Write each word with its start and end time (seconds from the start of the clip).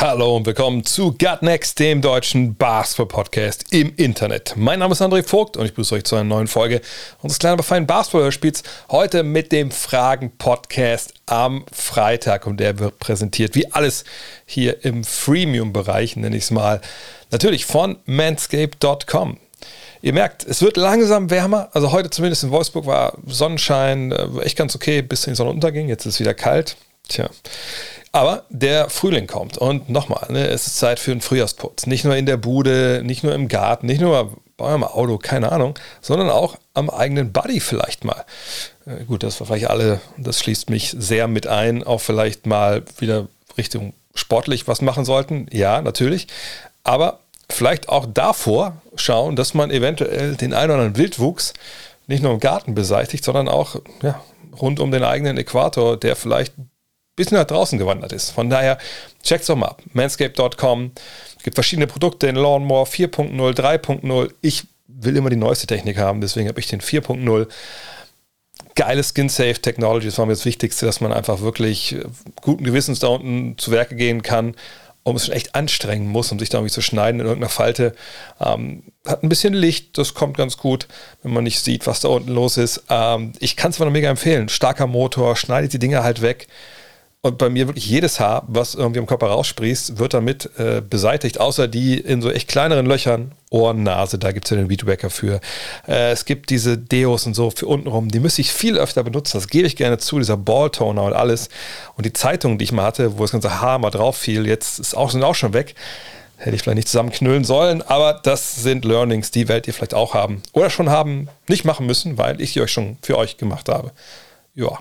Hallo 0.00 0.34
und 0.34 0.46
willkommen 0.46 0.82
zu 0.86 1.12
Gut 1.12 1.42
Next, 1.42 1.78
dem 1.78 2.00
deutschen 2.00 2.54
Basketball-Podcast 2.54 3.66
im 3.70 3.94
Internet. 3.96 4.54
Mein 4.56 4.78
Name 4.78 4.92
ist 4.92 5.02
André 5.02 5.22
Vogt 5.22 5.58
und 5.58 5.66
ich 5.66 5.72
begrüße 5.72 5.94
euch 5.94 6.04
zu 6.04 6.16
einer 6.16 6.24
neuen 6.24 6.46
Folge 6.46 6.80
unseres 7.20 7.38
kleinen, 7.38 7.52
aber 7.52 7.64
feinen 7.64 7.86
Basketball-Hörspiels. 7.86 8.62
Heute 8.90 9.24
mit 9.24 9.52
dem 9.52 9.70
Fragen-Podcast 9.70 11.12
am 11.26 11.66
Freitag 11.70 12.46
und 12.46 12.60
der 12.60 12.78
wird 12.78 12.98
präsentiert, 12.98 13.54
wie 13.54 13.70
alles 13.72 14.04
hier 14.46 14.86
im 14.86 15.04
Freemium-Bereich, 15.04 16.16
nenne 16.16 16.34
ich 16.34 16.44
es 16.44 16.50
mal, 16.50 16.80
natürlich 17.30 17.66
von 17.66 17.98
manscape.com. 18.06 19.36
Ihr 20.00 20.14
merkt, 20.14 20.46
es 20.46 20.62
wird 20.62 20.78
langsam 20.78 21.28
wärmer. 21.28 21.68
Also 21.72 21.92
heute 21.92 22.08
zumindest 22.08 22.42
in 22.42 22.50
Wolfsburg 22.52 22.86
war 22.86 23.18
Sonnenschein, 23.26 24.12
äh, 24.12 24.28
echt 24.44 24.56
ganz 24.56 24.74
okay, 24.74 25.02
bis 25.02 25.20
die 25.20 25.34
Sonne 25.34 25.50
unterging. 25.50 25.90
Jetzt 25.90 26.06
ist 26.06 26.14
es 26.14 26.20
wieder 26.20 26.32
kalt. 26.32 26.78
Tja. 27.10 27.28
Aber 28.12 28.44
der 28.48 28.90
Frühling 28.90 29.28
kommt 29.28 29.56
und 29.56 29.88
nochmal, 29.88 30.26
ne, 30.30 30.48
es 30.48 30.66
ist 30.66 30.78
Zeit 30.78 30.98
für 30.98 31.12
einen 31.12 31.20
Frühjahrsputz. 31.20 31.86
Nicht 31.86 32.04
nur 32.04 32.16
in 32.16 32.26
der 32.26 32.36
Bude, 32.36 33.02
nicht 33.04 33.22
nur 33.22 33.34
im 33.34 33.46
Garten, 33.46 33.86
nicht 33.86 34.00
nur 34.00 34.36
bei 34.56 34.64
eurem 34.64 34.82
Auto, 34.82 35.16
keine 35.18 35.52
Ahnung, 35.52 35.78
sondern 36.00 36.28
auch 36.28 36.56
am 36.74 36.90
eigenen 36.90 37.32
Buddy 37.32 37.60
vielleicht 37.60 38.04
mal. 38.04 38.24
Äh, 38.84 39.04
gut, 39.04 39.22
das 39.22 39.38
war 39.40 39.46
vielleicht 39.46 39.70
alle, 39.70 40.00
das 40.18 40.40
schließt 40.40 40.70
mich 40.70 40.94
sehr 40.98 41.28
mit 41.28 41.46
ein, 41.46 41.84
auch 41.84 42.00
vielleicht 42.00 42.46
mal 42.46 42.82
wieder 42.98 43.28
Richtung 43.56 43.94
sportlich 44.14 44.66
was 44.66 44.82
machen 44.82 45.04
sollten. 45.04 45.46
Ja, 45.52 45.80
natürlich. 45.80 46.26
Aber 46.82 47.20
vielleicht 47.48 47.88
auch 47.88 48.06
davor 48.06 48.76
schauen, 48.96 49.36
dass 49.36 49.54
man 49.54 49.70
eventuell 49.70 50.34
den 50.34 50.52
einen 50.52 50.72
oder 50.72 50.80
anderen 50.80 50.96
Wildwuchs 50.96 51.54
nicht 52.08 52.22
nur 52.22 52.32
im 52.32 52.40
Garten 52.40 52.74
beseitigt, 52.74 53.24
sondern 53.24 53.48
auch 53.48 53.76
ja, 54.02 54.20
rund 54.60 54.80
um 54.80 54.90
den 54.90 55.04
eigenen 55.04 55.38
Äquator, 55.38 55.96
der 55.96 56.16
vielleicht 56.16 56.58
ein 56.58 56.70
bisschen 57.20 57.38
nach 57.38 57.46
draußen 57.46 57.78
gewandert 57.78 58.12
ist. 58.12 58.30
Von 58.30 58.50
daher, 58.50 58.78
checkt's 59.22 59.46
doch 59.46 59.56
mal 59.56 59.68
ab. 59.68 59.82
Manscape.com. 59.92 60.92
Gibt 61.42 61.54
verschiedene 61.54 61.86
Produkte 61.86 62.26
in 62.26 62.36
Lawnmower 62.36 62.86
4.0, 62.86 63.32
3.0. 63.54 64.30
Ich 64.42 64.64
will 64.86 65.16
immer 65.16 65.30
die 65.30 65.36
neueste 65.36 65.66
Technik 65.66 65.98
haben, 65.98 66.20
deswegen 66.20 66.48
habe 66.48 66.60
ich 66.60 66.66
den 66.66 66.80
4.0 66.80 67.46
geile 68.74 69.02
Skin-Safe-Technology, 69.02 70.06
das 70.06 70.18
war 70.18 70.26
mir 70.26 70.32
das 70.32 70.44
Wichtigste, 70.44 70.86
dass 70.86 71.00
man 71.00 71.12
einfach 71.12 71.40
wirklich 71.40 71.94
äh, 71.94 72.04
guten 72.40 72.64
Gewissens 72.64 72.98
da 73.00 73.08
unten 73.08 73.58
zu 73.58 73.70
Werke 73.70 73.96
gehen 73.96 74.22
kann, 74.22 74.54
um 75.02 75.16
es 75.16 75.26
schon 75.26 75.34
echt 75.34 75.54
anstrengen 75.54 76.08
muss, 76.08 76.30
um 76.30 76.38
sich 76.38 76.50
da 76.50 76.58
irgendwie 76.58 76.72
zu 76.72 76.82
schneiden 76.82 77.20
in 77.20 77.26
irgendeiner 77.26 77.50
Falte. 77.50 77.94
Ähm, 78.40 78.84
hat 79.06 79.22
ein 79.22 79.28
bisschen 79.28 79.54
Licht, 79.54 79.98
das 79.98 80.14
kommt 80.14 80.36
ganz 80.36 80.56
gut, 80.56 80.88
wenn 81.22 81.32
man 81.32 81.44
nicht 81.44 81.60
sieht, 81.60 81.86
was 81.86 82.00
da 82.00 82.08
unten 82.08 82.32
los 82.32 82.56
ist. 82.56 82.84
Ähm, 82.88 83.32
ich 83.40 83.56
kann 83.56 83.70
es 83.70 83.76
aber 83.76 83.86
noch 83.86 83.92
mega 83.92 84.10
empfehlen. 84.10 84.48
Starker 84.48 84.86
Motor, 84.86 85.36
schneidet 85.36 85.72
die 85.72 85.78
Dinger 85.78 86.02
halt 86.02 86.22
weg. 86.22 86.48
Und 87.22 87.36
bei 87.36 87.50
mir 87.50 87.66
wirklich 87.66 87.86
jedes 87.86 88.18
Haar, 88.18 88.44
was 88.46 88.74
irgendwie 88.74 88.98
am 88.98 89.06
Körper 89.06 89.26
raussprießt, 89.26 89.98
wird 89.98 90.14
damit 90.14 90.48
äh, 90.58 90.80
beseitigt, 90.80 91.38
außer 91.38 91.68
die 91.68 91.98
in 91.98 92.22
so 92.22 92.30
echt 92.30 92.48
kleineren 92.48 92.86
Löchern, 92.86 93.32
Ohren, 93.50 93.82
Nase, 93.82 94.18
da 94.18 94.32
gibt 94.32 94.46
es 94.46 94.50
ja 94.50 94.56
den 94.56 94.70
Weedwacker 94.70 95.10
für. 95.10 95.42
Äh, 95.86 96.12
es 96.12 96.24
gibt 96.24 96.48
diese 96.48 96.78
Deos 96.78 97.26
und 97.26 97.34
so 97.34 97.50
für 97.50 97.66
untenrum, 97.66 98.08
die 98.08 98.20
müsste 98.20 98.40
ich 98.40 98.50
viel 98.50 98.78
öfter 98.78 99.04
benutzen, 99.04 99.36
das 99.36 99.48
gebe 99.48 99.66
ich 99.66 99.76
gerne 99.76 99.98
zu, 99.98 100.18
dieser 100.18 100.38
Balltoner 100.38 101.02
und 101.02 101.12
alles. 101.12 101.50
Und 101.94 102.06
die 102.06 102.14
Zeitungen, 102.14 102.56
die 102.56 102.64
ich 102.64 102.72
mal 102.72 102.84
hatte, 102.84 103.18
wo 103.18 103.22
das 103.22 103.32
ganze 103.32 103.60
Haar 103.60 103.78
mal 103.78 103.90
drauf 103.90 104.16
fiel, 104.16 104.46
jetzt 104.46 104.78
ist 104.78 104.96
auch, 104.96 105.10
sind 105.10 105.22
auch 105.22 105.34
schon 105.34 105.52
weg. 105.52 105.74
Hätte 106.38 106.56
ich 106.56 106.62
vielleicht 106.62 106.76
nicht 106.76 106.88
zusammenknüllen 106.88 107.44
sollen, 107.44 107.82
aber 107.82 108.14
das 108.14 108.62
sind 108.62 108.86
Learnings, 108.86 109.30
die 109.30 109.46
werdet 109.46 109.66
ihr 109.66 109.74
vielleicht 109.74 109.92
auch 109.92 110.14
haben. 110.14 110.42
Oder 110.52 110.70
schon 110.70 110.88
haben, 110.88 111.28
nicht 111.48 111.66
machen 111.66 111.84
müssen, 111.84 112.16
weil 112.16 112.40
ich 112.40 112.54
die 112.54 112.62
euch 112.62 112.72
schon 112.72 112.96
für 113.02 113.18
euch 113.18 113.36
gemacht 113.36 113.68
habe. 113.68 113.92
Ja. 114.54 114.78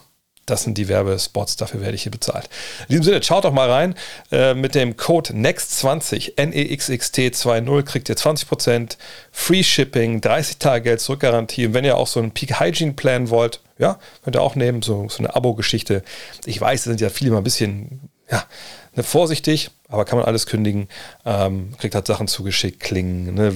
Das 0.49 0.63
sind 0.63 0.77
die 0.77 0.87
Werbespots, 0.87 1.55
dafür 1.57 1.81
werde 1.81 1.95
ich 1.95 2.03
hier 2.03 2.11
bezahlt. 2.11 2.49
In 2.87 2.93
diesem 2.93 3.03
Sinne, 3.03 3.23
schaut 3.23 3.43
doch 3.43 3.53
mal 3.53 3.69
rein. 3.69 3.95
Äh, 4.31 4.53
mit 4.53 4.75
dem 4.75 4.97
Code 4.97 5.33
NEXT20, 5.33 6.33
N-E-X-X-T-2-0, 6.37 7.83
kriegt 7.83 8.09
ihr 8.09 8.15
20% 8.15 8.97
Free 9.31 9.63
Shipping, 9.63 10.21
30 10.21 10.57
Tage 10.57 10.83
Geld 10.83 11.01
zurückgarantie. 11.01 11.67
Und 11.67 11.73
wenn 11.73 11.85
ihr 11.85 11.97
auch 11.97 12.07
so 12.07 12.19
einen 12.19 12.31
Peak 12.31 12.59
Hygiene 12.59 12.93
Plan 12.93 13.29
wollt, 13.29 13.61
ja, 13.77 13.99
könnt 14.23 14.35
ihr 14.35 14.41
auch 14.41 14.55
nehmen, 14.55 14.81
so, 14.81 15.07
so 15.09 15.19
eine 15.19 15.35
Abo-Geschichte. 15.35 16.03
Ich 16.45 16.59
weiß, 16.59 16.83
da 16.83 16.89
sind 16.89 17.01
ja 17.01 17.09
viele 17.09 17.31
mal 17.31 17.37
ein 17.37 17.43
bisschen, 17.43 18.09
ja, 18.29 18.43
ne, 18.95 19.03
vorsichtig, 19.03 19.71
aber 19.87 20.05
kann 20.05 20.17
man 20.17 20.27
alles 20.27 20.45
kündigen. 20.45 20.89
Ähm, 21.25 21.73
kriegt 21.77 21.95
halt 21.95 22.07
Sachen 22.07 22.27
zugeschickt, 22.27 22.79
Klingen, 22.79 23.35
ne, 23.35 23.55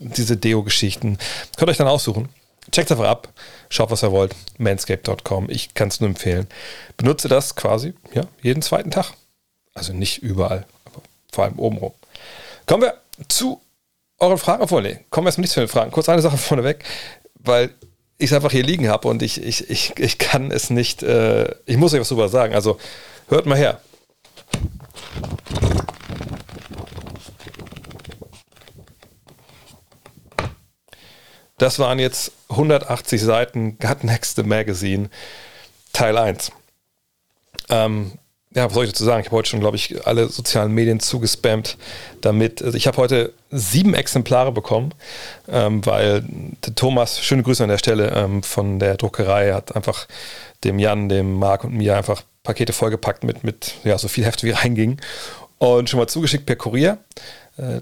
diese 0.00 0.36
Deo-Geschichten. 0.36 1.18
Könnt 1.56 1.68
ihr 1.68 1.72
euch 1.72 1.76
dann 1.76 1.88
aussuchen. 1.88 2.28
Checkt 2.70 2.90
einfach 2.90 3.08
ab, 3.08 3.28
schaut, 3.68 3.90
was 3.90 4.02
ihr 4.02 4.12
wollt. 4.12 4.34
Manscape.com. 4.58 5.48
Ich 5.50 5.74
kann 5.74 5.88
es 5.88 6.00
nur 6.00 6.08
empfehlen. 6.08 6.46
Benutze 6.96 7.28
das 7.28 7.56
quasi 7.56 7.94
ja, 8.14 8.22
jeden 8.42 8.62
zweiten 8.62 8.90
Tag. 8.90 9.12
Also 9.74 9.92
nicht 9.92 10.22
überall, 10.22 10.66
aber 10.84 11.02
vor 11.32 11.44
allem 11.44 11.58
obenrum. 11.58 11.92
Kommen 12.66 12.82
wir 12.82 12.94
zu 13.28 13.60
euren 14.18 14.38
Fragen. 14.38 14.62
Obwohl, 14.62 14.82
nee, 14.82 15.00
kommen 15.10 15.26
wir 15.26 15.28
erstmal 15.28 15.42
nicht 15.42 15.52
zu 15.52 15.60
den 15.60 15.68
Fragen. 15.68 15.90
Kurz 15.90 16.08
eine 16.08 16.22
Sache 16.22 16.36
vorneweg, 16.36 16.84
weil 17.34 17.70
ich 18.18 18.30
es 18.30 18.32
einfach 18.32 18.52
hier 18.52 18.62
liegen 18.62 18.88
habe 18.88 19.08
und 19.08 19.22
ich, 19.22 19.42
ich, 19.42 19.70
ich, 19.70 19.98
ich 19.98 20.18
kann 20.18 20.50
es 20.50 20.70
nicht, 20.70 21.02
äh, 21.02 21.54
ich 21.64 21.78
muss 21.78 21.94
euch 21.94 22.00
was 22.00 22.08
drüber 22.08 22.28
sagen. 22.28 22.54
Also 22.54 22.78
hört 23.28 23.46
mal 23.46 23.56
her. 23.56 23.80
Das 31.60 31.78
waren 31.78 31.98
jetzt 31.98 32.32
180 32.48 33.20
Seiten 33.20 33.78
Gut 33.78 34.02
Next 34.02 34.36
the 34.36 34.42
Magazine, 34.42 35.10
Teil 35.92 36.16
1. 36.16 36.52
Ähm, 37.68 38.12
ja, 38.54 38.64
was 38.64 38.72
soll 38.72 38.86
ich 38.86 38.92
dazu 38.92 39.04
sagen? 39.04 39.20
Ich 39.20 39.26
habe 39.26 39.36
heute 39.36 39.50
schon, 39.50 39.60
glaube 39.60 39.76
ich, 39.76 40.06
alle 40.06 40.30
sozialen 40.30 40.72
Medien 40.72 41.00
zugespammt 41.00 41.76
damit. 42.22 42.62
Also 42.62 42.78
ich 42.78 42.86
habe 42.86 42.96
heute 42.96 43.34
sieben 43.50 43.92
Exemplare 43.92 44.52
bekommen, 44.52 44.94
ähm, 45.48 45.84
weil 45.84 46.24
Thomas, 46.76 47.22
schöne 47.22 47.42
Grüße 47.42 47.62
an 47.62 47.68
der 47.68 47.76
Stelle 47.76 48.10
ähm, 48.16 48.42
von 48.42 48.78
der 48.78 48.96
Druckerei, 48.96 49.52
hat 49.52 49.76
einfach 49.76 50.08
dem 50.64 50.78
Jan, 50.78 51.10
dem 51.10 51.34
Marc 51.34 51.64
und 51.64 51.74
mir 51.74 51.94
einfach 51.94 52.22
Pakete 52.42 52.72
vollgepackt 52.72 53.22
mit, 53.22 53.44
mit 53.44 53.74
ja, 53.84 53.98
so 53.98 54.08
viel 54.08 54.24
Heft 54.24 54.44
wie 54.44 54.50
reinging 54.52 54.98
und 55.58 55.90
schon 55.90 56.00
mal 56.00 56.06
zugeschickt 56.06 56.46
per 56.46 56.56
Kurier 56.56 56.96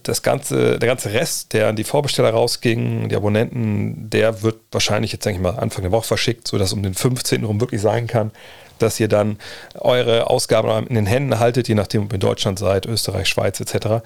das 0.03 0.23
ganze, 0.23 0.79
der 0.79 0.89
ganze 0.89 1.13
Rest, 1.13 1.53
der 1.53 1.69
an 1.69 1.77
die 1.77 1.85
Vorbesteller 1.85 2.31
rausging, 2.31 3.09
die 3.09 3.17
Abonnenten, 3.17 4.11
der 4.11 4.43
wird 4.43 4.57
wahrscheinlich 4.73 5.13
jetzt, 5.13 5.25
denke 5.25 5.39
ich 5.39 5.43
mal, 5.43 5.59
Anfang 5.59 5.83
der 5.83 5.93
Woche 5.93 6.07
verschickt, 6.07 6.49
sodass 6.49 6.73
um 6.73 6.83
den 6.83 6.95
15. 6.95 7.45
rum 7.45 7.61
wirklich 7.61 7.81
sein 7.81 8.07
kann, 8.07 8.33
dass 8.79 8.99
ihr 9.01 9.09
dann 9.09 9.39
eure 9.75 10.29
Ausgaben 10.29 10.87
in 10.87 10.95
den 10.95 11.07
Händen 11.07 11.39
haltet, 11.39 11.69
je 11.69 11.75
nachdem, 11.75 12.05
ob 12.05 12.13
ihr 12.13 12.15
in 12.15 12.21
Deutschland 12.21 12.59
seid, 12.59 12.87
Österreich, 12.87 13.29
Schweiz 13.29 13.61
etc. 13.61 14.05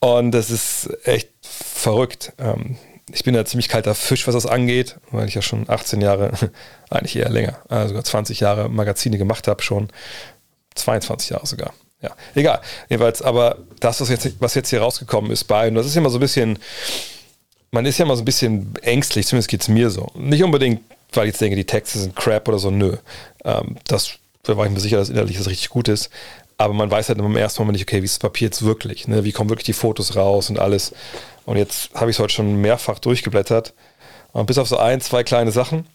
Und 0.00 0.32
das 0.32 0.50
ist 0.50 0.90
echt 1.04 1.30
verrückt. 1.42 2.32
Ich 3.12 3.24
bin 3.24 3.34
ja 3.34 3.44
ziemlich 3.44 3.68
kalter 3.68 3.94
Fisch, 3.94 4.26
was 4.26 4.34
das 4.34 4.46
angeht, 4.46 4.96
weil 5.10 5.26
ich 5.26 5.34
ja 5.34 5.42
schon 5.42 5.68
18 5.68 6.00
Jahre, 6.00 6.32
eigentlich 6.90 7.16
eher 7.16 7.30
länger, 7.30 7.58
also 7.68 7.88
sogar 7.88 8.04
20 8.04 8.40
Jahre 8.40 8.68
Magazine 8.68 9.18
gemacht 9.18 9.48
habe, 9.48 9.62
schon 9.62 9.88
22 10.74 11.30
Jahre 11.30 11.46
sogar. 11.46 11.72
Ja, 12.02 12.10
egal. 12.34 12.60
Jedenfalls, 12.88 13.22
aber 13.22 13.58
das, 13.78 14.00
was 14.00 14.08
jetzt, 14.08 14.40
was 14.40 14.54
jetzt 14.54 14.70
hier 14.70 14.80
rausgekommen 14.80 15.30
ist 15.30 15.44
bei, 15.44 15.68
und 15.68 15.74
das 15.74 15.86
ist 15.86 15.96
immer 15.96 16.10
so 16.10 16.18
ein 16.18 16.20
bisschen, 16.20 16.58
man 17.70 17.86
ist 17.86 17.98
ja 17.98 18.04
immer 18.04 18.16
so 18.16 18.22
ein 18.22 18.24
bisschen 18.24 18.74
ängstlich, 18.82 19.26
zumindest 19.26 19.48
geht 19.48 19.62
es 19.62 19.68
mir 19.68 19.90
so. 19.90 20.08
Nicht 20.14 20.42
unbedingt, 20.42 20.80
weil 21.12 21.26
ich 21.26 21.32
jetzt 21.32 21.40
denke, 21.40 21.56
die 21.56 21.64
Texte 21.64 21.98
sind 21.98 22.16
crap 22.16 22.48
oder 22.48 22.58
so, 22.58 22.70
nö. 22.70 22.96
Ähm, 23.44 23.76
das, 23.86 24.12
da 24.42 24.56
war 24.56 24.66
ich 24.66 24.72
mir 24.72 24.80
sicher, 24.80 24.96
dass 24.96 25.10
innerlich 25.10 25.36
das 25.36 25.48
richtig 25.48 25.68
gut 25.68 25.88
ist. 25.88 26.10
Aber 26.56 26.74
man 26.74 26.90
weiß 26.90 27.08
halt 27.08 27.18
im 27.18 27.36
ersten 27.36 27.62
Moment 27.62 27.78
nicht, 27.78 27.88
okay, 27.88 28.02
wie 28.02 28.04
ist 28.04 28.14
das 28.14 28.30
Papier 28.30 28.46
jetzt 28.46 28.62
wirklich? 28.62 29.08
Ne? 29.08 29.24
Wie 29.24 29.32
kommen 29.32 29.48
wirklich 29.48 29.64
die 29.64 29.72
Fotos 29.72 30.14
raus 30.14 30.50
und 30.50 30.58
alles? 30.58 30.92
Und 31.46 31.56
jetzt 31.56 31.90
habe 31.94 32.10
ich 32.10 32.16
es 32.16 32.20
heute 32.20 32.34
schon 32.34 32.60
mehrfach 32.60 32.98
durchgeblättert. 32.98 33.72
Und 34.32 34.46
bis 34.46 34.58
auf 34.58 34.68
so 34.68 34.76
ein, 34.76 35.00
zwei 35.00 35.24
kleine 35.24 35.52
Sachen 35.52 35.86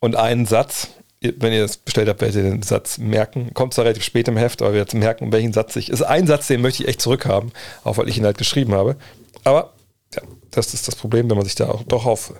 und 0.00 0.16
einen 0.16 0.44
Satz, 0.44 0.88
wenn 1.20 1.52
ihr 1.52 1.62
das 1.62 1.78
bestellt 1.78 2.08
habt, 2.08 2.20
werdet 2.20 2.36
ihr 2.36 2.50
den 2.50 2.62
Satz 2.62 2.98
merken. 2.98 3.52
Kommt 3.54 3.74
zwar 3.74 3.84
relativ 3.84 4.04
spät 4.04 4.28
im 4.28 4.36
Heft, 4.36 4.62
aber 4.62 4.72
wir 4.72 4.80
werden 4.80 5.00
merken, 5.00 5.32
welchen 5.32 5.52
Satz 5.52 5.76
ich. 5.76 5.90
Ist 5.90 6.02
ein 6.02 6.26
Satz, 6.26 6.46
den 6.46 6.60
möchte 6.60 6.82
ich 6.82 6.88
echt 6.88 7.00
zurückhaben, 7.00 7.52
auch 7.84 7.96
weil 7.96 8.08
ich 8.08 8.18
ihn 8.18 8.24
halt 8.24 8.38
geschrieben 8.38 8.74
habe. 8.74 8.96
Aber 9.44 9.72
ja, 10.14 10.22
das 10.50 10.74
ist 10.74 10.88
das 10.88 10.96
Problem, 10.96 11.28
wenn 11.30 11.36
man 11.36 11.46
sich 11.46 11.54
da 11.54 11.68
auch 11.68 11.82
doch 11.84 12.06
auf 12.06 12.34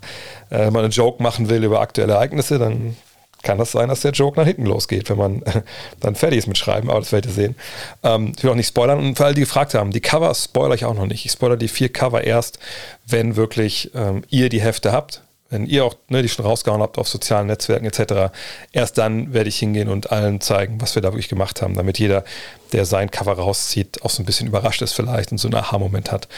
äh, 0.50 0.70
mal 0.70 0.84
einen 0.84 0.92
Joke 0.92 1.22
machen 1.22 1.48
will 1.48 1.64
über 1.64 1.80
aktuelle 1.80 2.14
Ereignisse, 2.14 2.58
dann 2.58 2.96
kann 3.42 3.58
das 3.58 3.72
sein, 3.72 3.88
dass 3.88 4.00
der 4.00 4.10
Joke 4.12 4.38
nach 4.38 4.46
hinten 4.46 4.66
losgeht, 4.66 5.08
wenn 5.08 5.18
man 5.18 5.42
dann 6.00 6.14
fertig 6.14 6.40
ist 6.40 6.46
mit 6.46 6.58
Schreiben, 6.58 6.90
aber 6.90 7.00
das 7.00 7.12
werdet 7.12 7.30
ihr 7.30 7.34
sehen. 7.34 7.56
Ähm, 8.02 8.32
ich 8.36 8.42
will 8.42 8.50
auch 8.50 8.56
nicht 8.56 8.68
spoilern 8.68 8.98
und 8.98 9.16
für 9.16 9.24
alle, 9.24 9.34
die 9.34 9.42
gefragt 9.42 9.74
haben, 9.74 9.92
die 9.92 10.00
Cover 10.00 10.34
spoiler 10.34 10.74
ich 10.74 10.84
auch 10.84 10.94
noch 10.94 11.06
nicht. 11.06 11.24
Ich 11.24 11.32
spoiler 11.32 11.56
die 11.56 11.68
vier 11.68 11.90
Cover 11.90 12.24
erst, 12.24 12.58
wenn 13.06 13.36
wirklich 13.36 13.90
ähm, 13.94 14.22
ihr 14.28 14.48
die 14.48 14.60
Hefte 14.60 14.92
habt 14.92 15.22
wenn 15.48 15.66
ihr 15.66 15.84
auch 15.84 15.94
ne, 16.08 16.22
die 16.22 16.28
schon 16.28 16.44
rausgehauen 16.44 16.82
habt 16.82 16.98
auf 16.98 17.08
sozialen 17.08 17.46
Netzwerken 17.46 17.86
etc., 17.86 18.32
erst 18.72 18.98
dann 18.98 19.32
werde 19.32 19.48
ich 19.48 19.58
hingehen 19.58 19.88
und 19.88 20.10
allen 20.10 20.40
zeigen, 20.40 20.80
was 20.80 20.94
wir 20.94 21.02
da 21.02 21.12
wirklich 21.12 21.28
gemacht 21.28 21.62
haben, 21.62 21.74
damit 21.74 21.98
jeder, 21.98 22.24
der 22.72 22.84
sein 22.84 23.10
Cover 23.10 23.34
rauszieht, 23.34 24.02
auch 24.02 24.10
so 24.10 24.22
ein 24.22 24.26
bisschen 24.26 24.48
überrascht 24.48 24.82
ist 24.82 24.92
vielleicht 24.92 25.30
und 25.32 25.38
so 25.38 25.48
einen 25.48 25.56
Aha-Moment 25.56 26.10
hat. 26.10 26.28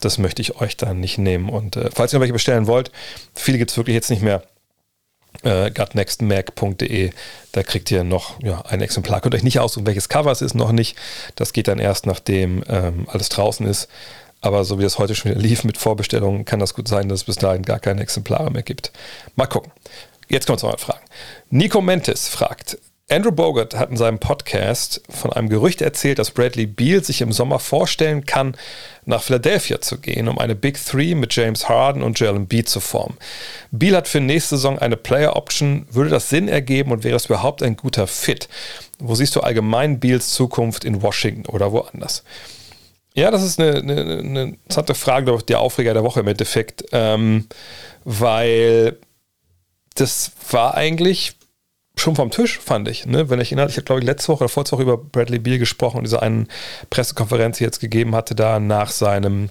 Das 0.00 0.18
möchte 0.18 0.42
ich 0.42 0.60
euch 0.60 0.76
dann 0.76 1.00
nicht 1.00 1.18
nehmen. 1.18 1.48
Und 1.48 1.76
äh, 1.76 1.90
falls 1.94 2.12
ihr 2.12 2.18
noch 2.18 2.22
welche 2.22 2.34
bestellen 2.34 2.66
wollt, 2.66 2.90
viele 3.34 3.58
gibt 3.58 3.70
es 3.70 3.76
wirklich 3.76 3.94
jetzt 3.94 4.10
nicht 4.10 4.22
mehr. 4.22 4.42
Äh, 5.42 5.70
gutnextmac.de, 5.70 7.12
da 7.52 7.62
kriegt 7.62 7.90
ihr 7.90 8.02
noch 8.02 8.42
ja, 8.42 8.62
ein 8.62 8.80
Exemplar. 8.80 9.20
Könnt 9.20 9.34
euch 9.34 9.44
nicht 9.44 9.60
aussuchen, 9.60 9.86
welches 9.86 10.08
Cover 10.08 10.32
es 10.32 10.42
ist, 10.42 10.54
noch 10.54 10.72
nicht. 10.72 10.96
Das 11.36 11.52
geht 11.52 11.68
dann 11.68 11.78
erst, 11.78 12.06
nachdem 12.06 12.64
ähm, 12.68 13.06
alles 13.08 13.28
draußen 13.28 13.64
ist. 13.66 13.88
Aber 14.40 14.64
so 14.64 14.78
wie 14.78 14.84
das 14.84 14.98
heute 14.98 15.14
schon 15.14 15.32
wieder 15.32 15.40
lief 15.40 15.64
mit 15.64 15.78
Vorbestellungen, 15.78 16.44
kann 16.44 16.60
das 16.60 16.74
gut 16.74 16.88
sein, 16.88 17.08
dass 17.08 17.20
es 17.20 17.24
bis 17.24 17.36
dahin 17.36 17.62
gar 17.62 17.80
keine 17.80 18.02
Exemplare 18.02 18.50
mehr 18.50 18.62
gibt. 18.62 18.92
Mal 19.36 19.46
gucken. 19.46 19.72
Jetzt 20.28 20.46
kommen 20.46 20.60
wir 20.62 20.76
zu 20.76 20.84
Fragen. 20.84 21.04
Nico 21.50 21.80
Mentis 21.80 22.28
fragt, 22.28 22.78
Andrew 23.10 23.32
Bogart 23.32 23.74
hat 23.74 23.88
in 23.88 23.96
seinem 23.96 24.18
Podcast 24.18 25.00
von 25.08 25.32
einem 25.32 25.48
Gerücht 25.48 25.80
erzählt, 25.80 26.18
dass 26.18 26.30
Bradley 26.30 26.66
Beal 26.66 27.02
sich 27.02 27.22
im 27.22 27.32
Sommer 27.32 27.58
vorstellen 27.58 28.26
kann, 28.26 28.54
nach 29.06 29.22
Philadelphia 29.22 29.80
zu 29.80 29.96
gehen, 29.98 30.28
um 30.28 30.38
eine 30.38 30.54
Big 30.54 30.78
Three 30.84 31.14
mit 31.14 31.34
James 31.34 31.70
Harden 31.70 32.02
und 32.02 32.20
Jalen 32.20 32.46
Beat 32.46 32.68
zu 32.68 32.80
formen. 32.80 33.16
Beal 33.70 33.96
hat 33.96 34.08
für 34.08 34.20
nächste 34.20 34.56
Saison 34.56 34.78
eine 34.78 34.98
Player 34.98 35.36
Option. 35.36 35.86
Würde 35.90 36.10
das 36.10 36.28
Sinn 36.28 36.48
ergeben 36.48 36.92
und 36.92 37.02
wäre 37.02 37.16
es 37.16 37.24
überhaupt 37.26 37.62
ein 37.62 37.76
guter 37.76 38.06
Fit? 38.06 38.50
Wo 38.98 39.14
siehst 39.14 39.34
du 39.34 39.40
allgemein 39.40 40.00
Beals 40.00 40.34
Zukunft 40.34 40.84
in 40.84 41.00
Washington 41.00 41.46
oder 41.46 41.72
woanders? 41.72 42.24
Ja, 43.18 43.32
das 43.32 43.42
ist 43.42 43.58
eine, 43.58 43.78
eine, 43.78 44.00
eine 44.00 44.42
interessante 44.42 44.94
Frage, 44.94 45.24
glaube 45.24 45.40
ich, 45.40 45.46
der 45.46 45.58
Aufreger 45.58 45.92
der 45.92 46.04
Woche 46.04 46.20
im 46.20 46.28
Endeffekt, 46.28 46.84
ähm, 46.92 47.48
weil 48.04 48.96
das 49.96 50.30
war 50.52 50.76
eigentlich 50.76 51.34
schon 51.96 52.14
vom 52.14 52.30
Tisch, 52.30 52.60
fand 52.60 52.86
ich. 52.86 53.06
Ne? 53.06 53.28
Wenn 53.28 53.40
ich 53.40 53.48
erinnere, 53.50 53.70
ich 53.70 53.76
habe, 53.76 53.82
glaube 53.82 54.00
ich, 54.00 54.06
letzte 54.06 54.28
Woche 54.28 54.44
oder 54.44 54.48
vorletzte 54.48 54.76
Woche 54.76 54.84
über 54.84 54.96
Bradley 54.96 55.40
Beal 55.40 55.58
gesprochen 55.58 55.96
und 55.96 56.04
diese 56.04 56.22
einen 56.22 56.46
Pressekonferenz 56.90 57.58
die 57.58 57.64
jetzt 57.64 57.80
gegeben 57.80 58.14
hatte, 58.14 58.36
da 58.36 58.60
nach 58.60 58.92
seinem, 58.92 59.50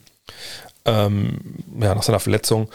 ähm, 0.85 1.39
ja, 1.81 1.93
nach 1.93 2.03
seiner 2.03 2.21
Verletzung 2.21 2.69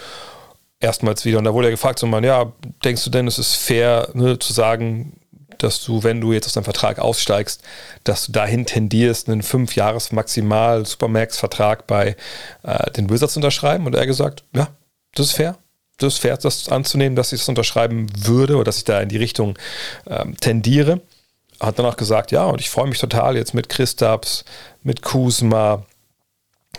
erstmals 0.79 1.25
wieder. 1.25 1.39
Und 1.39 1.45
da 1.45 1.55
wurde 1.55 1.69
er 1.69 1.71
gefragt, 1.71 1.97
so 1.97 2.05
man, 2.05 2.23
ja, 2.23 2.53
denkst 2.85 3.03
du 3.03 3.09
denn, 3.09 3.25
es 3.25 3.39
ist 3.39 3.55
fair, 3.55 4.09
ne, 4.13 4.37
zu 4.37 4.53
sagen, 4.53 5.13
dass 5.57 5.83
du, 5.83 6.03
wenn 6.03 6.21
du 6.21 6.33
jetzt 6.33 6.47
aus 6.47 6.53
deinem 6.53 6.63
Vertrag 6.63 6.99
aussteigst, 6.99 7.61
dass 8.03 8.25
du 8.25 8.31
dahin 8.31 8.65
tendierst, 8.65 9.29
einen 9.29 9.43
fünf 9.43 9.75
Jahres 9.75 10.11
maximal 10.11 10.85
Supermax-Vertrag 10.85 11.87
bei 11.87 12.15
äh, 12.63 12.91
den 12.91 13.09
Wizards 13.09 13.35
unterschreiben. 13.35 13.85
Und 13.85 13.95
er 13.95 14.05
gesagt, 14.05 14.43
ja, 14.55 14.69
das 15.15 15.27
ist 15.27 15.33
fair. 15.33 15.57
Das 15.97 16.15
ist 16.15 16.19
fair, 16.19 16.35
das 16.37 16.69
anzunehmen, 16.69 17.15
dass 17.15 17.31
ich 17.33 17.41
das 17.41 17.49
unterschreiben 17.49 18.07
würde 18.17 18.55
oder 18.55 18.65
dass 18.65 18.77
ich 18.77 18.83
da 18.83 18.99
in 18.99 19.09
die 19.09 19.17
Richtung 19.17 19.57
ähm, 20.07 20.35
tendiere. 20.39 21.01
Hat 21.59 21.77
dann 21.77 21.85
auch 21.85 21.97
gesagt, 21.97 22.31
ja, 22.31 22.45
und 22.45 22.59
ich 22.59 22.69
freue 22.69 22.87
mich 22.87 22.99
total 22.99 23.37
jetzt 23.37 23.53
mit 23.53 23.69
Christaps, 23.69 24.43
mit 24.81 25.01
Kuzma, 25.01 25.85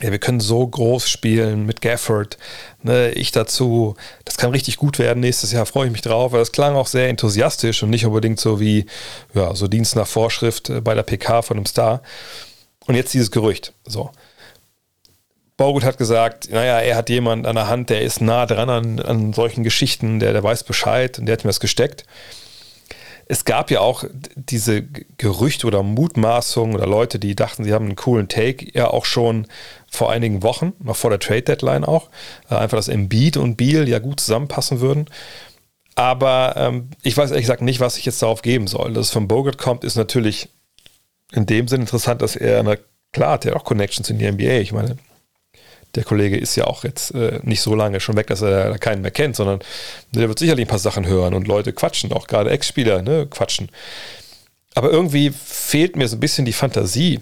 ja, 0.02 0.10
wir 0.10 0.18
können 0.18 0.40
so 0.40 0.66
groß 0.66 1.08
spielen 1.08 1.66
mit 1.66 1.80
Gafford, 1.80 2.36
ne, 2.82 3.10
ich 3.12 3.30
dazu, 3.30 3.94
das 4.24 4.36
kann 4.36 4.50
richtig 4.50 4.76
gut 4.76 4.98
werden 4.98 5.20
nächstes 5.20 5.52
Jahr, 5.52 5.66
freue 5.66 5.86
ich 5.86 5.92
mich 5.92 6.02
drauf, 6.02 6.32
weil 6.32 6.40
das 6.40 6.52
klang 6.52 6.74
auch 6.74 6.88
sehr 6.88 7.08
enthusiastisch 7.08 7.82
und 7.82 7.90
nicht 7.90 8.04
unbedingt 8.04 8.40
so 8.40 8.58
wie, 8.58 8.86
ja, 9.34 9.54
so 9.54 9.68
Dienst 9.68 9.94
nach 9.94 10.08
Vorschrift 10.08 10.68
äh, 10.68 10.80
bei 10.80 10.94
der 10.94 11.04
PK 11.04 11.42
von 11.42 11.58
einem 11.58 11.66
Star. 11.66 12.02
Und 12.86 12.96
jetzt 12.96 13.14
dieses 13.14 13.30
Gerücht, 13.30 13.72
so. 13.86 14.10
Bogut 15.56 15.84
hat 15.84 15.96
gesagt, 15.96 16.50
naja, 16.50 16.80
er 16.80 16.96
hat 16.96 17.08
jemanden 17.08 17.46
an 17.46 17.54
der 17.54 17.68
Hand, 17.68 17.88
der 17.88 18.02
ist 18.02 18.20
nah 18.20 18.44
dran 18.44 18.68
an, 18.68 18.98
an 18.98 19.32
solchen 19.32 19.62
Geschichten, 19.62 20.18
der, 20.18 20.32
der 20.32 20.42
weiß 20.42 20.64
Bescheid 20.64 21.18
und 21.20 21.26
der 21.26 21.34
hat 21.34 21.44
mir 21.44 21.50
das 21.50 21.60
gesteckt 21.60 22.04
es 23.26 23.44
gab 23.44 23.70
ja 23.70 23.80
auch 23.80 24.04
diese 24.34 24.82
Gerüchte 24.82 25.66
oder 25.66 25.82
Mutmaßungen 25.82 26.76
oder 26.76 26.86
Leute, 26.86 27.18
die 27.18 27.34
dachten, 27.34 27.64
sie 27.64 27.72
haben 27.72 27.86
einen 27.86 27.96
coolen 27.96 28.28
Take, 28.28 28.66
ja 28.72 28.88
auch 28.88 29.04
schon 29.04 29.46
vor 29.94 30.10
einigen 30.10 30.42
Wochen, 30.42 30.72
noch 30.80 30.96
vor 30.96 31.10
der 31.10 31.18
Trade 31.18 31.42
Deadline 31.42 31.84
auch. 31.84 32.10
Äh, 32.50 32.56
einfach, 32.56 32.76
dass 32.76 32.88
Embiid 32.88 33.36
und 33.36 33.56
Beal 33.56 33.88
ja 33.88 33.98
gut 33.98 34.20
zusammenpassen 34.20 34.80
würden. 34.80 35.06
Aber 35.94 36.54
ähm, 36.56 36.90
ich 37.02 37.16
weiß 37.16 37.30
ehrlich 37.30 37.44
gesagt 37.44 37.62
nicht, 37.62 37.80
was 37.80 37.96
ich 37.96 38.04
jetzt 38.04 38.20
darauf 38.22 38.42
geben 38.42 38.66
soll. 38.66 38.92
Dass 38.92 39.06
es 39.06 39.12
von 39.12 39.28
Bogart 39.28 39.58
kommt, 39.58 39.84
ist 39.84 39.96
natürlich 39.96 40.48
in 41.32 41.46
dem 41.46 41.68
Sinn 41.68 41.82
interessant, 41.82 42.22
dass 42.22 42.36
er, 42.36 42.62
na 42.62 42.76
klar, 43.12 43.32
hat 43.32 43.46
er 43.46 43.56
auch 43.56 43.64
Connections 43.64 44.10
in 44.10 44.18
die 44.18 44.30
NBA. 44.30 44.58
Ich 44.58 44.72
meine, 44.72 44.96
der 45.94 46.04
Kollege 46.04 46.36
ist 46.36 46.56
ja 46.56 46.64
auch 46.64 46.84
jetzt 46.84 47.14
äh, 47.14 47.38
nicht 47.42 47.60
so 47.60 47.74
lange 47.74 48.00
schon 48.00 48.16
weg, 48.16 48.26
dass 48.26 48.42
er 48.42 48.78
keinen 48.78 49.02
mehr 49.02 49.10
kennt, 49.12 49.36
sondern 49.36 49.60
der 50.10 50.28
wird 50.28 50.38
sicherlich 50.38 50.66
ein 50.66 50.68
paar 50.68 50.78
Sachen 50.78 51.06
hören 51.06 51.34
und 51.34 51.46
Leute 51.46 51.72
quatschen, 51.72 52.12
auch 52.12 52.26
gerade 52.26 52.50
Ex-Spieler 52.50 53.02
ne, 53.02 53.26
quatschen. 53.26 53.70
Aber 54.74 54.90
irgendwie 54.90 55.30
fehlt 55.30 55.94
mir 55.94 56.08
so 56.08 56.16
ein 56.16 56.20
bisschen 56.20 56.44
die 56.44 56.52
Fantasie, 56.52 57.20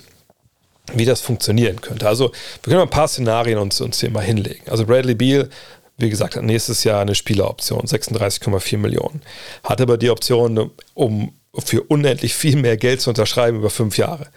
wie 0.94 1.04
das 1.04 1.20
funktionieren 1.20 1.80
könnte. 1.80 2.08
Also 2.08 2.30
wir 2.30 2.64
können 2.64 2.76
mal 2.76 2.82
ein 2.82 2.90
paar 2.90 3.08
Szenarien 3.08 3.58
uns, 3.58 3.80
uns 3.80 4.00
hier 4.00 4.10
mal 4.10 4.24
hinlegen. 4.24 4.68
Also 4.68 4.84
Bradley 4.84 5.14
Beal, 5.14 5.48
wie 5.96 6.10
gesagt, 6.10 6.36
hat 6.36 6.42
nächstes 6.42 6.84
Jahr 6.84 7.02
eine 7.02 7.14
Spieleroption, 7.14 7.82
36,4 7.82 8.78
Millionen. 8.78 9.22
Hat 9.62 9.80
aber 9.80 9.96
die 9.96 10.10
Option, 10.10 10.70
um 10.94 11.34
für 11.58 11.82
unendlich 11.82 12.34
viel 12.34 12.56
mehr 12.56 12.76
Geld 12.76 13.00
zu 13.00 13.10
unterschreiben 13.10 13.58
über 13.58 13.70
fünf 13.70 13.98
Jahre 13.98 14.28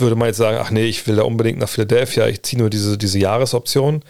würde 0.00 0.16
man 0.16 0.28
jetzt 0.28 0.38
sagen, 0.38 0.58
ach 0.60 0.70
nee, 0.70 0.86
ich 0.86 1.06
will 1.06 1.16
da 1.16 1.22
unbedingt 1.22 1.58
nach 1.58 1.68
Philadelphia, 1.68 2.26
ich 2.26 2.42
ziehe 2.42 2.60
nur 2.60 2.70
diese, 2.70 2.98
diese 2.98 3.18
Jahresoption. 3.18 4.02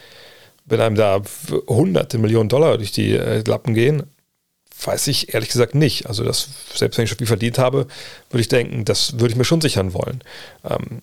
Wenn 0.65 0.81
einem 0.81 0.97
da 0.97 1.21
hunderte 1.69 2.19
Millionen 2.19 2.49
Dollar 2.49 2.79
durch 2.79 2.93
die 2.93 3.17
äh, 3.17 3.43
Lappen 3.47 3.75
gehen, 3.75 4.05
weiß 4.83 5.07
ich 5.09 5.35
ehrlich 5.35 5.51
gesagt 5.51 5.75
nicht. 5.75 6.07
Also 6.07 6.25
das, 6.25 6.49
selbst 6.75 6.97
wenn 6.97 7.05
ich 7.05 7.11
schon 7.11 7.19
viel 7.19 7.27
verdient 7.27 7.59
habe, 7.59 7.87
würde 8.31 8.41
ich 8.41 8.49
denken, 8.49 8.85
das 8.85 9.15
würde 9.15 9.29
ich 9.29 9.37
mir 9.37 9.45
schon 9.45 9.61
sichern 9.61 9.95
wollen. 9.95 10.23
Ähm, 10.69 11.03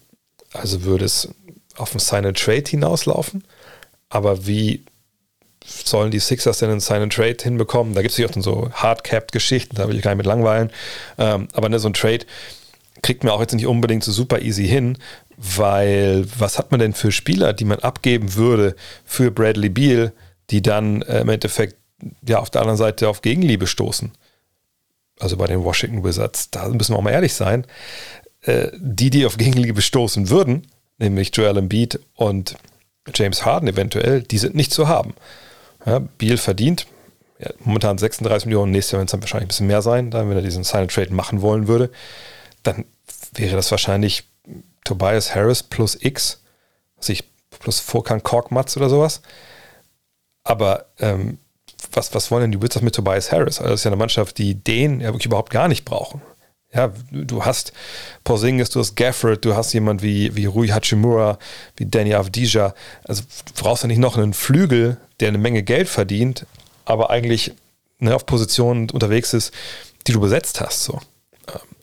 also 0.54 0.84
würde 0.84 1.06
es 1.06 1.30
auf 1.76 1.94
ein 1.94 2.00
Sign-and-Trade 2.00 2.64
hinauslaufen. 2.68 3.44
Aber 4.10 4.48
wie 4.48 4.84
sollen 5.66 6.12
die 6.12 6.20
Sixers 6.20 6.60
denn 6.60 6.70
einen 6.70 6.80
Sign-and-Trade 6.80 7.38
hinbekommen? 7.42 7.94
Da 7.94 8.02
gibt 8.02 8.14
es 8.14 8.18
natürlich 8.18 8.38
auch 8.38 8.44
so 8.44 8.72
Hard-Capped-Geschichten, 8.72 9.76
da 9.76 9.88
will 9.88 9.98
ich 9.98 10.02
gar 10.02 10.12
nicht 10.12 10.18
mit 10.18 10.26
langweilen. 10.26 10.72
Ähm, 11.18 11.48
aber 11.54 11.70
ne, 11.70 11.80
so 11.80 11.90
ein 11.90 11.94
Trade, 11.94 12.26
kriegt 13.02 13.24
man 13.24 13.34
auch 13.34 13.42
jetzt 13.42 13.54
nicht 13.54 13.68
unbedingt 13.68 14.04
so 14.04 14.12
super 14.12 14.42
easy 14.42 14.68
hin, 14.68 14.98
weil 15.38 16.26
was 16.38 16.58
hat 16.58 16.72
man 16.72 16.80
denn 16.80 16.94
für 16.94 17.12
Spieler, 17.12 17.54
die 17.54 17.66
man 17.66 17.80
abgeben 17.80 18.36
würde 18.36 18.76
für 19.06 19.30
Bradley 19.30 19.70
Beal, 19.70 20.14
die 20.50 20.62
dann 20.62 21.04
äh, 21.04 21.22
im 21.22 21.30
Endeffekt 21.30 21.76
ja 22.26 22.40
auf 22.40 22.50
der 22.50 22.62
anderen 22.62 22.78
Seite 22.78 23.10
auf 23.10 23.22
Gegenliebe 23.22 23.68
stoßen? 23.68 24.12
Also 25.20 25.38
bei 25.38 25.48
den 25.48 25.64
Washington 25.64 26.04
Wizards, 26.04 26.52
da 26.52 26.68
müssen 26.70 26.94
wir 26.94 26.98
auch 26.98 27.04
mal 27.04 27.12
ehrlich 27.12 27.34
sein. 27.34 27.66
Äh, 28.42 28.70
die, 28.76 29.10
die 29.10 29.26
auf 29.26 29.38
Gegenliebe 29.38 29.82
stoßen 29.82 30.30
würden, 30.30 30.68
nämlich 31.00 31.36
Joel 31.36 31.58
Embiid 31.58 32.00
und 32.16 32.56
James 33.14 33.46
Harden 33.46 33.68
eventuell, 33.68 34.22
die 34.22 34.38
sind 34.38 34.54
nicht 34.54 34.72
zu 34.72 34.88
haben. 34.88 35.16
Ja, 35.86 36.00
Beal 36.18 36.38
verdient 36.38 36.86
ja, 37.40 37.52
momentan 37.60 38.00
36 38.00 38.48
Millionen, 38.48 38.72
nächstes 38.72 38.94
Jahr 38.94 39.00
werden 39.00 39.06
es 39.06 39.12
dann 39.12 39.22
wahrscheinlich 39.22 39.46
ein 39.46 39.50
bisschen 39.50 39.68
mehr 39.68 39.84
sein, 39.84 40.10
dann, 40.10 40.28
wenn 40.28 40.38
er 40.38 40.42
diesen 40.42 40.64
Silent 40.64 40.92
Trade 40.92 41.14
machen 41.14 41.42
wollen 41.42 41.68
würde 41.68 41.92
dann 42.68 42.86
wäre 43.34 43.56
das 43.56 43.72
wahrscheinlich 43.72 44.26
Tobias 44.84 45.34
Harris 45.34 45.64
plus 45.64 45.98
X, 46.00 46.42
ich 47.08 47.24
plus 47.60 47.80
Vorkan 47.80 48.24
Korkmatz 48.24 48.76
oder 48.78 48.90
sowas. 48.90 49.22
Aber 50.44 50.86
ähm, 51.00 51.40
was, 51.92 52.14
was 52.14 52.32
wollen 52.32 52.42
denn 52.42 52.52
die 52.52 52.62
Wizards 52.62 52.84
mit 52.84 52.96
Tobias 52.96 53.32
Harris? 53.32 53.60
Also 53.60 53.72
das 53.72 53.82
ist 53.82 53.84
ja 53.86 53.90
eine 53.90 53.98
Mannschaft, 53.98 54.38
die 54.38 54.56
den 54.56 55.02
ja 55.02 55.08
wirklich 55.08 55.26
überhaupt 55.26 55.52
gar 55.52 55.68
nicht 55.68 55.86
brauchen. 55.86 56.22
Ja, 56.74 56.92
du 57.12 57.46
hast 57.46 57.72
Porzingis, 58.24 58.70
du 58.70 58.80
hast 58.80 58.96
Gafford, 58.96 59.46
du 59.46 59.56
hast 59.56 59.74
jemand 59.74 60.04
wie, 60.04 60.36
wie 60.36 60.46
Rui 60.46 60.68
Hachimura, 60.68 61.40
wie 61.78 61.86
Danny 61.86 62.14
Avdija. 62.14 62.74
Also 63.06 63.24
du 63.24 63.64
brauchst 63.64 63.84
ja 63.84 63.88
nicht 63.88 64.00
noch 64.00 64.18
einen 64.18 64.34
Flügel, 64.34 64.98
der 65.20 65.30
eine 65.30 65.38
Menge 65.38 65.64
Geld 65.64 65.88
verdient, 65.88 66.46
aber 66.86 67.10
eigentlich 67.10 67.54
ne, 68.00 68.14
auf 68.14 68.26
Positionen 68.26 68.90
unterwegs 68.90 69.34
ist, 69.34 69.54
die 70.08 70.12
du 70.12 70.20
besetzt 70.20 70.60
hast. 70.60 70.84
So 70.84 71.00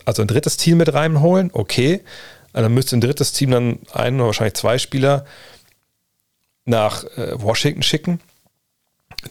also 0.04 0.22
ein 0.22 0.28
drittes 0.28 0.56
Team 0.56 0.78
mit 0.78 0.92
reinholen, 0.92 1.50
okay. 1.52 2.02
Also 2.52 2.64
dann 2.66 2.74
müsste 2.74 2.96
ein 2.96 3.00
drittes 3.00 3.32
Team 3.32 3.50
dann 3.50 3.78
einen 3.92 4.16
oder 4.16 4.26
wahrscheinlich 4.26 4.54
zwei 4.54 4.78
Spieler 4.78 5.24
nach 6.64 7.04
äh, 7.16 7.40
Washington 7.40 7.82
schicken, 7.82 8.20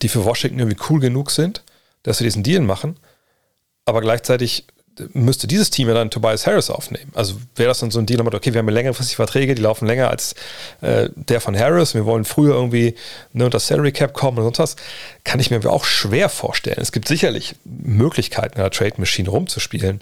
die 0.01 0.09
für 0.09 0.25
Washington 0.25 0.59
irgendwie 0.59 0.81
cool 0.89 1.00
genug 1.00 1.31
sind, 1.31 1.63
dass 2.03 2.17
sie 2.17 2.23
diesen 2.23 2.43
Deal 2.43 2.62
machen. 2.62 2.97
Aber 3.85 4.01
gleichzeitig 4.01 4.65
müsste 5.13 5.47
dieses 5.47 5.69
Team 5.69 5.88
ja 5.88 5.93
dann 5.93 6.12
Tobias 6.12 6.45
Harris 6.45 6.69
aufnehmen. 6.69 7.12
Also 7.15 7.35
wäre 7.55 7.69
das 7.69 7.79
dann 7.79 7.91
so 7.91 8.00
ein 8.00 8.05
Deal, 8.05 8.21
okay, 8.21 8.53
wir 8.53 8.59
haben 8.59 8.69
längerfristige 8.69 9.15
Verträge, 9.15 9.55
die 9.55 9.62
laufen 9.62 9.88
länger 9.88 10.09
als 10.09 10.35
äh, 10.81 11.09
der 11.15 11.41
von 11.41 11.57
Harris, 11.57 11.95
wir 11.95 12.05
wollen 12.05 12.25
früher 12.25 12.53
irgendwie 12.53 12.95
ne, 13.31 13.45
unter 13.45 13.59
Salary 13.59 13.91
Cap 13.91 14.13
kommen 14.13 14.38
und 14.38 14.43
sonst 14.43 14.59
was, 14.59 14.75
kann 15.23 15.39
ich 15.39 15.50
mir 15.50 15.65
auch 15.69 15.85
schwer 15.85 16.29
vorstellen. 16.29 16.79
Es 16.79 16.91
gibt 16.91 17.07
sicherlich 17.07 17.55
Möglichkeiten, 17.65 18.57
in 18.57 18.62
der 18.62 18.71
Trade 18.71 18.95
Machine 18.97 19.29
rumzuspielen. 19.29 20.01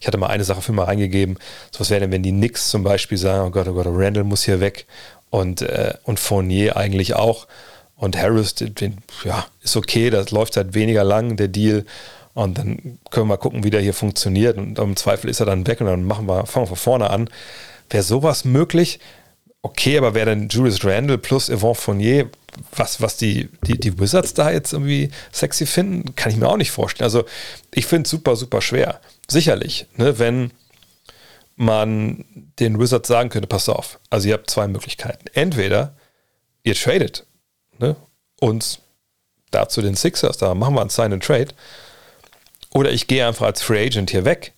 Ich 0.00 0.06
hatte 0.06 0.16
mal 0.16 0.28
eine 0.28 0.44
Sache 0.44 0.62
für 0.62 0.72
mal 0.72 0.84
reingegeben. 0.84 1.38
So 1.70 1.80
was 1.80 1.90
wäre 1.90 2.00
denn, 2.00 2.12
wenn 2.12 2.22
die 2.22 2.32
Knicks 2.32 2.70
zum 2.70 2.82
Beispiel 2.82 3.18
sagen, 3.18 3.48
oh 3.48 3.50
Gott, 3.50 3.68
oh 3.68 3.74
Gott, 3.74 3.86
Randall 3.86 4.24
muss 4.24 4.44
hier 4.44 4.60
weg 4.60 4.86
und, 5.28 5.60
äh, 5.60 5.94
und 6.04 6.18
Fournier 6.18 6.76
eigentlich 6.76 7.14
auch. 7.14 7.46
Und 8.00 8.16
Harris, 8.16 8.54
ja, 9.24 9.44
ist 9.60 9.76
okay, 9.76 10.08
das 10.08 10.30
läuft 10.30 10.54
seit 10.54 10.72
weniger 10.72 11.04
lang, 11.04 11.36
der 11.36 11.48
Deal. 11.48 11.84
Und 12.32 12.56
dann 12.56 12.98
können 13.10 13.26
wir 13.26 13.34
mal 13.34 13.36
gucken, 13.36 13.62
wie 13.62 13.68
der 13.68 13.82
hier 13.82 13.92
funktioniert. 13.92 14.56
Und 14.56 14.78
im 14.78 14.96
Zweifel 14.96 15.28
ist 15.28 15.40
er 15.40 15.46
dann 15.46 15.66
weg 15.66 15.82
und 15.82 15.86
dann 15.86 16.04
machen 16.04 16.26
wir, 16.26 16.46
fangen 16.46 16.64
wir 16.64 16.68
von 16.68 16.76
vorne 16.78 17.10
an. 17.10 17.28
Wäre 17.90 18.02
sowas 18.02 18.46
möglich? 18.46 19.00
Okay, 19.60 19.98
aber 19.98 20.14
wäre 20.14 20.30
dann 20.30 20.48
Julius 20.48 20.82
Randle 20.82 21.18
plus 21.18 21.50
Yvonne 21.50 21.74
Fournier, 21.74 22.30
was, 22.74 23.02
was 23.02 23.18
die, 23.18 23.50
die, 23.66 23.78
die 23.78 24.00
Wizards 24.00 24.32
da 24.32 24.50
jetzt 24.50 24.72
irgendwie 24.72 25.10
sexy 25.30 25.66
finden, 25.66 26.14
kann 26.16 26.32
ich 26.32 26.38
mir 26.38 26.48
auch 26.48 26.56
nicht 26.56 26.70
vorstellen. 26.70 27.04
Also 27.04 27.26
ich 27.74 27.84
finde 27.84 28.04
es 28.04 28.10
super, 28.10 28.34
super 28.34 28.62
schwer. 28.62 29.02
Sicherlich, 29.28 29.84
ne, 29.98 30.18
wenn 30.18 30.52
man 31.56 32.24
den 32.58 32.80
Wizards 32.80 33.08
sagen 33.08 33.28
könnte, 33.28 33.46
pass 33.46 33.68
auf, 33.68 34.00
also 34.08 34.26
ihr 34.26 34.34
habt 34.34 34.48
zwei 34.48 34.68
Möglichkeiten. 34.68 35.26
Entweder 35.34 35.94
ihr 36.62 36.74
tradet 36.74 37.26
ne, 37.80 37.96
uns 38.40 38.80
dazu 39.50 39.82
den 39.82 39.96
Sixers, 39.96 40.38
da 40.38 40.54
machen 40.54 40.74
wir 40.74 40.80
einen 40.80 40.90
Sign 40.90 41.12
and 41.12 41.24
Trade, 41.24 41.48
oder 42.72 42.92
ich 42.92 43.06
gehe 43.06 43.26
einfach 43.26 43.46
als 43.46 43.62
Free 43.62 43.84
Agent 43.84 44.10
hier 44.10 44.24
weg, 44.24 44.52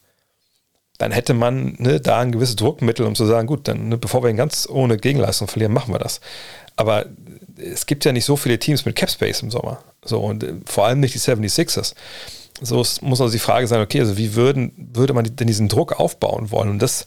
dann 0.99 1.13
hätte 1.13 1.35
man 1.35 1.75
ne, 1.79 2.01
da 2.01 2.21
ein 2.21 2.33
gewisses 2.33 2.57
Druckmittel, 2.57 3.07
um 3.07 3.15
zu 3.15 3.27
sagen, 3.27 3.47
gut, 3.47 3.67
dann 3.67 3.89
ne, 3.89 3.97
bevor 3.97 4.23
wir 4.23 4.31
ihn 4.31 4.37
ganz 4.37 4.69
ohne 4.71 4.99
Gegenleistung 4.99 5.49
verlieren, 5.49 5.73
machen 5.73 5.93
wir 5.93 5.99
das. 5.99 6.21
Aber 6.77 7.07
es 7.57 7.87
gibt 7.87 8.05
ja 8.05 8.13
nicht 8.13 8.25
so 8.25 8.37
viele 8.37 8.59
Teams 8.59 8.85
mit 8.85 8.97
Cap 8.97 9.11
Space 9.11 9.43
im 9.43 9.51
Sommer. 9.51 9.83
So, 10.05 10.21
und 10.21 10.45
äh, 10.45 10.55
vor 10.65 10.87
allem 10.87 11.01
nicht 11.01 11.15
die 11.15 11.19
76ers. 11.19 11.95
So 12.61 12.77
muss 12.77 13.21
also 13.21 13.31
die 13.31 13.39
Frage 13.39 13.67
sein, 13.67 13.81
okay, 13.81 14.01
also 14.01 14.17
wie 14.17 14.35
würden, 14.35 14.73
würde 14.95 15.15
man 15.15 15.25
denn 15.25 15.47
diesen 15.47 15.69
Druck 15.69 15.99
aufbauen 15.99 16.51
wollen? 16.51 16.71
Und 16.71 16.79
das, 16.81 17.07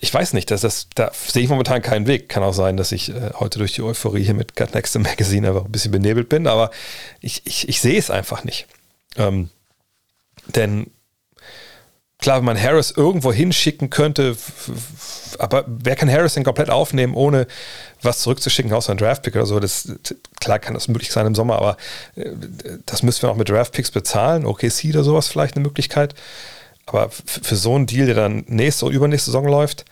ich 0.00 0.12
weiß 0.12 0.32
nicht, 0.32 0.50
dass 0.50 0.62
das, 0.62 0.88
da 0.94 1.10
sehe 1.14 1.42
ich 1.42 1.48
momentan 1.48 1.82
keinen 1.82 2.06
Weg. 2.06 2.28
Kann 2.28 2.42
auch 2.42 2.54
sein, 2.54 2.76
dass 2.76 2.92
ich 2.92 3.10
äh, 3.10 3.32
heute 3.38 3.58
durch 3.58 3.72
die 3.72 3.82
Euphorie 3.82 4.24
hier 4.24 4.34
mit 4.34 4.56
Gut 4.56 4.74
Next 4.74 4.98
Magazine 4.98 5.48
einfach 5.48 5.64
ein 5.64 5.72
bisschen 5.72 5.92
benebelt 5.92 6.28
bin, 6.28 6.46
aber 6.46 6.70
ich, 7.20 7.42
ich, 7.44 7.68
ich 7.68 7.80
sehe 7.80 7.98
es 7.98 8.10
einfach 8.10 8.44
nicht. 8.44 8.66
Ähm, 9.16 9.50
denn 10.54 10.90
klar, 12.18 12.38
wenn 12.38 12.44
man 12.44 12.60
Harris 12.60 12.90
irgendwo 12.90 13.32
hinschicken 13.32 13.90
könnte, 13.90 14.36
aber 15.38 15.64
wer 15.66 15.96
kann 15.96 16.10
Harris 16.10 16.34
denn 16.34 16.44
komplett 16.44 16.70
aufnehmen, 16.70 17.14
ohne 17.14 17.46
was 18.02 18.20
zurückzuschicken, 18.20 18.72
außer 18.72 18.92
ein 18.92 18.98
Draftpick 18.98 19.34
oder 19.34 19.46
so? 19.46 19.60
Das, 19.60 19.92
klar 20.40 20.58
kann 20.58 20.74
das 20.74 20.88
möglich 20.88 21.10
sein 21.10 21.26
im 21.26 21.34
Sommer, 21.34 21.56
aber 21.56 21.76
äh, 22.16 22.30
das 22.86 23.02
müssen 23.02 23.22
wir 23.22 23.30
auch 23.30 23.36
mit 23.36 23.50
Draftpicks 23.50 23.90
bezahlen. 23.90 24.46
OKC 24.46 24.86
oder 24.90 25.04
sowas 25.04 25.28
vielleicht 25.28 25.56
eine 25.56 25.62
Möglichkeit. 25.62 26.14
Aber 26.86 27.10
für 27.10 27.56
so 27.56 27.74
einen 27.74 27.86
Deal, 27.86 28.06
der 28.06 28.16
dann 28.16 28.44
nächste 28.48 28.86
oder 28.86 28.94
übernächste 28.94 29.30
Saison 29.30 29.46
läuft, 29.46 29.84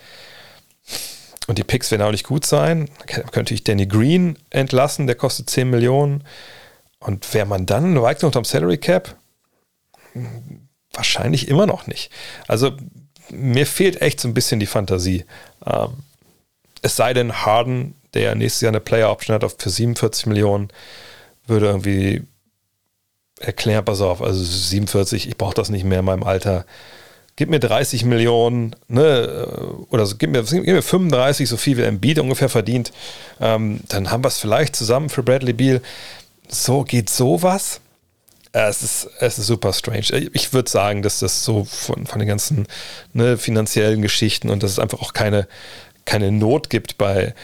und 1.49 1.57
die 1.57 1.65
Picks 1.65 1.91
werden 1.91 2.03
auch 2.03 2.11
nicht 2.11 2.27
gut 2.27 2.45
sein, 2.45 2.91
könnte 3.33 3.55
ich 3.55 3.65
Danny 3.65 3.87
Green 3.87 4.39
entlassen, 4.51 5.07
der 5.07 5.17
kostet 5.17 5.49
10 5.49 5.71
Millionen. 5.71 6.25
Und 7.01 7.33
wäre 7.33 7.47
man 7.47 7.65
dann 7.65 8.01
weit 8.03 8.23
unterm 8.23 8.45
Salary 8.45 8.77
Cap? 8.77 9.17
Wahrscheinlich 10.93 11.49
immer 11.49 11.67
noch 11.67 11.87
nicht. 11.87 12.13
Also 12.49 12.77
mir 13.31 13.67
fehlt 13.67 14.03
echt 14.03 14.21
so 14.21 14.29
ein 14.29 14.35
bisschen 14.35 14.61
die 14.61 14.67
Fantasie. 14.67 15.25
Ähm, 15.65 16.03
es 16.83 16.97
sei 16.97 17.15
denn, 17.15 17.33
Harden, 17.33 17.95
der 18.13 18.35
nächstes 18.35 18.61
Jahr 18.61 18.71
eine 18.71 18.81
Player 18.81 19.11
Option 19.11 19.35
hat 19.35 19.45
auf 19.45 19.57
für 19.59 19.71
47 19.71 20.27
Millionen, 20.27 20.69
würde 21.47 21.67
irgendwie 21.67 22.25
erklären, 23.41 23.85
pass 23.85 24.01
auf, 24.01 24.23
also 24.23 24.43
47, 24.43 25.29
ich 25.29 25.37
brauche 25.37 25.55
das 25.55 25.71
nicht 25.71 25.85
mehr 25.85 26.01
in 26.01 26.05
meinem 26.05 26.23
Alter. 26.23 26.65
Gib 27.37 27.51
mir 27.51 27.61
30 27.61 28.05
Millionen, 28.05 28.75
ne, 28.89 29.85
oder 29.91 30.07
so, 30.07 30.17
gib, 30.17 30.31
mir, 30.31 30.43
gib 30.43 30.67
mir 30.67 30.83
35, 30.83 31.49
so 31.49 31.57
viel 31.57 31.77
wie 31.77 31.85
ein 31.85 32.01
Beat 32.01 32.19
ungefähr 32.19 32.49
verdient. 32.49 32.93
Ähm, 33.41 33.81
dann 33.89 34.11
haben 34.11 34.25
wir 34.25 34.29
es 34.29 34.39
vielleicht 34.39 34.75
zusammen 34.75 35.09
für 35.09 35.23
Bradley 35.23 35.53
Beal. 35.53 35.81
So 36.49 36.83
geht 36.83 37.11
sowas. 37.11 37.81
Es 38.53 38.83
ist, 38.83 39.09
es 39.21 39.39
ist 39.39 39.47
super 39.47 39.73
strange. 39.73 40.31
Ich 40.33 40.53
würde 40.53 40.71
sagen, 40.71 41.03
dass 41.03 41.21
das 41.21 41.45
so 41.45 41.65
von, 41.65 42.07
von 42.07 42.19
den 42.19 42.27
ganzen 42.27 42.67
ne, 43.13 43.37
finanziellen 43.37 44.03
Geschichten 44.03 44.51
und 44.51 44.63
dass 44.63 44.73
es 44.73 44.79
einfach 44.79 45.01
auch 45.01 45.13
keine, 45.13 45.47
keine 46.07 46.33
Not 46.33 46.71
gibt 46.71 46.99
bei, 46.99 47.35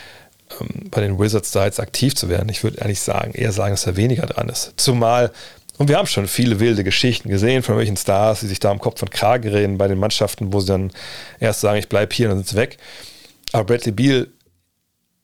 ähm, 0.60 0.90
bei 0.90 1.02
den 1.02 1.18
Wizards 1.20 1.52
da 1.52 1.66
jetzt 1.66 1.78
aktiv 1.78 2.16
zu 2.16 2.28
werden. 2.28 2.48
Ich 2.48 2.64
würde 2.64 2.78
ehrlich 2.78 3.00
sagen, 3.00 3.32
eher 3.32 3.52
sagen, 3.52 3.74
dass 3.74 3.84
da 3.84 3.96
weniger 3.96 4.26
dran 4.26 4.48
ist. 4.48 4.72
Zumal 4.76 5.30
und 5.78 5.88
wir 5.88 5.98
haben 5.98 6.06
schon 6.06 6.28
viele 6.28 6.60
wilde 6.60 6.84
Geschichten 6.84 7.28
gesehen 7.28 7.62
von 7.62 7.76
welchen 7.76 7.96
Stars, 7.96 8.40
die 8.40 8.46
sich 8.46 8.60
da 8.60 8.70
am 8.70 8.78
Kopf 8.78 9.02
und 9.02 9.10
Kragen 9.10 9.48
reden 9.48 9.78
bei 9.78 9.88
den 9.88 9.98
Mannschaften, 9.98 10.52
wo 10.52 10.60
sie 10.60 10.68
dann 10.68 10.92
erst 11.40 11.60
sagen, 11.60 11.78
ich 11.78 11.88
bleibe 11.88 12.14
hier 12.14 12.30
und 12.30 12.36
dann 12.36 12.44
sind 12.44 12.56
weg. 12.56 12.78
Aber 13.52 13.64
Bradley 13.64 13.92
Beal 13.92 14.28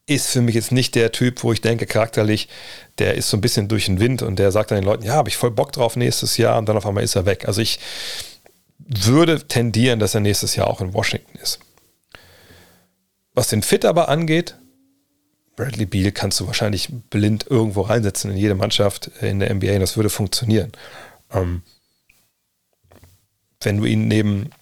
ist 0.07 0.31
für 0.31 0.41
mich 0.41 0.57
jetzt 0.57 0.73
nicht 0.73 0.97
der 0.97 1.13
Typ, 1.13 1.45
wo 1.45 1.53
ich 1.53 1.61
denke, 1.61 1.87
charakterlich, 1.87 2.49
der 2.99 3.15
ist 3.15 3.31
so 3.31 3.37
ein 3.37 3.41
bisschen 3.41 3.69
durch 3.69 3.87
den 3.87 4.01
Wind 4.01 4.23
und 4.23 4.41
der 4.41 4.51
sagt 4.51 4.73
dann 4.73 4.79
den 4.79 4.85
Leuten, 4.85 5.05
ja, 5.05 5.15
habe 5.15 5.29
ich 5.29 5.37
voll 5.37 5.53
Bock 5.53 5.73
drauf 5.73 5.95
nächstes 5.95 6.37
Jahr 6.37 6.59
und 6.59 6.69
dann 6.69 6.77
auf 6.77 6.85
einmal 6.85 7.05
ist 7.05 7.15
er 7.15 7.27
weg. 7.27 7.47
Also 7.47 7.61
ich 7.61 7.79
würde 8.79 9.47
tendieren, 9.47 10.01
dass 10.01 10.15
er 10.15 10.21
nächstes 10.21 10.57
Jahr 10.57 10.67
auch 10.67 10.81
in 10.81 10.95
Washington 10.95 11.39
ist. 11.41 11.61
Was 13.35 13.49
den 13.49 13.63
Fit 13.63 13.85
aber 13.85 14.09
angeht, 14.09 14.57
Bradley 15.61 15.85
Beal 15.85 16.11
kannst 16.11 16.41
du 16.41 16.47
wahrscheinlich 16.47 16.89
blind 17.11 17.45
irgendwo 17.51 17.83
reinsetzen 17.83 18.31
in 18.31 18.39
jede 18.39 18.55
Mannschaft 18.55 19.09
in 19.21 19.41
der 19.41 19.55
NBA 19.55 19.75
und 19.75 19.81
das 19.81 19.95
würde 19.95 20.09
funktionieren. 20.09 20.73
Ähm, 21.31 21.61
wenn 23.61 23.77
du 23.77 23.85
ihn 23.85 24.09
neben 24.09 24.53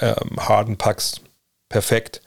ähm, 0.00 0.40
Harden 0.40 0.78
packst, 0.78 1.20
perfekt 1.68 2.22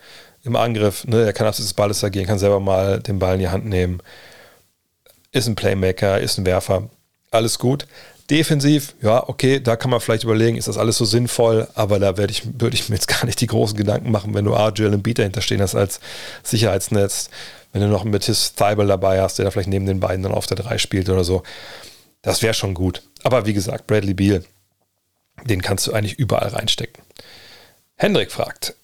im 0.45 0.55
Angriff, 0.55 1.03
ne, 1.03 1.25
er 1.25 1.33
kann 1.33 1.45
abseits 1.45 1.67
des 1.67 1.73
Balles 1.73 2.05
agieren, 2.05 2.25
kann 2.25 2.39
selber 2.39 2.61
mal 2.61 3.01
den 3.01 3.19
Ball 3.19 3.33
in 3.33 3.41
die 3.41 3.49
Hand 3.49 3.65
nehmen, 3.65 3.99
ist 5.33 5.47
ein 5.47 5.55
Playmaker, 5.55 6.21
ist 6.21 6.37
ein 6.37 6.45
Werfer, 6.45 6.89
alles 7.31 7.59
gut. 7.59 7.85
Defensiv, 8.29 8.95
ja, 9.01 9.27
okay, 9.27 9.59
da 9.59 9.75
kann 9.75 9.91
man 9.91 9.99
vielleicht 9.99 10.23
überlegen, 10.23 10.55
ist 10.55 10.69
das 10.69 10.77
alles 10.77 10.97
so 10.97 11.03
sinnvoll, 11.03 11.67
aber 11.75 11.99
da 11.99 12.17
würde 12.17 12.31
ich, 12.31 12.43
würd 12.61 12.75
ich 12.75 12.87
mir 12.87 12.95
jetzt 12.95 13.07
gar 13.09 13.25
nicht 13.25 13.41
die 13.41 13.47
großen 13.47 13.75
Gedanken 13.75 14.09
machen, 14.09 14.33
wenn 14.33 14.45
du 14.45 14.55
Argel 14.55 14.93
und 14.93 15.03
Beat 15.03 15.19
dahinter 15.19 15.41
stehen 15.41 15.61
hast 15.61 15.75
als 15.75 15.99
Sicherheitsnetz 16.43 17.29
wenn 17.75 17.81
du 17.81 17.89
noch 17.89 18.03
einen 18.03 18.11
Matisse 18.11 18.53
Thibault 18.55 18.89
dabei 18.89 19.19
hast, 19.19 19.37
der 19.37 19.43
da 19.43 19.51
vielleicht 19.51 19.67
neben 19.67 19.85
den 19.85 19.99
beiden 19.99 20.23
dann 20.23 20.31
auf 20.31 20.47
der 20.47 20.55
3 20.55 20.77
spielt 20.77 21.09
oder 21.09 21.25
so, 21.25 21.43
das 22.21 22.41
wäre 22.41 22.53
schon 22.53 22.73
gut. 22.73 23.01
Aber 23.21 23.45
wie 23.47 23.53
gesagt, 23.53 23.85
Bradley 23.85 24.13
Beal, 24.13 24.45
den 25.43 25.61
kannst 25.61 25.85
du 25.85 25.91
eigentlich 25.91 26.17
überall 26.17 26.47
reinstecken. 26.47 27.03
Hendrik 27.97 28.31
fragt, 28.31 28.75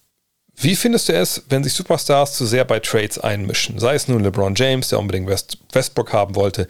wie 0.57 0.75
findest 0.75 1.07
du 1.07 1.13
es, 1.13 1.43
wenn 1.47 1.63
sich 1.63 1.71
Superstars 1.73 2.33
zu 2.33 2.45
sehr 2.45 2.65
bei 2.65 2.81
Trades 2.81 3.17
einmischen? 3.17 3.79
Sei 3.79 3.95
es 3.95 4.09
nun 4.09 4.25
LeBron 4.25 4.55
James, 4.55 4.89
der 4.89 4.99
unbedingt 4.99 5.29
West 5.29 5.57
Westbrook 5.71 6.11
haben 6.11 6.35
wollte, 6.35 6.67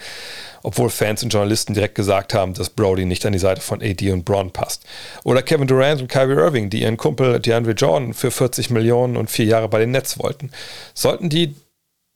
obwohl 0.62 0.92
Fans 0.92 1.24
und 1.24 1.34
Journalisten 1.34 1.74
direkt 1.74 1.96
gesagt 1.96 2.36
haben, 2.36 2.54
dass 2.54 2.70
Brody 2.70 3.06
nicht 3.06 3.25
an 3.25 3.34
die 3.34 3.40
Seite 3.40 3.62
von 3.62 3.82
AD 3.82 4.12
und 4.12 4.25
Braun 4.25 4.51
passt. 4.51 4.84
Oder 5.24 5.42
Kevin 5.42 5.66
Durant 5.66 6.01
und 6.01 6.08
Kyrie 6.08 6.36
Irving, 6.36 6.70
die 6.70 6.84
ihren 6.84 6.98
Kumpel 6.98 7.40
DeAndre 7.40 7.72
Jordan 7.72 8.13
für 8.13 8.30
40 8.30 8.70
Millionen 8.70 9.18
und 9.18 9.32
vier 9.32 9.46
Jahre 9.46 9.68
bei 9.68 9.80
den 9.80 9.90
Nets 9.90 10.20
wollten. 10.20 10.51
Sollten 10.94 11.28
die 11.28 11.56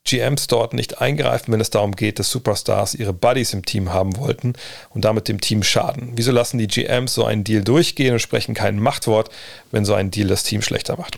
GMs 0.06 0.48
dort 0.48 0.74
nicht 0.74 1.02
eingreifen, 1.02 1.52
wenn 1.52 1.60
es 1.60 1.72
darum 1.72 1.96
geht, 1.96 2.20
dass 2.20 2.30
Superstars 2.30 2.94
ihre 2.96 3.14
Buddies 3.14 3.54
im 3.54 3.66
Team 3.66 3.92
haben 3.92 4.16
wollten 4.18 4.54
und 4.92 5.04
damit 5.04 5.28
dem 5.28 5.42
Team 5.42 5.64
schaden? 5.64 6.14
Wieso 6.16 6.32
lassen 6.32 6.58
die 6.58 6.68
GMs 6.68 7.14
so 7.14 7.26
einen 7.26 7.44
Deal 7.44 7.64
durchgehen 7.64 8.14
und 8.14 8.20
sprechen 8.20 8.54
kein 8.54 8.80
Machtwort, 8.80 9.30
wenn 9.72 9.84
so 9.84 9.94
ein 9.94 10.12
Deal 10.12 10.28
das 10.28 10.44
Team 10.44 10.62
schlechter 10.62 10.98
macht? 10.98 11.18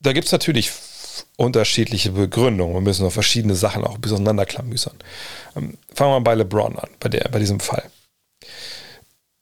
Da 0.00 0.12
gibt 0.12 0.26
es 0.26 0.32
natürlich 0.32 0.70
unterschiedliche 1.36 2.12
Begründungen. 2.12 2.74
Wir 2.74 2.80
müssen 2.80 3.04
noch 3.04 3.12
verschiedene 3.12 3.54
Sachen 3.54 3.84
auch 3.84 3.98
bis 3.98 4.12
auseinanderklamüsern. 4.12 4.94
Ähm, 5.56 5.78
fangen 5.94 6.10
wir 6.10 6.20
mal 6.20 6.24
bei 6.24 6.34
LeBron 6.34 6.78
an, 6.78 6.90
bei, 7.00 7.08
der, 7.08 7.28
bei 7.30 7.38
diesem 7.38 7.60
Fall. 7.60 7.84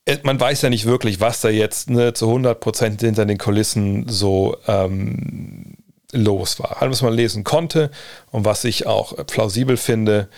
Äh, 0.05 0.17
man 0.23 0.39
weiß 0.39 0.61
ja 0.61 0.69
nicht 0.69 0.85
wirklich, 0.85 1.19
was 1.19 1.41
da 1.41 1.49
jetzt 1.49 1.89
ne, 1.89 2.13
zu 2.13 2.27
100% 2.27 2.99
hinter 2.99 3.25
den 3.25 3.37
Kulissen 3.37 4.07
so 4.07 4.57
ähm, 4.67 5.75
los 6.11 6.59
war. 6.59 6.81
Alles, 6.81 6.97
was 6.97 7.03
man 7.03 7.13
lesen 7.13 7.43
konnte 7.43 7.91
und 8.31 8.45
was 8.45 8.63
ich 8.63 8.87
auch 8.87 9.15
plausibel 9.27 9.77
finde, 9.77 10.29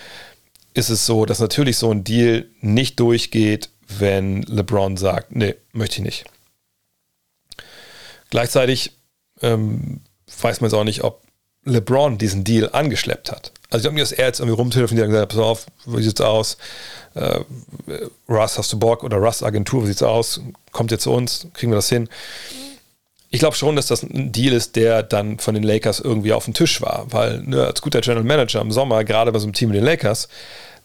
ist 0.74 0.90
es 0.90 1.06
so, 1.06 1.26
dass 1.26 1.38
natürlich 1.38 1.76
so 1.76 1.90
ein 1.90 2.04
Deal 2.04 2.46
nicht 2.60 2.98
durchgeht, 3.00 3.70
wenn 3.88 4.42
LeBron 4.42 4.96
sagt, 4.96 5.34
nee, 5.34 5.54
möchte 5.72 5.96
ich 5.96 6.02
nicht. 6.02 6.24
Gleichzeitig 8.30 8.92
ähm, 9.42 10.00
weiß 10.40 10.60
man 10.60 10.70
jetzt 10.70 10.78
auch 10.78 10.84
nicht, 10.84 11.04
ob 11.04 11.22
LeBron 11.64 12.18
diesen 12.18 12.44
Deal 12.44 12.70
angeschleppt 12.72 13.30
hat. 13.30 13.52
Also 13.70 13.78
ich 13.78 13.82
glaube 13.82 13.94
nicht, 13.94 14.10
dass 14.10 14.12
er 14.12 14.26
jetzt 14.26 14.40
irgendwie 14.40 14.56
rumtelefoniert 14.56 15.06
und 15.06 15.12
gesagt 15.12 15.32
hat, 15.32 15.38
pass 15.38 15.46
auf, 15.46 15.66
wie 15.86 16.02
sieht's 16.02 16.20
aus? 16.20 16.56
Äh, 17.14 17.40
Russ, 18.28 18.58
hast 18.58 18.72
du 18.72 18.78
Bock? 18.78 19.04
Oder 19.04 19.18
Russ 19.18 19.42
Agentur, 19.42 19.82
wie 19.82 19.88
sieht's 19.88 20.02
aus? 20.02 20.40
Kommt 20.72 20.90
ihr 20.90 20.98
zu 20.98 21.12
uns? 21.12 21.46
Kriegen 21.54 21.72
wir 21.72 21.76
das 21.76 21.88
hin? 21.88 22.08
Ich 23.32 23.40
glaube 23.40 23.56
schon, 23.56 23.76
dass 23.76 23.86
das 23.86 24.02
ein 24.02 24.30
Deal 24.30 24.52
ist, 24.52 24.76
der 24.76 25.02
dann 25.02 25.38
von 25.38 25.54
den 25.54 25.64
Lakers 25.64 26.00
irgendwie 26.00 26.34
auf 26.34 26.44
dem 26.44 26.54
Tisch 26.54 26.82
war, 26.82 27.06
weil 27.10 27.40
ne, 27.42 27.66
als 27.66 27.80
guter 27.80 28.02
General 28.02 28.22
Manager 28.22 28.60
im 28.60 28.70
Sommer, 28.70 29.04
gerade 29.04 29.32
bei 29.32 29.38
so 29.38 29.46
einem 29.46 29.54
Team 29.54 29.70
wie 29.70 29.76
den 29.76 29.84
Lakers, 29.84 30.28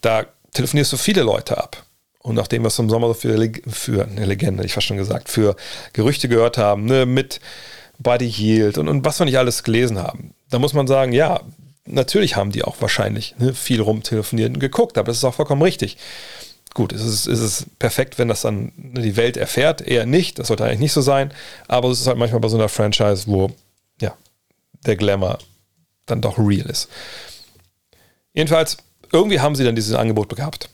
da 0.00 0.24
telefonierst 0.54 0.92
du 0.92 0.96
viele 0.96 1.22
Leute 1.22 1.58
ab. 1.58 1.84
Und 2.20 2.34
nachdem 2.34 2.62
wir 2.62 2.68
es 2.68 2.78
im 2.78 2.88
Sommer 2.88 3.08
so 3.08 3.14
für, 3.14 3.52
für 3.68 4.06
eine 4.06 4.24
Legende, 4.24 4.64
ich 4.64 4.72
fast 4.72 4.86
schon 4.86 4.96
gesagt, 4.96 5.28
für 5.28 5.56
Gerüchte 5.92 6.28
gehört 6.28 6.56
haben, 6.56 6.86
ne, 6.86 7.04
mit 7.04 7.40
Buddy 7.98 8.26
Yield 8.26 8.78
und, 8.78 8.88
und 8.88 9.04
was 9.04 9.18
wir 9.18 9.26
nicht 9.26 9.38
alles 9.38 9.62
gelesen 9.62 9.98
haben, 9.98 10.32
da 10.50 10.58
muss 10.58 10.72
man 10.72 10.86
sagen, 10.86 11.12
ja, 11.12 11.42
natürlich 11.84 12.36
haben 12.36 12.50
die 12.50 12.64
auch 12.64 12.76
wahrscheinlich 12.80 13.34
ne, 13.38 13.52
viel 13.52 13.82
rumtelefoniert 13.82 14.54
und 14.54 14.60
geguckt, 14.60 14.96
aber 14.96 15.08
das 15.08 15.18
ist 15.18 15.24
auch 15.24 15.34
vollkommen 15.34 15.62
richtig. 15.62 15.98
Gut, 16.74 16.92
es, 16.92 17.26
ist 17.26 17.40
es 17.40 17.66
perfekt, 17.78 18.18
wenn 18.18 18.28
das 18.28 18.42
dann 18.42 18.72
die 18.76 19.16
Welt 19.16 19.36
erfährt? 19.36 19.80
Eher 19.80 20.06
nicht, 20.06 20.38
das 20.38 20.48
sollte 20.48 20.64
eigentlich 20.64 20.80
nicht 20.80 20.92
so 20.92 21.00
sein, 21.00 21.32
aber 21.66 21.88
es 21.88 22.00
ist 22.00 22.06
halt 22.06 22.18
manchmal 22.18 22.40
bei 22.40 22.48
so 22.48 22.56
einer 22.56 22.68
Franchise, 22.68 23.26
wo 23.26 23.50
ja, 24.00 24.14
der 24.86 24.96
Glamour 24.96 25.38
dann 26.06 26.20
doch 26.20 26.38
real 26.38 26.68
ist. 26.68 26.88
Jedenfalls, 28.32 28.76
irgendwie 29.12 29.40
haben 29.40 29.54
sie 29.54 29.64
dann 29.64 29.74
dieses 29.74 29.94
Angebot 29.94 30.34
gehabt 30.36 30.68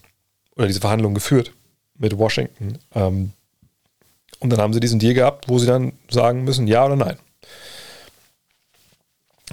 oder 0.56 0.66
diese 0.66 0.80
Verhandlungen 0.80 1.14
geführt 1.14 1.52
mit 1.96 2.18
Washington. 2.18 2.78
Ähm, 2.94 3.32
und 4.40 4.50
dann 4.50 4.60
haben 4.60 4.74
sie 4.74 4.80
diesen 4.80 4.98
Deal 4.98 5.14
gehabt, 5.14 5.48
wo 5.48 5.58
sie 5.58 5.66
dann 5.66 5.92
sagen 6.10 6.44
müssen, 6.44 6.66
ja 6.66 6.84
oder 6.84 6.96
nein. 6.96 7.16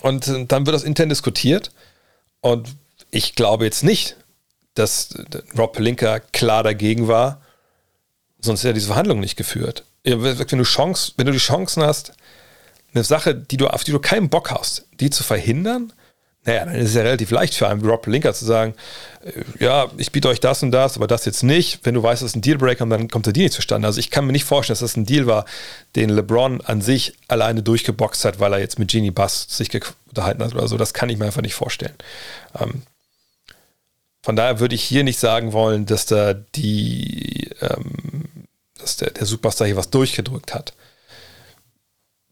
Und 0.02 0.28
dann 0.28 0.66
wird 0.66 0.76
das 0.76 0.84
intern 0.84 1.10
diskutiert. 1.10 1.72
Und 2.42 2.76
ich 3.12 3.36
glaube 3.36 3.66
jetzt 3.66 3.84
nicht, 3.84 4.18
dass 4.74 5.10
Rob 5.58 5.74
Pelinka 5.74 6.20
klar 6.20 6.64
dagegen 6.64 7.08
war, 7.08 7.42
sonst 8.40 8.62
hätte 8.62 8.70
er 8.70 8.74
diese 8.74 8.88
Verhandlungen 8.88 9.22
nicht 9.22 9.36
geführt. 9.36 9.84
Wenn 10.04 10.36
du, 10.58 10.64
Chance, 10.64 11.14
wenn 11.18 11.28
du 11.28 11.32
die 11.32 11.38
Chancen 11.38 11.84
hast, 11.84 12.14
eine 12.94 13.04
Sache, 13.04 13.36
die 13.36 13.58
du, 13.58 13.68
auf 13.68 13.84
die 13.84 13.92
du 13.92 14.00
keinen 14.00 14.30
Bock 14.30 14.52
hast, 14.52 14.86
die 15.00 15.10
zu 15.10 15.24
verhindern, 15.24 15.94
naja, 16.44 16.66
dann 16.66 16.74
ist 16.74 16.90
es 16.90 16.96
ja 16.96 17.04
relativ 17.04 17.30
leicht 17.30 17.54
für 17.54 17.68
einen 17.68 17.86
Rob 17.86 18.02
Pelinka 18.02 18.34
zu 18.34 18.46
sagen, 18.46 18.74
äh, 19.24 19.64
ja, 19.64 19.92
ich 19.98 20.12
biete 20.12 20.28
euch 20.28 20.40
das 20.40 20.64
und 20.64 20.72
das, 20.72 20.98
aber 20.98 21.06
das 21.06 21.26
jetzt 21.26 21.44
nicht. 21.44 21.82
Wenn 21.84 21.94
du 21.94 22.02
weißt, 22.02 22.24
das 22.24 22.32
ist 22.32 22.36
ein 22.36 22.42
Dealbreaker, 22.42 22.86
dann 22.88 23.10
kommt 23.10 23.28
der 23.28 23.34
Deal 23.34 23.44
nicht 23.44 23.54
zustande. 23.54 23.88
Also 23.88 24.00
ich 24.00 24.10
kann 24.10 24.26
mir 24.26 24.32
nicht 24.32 24.46
vorstellen, 24.46 24.74
dass 24.74 24.80
das 24.80 24.98
ein 24.98 25.06
Deal 25.06 25.28
war, 25.28 25.46
den 25.96 26.10
LeBron 26.10 26.62
an 26.62 26.82
sich 26.82 27.14
alleine 27.28 27.62
durchgeboxt 27.62 28.26
hat, 28.26 28.40
weil 28.40 28.54
er 28.54 28.60
jetzt 28.60 28.80
mit 28.80 28.90
Genie 28.90 29.12
Bass 29.12 29.46
sich 29.50 29.70
unterhalten 30.10 30.44
hat 30.44 30.56
oder 30.56 30.68
so. 30.68 30.78
Das 30.78 30.96
kann 30.96 31.10
ich 31.10 31.20
mir 31.20 31.26
einfach 31.26 31.44
nicht 31.44 31.54
vorstellen. 31.54 31.94
Ähm, 32.60 32.82
von 34.22 34.36
daher 34.36 34.60
würde 34.60 34.76
ich 34.76 34.84
hier 34.84 35.04
nicht 35.04 35.20
sagen 35.20 35.52
wollen, 35.54 35.86
dass 35.86 36.06
da 36.06 36.34
die, 36.34 37.50
ähm, 37.62 38.46
dass 38.78 38.98
der, 38.98 39.12
der 39.12 39.26
Superstar 39.26 39.68
hier 39.68 39.78
was 39.78 39.90
durchgedrückt 39.90 40.54
hat. 40.54 40.74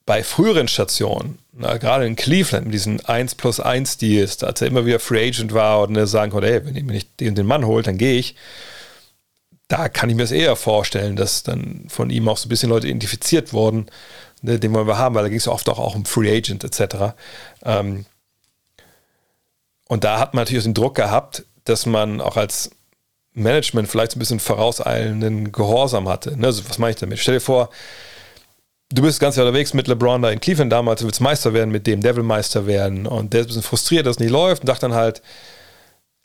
Bei 0.05 0.23
früheren 0.23 0.67
Stationen, 0.67 1.39
na, 1.51 1.77
gerade 1.77 2.05
in 2.05 2.15
Cleveland 2.15 2.65
mit 2.65 2.73
diesen 2.73 3.03
1 3.05 3.35
plus 3.35 3.59
1 3.59 3.97
Deals, 3.97 4.43
als 4.43 4.61
er 4.61 4.67
immer 4.67 4.85
wieder 4.85 4.99
Free 4.99 5.27
Agent 5.27 5.53
war 5.53 5.81
und 5.81 5.95
er 5.95 6.07
sagen 6.07 6.31
konnte, 6.31 6.47
hey, 6.47 6.65
wenn 6.65 6.75
ich, 6.75 6.87
wenn 6.87 6.95
ich 6.95 7.15
den, 7.17 7.35
den 7.35 7.45
Mann 7.45 7.65
holt, 7.65 7.87
dann 7.87 7.97
gehe 7.97 8.17
ich. 8.17 8.35
Da 9.67 9.87
kann 9.87 10.09
ich 10.09 10.15
mir 10.15 10.23
es 10.23 10.31
eher 10.31 10.55
vorstellen, 10.55 11.15
dass 11.15 11.43
dann 11.43 11.85
von 11.89 12.09
ihm 12.09 12.27
auch 12.27 12.37
so 12.37 12.47
ein 12.47 12.49
bisschen 12.49 12.69
Leute 12.69 12.87
identifiziert 12.87 13.53
wurden, 13.53 13.87
ne, 14.41 14.59
den 14.59 14.73
wollen 14.73 14.87
wir 14.87 14.97
haben, 14.97 15.13
weil 15.15 15.23
da 15.23 15.29
ging 15.29 15.37
es 15.37 15.47
oft 15.47 15.69
auch, 15.69 15.79
auch 15.79 15.95
um 15.95 16.05
Free 16.05 16.35
Agent 16.35 16.63
etc. 16.63 17.13
Ähm, 17.63 18.05
und 19.87 20.03
da 20.03 20.19
hat 20.19 20.33
man 20.33 20.41
natürlich 20.41 20.61
auch 20.61 20.67
den 20.67 20.73
Druck 20.75 20.95
gehabt, 20.95 21.43
dass 21.69 21.85
man 21.85 22.21
auch 22.21 22.37
als 22.37 22.71
Management 23.33 23.87
vielleicht 23.87 24.11
so 24.11 24.17
ein 24.17 24.19
bisschen 24.19 24.39
vorauseilenden 24.39 25.51
Gehorsam 25.51 26.09
hatte. 26.09 26.37
Ne? 26.37 26.47
Also, 26.47 26.67
was 26.67 26.77
meine 26.77 26.91
ich 26.91 26.97
damit? 26.97 27.19
Stell 27.19 27.35
dir 27.35 27.41
vor, 27.41 27.69
du 28.91 29.01
bist 29.01 29.19
ganz 29.19 29.37
unterwegs 29.37 29.73
mit 29.73 29.87
LeBron 29.87 30.21
da 30.21 30.31
in 30.31 30.39
Cleveland 30.39 30.71
damals, 30.71 31.01
du 31.01 31.05
willst 31.05 31.21
Meister 31.21 31.53
werden, 31.53 31.71
mit 31.71 31.87
dem 31.87 32.01
Devil 32.01 32.23
Meister 32.23 32.65
werden 32.65 33.05
und 33.05 33.33
der 33.33 33.41
ist 33.41 33.45
ein 33.45 33.49
bisschen 33.49 33.63
frustriert, 33.63 34.05
dass 34.05 34.15
es 34.15 34.19
nicht 34.19 34.31
läuft 34.31 34.63
und 34.63 34.67
sagt 34.67 34.83
dann 34.83 34.93
halt, 34.93 35.21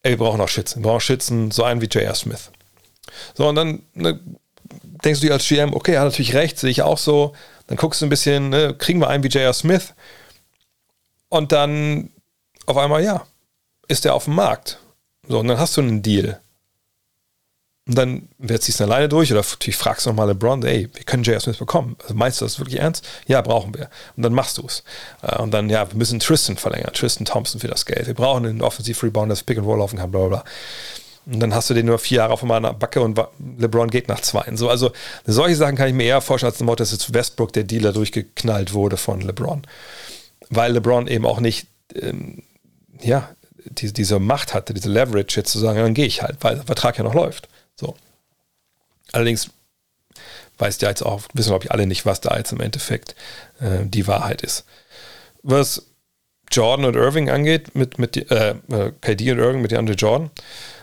ey, 0.02 0.12
wir 0.12 0.18
brauchen 0.18 0.40
auch 0.40 0.48
Schützen, 0.48 0.82
wir 0.82 0.90
brauchen 0.90 1.00
Schützen, 1.00 1.50
so 1.50 1.62
einen 1.64 1.80
wie 1.80 1.86
J.R. 1.86 2.14
Smith. 2.14 2.50
So, 3.34 3.48
und 3.48 3.54
dann 3.54 3.82
ne, 3.94 4.18
denkst 5.04 5.20
du 5.20 5.26
dir 5.26 5.34
als 5.34 5.46
GM, 5.46 5.74
okay, 5.74 5.92
er 5.92 6.00
hat 6.00 6.08
natürlich 6.08 6.34
recht, 6.34 6.58
sehe 6.58 6.70
ich 6.70 6.82
auch 6.82 6.98
so. 6.98 7.34
Dann 7.66 7.76
guckst 7.76 8.00
du 8.00 8.06
ein 8.06 8.10
bisschen, 8.10 8.48
ne, 8.48 8.74
kriegen 8.74 9.00
wir 9.00 9.08
einen 9.08 9.22
wie 9.22 9.28
J.R. 9.28 9.52
Smith? 9.52 9.94
Und 11.28 11.52
dann 11.52 12.10
auf 12.66 12.76
einmal, 12.76 13.02
ja, 13.02 13.26
ist 13.88 14.06
er 14.06 14.14
auf 14.14 14.24
dem 14.24 14.34
Markt. 14.34 14.78
So, 15.28 15.38
und 15.38 15.48
dann 15.48 15.58
hast 15.58 15.76
du 15.76 15.80
einen 15.80 16.02
Deal. 16.02 16.40
Und 17.86 17.98
dann 17.98 18.28
ziehst 18.60 18.80
du 18.80 18.84
alleine 18.84 19.10
durch 19.10 19.30
oder 19.30 19.42
natürlich 19.42 19.76
fragst 19.76 20.06
du 20.06 20.10
nochmal 20.10 20.28
LeBron, 20.28 20.64
ey, 20.64 20.88
wir 20.92 21.04
können 21.04 21.22
J.R. 21.22 21.40
Smith 21.40 21.58
bekommen. 21.58 21.96
Also 22.02 22.14
meinst 22.14 22.40
du 22.40 22.46
das 22.46 22.58
wirklich 22.58 22.80
ernst? 22.80 23.06
Ja, 23.26 23.42
brauchen 23.42 23.74
wir. 23.74 23.90
Und 24.16 24.22
dann 24.22 24.32
machst 24.32 24.56
du 24.56 24.64
es. 24.66 24.84
Äh, 25.20 25.36
und 25.36 25.52
dann, 25.52 25.68
ja, 25.68 25.90
wir 25.90 25.96
müssen 25.96 26.18
Tristan 26.18 26.56
verlängern, 26.56 26.92
Tristan 26.94 27.26
Thompson 27.26 27.60
für 27.60 27.68
das 27.68 27.84
Geld. 27.84 28.06
Wir 28.06 28.14
brauchen 28.14 28.46
einen 28.46 28.62
Offensive 28.62 29.04
Rebound, 29.04 29.30
das 29.30 29.42
Pick 29.42 29.58
and 29.58 29.66
Roll 29.66 29.78
laufen 29.78 29.98
kann, 29.98 30.10
bla 30.10 30.20
bla 30.20 30.28
bla. 30.28 30.44
Und 31.26 31.40
dann 31.40 31.54
hast 31.54 31.68
du 31.68 31.74
den 31.74 31.86
nur 31.86 31.98
vier 31.98 32.18
Jahre 32.18 32.32
auf 32.32 32.42
meiner 32.42 32.72
Backe 32.72 33.00
und 33.00 33.18
LeBron 33.58 33.90
geht 33.90 34.08
nach 34.08 34.20
zwei. 34.20 34.44
So, 34.56 34.68
also 34.68 34.92
solche 35.24 35.56
Sachen 35.56 35.76
kann 35.76 35.88
ich 35.88 35.94
mir 35.94 36.04
eher 36.04 36.20
vorstellen, 36.20 36.50
als 36.50 36.58
dem 36.58 36.66
Motto, 36.66 36.82
dass 36.82 36.92
jetzt 36.92 37.12
Westbrook 37.14 37.52
der 37.52 37.64
Dealer 37.64 37.92
durchgeknallt 37.92 38.72
wurde 38.72 38.96
von 38.96 39.20
LeBron. 39.20 39.62
Weil 40.50 40.72
LeBron 40.72 41.06
eben 41.06 41.24
auch 41.26 41.40
nicht, 41.40 41.66
ähm, 41.94 42.42
ja, 43.00 43.28
die, 43.64 43.92
diese 43.92 44.18
Macht 44.18 44.54
hatte, 44.54 44.74
diese 44.74 44.90
Leverage 44.90 45.36
jetzt 45.36 45.50
zu 45.50 45.58
sagen, 45.58 45.78
dann 45.78 45.94
gehe 45.94 46.06
ich 46.06 46.22
halt, 46.22 46.38
weil 46.40 46.56
der 46.56 46.64
Vertrag 46.64 46.98
ja 46.98 47.04
noch 47.04 47.14
läuft. 47.14 47.48
So. 47.76 47.96
Allerdings 49.12 49.50
weiß 50.58 50.80
ja 50.80 50.88
jetzt 50.88 51.02
auch, 51.02 51.22
wissen 51.32 51.50
glaube 51.50 51.64
ich 51.64 51.72
alle 51.72 51.86
nicht, 51.86 52.06
was 52.06 52.20
da 52.20 52.36
jetzt 52.36 52.52
im 52.52 52.60
Endeffekt 52.60 53.14
äh, 53.60 53.84
die 53.84 54.06
Wahrheit 54.06 54.42
ist. 54.42 54.64
Was 55.42 55.86
Jordan 56.50 56.86
und 56.86 56.96
Irving 56.96 57.30
angeht, 57.30 57.74
mit, 57.74 57.98
mit 57.98 58.16
äh, 58.30 58.50
äh 58.50 58.92
KD 59.00 59.32
und 59.32 59.38
Irving 59.38 59.62
mit 59.62 59.72
DeAndre 59.72 59.94
Jordan, 59.94 60.30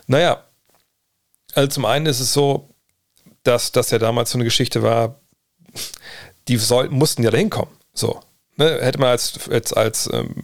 naja, 0.08 0.44
also 1.54 1.68
zum 1.68 1.86
einen 1.86 2.06
ist 2.06 2.20
es 2.20 2.34
so, 2.34 2.70
dass 3.44 3.72
das 3.72 3.92
ja 3.92 4.00
damals 4.00 4.32
so 4.32 4.38
eine 4.38 4.44
Geschichte 4.44 4.84
war, 4.84 5.20
die 6.48 6.58
soll, 6.58 6.90
mussten 6.90 7.24
ja 7.24 7.32
dahin 7.32 7.50
kommen. 7.50 7.72
So. 7.94 8.20
Ne? 8.58 8.80
Hätte 8.82 9.00
man 9.00 9.10
als, 9.10 9.40
jetzt 9.50 9.76
als 9.76 10.10
ähm, 10.12 10.36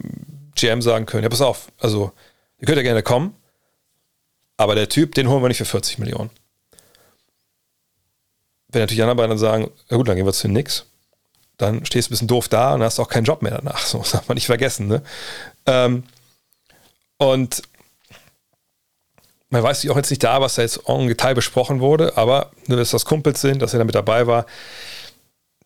GM 0.54 0.82
sagen 0.82 1.06
können, 1.06 1.22
ja, 1.22 1.28
pass 1.28 1.40
auf, 1.40 1.70
also 1.78 2.12
ihr 2.58 2.66
könnt 2.66 2.76
ja 2.76 2.82
gerne 2.82 3.02
kommen, 3.02 3.34
aber 4.56 4.74
der 4.74 4.88
Typ, 4.88 5.14
den 5.14 5.28
holen 5.28 5.42
wir 5.42 5.48
nicht 5.48 5.58
für 5.58 5.64
40 5.64 5.98
Millionen. 5.98 6.30
Wenn 8.68 8.82
natürlich 8.82 8.98
die 8.98 9.02
anderen 9.02 9.16
beiden 9.16 9.38
sagen, 9.38 9.70
ja 9.88 9.96
gut, 9.96 10.08
dann 10.08 10.16
gehen 10.16 10.26
wir 10.26 10.32
zu 10.32 10.48
nix, 10.48 10.86
dann 11.56 11.84
stehst 11.86 12.08
du 12.08 12.10
ein 12.10 12.14
bisschen 12.14 12.28
doof 12.28 12.48
da 12.48 12.74
und 12.74 12.82
hast 12.82 13.00
auch 13.00 13.08
keinen 13.08 13.24
Job 13.24 13.42
mehr 13.42 13.52
danach. 13.52 13.78
So, 13.86 13.98
das 13.98 14.10
darf 14.10 14.28
man 14.28 14.34
nicht 14.34 14.46
vergessen. 14.46 14.88
Ne? 14.88 15.02
Ähm, 15.66 16.04
und 17.18 17.62
man 19.50 19.62
weiß 19.62 19.88
auch 19.88 19.96
jetzt 19.96 20.10
nicht 20.10 20.22
da, 20.22 20.40
was 20.40 20.56
da 20.56 20.62
jetzt 20.62 20.88
en 20.88 21.08
Detail 21.08 21.34
besprochen 21.34 21.80
wurde, 21.80 22.16
aber 22.16 22.50
nur, 22.66 22.78
dass 22.78 22.90
das 22.90 23.04
Kumpels 23.04 23.40
sind, 23.40 23.62
dass 23.62 23.72
er 23.72 23.78
da 23.78 23.84
mit 23.84 23.94
dabei 23.94 24.26
war, 24.26 24.46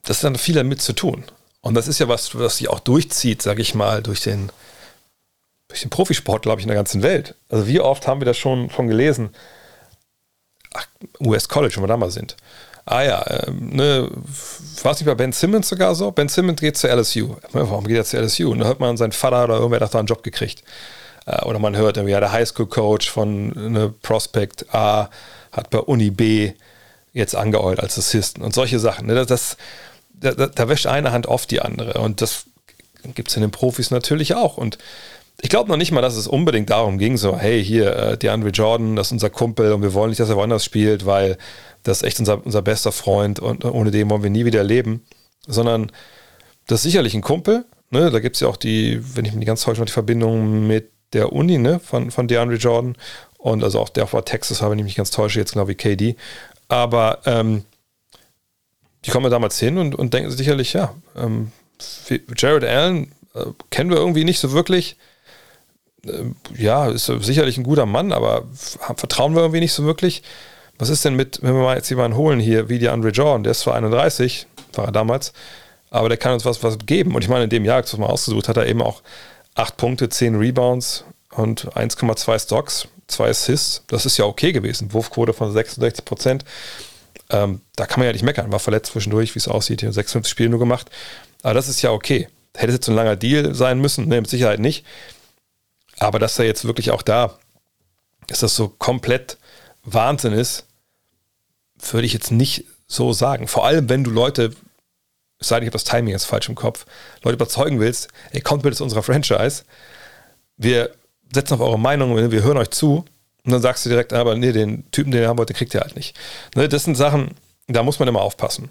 das 0.03 0.19
ist 0.19 0.25
dann 0.25 0.37
viel 0.37 0.55
damit 0.55 0.81
zu 0.81 0.93
tun. 0.93 1.25
Und 1.61 1.75
das 1.75 1.89
ist 1.89 1.99
ja 1.99 2.09
was, 2.09 2.39
was 2.39 2.59
sich 2.59 2.69
auch 2.69 2.81
durchzieht, 2.81 3.43
sage 3.43 3.63
ich 3.63 3.75
mal, 3.75 4.03
durch 4.03 4.21
den, 4.21 4.51
durch 5.73 5.81
den 5.81 5.91
Profisport, 5.91 6.43
glaube 6.43 6.61
ich, 6.61 6.67
in 6.67 6.69
der 6.69 6.77
ganzen 6.77 7.03
Welt. 7.03 7.35
Also 7.49 7.67
wie 7.67 7.81
oft 7.81 8.07
haben 8.07 8.21
wir 8.21 8.27
das 8.27 8.37
schon 8.37 8.69
von 8.69 8.89
gelesen? 8.89 9.31
Ach, 10.75 10.87
US 11.19 11.49
College, 11.49 11.77
wo 11.79 11.81
wir 11.81 11.87
da 11.87 11.97
mal 11.97 12.11
sind. 12.11 12.37
Ah 12.85 13.03
ja, 13.03 13.25
ähm, 13.47 13.71
ne, 13.71 14.11
war 14.83 14.93
es 14.93 15.01
nicht 15.01 15.07
bei 15.07 15.15
Ben 15.15 15.33
Simmons 15.33 15.71
sogar 15.71 15.95
so? 15.95 16.11
Ben 16.11 16.29
Simmons 16.29 16.61
geht 16.61 16.77
zu 16.77 16.89
LSU. 16.89 17.37
Warum 17.53 17.87
geht 17.87 17.97
er 17.97 18.05
zu 18.05 18.19
LSU? 18.19 18.51
Und 18.51 18.59
dann 18.59 18.69
hört 18.69 18.81
man, 18.81 18.99
sein 18.99 19.13
Vater 19.13 19.45
oder 19.45 19.55
irgendwer 19.55 19.81
hat 19.81 19.95
da 19.95 19.99
einen 19.99 20.09
Job 20.09 20.23
gekriegt. 20.23 20.63
Äh, 21.25 21.43
oder 21.45 21.59
man 21.59 21.75
hört, 21.75 21.97
ja, 21.97 22.21
der 22.21 22.33
Highschool-Coach 22.33 23.11
von 23.11 23.73
ne, 23.73 23.95
Prospect 24.03 24.75
A 24.75 25.09
hat 25.53 25.71
bei 25.71 25.79
Uni 25.79 26.11
B 26.11 26.53
jetzt 27.15 27.35
angeeult 27.35 27.81
als 27.81 27.97
Assistant 27.97 28.45
und 28.45 28.53
solche 28.53 28.79
Sachen. 28.79 29.07
Ne, 29.07 29.25
das, 29.25 29.57
da, 30.13 30.33
da, 30.33 30.69
wäscht 30.69 30.87
eine 30.87 31.13
Hand 31.13 31.27
oft 31.27 31.51
die 31.51 31.63
andere. 31.63 31.95
Und 31.95 32.21
das 32.21 32.45
gibt 33.15 33.31
es 33.31 33.37
in 33.37 33.43
den 33.43 33.51
Profis 33.53 33.91
natürlich 33.91 34.35
auch. 34.35 34.59
Und 34.59 34.77
ich 35.41 35.49
glaube 35.49 35.71
noch 35.71 35.77
nicht 35.77 35.93
mal, 35.93 36.03
dass 36.03 36.17
es 36.17 36.27
unbedingt 36.27 36.71
darum 36.71 36.99
ging, 36.99 37.17
so, 37.17 37.37
hey, 37.37 37.65
hier, 37.65 37.97
äh, 37.97 38.19
DeAndre 38.19 38.51
Jordan, 38.51 38.97
das 38.97 39.09
ist 39.09 39.13
unser 39.13 39.31
Kumpel 39.31 39.73
und 39.73 39.83
wir 39.83 39.95
wollen 39.95 40.11
nicht, 40.11 40.21
dass 40.21 40.29
er 40.29 40.37
woanders 40.37 40.65
spielt, 40.65 41.07
weil 41.07 41.39
das 41.83 41.99
ist 41.99 42.03
echt 42.05 42.21
unser, 42.21 42.45
unser 42.45 42.63
bester 42.63 42.93
Freund 42.93 43.41
und 43.41 43.65
ohne 43.65 43.91
den 43.91 44.09
wollen 44.11 44.23
wir 44.23 44.31
nie 44.31 44.45
wieder 44.45 44.63
leben. 44.63 45.03
Sondern 45.47 45.91
das 46.67 46.81
ist 46.81 46.85
sicherlich 46.85 47.15
ein 47.15 47.23
Kumpel. 47.23 47.65
Ne? 47.91 48.11
Da 48.11 48.21
gibt 48.21 48.37
es 48.37 48.41
ja 48.41 48.49
auch 48.49 48.57
die, 48.57 49.01
wenn 49.17 49.25
ich 49.25 49.33
mich 49.33 49.47
ganz 49.47 49.63
täusche, 49.63 49.85
die 49.85 49.93
Verbindung 49.93 50.67
mit 50.67 50.91
der 51.13 51.33
Uni 51.33 51.59
ne? 51.59 51.81
von, 51.81 52.11
von 52.11 52.29
DeAndre 52.29 52.57
Jordan. 52.57 52.97
Und 53.39 53.65
also 53.65 53.81
auch 53.81 53.89
der 53.89 54.11
war 54.13 54.25
Texas, 54.25 54.63
habe 54.63 54.77
ich 54.77 54.83
mich 54.85 54.95
ganz 54.95 55.11
täusche, 55.11 55.41
jetzt 55.41 55.53
genau 55.53 55.67
wie 55.67 55.75
KD. 55.75 56.15
Aber 56.69 57.19
ähm, 57.27 57.65
die 59.05 59.11
kommen 59.11 59.31
damals 59.31 59.59
hin 59.59 59.79
und, 59.79 59.97
und 59.97 60.15
denken 60.15 60.31
sicherlich, 60.31 60.73
ja, 60.75 60.95
ähm, 61.17 61.51
Jared 62.37 62.63
Allen 62.63 63.13
äh, 63.35 63.47
kennen 63.71 63.91
wir 63.91 63.97
irgendwie 63.97 64.25
nicht 64.25 64.39
so 64.39 64.53
wirklich. 64.53 64.97
Äh, 66.07 66.25
ja, 66.57 66.89
ist 66.89 67.07
sicherlich 67.07 67.59
ein 67.59 67.65
guter 67.65 67.87
Mann, 67.87 68.13
aber 68.13 68.45
vertrauen 68.53 69.35
wir 69.35 69.43
irgendwie 69.43 69.61
nicht 69.61 69.73
so 69.73 69.85
wirklich. 69.85 70.23
Was 70.79 70.89
ist 70.89 71.05
denn 71.05 71.15
mit, 71.15 71.41
wenn 71.43 71.55
wir 71.55 71.63
mal 71.63 71.77
jetzt 71.77 71.91
jemanden 71.91 72.17
holen 72.17 72.41
hier, 72.41 72.69
wie 72.69 72.79
die 72.79 72.89
Andre 72.89 73.11
Jordan, 73.11 73.45
der 73.45 73.53
ist 73.53 73.61
zwar 73.61 73.75
31, 73.75 74.47
war 74.75 74.87
er 74.87 74.93
damals, 74.93 75.33
aber 75.91 76.09
der 76.09 76.19
kann 76.19 76.33
uns 76.33 76.45
was, 76.45 76.63
was 76.63 76.79
geben. 76.79 77.15
Und 77.15 77.23
ich 77.23 77.29
meine, 77.29 77.45
in 77.45 77.51
dem 77.51 77.65
Jahr, 77.65 77.77
als 77.77 77.97
mal 77.97 78.07
ausgesucht, 78.07 78.49
hat 78.49 78.57
er 78.57 78.67
eben 78.67 78.83
auch 78.83 79.03
8 79.55 79.77
Punkte, 79.77 80.09
10 80.09 80.37
Rebounds 80.37 81.05
und 81.31 81.71
1,2 81.77 82.39
Stocks, 82.43 82.89
2 83.09 83.29
Assists. 83.29 83.85
Das 83.87 84.07
ist 84.07 84.17
ja 84.17 84.25
okay 84.25 84.53
gewesen. 84.53 84.93
Wurfquote 84.93 85.35
von 85.35 85.53
66 85.53 86.05
Prozent. 86.05 86.45
Ähm, 87.31 87.61
da 87.77 87.87
kann 87.87 88.01
man 88.01 88.07
ja 88.07 88.13
nicht 88.13 88.25
meckern. 88.25 88.51
War 88.51 88.59
verletzt 88.59 88.93
zwischendurch, 88.93 89.35
wie 89.35 89.39
es 89.39 89.49
aussieht. 89.49 89.81
Hier 89.81 89.93
56 89.93 90.31
Spiele 90.31 90.49
nur 90.49 90.59
gemacht. 90.59 90.91
Aber 91.43 91.55
das 91.55 91.69
ist 91.69 91.83
ja 91.83 91.91
okay. 91.91 92.29
Hätte 92.55 92.69
es 92.69 92.75
jetzt 92.75 92.89
ein 92.89 92.95
langer 92.95 93.17
Deal 93.17 93.55
sein 93.55 93.81
müssen? 93.81 94.09
Ne, 94.09 94.21
mit 94.21 94.31
Sicherheit 94.31 94.61
nicht. 94.61 94.85
Aber 96.03 96.19
dass 96.19 96.39
er 96.39 96.45
jetzt 96.45 96.65
wirklich 96.65 96.91
auch 96.91 97.03
da, 97.03 97.39
dass 98.27 98.41
das 98.41 98.57
so 98.57 98.69
komplett 98.69 99.39
Wahnsinn 99.85 100.33
ist, 100.33 100.67
würde 101.91 102.07
ich 102.07 102.13
jetzt 102.13 102.31
nicht 102.31 102.65
so 102.87 103.13
sagen. 103.13 103.49
Vor 103.49 103.65
allem, 103.65 103.89
wenn 103.89 104.05
du 104.05 104.11
Leute, 104.11 104.53
es 105.39 105.49
sei 105.49 105.57
denn, 105.57 105.65
ich 105.65 105.69
habe 105.69 105.79
das 105.79 105.85
Timing 105.85 106.13
jetzt 106.13 106.25
falsch 106.25 106.49
im 106.49 106.55
Kopf, 106.55 106.87
Leute 107.23 107.35
überzeugen 107.35 107.81
willst, 107.81 108.09
ey, 108.33 108.41
kommt 108.41 108.65
mit 108.65 108.75
zu 108.75 108.85
unserer 108.85 109.03
Franchise, 109.03 109.65
wir 110.57 110.93
setzen 111.33 111.55
auf 111.55 111.61
eure 111.61 111.79
Meinung, 111.79 112.31
wir 112.31 112.43
hören 112.43 112.59
euch 112.59 112.71
zu 112.71 113.05
und 113.45 113.53
dann 113.53 113.63
sagst 113.63 113.85
du 113.85 113.89
direkt, 113.89 114.13
aber 114.13 114.37
nee, 114.37 114.53
den 114.53 114.91
Typen, 114.91 115.11
den 115.11 115.23
ihr 115.23 115.29
haben 115.29 115.39
wollt, 115.39 115.49
den 115.49 115.57
kriegt 115.57 115.75
ihr 115.75 115.81
halt 115.81 115.97
nicht. 115.97 116.17
Ne, 116.55 116.69
das 116.69 116.85
sind 116.85 116.97
Sachen, 116.97 117.37
da 117.67 117.83
muss 117.83 117.99
man 117.99 118.09
immer 118.09 118.21
aufpassen. 118.23 118.71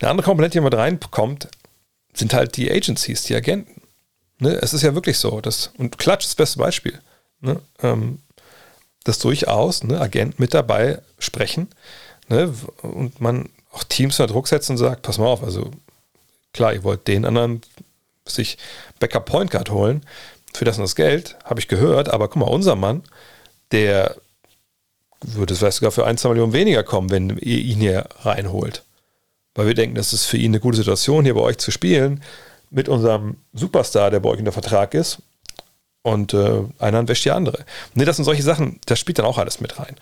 Eine 0.00 0.10
andere 0.10 0.24
Komponente, 0.24 0.58
die 0.58 0.64
mit 0.64 0.74
reinkommt, 0.74 1.48
sind 2.14 2.32
halt 2.32 2.56
die 2.56 2.70
Agencies, 2.70 3.22
die 3.24 3.34
Agenten. 3.34 3.79
Ne, 4.40 4.58
es 4.62 4.72
ist 4.72 4.82
ja 4.82 4.94
wirklich 4.94 5.18
so, 5.18 5.40
dass, 5.42 5.70
und 5.76 5.98
Klatsch 5.98 6.24
ist 6.24 6.30
das 6.30 6.36
beste 6.36 6.58
Beispiel, 6.58 6.98
ne, 7.40 7.60
ähm, 7.82 8.20
dass 9.04 9.18
durchaus 9.18 9.84
ne, 9.84 10.00
Agenten 10.00 10.40
mit 10.40 10.54
dabei 10.54 11.00
sprechen 11.18 11.68
ne, 12.28 12.52
und 12.80 13.20
man 13.20 13.50
auch 13.70 13.84
Teams 13.84 14.18
unter 14.18 14.32
Druck 14.32 14.48
setzt 14.48 14.70
und 14.70 14.78
sagt, 14.78 15.02
pass 15.02 15.18
mal 15.18 15.26
auf, 15.26 15.44
also 15.44 15.70
klar, 16.54 16.72
ihr 16.72 16.84
wollt 16.84 17.06
den 17.06 17.26
anderen 17.26 17.60
sich 18.26 18.56
Backup 18.98 19.26
Point 19.26 19.50
Guard 19.50 19.70
holen 19.70 20.06
für 20.54 20.64
das 20.64 20.78
und 20.78 20.82
das 20.84 20.96
Geld, 20.96 21.36
habe 21.44 21.60
ich 21.60 21.68
gehört, 21.68 22.08
aber 22.08 22.28
guck 22.28 22.36
mal, 22.36 22.46
unser 22.46 22.76
Mann, 22.76 23.02
der 23.72 24.16
würde 25.20 25.54
vielleicht 25.54 25.76
sogar 25.76 25.92
für 25.92 26.06
ein, 26.06 26.16
zwei 26.16 26.30
Millionen 26.30 26.54
weniger 26.54 26.82
kommen, 26.82 27.10
wenn 27.10 27.28
ihr 27.38 27.58
ihn 27.58 27.78
hier 27.78 28.06
reinholt. 28.20 28.84
Weil 29.54 29.66
wir 29.66 29.74
denken, 29.74 29.96
das 29.96 30.14
ist 30.14 30.24
für 30.24 30.38
ihn 30.38 30.52
eine 30.52 30.60
gute 30.60 30.78
Situation, 30.78 31.24
hier 31.24 31.34
bei 31.34 31.40
euch 31.40 31.58
zu 31.58 31.70
spielen, 31.70 32.22
mit 32.70 32.88
unserem 32.88 33.36
Superstar, 33.52 34.10
der 34.10 34.20
bei 34.20 34.30
euch 34.30 34.38
unter 34.38 34.52
Vertrag 34.52 34.94
ist. 34.94 35.22
Und 36.02 36.32
äh, 36.32 36.62
einer 36.78 37.06
wäscht 37.08 37.24
die 37.24 37.30
andere. 37.30 37.64
Nee, 37.94 38.04
das 38.04 38.16
sind 38.16 38.24
solche 38.24 38.42
Sachen, 38.42 38.80
das 38.86 38.98
spielt 38.98 39.18
dann 39.18 39.26
auch 39.26 39.38
alles 39.38 39.60
mit 39.60 39.78
rein. 39.78 39.96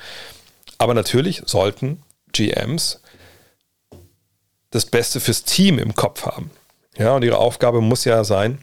Aber 0.77 0.95
natürlich 0.95 1.43
sollten 1.47 2.03
GMs 2.33 3.01
das 4.71 4.87
Beste 4.87 5.19
fürs 5.19 5.45
Team 5.45 5.79
im 5.79 5.95
Kopf 5.95 6.25
haben. 6.27 6.51
Ja, 6.97 7.15
und 7.15 7.25
ihre 7.25 7.39
Aufgabe 7.39 7.81
muss 7.81 8.05
ja 8.05 8.23
sein, 8.23 8.59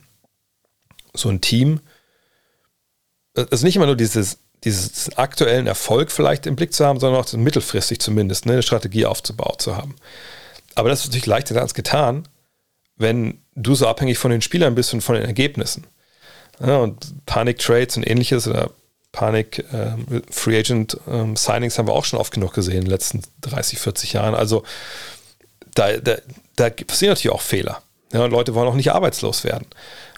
so 1.13 1.29
ein 1.29 1.41
Team, 1.41 1.81
also 3.33 3.65
nicht 3.65 3.75
immer 3.75 3.85
nur 3.85 3.95
dieses, 3.95 4.39
dieses 4.63 5.17
aktuellen 5.17 5.67
Erfolg 5.67 6.11
vielleicht 6.11 6.45
im 6.45 6.55
Blick 6.55 6.73
zu 6.73 6.85
haben, 6.85 6.99
sondern 6.99 7.21
auch 7.21 7.31
mittelfristig 7.33 7.99
zumindest 7.99 8.45
ne, 8.45 8.53
eine 8.53 8.63
Strategie 8.63 9.05
aufzubauen 9.05 9.59
zu 9.59 9.75
haben. 9.75 9.95
Aber 10.75 10.89
das 10.89 11.01
ist 11.01 11.07
natürlich 11.07 11.25
leichter 11.25 11.59
als 11.59 11.73
getan, 11.73 12.27
wenn 12.97 13.41
du 13.55 13.75
so 13.75 13.87
abhängig 13.87 14.17
von 14.17 14.31
den 14.31 14.41
Spielern 14.41 14.75
bist 14.75 14.93
und 14.93 15.01
von 15.01 15.15
den 15.15 15.25
Ergebnissen. 15.25 15.87
Ja, 16.59 16.77
und 16.77 17.25
Panik-Trades 17.25 17.97
und 17.97 18.09
ähnliches 18.09 18.47
oder 18.47 18.71
Panik 19.11 19.63
ähm, 19.73 20.23
Free 20.29 20.59
Agent 20.59 20.97
ähm, 21.07 21.35
Signings 21.35 21.77
haben 21.77 21.87
wir 21.87 21.93
auch 21.93 22.05
schon 22.05 22.19
oft 22.19 22.33
genug 22.33 22.53
gesehen 22.53 22.75
in 22.75 22.81
den 22.81 22.91
letzten 22.91 23.21
30, 23.41 23.79
40 23.79 24.13
Jahren. 24.13 24.35
Also 24.35 24.63
da, 25.73 25.97
da, 25.97 26.17
da 26.55 26.69
passieren 26.69 27.11
natürlich 27.11 27.33
auch 27.33 27.41
Fehler. 27.41 27.81
Ja, 28.13 28.25
Leute 28.25 28.53
wollen 28.55 28.67
auch 28.67 28.75
nicht 28.75 28.91
arbeitslos 28.91 29.43
werden. 29.43 29.67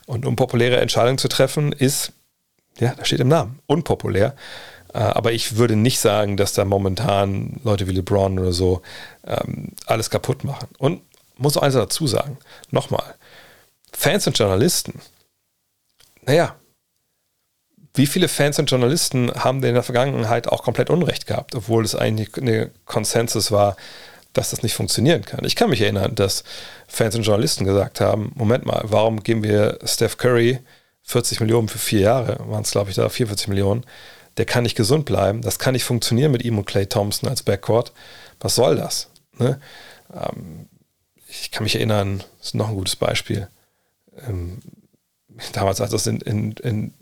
Und 0.05 0.25
unpopuläre 0.25 0.77
Entscheidungen 0.77 1.17
zu 1.17 1.27
treffen 1.27 1.71
ist, 1.73 2.11
ja, 2.79 2.93
da 2.95 3.05
steht 3.05 3.19
im 3.19 3.27
Namen, 3.27 3.59
unpopulär. 3.67 4.35
Äh, 4.93 4.99
aber 4.99 5.31
ich 5.31 5.57
würde 5.57 5.75
nicht 5.75 5.99
sagen, 5.99 6.37
dass 6.37 6.53
da 6.53 6.65
momentan 6.65 7.59
Leute 7.63 7.87
wie 7.87 7.93
LeBron 7.93 8.39
oder 8.39 8.53
so 8.53 8.81
ähm, 9.25 9.73
alles 9.85 10.09
kaputt 10.09 10.43
machen. 10.43 10.69
Und 10.77 11.01
muss 11.37 11.57
auch 11.57 11.63
eins 11.63 11.73
dazu 11.73 12.07
sagen, 12.07 12.37
nochmal, 12.71 13.15
Fans 13.91 14.27
und 14.27 14.37
Journalisten, 14.37 15.01
naja, 16.21 16.55
wie 17.93 18.05
viele 18.05 18.27
Fans 18.27 18.59
und 18.59 18.69
Journalisten 18.69 19.31
haben 19.33 19.61
denn 19.61 19.69
in 19.69 19.75
der 19.75 19.83
Vergangenheit 19.83 20.47
auch 20.47 20.63
komplett 20.63 20.89
Unrecht 20.89 21.25
gehabt, 21.25 21.55
obwohl 21.55 21.83
es 21.83 21.95
eigentlich 21.95 22.37
eine 22.37 22.69
Konsensus 22.85 23.51
war, 23.51 23.75
dass 24.33 24.51
das 24.51 24.61
nicht 24.61 24.75
funktionieren 24.75 25.25
kann. 25.25 25.43
Ich 25.45 25.55
kann 25.55 25.71
mich 25.71 25.81
erinnern, 25.81 26.13
dass 26.13 26.43
Fans 26.87 27.15
und 27.15 27.23
Journalisten 27.23 27.65
gesagt 27.65 27.99
haben, 27.99 28.31
Moment 28.35 28.65
mal, 28.65 28.81
warum 28.83 29.23
geben 29.23 29.43
wir 29.43 29.79
Steph 29.83 30.17
Curry 30.17 30.59
40 31.03 31.39
Millionen 31.39 31.69
für 31.69 31.79
vier 31.79 32.01
Jahre, 32.01 32.37
waren 32.47 32.61
es 32.61 32.71
glaube 32.71 32.91
ich 32.91 32.95
da 32.97 33.09
44 33.09 33.47
Millionen, 33.47 33.83
der 34.37 34.45
kann 34.45 34.63
nicht 34.63 34.75
gesund 34.75 35.05
bleiben, 35.05 35.41
das 35.41 35.57
kann 35.57 35.73
nicht 35.73 35.85
funktionieren 35.85 36.31
mit 36.31 36.43
ihm 36.43 36.57
und 36.59 36.65
Clay 36.65 36.85
Thompson 36.85 37.29
als 37.29 37.41
Backcourt, 37.41 37.93
was 38.39 38.55
soll 38.55 38.75
das? 38.75 39.09
Ne? 39.39 39.59
Ähm, 40.13 40.67
ich 41.41 41.51
kann 41.51 41.63
mich 41.63 41.75
erinnern, 41.75 42.23
das 42.39 42.47
ist 42.47 42.55
noch 42.55 42.69
ein 42.69 42.75
gutes 42.75 42.95
Beispiel, 42.95 43.47
ähm, 44.27 44.59
damals 45.53 45.81
als 45.81 45.91
das 45.91 46.07
in, 46.07 46.21
in, 46.21 46.51
in 46.63 46.93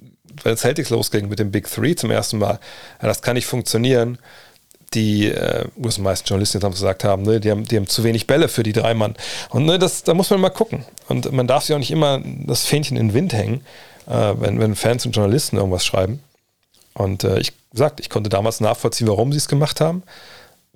wenn 0.43 0.57
Celtics 0.57 0.89
losging 0.89 1.29
mit 1.29 1.39
dem 1.39 1.51
Big 1.51 1.69
Three 1.69 1.95
zum 1.95 2.11
ersten 2.11 2.37
Mal, 2.39 2.59
ja, 3.01 3.07
das 3.07 3.21
kann 3.21 3.35
nicht 3.35 3.45
funktionieren, 3.45 4.17
die, 4.93 5.27
äh, 5.27 5.65
wo 5.75 5.87
es 5.87 5.97
meisten 5.97 6.27
Journalisten 6.27 6.61
haben 6.63 6.71
gesagt 6.71 7.03
haben, 7.03 7.23
ne, 7.23 7.39
die 7.39 7.51
haben, 7.51 7.65
die 7.65 7.75
haben 7.75 7.87
zu 7.87 8.03
wenig 8.03 8.27
Bälle 8.27 8.47
für 8.47 8.63
die 8.63 8.73
drei 8.73 8.93
Mann. 8.93 9.15
Und 9.49 9.65
ne, 9.65 9.79
das, 9.79 10.03
da 10.03 10.13
muss 10.13 10.29
man 10.29 10.39
mal 10.39 10.49
gucken. 10.49 10.85
Und 11.07 11.31
man 11.31 11.47
darf 11.47 11.63
sich 11.63 11.75
auch 11.75 11.79
nicht 11.79 11.91
immer 11.91 12.21
das 12.45 12.65
Fähnchen 12.65 12.97
in 12.97 13.09
den 13.09 13.13
Wind 13.13 13.33
hängen, 13.33 13.65
äh, 14.07 14.33
wenn, 14.37 14.59
wenn 14.59 14.75
Fans 14.75 15.05
und 15.05 15.13
Journalisten 15.13 15.57
irgendwas 15.57 15.85
schreiben. 15.85 16.21
Und 16.93 17.23
äh, 17.23 17.39
ich 17.39 17.53
gesagt, 17.71 17.99
ich 17.99 18.09
konnte 18.09 18.29
damals 18.29 18.61
nachvollziehen, 18.61 19.07
warum 19.07 19.31
sie 19.31 19.37
es 19.37 19.47
gemacht 19.47 19.81
haben. 19.81 20.03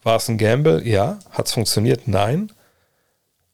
War 0.03 0.17
es 0.17 0.27
ein 0.27 0.37
Gamble? 0.37 0.85
Ja. 0.85 1.19
Hat 1.31 1.47
es 1.47 1.53
funktioniert? 1.53 2.07
Nein. 2.07 2.51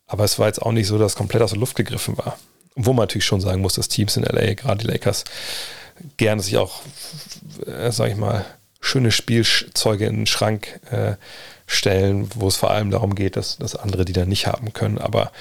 Aber 0.08 0.24
es 0.24 0.38
war 0.40 0.48
jetzt 0.48 0.62
auch 0.62 0.72
nicht 0.72 0.88
so, 0.88 0.98
dass 0.98 1.14
es 1.14 1.18
komplett 1.18 1.42
aus 1.42 1.52
der 1.52 1.60
Luft 1.60 1.76
gegriffen 1.76 2.18
war. 2.18 2.38
Wo 2.76 2.94
man 2.94 3.04
natürlich 3.04 3.26
schon 3.26 3.42
sagen 3.42 3.62
muss, 3.62 3.76
dass 3.76 3.88
Teams 3.88 4.18
in 4.18 4.24
LA, 4.24 4.54
gerade 4.54 4.86
die 4.86 4.92
Lakers, 4.92 5.24
gerne 6.18 6.42
sich 6.42 6.58
auch, 6.58 6.82
äh, 7.66 7.92
sag 7.92 8.10
ich 8.10 8.18
mal, 8.18 8.46
schöne 8.82 9.12
Spielzeuge 9.12 10.06
in 10.06 10.18
den 10.18 10.26
Schrank 10.28 10.80
äh, 10.92 11.16
stellen, 11.66 12.30
wo 12.36 12.48
es 12.48 12.58
vor 12.58 12.72
allem 12.72 12.92
darum 12.92 13.16
geht, 13.16 13.36
dass, 13.36 13.58
dass 13.58 13.76
andere 13.76 14.06
die 14.06 14.14
dann 14.14 14.30
nicht 14.30 14.46
haben 14.46 14.74
können. 14.74 15.00
Aber 15.00 15.32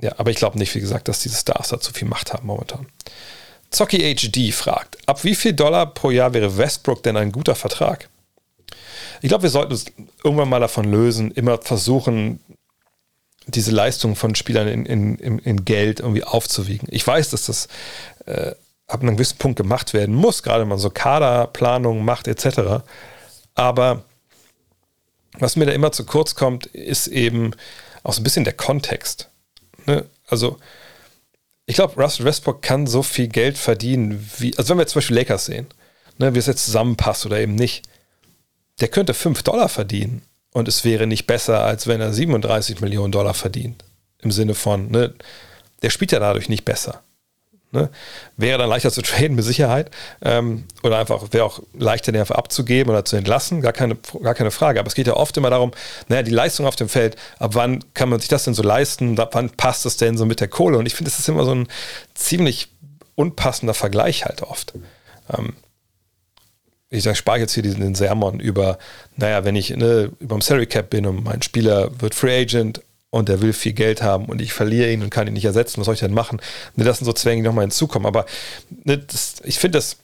ja, 0.00 0.12
aber 0.18 0.30
ich 0.30 0.36
glaube 0.36 0.58
nicht, 0.58 0.74
wie 0.74 0.80
gesagt, 0.80 1.08
dass 1.08 1.20
diese 1.20 1.36
Stars 1.36 1.68
da 1.68 1.80
zu 1.80 1.92
viel 1.92 2.06
Macht 2.06 2.32
haben 2.32 2.46
momentan. 2.46 2.86
Zocki 3.70 4.14
HD 4.14 4.54
fragt, 4.54 4.96
ab 5.06 5.24
wie 5.24 5.34
viel 5.34 5.52
Dollar 5.52 5.86
pro 5.86 6.10
Jahr 6.10 6.32
wäre 6.34 6.56
Westbrook 6.56 7.02
denn 7.02 7.16
ein 7.16 7.32
guter 7.32 7.54
Vertrag? 7.54 8.08
Ich 9.20 9.28
glaube, 9.28 9.42
wir 9.42 9.50
sollten 9.50 9.72
uns 9.72 9.86
irgendwann 10.22 10.48
mal 10.48 10.60
davon 10.60 10.90
lösen, 10.90 11.32
immer 11.32 11.58
versuchen, 11.58 12.40
diese 13.48 13.70
Leistung 13.70 14.14
von 14.14 14.34
Spielern 14.34 14.68
in, 14.68 14.84
in, 14.86 15.38
in, 15.38 15.64
Geld 15.64 16.00
irgendwie 16.00 16.24
aufzuwiegen. 16.24 16.88
Ich 16.90 17.06
weiß, 17.06 17.30
dass 17.30 17.46
das 17.46 17.68
äh, 18.26 18.52
ab 18.86 19.02
einem 19.02 19.16
gewissen 19.16 19.38
Punkt 19.38 19.56
gemacht 19.56 19.94
werden 19.94 20.14
muss, 20.14 20.42
gerade 20.42 20.62
wenn 20.62 20.68
man 20.68 20.78
so 20.78 20.90
Kaderplanung 20.90 22.04
macht 22.04 22.28
etc. 22.28 22.84
Aber 23.54 24.04
was 25.38 25.56
mir 25.56 25.66
da 25.66 25.72
immer 25.72 25.92
zu 25.92 26.04
kurz 26.04 26.34
kommt, 26.34 26.66
ist 26.66 27.06
eben 27.06 27.52
auch 28.02 28.12
so 28.12 28.20
ein 28.20 28.24
bisschen 28.24 28.44
der 28.44 28.54
Kontext. 28.54 29.30
Ne? 29.86 30.04
Also 30.26 30.58
ich 31.66 31.74
glaube, 31.74 32.00
Russell 32.02 32.26
Westbrook 32.26 32.62
kann 32.62 32.86
so 32.86 33.02
viel 33.02 33.28
Geld 33.28 33.58
verdienen, 33.58 34.30
wie, 34.38 34.56
also 34.56 34.70
wenn 34.70 34.78
wir 34.78 34.82
jetzt 34.82 34.92
zum 34.92 35.00
Beispiel 35.00 35.16
Lakers 35.16 35.46
sehen, 35.46 35.66
ne, 36.18 36.34
wie 36.34 36.38
es 36.38 36.46
jetzt 36.46 36.64
zusammenpasst 36.64 37.26
oder 37.26 37.38
eben 37.38 37.54
nicht, 37.54 37.86
der 38.80 38.88
könnte 38.88 39.12
5 39.12 39.42
Dollar 39.42 39.68
verdienen 39.68 40.22
und 40.52 40.68
es 40.68 40.84
wäre 40.84 41.06
nicht 41.06 41.26
besser, 41.26 41.64
als 41.64 41.86
wenn 41.86 42.00
er 42.00 42.12
37 42.12 42.80
Millionen 42.80 43.12
Dollar 43.12 43.34
verdient. 43.34 43.84
Im 44.20 44.30
Sinne 44.30 44.54
von, 44.54 44.90
ne, 44.90 45.14
der 45.82 45.90
spielt 45.90 46.12
ja 46.12 46.18
dadurch 46.18 46.48
nicht 46.48 46.64
besser. 46.64 47.02
Ne? 47.70 47.90
Wäre 48.38 48.58
dann 48.58 48.70
leichter 48.70 48.90
zu 48.90 49.02
traden, 49.02 49.36
mit 49.36 49.44
Sicherheit. 49.44 49.90
Ähm, 50.22 50.64
oder 50.82 50.98
einfach, 50.98 51.22
wäre 51.32 51.44
auch 51.44 51.60
leichter, 51.74 52.12
den 52.12 52.20
einfach 52.20 52.36
abzugeben 52.36 52.90
oder 52.90 53.04
zu 53.04 53.16
entlassen, 53.16 53.60
gar 53.60 53.72
keine, 53.72 53.96
gar 54.22 54.34
keine 54.34 54.50
Frage. 54.50 54.80
Aber 54.80 54.88
es 54.88 54.94
geht 54.94 55.06
ja 55.06 55.14
oft 55.14 55.36
immer 55.36 55.50
darum, 55.50 55.72
naja, 56.08 56.22
die 56.22 56.30
Leistung 56.30 56.66
auf 56.66 56.76
dem 56.76 56.88
Feld, 56.88 57.16
ab 57.38 57.54
wann 57.54 57.84
kann 57.94 58.08
man 58.08 58.20
sich 58.20 58.28
das 58.28 58.44
denn 58.44 58.54
so 58.54 58.62
leisten, 58.62 59.18
ab 59.20 59.30
wann 59.34 59.50
passt 59.50 59.84
es 59.86 59.96
denn 59.98 60.16
so 60.16 60.24
mit 60.24 60.40
der 60.40 60.48
Kohle? 60.48 60.78
Und 60.78 60.86
ich 60.86 60.94
finde, 60.94 61.10
das 61.10 61.18
ist 61.18 61.28
immer 61.28 61.44
so 61.44 61.54
ein 61.54 61.68
ziemlich 62.14 62.68
unpassender 63.14 63.74
Vergleich 63.74 64.24
halt 64.24 64.42
oft. 64.42 64.72
Ähm, 65.36 65.54
ich 66.90 67.02
sage, 67.02 67.16
spare 67.16 67.38
jetzt 67.38 67.52
hier 67.52 67.62
diesen 67.62 67.80
den 67.80 67.94
Sermon 67.94 68.40
über, 68.40 68.78
naja, 69.16 69.44
wenn 69.44 69.56
ich 69.56 69.70
ne, 69.70 70.10
über 70.20 70.36
dem 70.36 70.40
Salary 70.40 70.66
Cap 70.66 70.90
bin 70.90 71.06
und 71.06 71.24
mein 71.24 71.42
Spieler 71.42 71.90
wird 72.00 72.14
Free 72.14 72.40
Agent 72.40 72.80
und 73.10 73.28
der 73.28 73.40
will 73.42 73.52
viel 73.52 73.72
Geld 73.72 74.02
haben 74.02 74.26
und 74.26 74.40
ich 74.40 74.52
verliere 74.52 74.90
ihn 74.90 75.02
und 75.02 75.10
kann 75.10 75.26
ihn 75.26 75.34
nicht 75.34 75.44
ersetzen, 75.44 75.80
was 75.80 75.86
soll 75.86 75.94
ich 75.94 76.00
denn 76.00 76.14
machen? 76.14 76.40
Ne, 76.76 76.84
das 76.84 76.98
sind 76.98 77.04
so 77.04 77.12
Zwänge, 77.12 77.42
die 77.42 77.48
nochmal 77.48 77.64
hinzukommen. 77.64 78.06
Aber 78.06 78.24
ne, 78.84 78.98
das, 78.98 79.36
ich 79.44 79.58
finde, 79.58 79.78
das, 79.78 79.96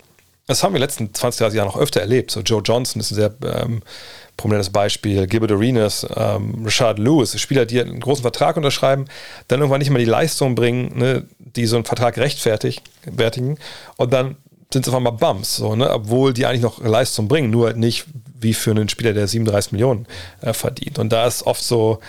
das 0.46 0.62
haben 0.62 0.72
wir 0.72 0.76
in 0.76 0.80
den 0.80 0.88
letzten 0.88 1.14
20, 1.14 1.38
30 1.38 1.56
Jahren 1.56 1.68
noch 1.68 1.78
öfter 1.78 2.00
erlebt. 2.00 2.30
So 2.30 2.40
Joe 2.40 2.62
Johnson 2.62 3.00
ist 3.00 3.10
ein 3.12 3.14
sehr 3.14 3.34
ähm, 3.44 3.82
prominentes 4.36 4.70
Beispiel, 4.70 5.26
Gilbert 5.26 5.52
Arenas, 5.52 6.06
ähm, 6.16 6.64
Richard 6.64 6.98
Lewis, 6.98 7.38
Spieler, 7.40 7.64
die 7.64 7.80
einen 7.80 8.00
großen 8.00 8.22
Vertrag 8.22 8.56
unterschreiben, 8.56 9.06
dann 9.48 9.60
irgendwann 9.60 9.78
nicht 9.78 9.90
mehr 9.90 10.00
die 10.00 10.04
Leistung 10.04 10.54
bringen, 10.54 10.98
ne, 10.98 11.24
die 11.38 11.66
so 11.66 11.76
einen 11.76 11.84
Vertrag 11.84 12.18
rechtfertigen 12.18 13.58
und 13.96 14.12
dann 14.12 14.36
sind 14.72 14.86
es 14.86 14.88
auf 14.88 14.96
einmal 14.96 15.12
Bums, 15.12 15.56
so, 15.56 15.76
ne? 15.76 15.90
obwohl 15.90 16.32
die 16.32 16.46
eigentlich 16.46 16.62
noch 16.62 16.82
Leistung 16.82 17.28
bringen, 17.28 17.50
nur 17.50 17.66
halt 17.66 17.76
nicht 17.76 18.06
wie 18.40 18.54
für 18.54 18.70
einen 18.72 18.88
Spieler, 18.88 19.12
der 19.12 19.28
37 19.28 19.72
Millionen 19.72 20.06
äh, 20.40 20.52
verdient. 20.52 20.98
Und 20.98 21.12
da 21.12 21.26
ist 21.26 21.46
oft 21.46 21.62
so, 21.62 22.00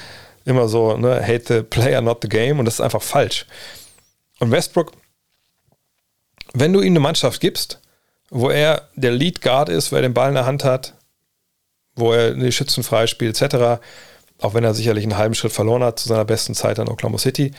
immer 0.46 0.68
so, 0.68 0.96
ne, 0.96 1.22
hate 1.22 1.44
the 1.48 1.64
player, 1.64 2.02
not 2.02 2.20
the 2.22 2.30
game, 2.30 2.60
und 2.60 2.66
das 2.66 2.76
ist 2.76 2.82
einfach 2.82 3.02
falsch. 3.02 3.46
Und 4.40 4.52
Westbrook, 4.52 4.92
wenn 6.54 6.72
du 6.72 6.82
ihm 6.82 6.94
eine 6.94 7.00
Mannschaft 7.00 7.42
gibst, 7.42 7.82
wo 8.30 8.50
er 8.50 8.90
der 8.96 9.12
Lead 9.12 9.42
Guard 9.42 9.70
ist, 9.70 9.92
wo 9.92 9.96
er 9.96 10.02
den 10.02 10.14
Ball 10.14 10.30
in 10.30 10.36
der 10.36 10.46
Hand 10.46 10.64
hat, 10.64 10.94
wo 11.96 12.14
er 12.14 12.34
die 12.34 12.52
Schützen 12.52 12.84
freispielt, 12.84 13.42
etc., 13.42 13.82
auch 14.42 14.54
wenn 14.54 14.64
er 14.64 14.74
sicherlich 14.74 15.04
einen 15.04 15.18
halben 15.18 15.36
Schritt 15.36 15.54
verloren 15.54 15.84
hat 15.84 16.00
zu 16.00 16.10
seiner 16.10 16.26
besten 16.26 16.56
Zeit 16.56 16.78
an 16.78 16.90
Oklahoma 16.90 17.18
City, 17.18 17.54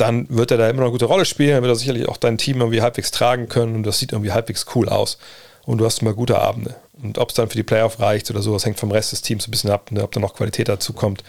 dann 0.00 0.26
wird 0.28 0.50
er 0.50 0.56
da 0.56 0.68
immer 0.68 0.80
noch 0.80 0.86
eine 0.86 0.92
gute 0.92 1.04
Rolle 1.06 1.24
spielen, 1.24 1.50
dann 1.50 1.62
wird 1.62 1.72
er 1.72 1.76
sicherlich 1.76 2.08
auch 2.08 2.16
dein 2.16 2.38
Team 2.38 2.60
irgendwie 2.60 2.82
halbwegs 2.82 3.10
tragen 3.10 3.48
können 3.48 3.74
und 3.76 3.82
das 3.84 3.98
sieht 3.98 4.12
irgendwie 4.12 4.32
halbwegs 4.32 4.66
cool 4.74 4.88
aus. 4.88 5.18
Und 5.66 5.78
du 5.78 5.84
hast 5.84 6.02
immer 6.02 6.14
gute 6.14 6.38
Abende. 6.38 6.76
Und 7.02 7.18
ob 7.18 7.28
es 7.28 7.34
dann 7.34 7.48
für 7.48 7.56
die 7.56 7.62
Playoff 7.62 8.00
reicht 8.00 8.30
oder 8.30 8.42
so, 8.42 8.52
das 8.52 8.64
hängt 8.64 8.78
vom 8.78 8.90
Rest 8.90 9.12
des 9.12 9.22
Teams 9.22 9.46
ein 9.46 9.50
bisschen 9.50 9.70
ab, 9.70 9.90
ne, 9.92 10.02
ob 10.02 10.12
da 10.12 10.20
noch 10.20 10.34
Qualität 10.34 10.68
dazu 10.68 10.92
kommt 10.92 11.22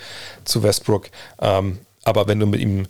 zu 0.46 0.64
Westbrook. 0.64 1.10
Ähm, 1.42 1.80
aber 2.04 2.28
wenn 2.28 2.40
du 2.40 2.46
mit 2.46 2.62
ihm, 2.62 2.88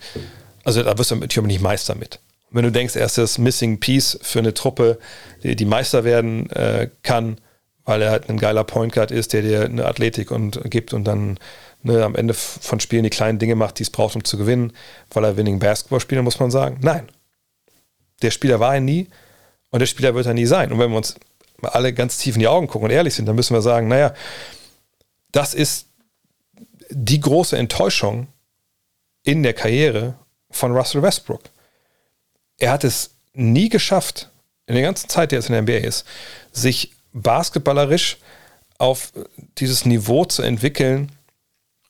also 0.63 0.81
da 0.83 0.97
wirst 0.97 1.11
du 1.11 1.15
natürlich 1.15 1.47
nicht 1.47 1.61
Meister 1.61 1.95
mit. 1.95 2.19
Wenn 2.51 2.63
du 2.63 2.71
denkst, 2.71 2.95
er 2.95 3.05
ist 3.05 3.17
das 3.17 3.37
Missing 3.37 3.79
Piece 3.79 4.19
für 4.21 4.39
eine 4.39 4.53
Truppe, 4.53 4.99
die, 5.43 5.55
die 5.55 5.65
Meister 5.65 6.03
werden 6.03 6.49
äh, 6.51 6.89
kann, 7.03 7.37
weil 7.85 8.01
er 8.01 8.11
halt 8.11 8.29
ein 8.29 8.37
geiler 8.37 8.63
Point 8.63 8.93
Guard 8.93 9.11
ist, 9.11 9.33
der 9.33 9.41
dir 9.41 9.65
eine 9.65 9.85
Athletik 9.85 10.31
und 10.31 10.61
gibt 10.69 10.93
und 10.93 11.05
dann 11.05 11.39
ne, 11.83 12.03
am 12.03 12.15
Ende 12.15 12.33
von 12.33 12.79
Spielen 12.79 13.03
die 13.03 13.09
kleinen 13.09 13.39
Dinge 13.39 13.55
macht, 13.55 13.79
die 13.79 13.83
es 13.83 13.89
braucht, 13.89 14.15
um 14.15 14.23
zu 14.23 14.37
gewinnen, 14.37 14.73
weil 15.11 15.23
er 15.23 15.37
Winning 15.37 15.59
Basketball 15.59 15.99
spielt, 15.99 16.23
muss 16.23 16.39
man 16.39 16.51
sagen. 16.51 16.79
Nein. 16.81 17.09
Der 18.21 18.31
Spieler 18.31 18.59
war 18.59 18.75
er 18.75 18.81
nie 18.81 19.07
und 19.71 19.79
der 19.79 19.87
Spieler 19.87 20.13
wird 20.13 20.27
er 20.27 20.33
nie 20.33 20.45
sein. 20.45 20.71
Und 20.71 20.79
wenn 20.79 20.91
wir 20.91 20.97
uns 20.97 21.15
alle 21.61 21.93
ganz 21.93 22.17
tief 22.17 22.35
in 22.35 22.39
die 22.39 22.47
Augen 22.47 22.67
gucken 22.67 22.85
und 22.85 22.91
ehrlich 22.91 23.13
sind, 23.13 23.25
dann 23.25 23.35
müssen 23.35 23.55
wir 23.55 23.61
sagen, 23.61 23.87
naja, 23.87 24.13
das 25.31 25.53
ist 25.53 25.87
die 26.89 27.19
große 27.19 27.57
Enttäuschung 27.57 28.27
in 29.23 29.43
der 29.43 29.53
Karriere 29.53 30.15
von 30.49 30.75
Russell 30.75 31.01
Westbrook. 31.01 31.41
Er 32.57 32.71
hat 32.71 32.83
es 32.83 33.11
nie 33.33 33.69
geschafft, 33.69 34.29
in 34.67 34.75
der 34.75 34.83
ganzen 34.83 35.09
Zeit, 35.09 35.31
der 35.31 35.39
jetzt 35.39 35.49
in 35.49 35.53
der 35.53 35.61
NBA 35.61 35.87
ist, 35.87 36.05
sich 36.51 36.93
basketballerisch 37.13 38.17
auf 38.77 39.13
dieses 39.57 39.85
Niveau 39.85 40.25
zu 40.25 40.41
entwickeln, 40.41 41.11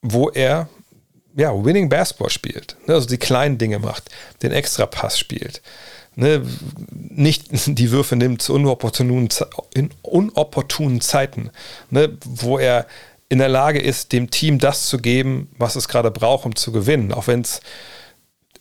wo 0.01 0.29
er 0.29 0.67
ja, 1.35 1.63
Winning 1.63 1.89
Basketball 1.89 2.29
spielt. 2.29 2.75
Ne, 2.87 2.93
also 2.93 3.07
die 3.07 3.17
kleinen 3.17 3.57
Dinge 3.57 3.79
macht, 3.79 4.09
den 4.41 4.51
Extrapass 4.51 5.17
spielt. 5.17 5.61
Ne, 6.15 6.45
nicht 6.91 7.49
die 7.67 7.91
Würfe 7.91 8.15
nimmt 8.15 8.41
zu 8.41 8.53
unopportunen, 8.53 9.29
in 9.73 9.89
unopportunen 10.01 11.01
Zeiten, 11.01 11.51
ne, 11.89 12.17
wo 12.25 12.57
er 12.57 12.87
in 13.29 13.37
der 13.37 13.49
Lage 13.49 13.79
ist, 13.79 14.11
dem 14.11 14.29
Team 14.29 14.59
das 14.59 14.87
zu 14.87 14.97
geben, 14.97 15.49
was 15.57 15.77
es 15.77 15.87
gerade 15.87 16.11
braucht, 16.11 16.45
um 16.45 16.55
zu 16.55 16.73
gewinnen. 16.73 17.13
Auch 17.13 17.27
wenn 17.27 17.41
es 17.41 17.61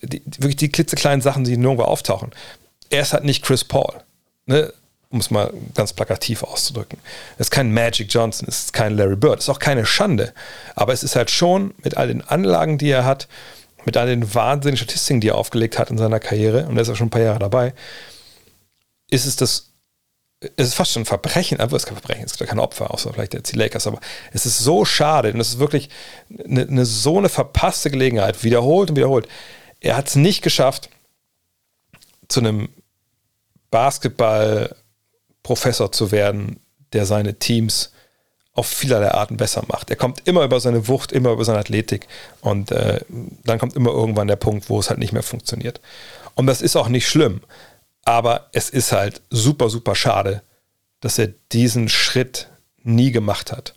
wirklich 0.01 0.57
die 0.57 0.71
klitzekleinen 0.71 1.21
Sachen, 1.21 1.43
die 1.43 1.57
nirgendwo 1.57 1.83
auftauchen. 1.83 2.31
Er 2.89 3.03
ist 3.03 3.13
halt 3.13 3.25
nicht 3.25 3.45
Chris 3.45 3.65
Paul. 3.65 4.01
Ne? 4.47 4.73
Um 5.11 5.19
es 5.19 5.31
mal 5.31 5.53
ganz 5.75 5.93
plakativ 5.93 6.45
auszudrücken. 6.45 6.99
Es 7.35 7.47
ist 7.47 7.51
kein 7.51 7.73
Magic 7.73 8.13
Johnson, 8.13 8.47
es 8.49 8.65
ist 8.65 8.73
kein 8.73 8.97
Larry 8.97 9.17
Bird, 9.17 9.41
es 9.41 9.47
ist 9.47 9.49
auch 9.49 9.59
keine 9.59 9.85
Schande. 9.85 10.33
Aber 10.77 10.93
es 10.93 11.03
ist 11.03 11.17
halt 11.17 11.31
schon 11.31 11.75
mit 11.83 11.97
all 11.97 12.09
den 12.09 12.23
Anlagen, 12.23 12.79
die 12.79 12.91
er 12.91 13.05
hat, 13.05 13.27
mit 13.85 13.97
all 13.97 14.07
den 14.07 14.35
wahnsinnigen 14.35 14.77
Statistiken, 14.77 15.21
die 15.21 15.29
er 15.29 15.35
aufgelegt 15.35 15.79
hat 15.79 15.91
in 15.91 15.99
seiner 15.99 16.21
Karriere, 16.21 16.67
und 16.67 16.77
er 16.77 16.83
ist 16.83 16.89
ja 16.89 16.95
schon 16.95 17.09
ein 17.09 17.11
paar 17.11 17.23
Jahre 17.23 17.41
dabei, 17.41 17.75
ist 19.11 19.27
es 19.27 19.35
das, 19.35 19.71
es 20.57 20.69
ist 20.69 20.75
fast 20.75 20.93
schon 20.93 21.03
ein 21.03 21.07
Verbrechen, 21.07 21.59
aber 21.59 21.77
es 21.77 21.83
ist 21.83 21.89
kein 21.89 21.97
Verbrechen, 21.97 22.25
es 22.25 22.33
gibt 22.33 22.41
ja 22.41 22.47
keine 22.47 22.63
Opfer, 22.63 22.95
außer 22.95 23.13
vielleicht 23.13 23.35
jetzt 23.35 23.51
die 23.53 23.59
Lakers, 23.59 23.89
aber 23.89 23.99
es 24.33 24.47
ist 24.47 24.59
so 24.61 24.85
schade 24.85 25.33
und 25.33 25.41
es 25.41 25.49
ist 25.49 25.59
wirklich 25.59 25.91
eine, 26.45 26.63
eine 26.63 26.87
so 26.87 27.19
eine 27.19 27.29
verpasste 27.29 27.91
Gelegenheit, 27.91 28.45
wiederholt 28.45 28.91
und 28.91 28.97
wiederholt. 28.97 29.27
Er 29.81 29.97
hat 29.97 30.07
es 30.07 30.15
nicht 30.15 30.43
geschafft, 30.43 30.89
zu 32.29 32.41
einem 32.41 32.69
Basketball 33.73 34.77
Professor 35.43 35.93
zu 35.93 36.13
werden, 36.13 36.61
der 36.93 37.07
seine 37.07 37.39
Teams 37.39 37.93
auf 38.53 38.67
vielerlei 38.67 39.13
Arten 39.13 39.37
besser 39.37 39.63
macht. 39.69 39.91
Er 39.91 39.97
kommt 39.97 40.27
immer 40.27 40.43
über 40.45 40.61
seine 40.61 40.89
Wucht, 40.89 41.13
immer 41.13 41.31
über 41.31 41.45
seine 41.45 41.59
Athletik 41.59 42.09
und 42.41 42.73
äh, 42.73 43.01
dann 43.45 43.59
kommt 43.59 43.77
immer 43.77 43.91
irgendwann 43.91 44.29
der 44.29 44.37
Punkt, 44.37 44.69
wo 44.69 44.81
es 44.81 44.91
halt 44.91 44.99
nicht 44.99 45.13
mehr 45.13 45.23
funktioniert. 45.23 45.81
Und 46.35 46.47
das 46.47 46.61
ist 46.61 46.77
auch 46.77 46.89
nicht 46.89 47.09
schlimm, 47.09 47.43
aber 48.05 48.49
es 48.53 48.69
ist 48.71 48.93
halt 48.93 49.23
super, 49.31 49.71
super 49.71 49.95
schade, 49.95 50.43
dass 51.01 51.19
er 51.19 51.29
diesen 51.53 51.89
Schritt 51.89 52.49
nie 52.83 53.13
gemacht 53.13 53.53
hat. 53.53 53.75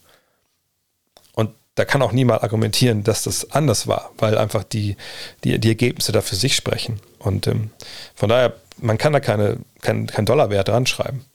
Und 1.34 1.52
da 1.76 1.86
kann 1.86 2.02
auch 2.02 2.12
niemand 2.12 2.44
argumentieren, 2.44 3.04
dass 3.04 3.24
das 3.24 3.52
anders 3.52 3.88
war, 3.88 4.12
weil 4.18 4.38
einfach 4.38 4.64
die, 4.64 4.98
die, 5.44 5.60
die 5.60 5.70
Ergebnisse 5.70 6.12
da 6.12 6.22
für 6.22 6.36
sich 6.36 6.56
sprechen. 6.56 7.00
Und 7.20 7.48
ähm, 7.48 7.72
von 8.16 8.30
daher, 8.30 8.54
man 8.78 8.98
kann 8.98 9.14
da 9.14 9.20
keine, 9.20 9.58
kein, 9.82 10.08
kein 10.08 10.26
Dollarwert 10.26 10.68
dran 10.68 10.86
schreiben. 10.86 11.26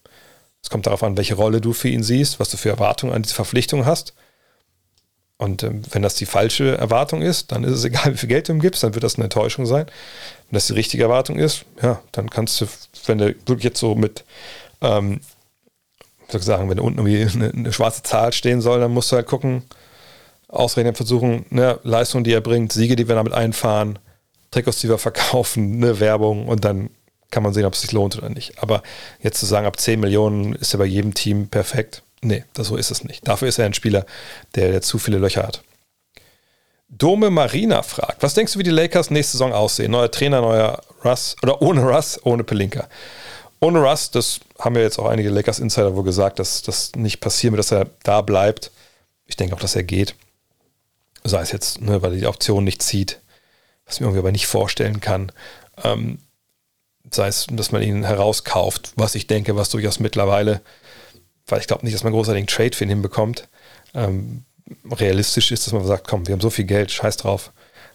Es 0.63 0.71
kommt 0.71 0.87
darauf 0.87 1.03
an, 1.03 1.17
welche 1.17 1.35
Rolle 1.35 1.61
du 1.61 1.73
für 1.73 1.89
ihn 1.89 2.03
siehst, 2.03 2.41
was 2.41 2.51
du 2.51 2.57
für 2.57 2.71
Erwartungen 2.71 3.13
an 3.13 3.23
diese 3.23 3.35
Verpflichtung 3.35 3.87
hast. 3.87 4.15
Und 5.39 5.63
ähm, 5.63 5.83
wenn 5.91 6.03
das 6.03 6.17
die 6.17 6.27
falsche 6.27 6.77
Erwartung 6.77 7.23
ist, 7.23 7.53
dann 7.53 7.65
ist 7.65 7.73
es 7.73 7.85
egal, 7.85 8.13
wie 8.13 8.19
viel 8.19 8.29
Geld 8.29 8.49
du 8.49 8.53
ihm 8.53 8.61
gibst, 8.61 8.83
dann 8.83 8.95
wird 8.95 9.05
das 9.05 9.15
eine 9.15 9.25
Enttäuschung 9.25 9.67
sein. 9.67 9.87
Wenn 9.87 10.57
das 10.57 10.67
die 10.67 10.73
richtige 10.75 11.05
Erwartung 11.05 11.39
ist, 11.39 11.65
ja, 11.83 12.03
dann 12.13 12.29
kannst 12.29 12.61
du, 12.61 12.67
wenn 13.07 13.19
du 13.19 13.55
jetzt 13.55 13.79
so 13.79 13.95
mit, 13.95 14.25
ähm, 14.81 15.21
soll 16.29 16.41
ich 16.41 16.47
sagen, 16.47 16.69
wenn 16.69 16.77
da 16.77 16.83
unten 16.83 16.99
irgendwie 16.99 17.23
eine, 17.39 17.53
eine, 17.53 17.73
schwarze 17.73 18.03
Zahl 18.03 18.33
stehen 18.33 18.61
soll, 18.61 18.81
dann 18.81 18.93
musst 18.93 19.13
du 19.13 19.17
halt 19.17 19.27
gucken, 19.27 19.63
ausrechnen, 20.49 20.95
versuchen, 20.95 21.47
ne, 21.51 21.79
Leistungen, 21.85 22.25
die 22.25 22.33
er 22.33 22.41
bringt, 22.41 22.73
Siege, 22.73 22.97
die 22.97 23.07
wir 23.07 23.15
damit 23.15 23.33
einfahren, 23.33 23.99
Trikots, 24.51 24.81
die 24.81 24.89
wir 24.89 24.99
verkaufen, 24.99 25.75
eine 25.75 26.01
Werbung 26.01 26.49
und 26.49 26.65
dann 26.65 26.91
kann 27.31 27.43
man 27.43 27.53
sehen, 27.53 27.65
ob 27.65 27.75
es 27.75 27.83
sich 27.83 27.93
lohnt 27.93 28.17
oder 28.17 28.29
nicht. 28.29 28.63
Aber 28.63 28.83
jetzt 29.21 29.39
zu 29.39 29.47
sagen, 29.47 29.67
ab 29.67 29.79
10 29.79 30.01
Millionen 30.01 30.55
ist 30.55 30.75
er 30.75 30.79
bei 30.79 30.87
jedem 30.87 31.15
Team 31.15 31.49
perfekt, 31.49 32.03
nee, 32.23 32.45
das, 32.55 32.69
so 32.69 32.77
ist 32.77 32.91
es 32.91 33.05
nicht. 33.05 33.27
Dafür 33.29 33.49
ist 33.49 33.59
er 33.59 33.67
ein 33.67 33.75
Spieler, 33.75 34.07
der, 34.55 34.71
der 34.71 34.83
zu 34.83 34.99
viele 34.99 35.19
Löcher 35.19 35.43
hat. 35.43 35.63
Dome 36.89 37.29
Marina 37.29 37.83
fragt, 37.83 38.23
was 38.23 38.33
denkst 38.33 38.55
du, 38.55 38.59
wie 38.59 38.65
die 38.65 38.71
Lakers 38.71 39.11
nächste 39.11 39.33
Saison 39.33 39.53
aussehen? 39.53 39.91
Neuer 39.91 40.11
Trainer, 40.11 40.41
neuer 40.41 40.81
Russ 41.05 41.37
oder 41.43 41.61
ohne 41.61 41.83
Russ, 41.83 42.19
ohne 42.25 42.45
Pelinka? 42.45 42.89
Ohne 43.61 43.81
Russ, 43.81 44.11
das 44.11 44.41
haben 44.59 44.77
ja 44.77 44.83
jetzt 44.83 44.99
auch 44.99 45.07
einige 45.07 45.29
Lakers 45.29 45.59
Insider 45.59 45.95
wohl 45.97 46.05
gesagt, 46.05 46.39
dass 46.39 46.63
das 46.63 46.93
nicht 46.97 47.21
passieren 47.21 47.55
wird, 47.55 47.59
dass 47.59 47.73
er 47.73 47.91
da 48.05 48.23
bleibt. 48.23 48.71
Ich 49.27 49.37
denke 49.37 49.55
auch, 49.55 49.61
dass 49.61 49.77
er 49.77 49.83
geht. 49.83 50.15
Sei 51.25 51.43
es 51.43 51.53
jetzt, 51.53 51.81
ne, 51.83 52.01
weil 52.01 52.13
er 52.13 52.19
die 52.19 52.27
Option 52.27 52.65
nicht 52.65 52.81
zieht, 52.81 53.21
was 53.85 53.97
ich 53.97 54.01
mir 54.01 54.07
irgendwie 54.07 54.21
aber 54.21 54.33
nicht 54.33 54.47
vorstellen 54.47 55.01
kann. 55.01 55.31
Ähm, 55.85 56.19
sei 57.11 57.29
es, 57.29 57.47
dass 57.51 57.73
man 57.73 57.83
ihn 57.83 58.05
herauskauft, 58.05 58.93
was 58.97 59.15
ich 59.15 59.27
denke, 59.27 59.57
was 59.57 59.71
durchaus 59.71 60.01
mittlerweile, 60.01 60.61
weil 61.47 61.61
ich 61.61 61.67
glaube 61.67 61.85
nicht, 61.85 61.95
dass 61.95 62.05
man 62.05 62.13
großartigen 62.13 62.47
Trade 62.47 62.77
für 62.77 62.85
ihn 62.85 62.91
hinbekommt, 62.91 63.49
ähm, 63.95 64.45
realistisch 64.91 65.51
ist, 65.51 65.67
dass 65.67 65.73
man 65.73 65.87
sagt, 65.87 66.07
komm, 66.07 66.27
wir 66.27 66.35
haben 66.35 66.41
so 66.41 66.51
viel 66.51 66.67
Geld, 66.67 66.91
scheiß 66.91 67.17
drauf. 67.17 67.53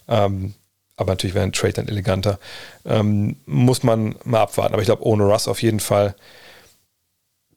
Ähm, 0.08 0.54
aber 0.96 1.12
natürlich 1.12 1.34
wäre 1.34 1.46
ein 1.46 1.54
Trade 1.54 1.74
dann 1.74 1.88
eleganter. 1.88 2.40
Ähm, 2.86 3.38
muss 3.46 3.84
man 3.84 4.16
mal 4.24 4.42
abwarten. 4.42 4.74
Aber 4.74 4.82
ich 4.82 4.88
glaube, 4.88 5.06
ohne 5.06 5.24
Russ 5.24 5.48
auf 5.48 5.62
jeden 5.62 5.80
Fall. 5.80 6.16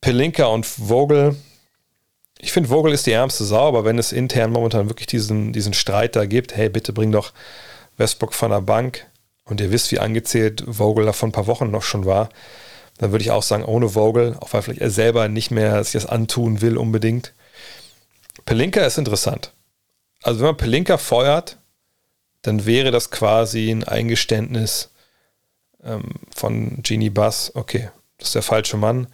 Pelinka 0.01 0.47
und 0.47 0.64
Vogel. 0.64 1.37
Ich 2.38 2.53
finde, 2.53 2.69
Vogel 2.69 2.92
ist 2.92 3.07
die 3.07 3.12
ärmste 3.12 3.45
Sau, 3.45 3.69
aber 3.69 3.85
wenn 3.85 3.99
es 3.99 4.12
intern 4.12 4.53
momentan 4.53 4.88
wirklich 4.88 5.07
diesen, 5.07 5.53
diesen 5.53 5.75
Streit 5.75 6.16
da 6.16 6.27
gibt, 6.27 6.57
hey, 6.57 6.69
bitte 6.69 6.92
bring 6.92 7.12
doch 7.12 7.33
Westbrook 7.97 8.35
von 8.35 8.51
der 8.51 8.61
Bank, 8.61 9.07
und 9.47 9.61
ihr 9.61 9.71
wisst, 9.71 9.91
wie 9.93 9.99
angezählt 9.99 10.65
Vogel 10.69 11.07
da 11.07 11.13
vor 11.13 11.29
ein 11.29 11.33
paar 11.33 11.47
Wochen 11.47 11.71
noch 11.71 11.83
schon 11.83 12.05
war, 12.05 12.29
dann 12.99 13.13
würde 13.13 13.23
ich 13.23 13.31
auch 13.31 13.43
sagen, 13.43 13.65
ohne 13.65 13.91
Vogel, 13.91 14.37
auch 14.41 14.53
weil 14.53 14.63
vielleicht 14.63 14.81
er 14.81 14.91
selber 14.91 15.29
nicht 15.29 15.51
mehr 15.51 15.83
sich 15.85 15.95
das 15.95 16.07
antun 16.07 16.61
will 16.61 16.77
unbedingt. 16.77 17.33
Pelinka 18.45 18.83
ist 18.83 18.99
interessant. 18.99 19.53
Also 20.23 20.41
wenn 20.41 20.47
man 20.47 20.57
Pelinka 20.57 20.99
feuert, 20.99 21.59
dann 22.43 22.67
wäre 22.67 22.91
das 22.91 23.11
quasi 23.11 23.71
ein 23.71 23.85
Eingeständnis 23.85 24.91
ähm, 25.83 26.15
von 26.35 26.83
Genie 26.83 27.11
Bass, 27.11 27.53
okay, 27.55 27.91
das 28.19 28.29
ist 28.29 28.35
der 28.35 28.43
falsche 28.43 28.77
Mann 28.77 29.09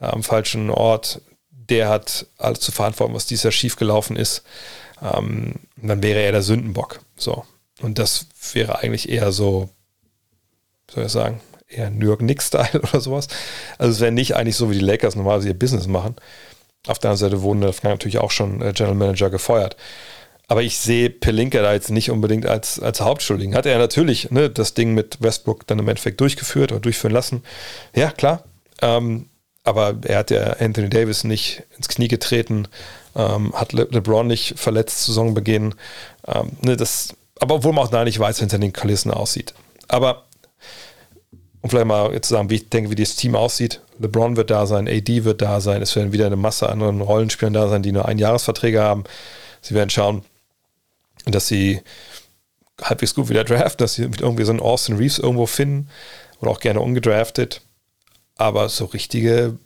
äh, 0.00 0.06
am 0.06 0.22
falschen 0.22 0.70
Ort, 0.70 1.20
der 1.50 1.88
hat 1.88 2.26
alles 2.38 2.60
zu 2.60 2.72
verantworten, 2.72 3.14
was 3.14 3.26
dieses 3.26 3.44
Jahr 3.44 3.52
schiefgelaufen 3.52 4.16
ist. 4.16 4.42
ähm, 5.02 5.54
dann 5.76 6.02
wäre 6.02 6.20
er 6.20 6.32
der 6.32 6.42
Sündenbock. 6.42 7.00
So. 7.16 7.44
Und 7.82 7.98
das 7.98 8.26
wäre 8.52 8.78
eigentlich 8.78 9.08
eher 9.08 9.32
so, 9.32 9.68
soll 10.90 11.04
ich 11.04 11.12
sagen, 11.12 11.40
eher 11.68 11.90
Knicks-Style 11.90 12.80
oder 12.82 13.00
sowas. 13.00 13.28
Also 13.78 13.92
es 13.92 14.00
wäre 14.00 14.12
nicht 14.12 14.36
eigentlich 14.36 14.56
so, 14.56 14.70
wie 14.70 14.78
die 14.78 14.84
Lakers 14.84 15.16
normalerweise 15.16 15.48
ihr 15.48 15.58
Business 15.58 15.86
machen. 15.86 16.16
Auf 16.86 16.98
der 16.98 17.10
anderen 17.10 17.30
Seite 17.30 17.42
wurden 17.42 17.60
natürlich 17.60 18.18
auch 18.18 18.30
schon 18.30 18.62
äh, 18.62 18.72
General 18.72 18.94
Manager 18.94 19.30
gefeuert. 19.30 19.76
Aber 20.48 20.62
ich 20.62 20.78
sehe 20.78 21.10
Pelinka 21.10 21.60
da 21.60 21.72
jetzt 21.72 21.90
nicht 21.90 22.10
unbedingt 22.10 22.46
als, 22.46 22.78
als 22.78 23.00
Hauptschuldigen. 23.00 23.56
Hat 23.56 23.66
er 23.66 23.78
natürlich 23.78 24.30
ne, 24.30 24.48
das 24.48 24.74
Ding 24.74 24.94
mit 24.94 25.20
Westbrook 25.20 25.66
dann 25.66 25.80
im 25.80 25.88
Endeffekt 25.88 26.20
durchgeführt 26.20 26.70
oder 26.70 26.80
durchführen 26.80 27.12
lassen. 27.12 27.42
Ja, 27.96 28.12
klar. 28.12 28.44
Ähm, 28.80 29.28
aber 29.64 29.96
er 30.04 30.18
hat 30.18 30.30
ja 30.30 30.52
Anthony 30.60 30.88
Davis 30.88 31.24
nicht 31.24 31.64
ins 31.76 31.88
Knie 31.88 32.06
getreten, 32.06 32.68
ähm, 33.16 33.52
hat 33.52 33.72
Le 33.72 33.88
LeBron 33.90 34.28
nicht 34.28 34.56
verletzt 34.56 35.04
Saisonbeginn. 35.04 35.74
Ähm, 36.28 36.52
ne, 36.62 36.76
das, 36.76 37.16
aber 37.40 37.56
obwohl 37.56 37.72
man 37.72 37.84
auch 37.84 37.90
da 37.90 38.04
nicht 38.04 38.18
weiß, 38.18 38.40
wie 38.40 38.44
es 38.44 38.50
hinter 38.50 38.58
den 38.58 38.72
Kulissen 38.72 39.10
aussieht. 39.10 39.54
Aber 39.88 40.24
um 41.60 41.70
vielleicht 41.70 41.86
mal 41.86 42.12
jetzt 42.12 42.28
zu 42.28 42.34
sagen, 42.34 42.50
wie 42.50 42.56
ich 42.56 42.68
denke, 42.68 42.90
wie 42.90 42.94
das 42.94 43.16
Team 43.16 43.34
aussieht. 43.34 43.80
LeBron 43.98 44.36
wird 44.36 44.50
da 44.50 44.66
sein, 44.66 44.86
AD 44.88 45.24
wird 45.24 45.42
da 45.42 45.60
sein, 45.60 45.82
es 45.82 45.96
werden 45.96 46.12
wieder 46.12 46.26
eine 46.26 46.36
Masse 46.36 46.68
anderen 46.68 47.00
Rollenspielern 47.00 47.54
da 47.54 47.68
sein, 47.68 47.82
die 47.82 47.92
nur 47.92 48.06
Einjahresverträge 48.06 48.80
haben. 48.80 49.04
Sie 49.62 49.74
werden 49.74 49.90
schauen, 49.90 50.24
dass 51.24 51.48
sie 51.48 51.80
halbwegs 52.80 53.14
gut 53.14 53.28
wieder 53.28 53.42
draften, 53.42 53.78
dass 53.78 53.94
sie 53.94 54.02
irgendwie 54.02 54.44
so 54.44 54.52
einen 54.52 54.60
Austin 54.60 54.96
Reeves 54.96 55.18
irgendwo 55.18 55.46
finden 55.46 55.88
oder 56.40 56.50
auch 56.50 56.60
gerne 56.60 56.80
ungedraftet. 56.80 57.62
Aber 58.36 58.68
so 58.68 58.84
richtige 58.84 59.58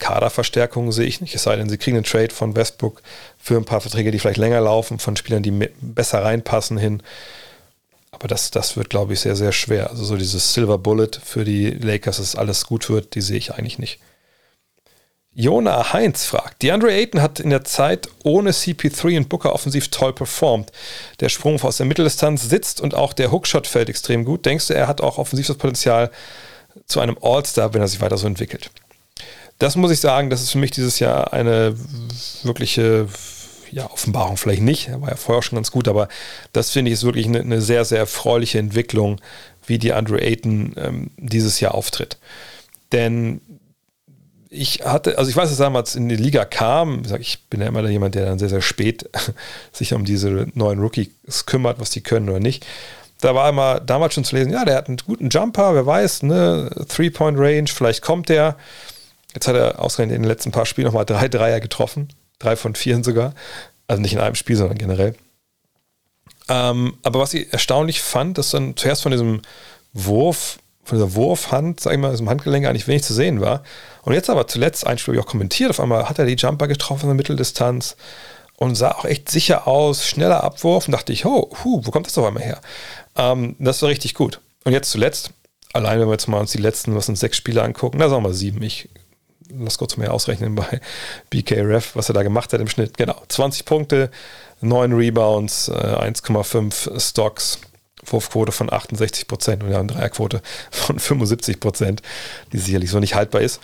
Kaderverstärkungen 0.00 0.90
sehe 0.90 1.06
ich 1.06 1.20
nicht. 1.20 1.34
Es 1.34 1.44
sei 1.44 1.54
denn, 1.54 1.68
sie 1.68 1.78
kriegen 1.78 1.96
einen 1.96 2.04
Trade 2.04 2.34
von 2.34 2.56
Westbrook 2.56 3.02
für 3.38 3.56
ein 3.56 3.64
paar 3.64 3.80
Verträge, 3.80 4.10
die 4.10 4.18
vielleicht 4.18 4.38
länger 4.38 4.60
laufen, 4.60 4.98
von 4.98 5.16
Spielern, 5.16 5.44
die 5.44 5.52
besser 5.80 6.24
reinpassen 6.24 6.76
hin. 6.76 7.02
Aber 8.10 8.26
das, 8.26 8.50
das 8.50 8.76
wird, 8.76 8.90
glaube 8.90 9.12
ich, 9.12 9.20
sehr, 9.20 9.36
sehr 9.36 9.52
schwer. 9.52 9.90
Also 9.90 10.04
so 10.04 10.16
dieses 10.16 10.52
Silver 10.52 10.78
Bullet 10.78 11.10
für 11.22 11.44
die 11.44 11.70
Lakers, 11.70 12.16
dass 12.16 12.34
alles 12.34 12.66
gut 12.66 12.90
wird, 12.90 13.14
die 13.14 13.20
sehe 13.20 13.38
ich 13.38 13.54
eigentlich 13.54 13.78
nicht. 13.78 14.00
Jona 15.32 15.92
Heinz 15.92 16.24
fragt, 16.24 16.60
DeAndre 16.60 16.90
Ayton 16.90 17.22
hat 17.22 17.38
in 17.38 17.50
der 17.50 17.62
Zeit 17.62 18.08
ohne 18.24 18.50
CP3 18.50 19.16
und 19.16 19.28
Booker 19.28 19.54
offensiv 19.54 19.88
toll 19.88 20.12
performt. 20.12 20.72
Der 21.20 21.28
Sprung 21.28 21.60
aus 21.62 21.76
der 21.76 21.86
Mitteldistanz 21.86 22.48
sitzt 22.48 22.80
und 22.80 22.96
auch 22.96 23.12
der 23.12 23.30
Hookshot 23.30 23.68
fällt 23.68 23.88
extrem 23.88 24.24
gut. 24.24 24.44
Denkst 24.44 24.66
du, 24.66 24.74
er 24.74 24.88
hat 24.88 25.00
auch 25.00 25.18
offensiv 25.18 25.46
das 25.46 25.56
Potenzial 25.56 26.10
zu 26.86 26.98
einem 26.98 27.16
All-Star, 27.22 27.72
wenn 27.72 27.80
er 27.80 27.86
sich 27.86 28.00
weiter 28.00 28.18
so 28.18 28.26
entwickelt? 28.26 28.72
Das 29.60 29.76
muss 29.76 29.92
ich 29.92 30.00
sagen, 30.00 30.30
das 30.30 30.40
ist 30.40 30.50
für 30.50 30.58
mich 30.58 30.70
dieses 30.70 30.98
Jahr 30.98 31.32
eine 31.32 31.76
wirkliche 32.42 33.06
ja, 33.70 33.88
Offenbarung 33.90 34.36
vielleicht 34.36 34.62
nicht, 34.62 34.88
er 34.88 35.00
war 35.00 35.10
ja 35.10 35.16
vorher 35.16 35.42
schon 35.42 35.56
ganz 35.56 35.70
gut, 35.70 35.86
aber 35.86 36.08
das 36.52 36.70
finde 36.70 36.90
ich 36.90 36.94
ist 36.94 37.04
wirklich 37.04 37.26
eine, 37.26 37.40
eine, 37.40 37.60
sehr, 37.60 37.84
sehr 37.84 37.98
erfreuliche 37.98 38.58
Entwicklung, 38.58 39.20
wie 39.66 39.78
die 39.78 39.92
Andrew 39.92 40.16
Ayton 40.16 40.74
ähm, 40.76 41.10
dieses 41.18 41.60
Jahr 41.60 41.74
auftritt. 41.74 42.18
Denn 42.90 43.40
ich 44.48 44.80
hatte, 44.84 45.18
also 45.18 45.30
ich 45.30 45.36
weiß, 45.36 45.50
dass 45.50 45.58
damals 45.58 45.94
in 45.94 46.08
die 46.08 46.16
Liga 46.16 46.44
kam, 46.46 47.02
ich 47.20 47.44
bin 47.50 47.60
ja 47.60 47.68
immer 47.68 47.88
jemand, 47.88 48.16
der 48.16 48.24
dann 48.26 48.38
sehr, 48.38 48.48
sehr 48.48 48.62
spät 48.62 49.08
sich 49.72 49.92
um 49.92 50.04
diese 50.04 50.48
neuen 50.54 50.80
Rookies 50.80 51.46
kümmert, 51.46 51.78
was 51.78 51.90
die 51.90 52.00
können 52.00 52.28
oder 52.28 52.40
nicht. 52.40 52.66
Da 53.20 53.34
war 53.34 53.50
immer 53.50 53.78
damals 53.78 54.14
schon 54.14 54.24
zu 54.24 54.34
lesen, 54.34 54.52
ja, 54.52 54.64
der 54.64 54.76
hat 54.76 54.88
einen 54.88 54.96
guten 54.96 55.28
Jumper, 55.28 55.74
wer 55.74 55.86
weiß, 55.86 56.22
ne, 56.22 56.70
Three-Point-Range, 56.88 57.68
vielleicht 57.68 58.02
kommt 58.02 58.30
der. 58.30 58.56
Jetzt 59.34 59.48
hat 59.48 59.56
er 59.56 59.80
ausgerechnet 59.80 60.16
in 60.16 60.22
den 60.22 60.28
letzten 60.28 60.50
paar 60.50 60.66
Spielen 60.66 60.86
nochmal 60.86 61.06
drei 61.06 61.28
Dreier 61.28 61.60
getroffen, 61.60 62.08
drei 62.38 62.56
von 62.56 62.74
vieren 62.74 63.04
sogar. 63.04 63.34
Also 63.86 64.02
nicht 64.02 64.12
in 64.12 64.20
einem 64.20 64.34
Spiel, 64.34 64.56
sondern 64.56 64.78
generell. 64.78 65.14
Ähm, 66.48 66.96
aber 67.02 67.20
was 67.20 67.34
ich 67.34 67.52
erstaunlich 67.52 68.00
fand, 68.00 68.38
dass 68.38 68.50
dann 68.50 68.76
zuerst 68.76 69.02
von 69.02 69.12
diesem 69.12 69.42
Wurf 69.92 70.58
von 70.90 70.98
dieser 70.98 71.14
Wurfhand, 71.14 71.80
sag 71.80 71.92
ich 71.92 71.98
mal, 71.98 72.14
dem 72.16 72.28
Handgelenk 72.28 72.66
eigentlich 72.66 72.88
wenig 72.88 73.04
zu 73.04 73.14
sehen 73.14 73.40
war. 73.40 73.62
Und 74.02 74.12
jetzt 74.12 74.28
aber 74.28 74.46
zuletzt, 74.48 74.86
ein 74.86 74.98
Spiel 74.98 75.14
ich 75.14 75.20
auch 75.20 75.26
kommentiert, 75.26 75.70
auf 75.70 75.78
einmal 75.78 76.08
hat 76.08 76.18
er 76.18 76.26
die 76.26 76.34
Jumper 76.34 76.66
getroffen 76.68 77.02
in 77.02 77.08
der 77.10 77.16
Mitteldistanz 77.16 77.96
und 78.56 78.74
sah 78.74 78.92
auch 78.92 79.04
echt 79.04 79.30
sicher 79.30 79.68
aus, 79.68 80.06
schneller 80.06 80.42
Abwurf 80.42 80.88
und 80.88 80.92
dachte 80.92 81.12
ich, 81.12 81.24
oh, 81.24 81.50
hu, 81.62 81.80
wo 81.84 81.90
kommt 81.90 82.06
das 82.06 82.18
auf 82.18 82.26
einmal 82.26 82.42
her? 82.42 82.60
Ähm, 83.16 83.56
das 83.58 83.80
war 83.82 83.88
richtig 83.88 84.14
gut. 84.14 84.40
Und 84.64 84.72
jetzt 84.72 84.90
zuletzt, 84.90 85.30
allein 85.72 86.00
wenn 86.00 86.08
wir 86.08 86.12
jetzt 86.12 86.26
mal 86.26 86.40
uns 86.40 86.52
die 86.52 86.58
letzten, 86.58 86.96
was 86.96 87.08
uns 87.08 87.20
sechs 87.20 87.36
Spiele 87.36 87.62
angucken, 87.62 87.98
da 87.98 88.08
sagen 88.08 88.24
wir 88.24 88.34
sieben, 88.34 88.62
ich 88.62 88.88
lass 89.58 89.78
kurz 89.78 89.96
mehr 89.96 90.12
ausrechnen 90.12 90.54
bei 90.54 90.80
BKRF, 91.30 91.96
was 91.96 92.08
er 92.08 92.14
da 92.14 92.22
gemacht 92.22 92.52
hat 92.52 92.60
im 92.60 92.68
Schnitt. 92.68 92.96
Genau, 92.96 93.20
20 93.28 93.64
Punkte, 93.64 94.10
9 94.60 94.92
Rebounds, 94.92 95.70
1,5 95.70 96.90
äh, 96.90 97.00
Stocks, 97.00 97.58
Wurfquote 98.04 98.52
von 98.52 98.72
68 98.72 99.26
Prozent 99.26 99.62
und 99.62 99.74
eine 99.74 99.86
Dreierquote 99.86 100.42
von 100.70 100.98
75 100.98 101.60
Prozent, 101.60 102.02
die 102.52 102.58
sicherlich 102.58 102.90
so 102.90 102.98
nicht 102.98 103.14
haltbar 103.14 103.42
ist. 103.42 103.60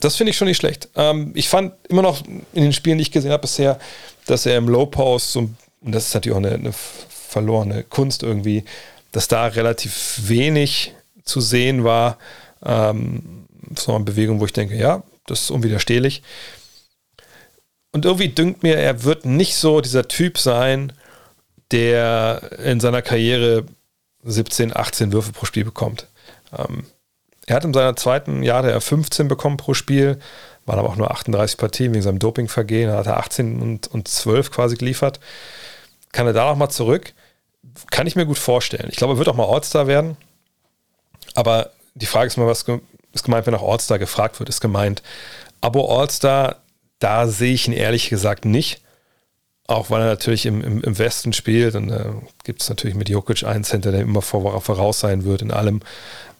Das 0.00 0.16
finde 0.16 0.30
ich 0.30 0.36
schon 0.36 0.48
nicht 0.48 0.56
schlecht. 0.56 0.88
Ähm, 0.96 1.32
ich 1.34 1.48
fand 1.48 1.74
immer 1.88 2.02
noch 2.02 2.24
in 2.26 2.62
den 2.62 2.72
Spielen, 2.72 2.98
die 2.98 3.02
ich 3.02 3.12
gesehen 3.12 3.30
habe 3.30 3.42
bisher, 3.42 3.78
dass 4.26 4.46
er 4.46 4.56
im 4.56 4.68
Low 4.68 4.86
Post, 4.86 5.36
und 5.36 5.56
das 5.82 6.08
ist 6.08 6.14
natürlich 6.14 6.34
auch 6.34 6.42
eine, 6.42 6.54
eine 6.54 6.72
verlorene 6.72 7.84
Kunst 7.84 8.22
irgendwie, 8.22 8.64
dass 9.12 9.28
da 9.28 9.46
relativ 9.46 10.20
wenig 10.22 10.94
zu 11.24 11.40
sehen 11.40 11.84
war. 11.84 12.18
Ähm, 12.64 13.41
so 13.78 13.94
eine 13.94 14.04
Bewegung, 14.04 14.40
wo 14.40 14.44
ich 14.44 14.52
denke, 14.52 14.76
ja, 14.76 15.02
das 15.26 15.42
ist 15.42 15.50
unwiderstehlich. 15.50 16.22
Und 17.92 18.04
irgendwie 18.04 18.28
dünkt 18.28 18.62
mir, 18.62 18.76
er 18.76 19.04
wird 19.04 19.26
nicht 19.26 19.56
so 19.56 19.80
dieser 19.80 20.08
Typ 20.08 20.38
sein, 20.38 20.92
der 21.70 22.58
in 22.64 22.80
seiner 22.80 23.02
Karriere 23.02 23.64
17, 24.24 24.74
18 24.74 25.12
Würfe 25.12 25.32
pro 25.32 25.46
Spiel 25.46 25.64
bekommt. 25.64 26.06
Ähm, 26.56 26.86
er 27.46 27.56
hat 27.56 27.64
in 27.64 27.74
seiner 27.74 27.96
zweiten 27.96 28.42
Jahr 28.42 28.62
der 28.62 28.80
15 28.80 29.28
bekommen 29.28 29.56
pro 29.56 29.74
Spiel, 29.74 30.18
waren 30.64 30.78
aber 30.78 30.88
auch 30.88 30.96
nur 30.96 31.10
38 31.10 31.56
Partien 31.56 31.92
wegen 31.92 32.02
seinem 32.02 32.18
Dopingvergehen. 32.18 32.88
Da 32.88 32.98
hat 32.98 33.06
er 33.06 33.18
18 33.18 33.60
und, 33.60 33.88
und 33.88 34.08
12 34.08 34.50
quasi 34.50 34.76
geliefert. 34.76 35.18
Kann 36.12 36.26
er 36.26 36.32
da 36.32 36.46
nochmal 36.46 36.70
zurück? 36.70 37.12
Kann 37.90 38.06
ich 38.06 38.16
mir 38.16 38.26
gut 38.26 38.38
vorstellen. 38.38 38.88
Ich 38.90 38.96
glaube, 38.96 39.14
er 39.14 39.18
wird 39.18 39.28
auch 39.28 39.34
mal 39.34 39.48
All-Star 39.48 39.86
werden. 39.86 40.16
Aber 41.34 41.70
die 41.94 42.06
Frage 42.06 42.28
ist 42.28 42.36
mal, 42.36 42.46
was 42.46 42.64
ist 43.12 43.24
gemeint, 43.24 43.46
wenn 43.46 43.54
nach 43.54 43.62
All-Star 43.62 43.98
gefragt 43.98 44.38
wird, 44.38 44.48
ist 44.48 44.60
gemeint, 44.60 45.02
Abo 45.60 45.98
All-Star, 45.98 46.56
da 46.98 47.26
sehe 47.26 47.54
ich 47.54 47.68
ihn 47.68 47.74
ehrlich 47.74 48.08
gesagt 48.08 48.44
nicht. 48.44 48.80
Auch 49.68 49.90
weil 49.90 50.02
er 50.02 50.08
natürlich 50.08 50.44
im, 50.46 50.62
im, 50.62 50.82
im 50.82 50.98
Westen 50.98 51.32
spielt 51.32 51.76
und 51.76 51.90
äh, 51.90 52.10
gibt 52.44 52.62
es 52.62 52.68
natürlich 52.68 52.96
mit 52.96 53.08
Jokic 53.08 53.44
einen 53.44 53.64
Center, 53.64 53.92
der 53.92 54.00
immer 54.00 54.20
vor, 54.20 54.60
voraus 54.60 55.00
sein 55.00 55.24
wird 55.24 55.40
in 55.40 55.52
allem. 55.52 55.80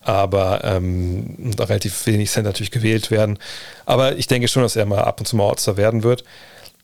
Aber 0.01 0.65
ähm, 0.65 1.53
relativ 1.59 2.07
wenig 2.07 2.31
Center 2.31 2.51
natürlich 2.51 2.73
gewählt 2.73 3.13
werden. 3.13 3.39
Aber 3.87 4.17
ich 4.17 4.27
denke 4.27 4.49
schon, 4.49 4.65
dass 4.65 4.75
er 4.75 4.87
mal 4.87 4.99
ab 5.03 5.21
und 5.21 5.27
zu 5.27 5.37
mal 5.37 5.49
All-Star 5.49 5.77
werden 5.77 6.03
wird. 6.03 6.25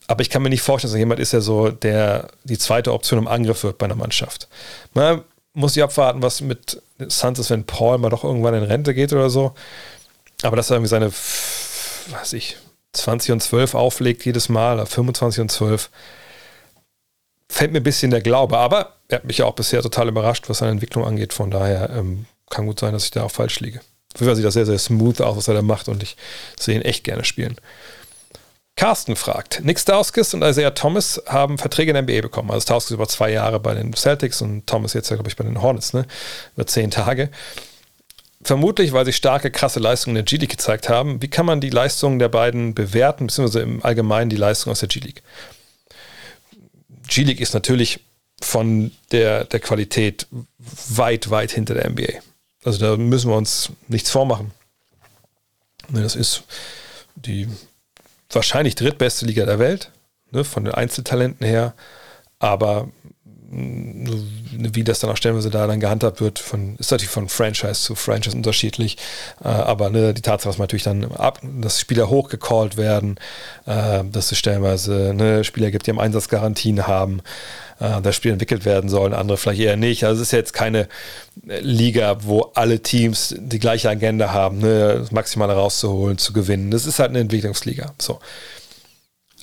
Aber 0.06 0.22
ich 0.22 0.30
kann 0.30 0.42
mir 0.42 0.48
nicht 0.48 0.62
vorstellen, 0.62 0.92
dass 0.92 0.98
jemand 0.98 1.20
ist, 1.20 1.32
der 1.32 1.42
so 1.42 1.70
der 1.70 2.28
die 2.44 2.56
zweite 2.56 2.92
Option 2.92 3.18
im 3.18 3.28
Angriff 3.28 3.64
wird 3.64 3.78
bei 3.78 3.86
einer 3.86 3.96
Mannschaft. 3.96 4.48
Man 4.94 5.22
muss 5.58 5.76
ich 5.76 5.82
abwarten, 5.82 6.22
was 6.22 6.40
mit 6.40 6.80
Suns 7.08 7.38
ist, 7.38 7.50
wenn 7.50 7.64
Paul 7.64 7.98
mal 7.98 8.10
doch 8.10 8.22
irgendwann 8.22 8.54
in 8.54 8.62
Rente 8.62 8.94
geht 8.94 9.12
oder 9.12 9.28
so. 9.28 9.54
Aber 10.42 10.56
dass 10.56 10.70
er 10.70 10.76
irgendwie 10.76 10.88
seine, 10.88 11.10
weiß 11.10 12.32
ich, 12.34 12.56
20 12.92 13.32
und 13.32 13.42
12 13.42 13.74
auflegt 13.74 14.24
jedes 14.24 14.48
Mal, 14.48 14.74
oder 14.74 14.86
25 14.86 15.40
und 15.40 15.50
12, 15.50 15.90
fällt 17.48 17.72
mir 17.72 17.80
ein 17.80 17.84
bisschen 17.84 18.12
der 18.12 18.20
Glaube. 18.20 18.56
Aber 18.56 18.94
er 19.08 19.16
hat 19.16 19.24
mich 19.24 19.38
ja 19.38 19.46
auch 19.46 19.54
bisher 19.54 19.82
total 19.82 20.08
überrascht, 20.08 20.48
was 20.48 20.58
seine 20.58 20.72
Entwicklung 20.72 21.04
angeht. 21.04 21.32
Von 21.32 21.50
daher 21.50 21.90
ähm, 21.90 22.26
kann 22.50 22.66
gut 22.66 22.78
sein, 22.78 22.92
dass 22.92 23.04
ich 23.04 23.10
da 23.10 23.24
auch 23.24 23.30
falsch 23.30 23.58
liege. 23.58 23.80
Für 24.14 24.24
mich 24.24 24.36
sieht 24.36 24.44
das 24.44 24.54
sehr, 24.54 24.66
sehr 24.66 24.78
smooth 24.78 25.20
aus, 25.20 25.36
was 25.36 25.48
er 25.48 25.54
da 25.54 25.62
macht 25.62 25.88
und 25.88 26.02
ich 26.02 26.16
sehe 26.58 26.76
ihn 26.76 26.82
echt 26.82 27.04
gerne 27.04 27.24
spielen. 27.24 27.56
Carsten 28.78 29.16
fragt, 29.16 29.60
Nick 29.64 29.80
Stauskas 29.80 30.34
und 30.34 30.42
Isaiah 30.42 30.70
Thomas 30.70 31.20
haben 31.26 31.58
Verträge 31.58 31.90
in 31.90 31.94
der 31.94 32.02
NBA 32.04 32.20
bekommen. 32.20 32.52
Also 32.52 32.62
Stauskas 32.62 32.92
über 32.92 33.08
zwei 33.08 33.32
Jahre 33.32 33.58
bei 33.58 33.74
den 33.74 33.92
Celtics 33.92 34.40
und 34.40 34.68
Thomas 34.68 34.92
jetzt, 34.92 35.08
glaube 35.08 35.28
ich, 35.28 35.34
bei 35.34 35.42
den 35.42 35.60
Hornets, 35.60 35.94
ne? 35.94 36.06
Über 36.54 36.64
zehn 36.64 36.88
Tage. 36.92 37.28
Vermutlich, 38.40 38.92
weil 38.92 39.04
sie 39.04 39.12
starke, 39.12 39.50
krasse 39.50 39.80
Leistungen 39.80 40.14
in 40.14 40.24
der 40.24 40.30
G-League 40.30 40.52
gezeigt 40.52 40.88
haben. 40.88 41.20
Wie 41.20 41.26
kann 41.26 41.44
man 41.44 41.60
die 41.60 41.70
Leistungen 41.70 42.20
der 42.20 42.28
beiden 42.28 42.72
bewerten, 42.72 43.26
beziehungsweise 43.26 43.62
im 43.62 43.84
Allgemeinen 43.84 44.30
die 44.30 44.36
Leistung 44.36 44.70
aus 44.70 44.78
der 44.78 44.88
G-League? 44.88 45.24
G-League 47.08 47.40
ist 47.40 47.54
natürlich 47.54 47.98
von 48.40 48.92
der, 49.10 49.44
der 49.44 49.58
Qualität 49.58 50.28
weit, 50.88 51.30
weit 51.30 51.50
hinter 51.50 51.74
der 51.74 51.90
NBA. 51.90 52.20
Also 52.62 52.78
da 52.78 52.96
müssen 52.96 53.28
wir 53.28 53.36
uns 53.36 53.70
nichts 53.88 54.08
vormachen. 54.08 54.52
Ne, 55.88 56.00
das 56.00 56.14
ist 56.14 56.44
die 57.16 57.48
wahrscheinlich 58.30 58.74
drittbeste 58.74 59.26
Liga 59.26 59.46
der 59.46 59.58
Welt, 59.58 59.92
ne, 60.30 60.44
von 60.44 60.64
den 60.64 60.74
Einzeltalenten 60.74 61.46
her. 61.46 61.74
Aber 62.38 62.88
wie 63.50 64.84
das 64.84 65.00
dann 65.00 65.10
auch 65.10 65.16
stellenweise 65.16 65.48
da 65.48 65.66
dann 65.66 65.80
gehandhabt 65.80 66.20
wird, 66.20 66.38
von, 66.38 66.76
ist 66.76 66.90
natürlich 66.90 67.10
von 67.10 67.28
Franchise 67.28 67.80
zu 67.80 67.94
Franchise 67.94 68.36
unterschiedlich. 68.36 68.98
Äh, 69.42 69.48
aber 69.48 69.88
ne, 69.88 70.12
die 70.12 70.20
Tatsache, 70.20 70.50
dass 70.50 70.58
man 70.58 70.64
natürlich 70.64 70.82
dann 70.82 71.04
ab, 71.12 71.40
dass 71.60 71.80
Spieler 71.80 72.10
hochgecallt 72.10 72.76
werden, 72.76 73.18
äh, 73.66 74.04
dass 74.04 74.32
es 74.32 74.38
stellenweise 74.38 75.14
ne, 75.14 75.44
Spieler 75.44 75.70
gibt, 75.70 75.86
die 75.86 75.92
am 75.92 75.98
Einsatzgarantien 75.98 76.86
haben, 76.86 77.22
äh, 77.80 78.02
das 78.02 78.16
Spiel 78.16 78.32
entwickelt 78.32 78.66
werden 78.66 78.90
sollen, 78.90 79.14
andere 79.14 79.38
vielleicht 79.38 79.60
eher 79.60 79.76
nicht. 79.76 80.04
Also 80.04 80.20
es 80.20 80.28
ist 80.28 80.32
jetzt 80.32 80.52
keine 80.52 80.86
Liga, 81.44 82.18
wo 82.24 82.50
alle 82.54 82.82
Teams 82.82 83.34
die 83.38 83.58
gleiche 83.58 83.88
Agenda 83.88 84.32
haben, 84.32 84.58
ne, 84.58 84.96
das 84.98 85.10
Maximale 85.10 85.54
rauszuholen, 85.54 86.18
zu 86.18 86.34
gewinnen. 86.34 86.70
Das 86.70 86.84
ist 86.84 86.98
halt 86.98 87.10
eine 87.10 87.20
Entwicklungsliga. 87.20 87.94
So. 87.98 88.20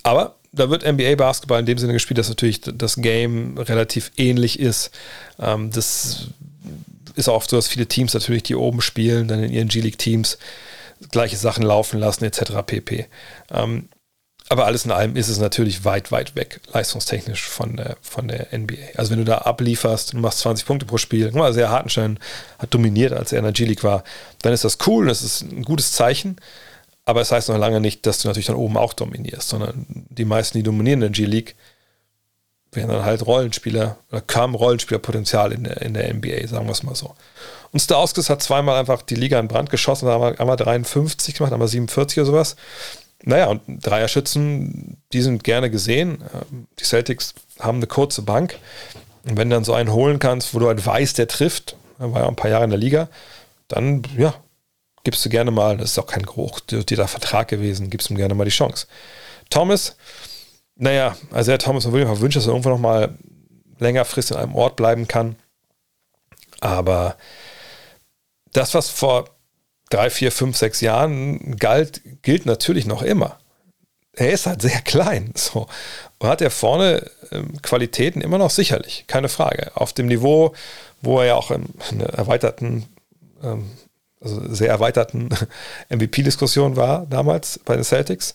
Aber 0.04 0.36
da 0.56 0.70
wird 0.70 0.86
NBA-Basketball 0.86 1.60
in 1.60 1.66
dem 1.66 1.78
Sinne 1.78 1.94
gespielt, 1.94 2.18
dass 2.18 2.30
natürlich 2.30 2.62
das 2.62 2.96
Game 2.98 3.58
relativ 3.58 4.12
ähnlich 4.18 4.60
ist. 4.60 4.92
Ähm, 5.40 5.72
das 5.72 6.28
ist 7.16 7.30
auch 7.30 7.36
oft 7.36 7.50
so, 7.50 7.56
dass 7.56 7.68
viele 7.68 7.88
Teams 7.88 8.14
natürlich, 8.14 8.44
die 8.44 8.56
oben 8.56 8.82
spielen, 8.82 9.28
dann 9.28 9.44
in 9.44 9.52
ihren 9.52 9.68
G-League-Teams 9.68 10.38
gleiche 11.12 11.38
Sachen 11.38 11.64
laufen 11.64 12.00
lassen, 12.00 12.24
etc. 12.24 12.54
pp. 12.66 13.08
Ähm, 13.52 13.90
aber 14.48 14.66
alles 14.66 14.86
in 14.86 14.92
allem 14.92 15.16
ist 15.16 15.28
es 15.28 15.40
natürlich 15.40 15.86
weit, 15.86 16.12
weit 16.12 16.36
weg, 16.36 16.62
leistungstechnisch 16.72 17.42
von 17.42 17.78
der, 17.78 17.98
von 18.02 18.28
der 18.28 18.48
NBA. 18.56 18.96
Also 18.96 19.12
wenn 19.12 19.18
du 19.18 19.26
da 19.26 19.40
ablieferst, 19.40 20.14
du 20.14 20.18
machst 20.18 20.40
20 20.40 20.68
Punkte 20.68 20.86
pro 20.86 20.98
Spiel, 20.98 21.26
guck 21.30 21.40
mal, 21.40 21.54
sehr 21.54 21.72
Hartenstein 21.72 22.20
hat 22.60 22.74
dominiert, 22.74 23.12
als 23.12 23.32
er 23.32 23.40
in 23.40 23.44
der 23.44 23.54
G-League 23.54 23.84
war, 23.84 24.04
dann 24.44 24.54
ist 24.54 24.64
das 24.64 24.78
cool, 24.86 25.08
das 25.08 25.24
ist 25.24 25.42
ein 25.42 25.64
gutes 25.64 25.94
Zeichen. 25.94 26.38
Aber 27.06 27.22
es 27.22 27.32
heißt 27.32 27.50
noch 27.50 27.58
lange 27.58 27.80
nicht, 27.80 28.06
dass 28.06 28.20
du 28.20 28.28
natürlich 28.28 28.48
dann 28.48 28.56
oben 28.56 28.78
auch 28.78 28.94
dominierst, 28.94 29.50
sondern 29.50 29.86
die 29.88 30.26
meisten, 30.26 30.58
die 30.58 30.64
dominieren 30.64 31.02
in 31.02 31.14
der 31.14 31.26
G-League, 31.26 31.56
wären 32.72 32.90
dann 32.90 33.06
halt 33.06 33.26
Rollenspieler 33.26 33.98
oder 34.12 34.22
kamen 34.22 34.56
Rollenspielerpotenzial 34.56 35.54
in 35.54 35.64
der, 35.64 35.82
in 35.82 35.94
der 35.94 36.14
NBA, 36.14 36.48
sagen 36.48 36.66
wir 36.66 36.72
es 36.72 36.84
mal 36.84 36.96
so. 36.96 37.16
Und 37.72 37.80
Stauskas 37.80 38.30
hat 38.30 38.42
zweimal 38.42 38.78
einfach 38.80 39.02
die 39.02 39.16
Liga 39.16 39.40
in 39.40 39.48
Brand 39.48 39.70
geschossen, 39.70 40.10
einmal, 40.10 40.36
einmal 40.38 40.58
53 40.58 41.36
gemacht, 41.36 41.54
einmal 41.54 41.68
47 41.68 42.20
oder 42.20 42.26
sowas. 42.26 42.56
Naja, 43.24 43.48
und 43.48 43.62
Dreierschützen, 43.68 44.98
die 45.14 45.22
sind 45.22 45.44
gerne 45.44 45.70
gesehen. 45.72 46.24
Die 46.80 46.84
Celtics 46.84 47.34
haben 47.60 47.78
eine 47.78 47.88
kurze 47.88 48.22
Bank. 48.22 48.58
Und 49.24 49.38
wenn 49.38 49.50
du 49.50 49.56
dann 49.56 49.64
so 49.64 49.74
einen 49.74 49.92
holen 49.92 50.20
kannst, 50.20 50.54
wo 50.54 50.60
du 50.60 50.68
halt 50.68 50.86
weißt, 50.86 51.18
der 51.18 51.28
trifft, 51.28 51.76
er 52.00 52.14
war 52.14 52.22
ja 52.22 52.28
ein 52.28 52.36
paar 52.36 52.52
Jahre 52.52 52.66
in 52.66 52.70
der 52.70 52.80
Liga, 52.80 53.10
dann 53.68 54.04
ja, 54.18 54.36
gibst 55.06 55.24
du 55.24 55.30
gerne 55.30 55.52
mal, 55.52 55.78
das 55.78 55.92
ist 55.92 56.00
auch 56.00 56.08
kein 56.08 56.26
hoch 56.26 56.60
dieser 56.60 57.08
Vertrag 57.08 57.48
gewesen, 57.48 57.90
gibst 57.90 58.10
ihm 58.10 58.18
gerne 58.18 58.34
mal 58.34 58.44
die 58.44 58.52
Chance. 58.52 58.88
Thomas, 59.50 59.96
naja, 60.76 61.16
also 61.32 61.52
der 61.52 61.60
Thomas, 61.60 61.86
man 61.86 61.94
würde 61.94 62.08
mir 62.08 62.20
wünschen, 62.20 62.40
dass 62.40 62.48
er 62.48 62.52
irgendwo 62.52 62.70
noch 62.70 62.80
mal 62.80 63.18
längerfristig 63.80 64.36
in 64.36 64.44
einem 64.44 64.56
Ort 64.56 64.76
bleiben 64.76 65.08
kann. 65.08 65.36
Aber 66.60 67.16
das, 68.52 68.74
was 68.74 68.90
vor 68.90 69.30
drei, 69.90 70.10
vier, 70.10 70.32
fünf, 70.32 70.58
sechs 70.58 70.82
Jahren 70.82 71.58
galt, 71.58 72.02
gilt 72.24 72.46
natürlich 72.46 72.86
noch 72.86 73.04
immer. 73.04 73.38
Er 74.14 74.32
ist 74.32 74.48
halt 74.48 74.62
sehr 74.62 74.82
klein. 74.82 75.34
So. 75.38 75.68
Und 76.18 76.30
hat 76.30 76.42
er 76.42 76.50
vorne 76.50 77.12
ähm, 77.32 77.62
Qualitäten 77.62 78.22
immer 78.22 78.38
noch 78.38 78.50
sicherlich, 78.50 79.06
keine 79.08 79.30
Frage. 79.30 79.72
Auf 79.76 79.94
dem 79.94 80.08
Niveau, 80.08 80.54
wo 81.02 81.20
er 81.20 81.26
ja 81.26 81.36
auch 81.36 81.52
in 81.52 81.66
einer 81.92 82.06
erweiterten 82.06 82.86
ähm, 83.44 83.70
also 84.26 84.54
sehr 84.54 84.70
erweiterten 84.70 85.30
MVP-Diskussion 85.90 86.76
war 86.76 87.06
damals 87.10 87.60
bei 87.64 87.76
den 87.76 87.84
Celtics. 87.84 88.34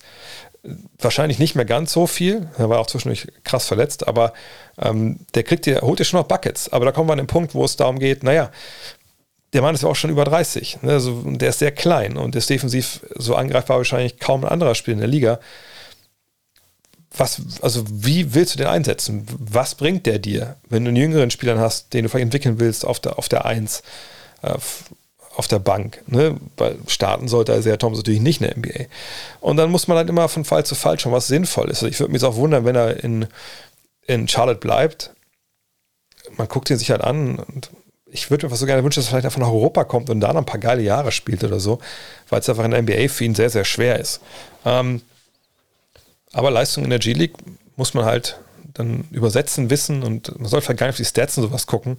Wahrscheinlich 0.98 1.38
nicht 1.38 1.54
mehr 1.54 1.64
ganz 1.64 1.92
so 1.92 2.06
viel. 2.06 2.48
Er 2.58 2.68
war 2.68 2.80
auch 2.80 2.86
zwischendurch 2.86 3.26
krass 3.44 3.66
verletzt, 3.66 4.06
aber 4.06 4.32
ähm, 4.78 5.20
der 5.34 5.42
kriegt 5.42 5.66
dir, 5.66 5.80
holt 5.80 5.98
dir 5.98 6.04
schon 6.04 6.20
noch 6.20 6.28
Buckets. 6.28 6.70
Aber 6.72 6.84
da 6.84 6.92
kommen 6.92 7.08
wir 7.08 7.12
an 7.12 7.18
den 7.18 7.26
Punkt, 7.26 7.54
wo 7.54 7.64
es 7.64 7.76
darum 7.76 7.98
geht, 7.98 8.22
naja, 8.22 8.50
der 9.52 9.62
Mann 9.62 9.74
ist 9.74 9.82
ja 9.82 9.88
auch 9.88 9.96
schon 9.96 10.10
über 10.10 10.24
30. 10.24 10.82
Ne? 10.82 10.92
Also, 10.92 11.22
der 11.24 11.48
ist 11.48 11.58
sehr 11.58 11.72
klein 11.72 12.16
und 12.16 12.36
ist 12.36 12.50
defensiv 12.50 13.00
so 13.16 13.34
angreifbar 13.34 13.78
wahrscheinlich 13.78 14.18
kaum 14.18 14.44
ein 14.44 14.50
anderer 14.50 14.74
Spieler 14.74 14.94
in 14.94 15.00
der 15.00 15.08
Liga. 15.08 15.40
Was, 17.16 17.42
also 17.60 17.84
wie 17.88 18.34
willst 18.34 18.54
du 18.54 18.58
den 18.58 18.68
einsetzen? 18.68 19.26
Was 19.36 19.74
bringt 19.74 20.06
der 20.06 20.20
dir, 20.20 20.56
wenn 20.68 20.84
du 20.84 20.90
einen 20.90 20.96
jüngeren 20.96 21.30
Spieler 21.32 21.58
hast, 21.58 21.92
den 21.92 22.04
du 22.04 22.08
vielleicht 22.08 22.26
entwickeln 22.26 22.60
willst 22.60 22.84
auf 22.84 23.00
der, 23.00 23.18
auf 23.18 23.28
der 23.28 23.46
1? 23.46 23.82
Auf 25.40 25.48
der 25.48 25.58
Bank. 25.58 26.02
Ne? 26.06 26.36
Weil 26.56 26.76
starten 26.86 27.26
sollte 27.28 27.54
Isaiah 27.54 27.78
Thomas 27.78 27.98
natürlich 27.98 28.20
nicht 28.20 28.40
in 28.40 28.46
der 28.46 28.56
NBA. 28.58 28.84
Und 29.40 29.56
dann 29.56 29.70
muss 29.70 29.88
man 29.88 29.96
halt 29.96 30.08
immer 30.08 30.28
von 30.28 30.44
Fall 30.44 30.64
zu 30.64 30.74
Fall 30.74 31.00
schauen, 31.00 31.12
was 31.12 31.28
sinnvoll 31.28 31.70
ist. 31.70 31.78
Also 31.78 31.86
ich 31.86 31.98
würde 31.98 32.12
mich 32.12 32.22
auch 32.22 32.36
wundern, 32.36 32.64
wenn 32.64 32.76
er 32.76 33.02
in, 33.02 33.26
in 34.06 34.28
Charlotte 34.28 34.60
bleibt. 34.60 35.12
Man 36.36 36.46
guckt 36.46 36.68
ihn 36.68 36.76
sich 36.76 36.90
halt 36.90 37.00
an 37.00 37.38
und 37.38 37.70
ich 38.12 38.30
würde 38.30 38.48
mir 38.48 38.54
so 38.54 38.66
gerne 38.66 38.84
wünschen, 38.84 39.00
dass 39.00 39.06
er 39.06 39.10
vielleicht 39.10 39.24
einfach 39.24 39.40
nach 39.40 39.48
Europa 39.48 39.84
kommt 39.84 40.10
und 40.10 40.20
da 40.20 40.32
noch 40.32 40.42
ein 40.42 40.46
paar 40.46 40.60
geile 40.60 40.82
Jahre 40.82 41.10
spielt 41.10 41.42
oder 41.42 41.58
so, 41.58 41.80
weil 42.28 42.40
es 42.40 42.48
einfach 42.48 42.64
in 42.64 42.72
der 42.72 42.82
NBA 42.82 43.08
für 43.08 43.24
ihn 43.24 43.34
sehr, 43.34 43.50
sehr 43.50 43.64
schwer 43.64 43.98
ist. 43.98 44.20
Ähm, 44.66 45.00
aber 46.32 46.50
Leistung 46.50 46.84
in 46.84 46.90
der 46.90 46.98
G-League 46.98 47.34
muss 47.76 47.94
man 47.94 48.04
halt 48.04 48.38
dann 48.74 49.08
übersetzen, 49.10 49.70
wissen 49.70 50.02
und 50.02 50.38
man 50.38 50.48
soll 50.48 50.60
vielleicht 50.60 50.78
gar 50.78 50.86
nicht 50.86 50.94
auf 50.94 50.98
die 50.98 51.04
Stats 51.04 51.38
und 51.38 51.44
sowas 51.44 51.66
gucken. 51.66 51.98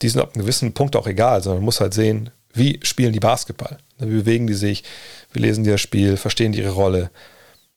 Die 0.00 0.08
sind 0.08 0.20
ab 0.20 0.30
einem 0.34 0.42
gewissen 0.42 0.72
Punkt 0.72 0.96
auch 0.96 1.06
egal, 1.06 1.42
sondern 1.42 1.58
man 1.58 1.66
muss 1.66 1.80
halt 1.80 1.92
sehen, 1.92 2.30
wie 2.58 2.80
spielen 2.82 3.12
die 3.12 3.20
Basketball? 3.20 3.78
Wie 3.98 4.06
bewegen 4.06 4.46
die 4.46 4.54
sich? 4.54 4.84
Wie 5.32 5.40
lesen 5.40 5.64
die 5.64 5.70
das 5.70 5.80
Spiel? 5.80 6.16
Verstehen 6.16 6.52
die 6.52 6.60
ihre 6.60 6.70
Rolle? 6.70 7.10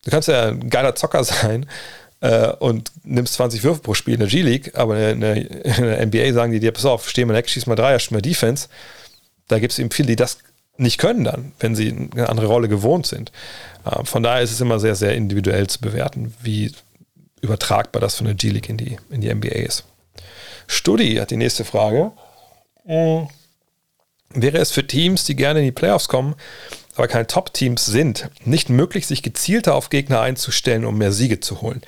Du 0.04 0.12
kannst 0.12 0.28
ja 0.28 0.50
ein 0.50 0.70
geiler 0.70 0.96
Zocker 0.96 1.24
sein 1.24 1.66
äh, 2.22 2.52
und 2.54 2.92
nimmst 3.04 3.34
20 3.36 3.64
Würfe 3.64 3.82
pro 3.82 3.94
Spiel 3.94 4.16
in 4.16 4.20
der 4.20 4.30
G-League, 4.30 4.78
aber 4.78 5.10
in 5.10 5.22
der, 5.22 5.36
in 5.36 5.84
der, 5.84 6.06
NBA 6.06 6.34
sagen 6.34 6.52
die 6.52 6.60
dir, 6.60 6.72
pass 6.72 6.86
auf, 6.86 7.10
steh 7.10 7.26
mal 7.26 7.36
Eck, 7.36 7.50
schieß 7.50 7.68
mal 7.68 7.76
Dreier, 7.76 8.00
spiel 8.00 8.18
mal 8.18 8.22
Defense. 8.22 8.68
Da 9.48 9.60
gibt 9.60 9.74
es 9.74 9.80
eben 9.80 9.92
viele, 9.92 10.08
die 10.08 10.16
das 10.16 10.40
nicht 10.78 10.98
können 10.98 11.24
dann, 11.24 11.52
wenn 11.60 11.76
sie 11.76 12.10
eine 12.14 12.30
andere 12.30 12.48
Rolle 12.48 12.68
gewohnt 12.68 13.06
sind. 13.06 13.32
Äh, 13.86 14.04
von 14.06 14.24
daher 14.24 14.42
ist 14.42 14.52
es 14.52 14.62
immer 14.62 14.80
sehr, 14.80 14.96
sehr 14.96 15.14
individuell 15.16 15.68
zu 15.68 15.82
bewerten, 15.82 16.34
wie 16.42 16.72
übertragbar 17.42 18.02
das 18.02 18.16
von 18.16 18.26
der 18.26 18.36
G-League 18.36 18.70
in 18.70 18.78
die, 18.78 18.98
in 19.10 19.22
die 19.22 19.34
NBA 19.34 19.50
ist. 19.50 19.86
Studi 20.68 21.16
hat 21.16 21.32
die 21.32 21.38
nächste 21.38 21.66
Frage. 21.66 22.12
Mhm 22.86 23.28
wäre 24.34 24.58
es 24.58 24.72
für 24.72 24.86
Teams, 24.86 25.24
die 25.26 25.36
gerne 25.36 25.60
in 25.60 25.66
die 25.66 25.72
Playoffs 25.72 26.08
kommen, 26.08 26.36
aber 26.96 27.08
keine 27.08 27.28
Top-Teams 27.28 27.86
sind, 27.86 28.30
nicht 28.46 28.70
möglich, 28.70 29.08
sich 29.08 29.24
gezielter 29.24 29.76
auf 29.76 29.90
Gegner 29.90 30.22
einzustellen, 30.22 30.86
um 30.86 30.98
mehr 30.98 31.12
Siege 31.12 31.40
zu 31.40 31.62
holen. 31.62 31.82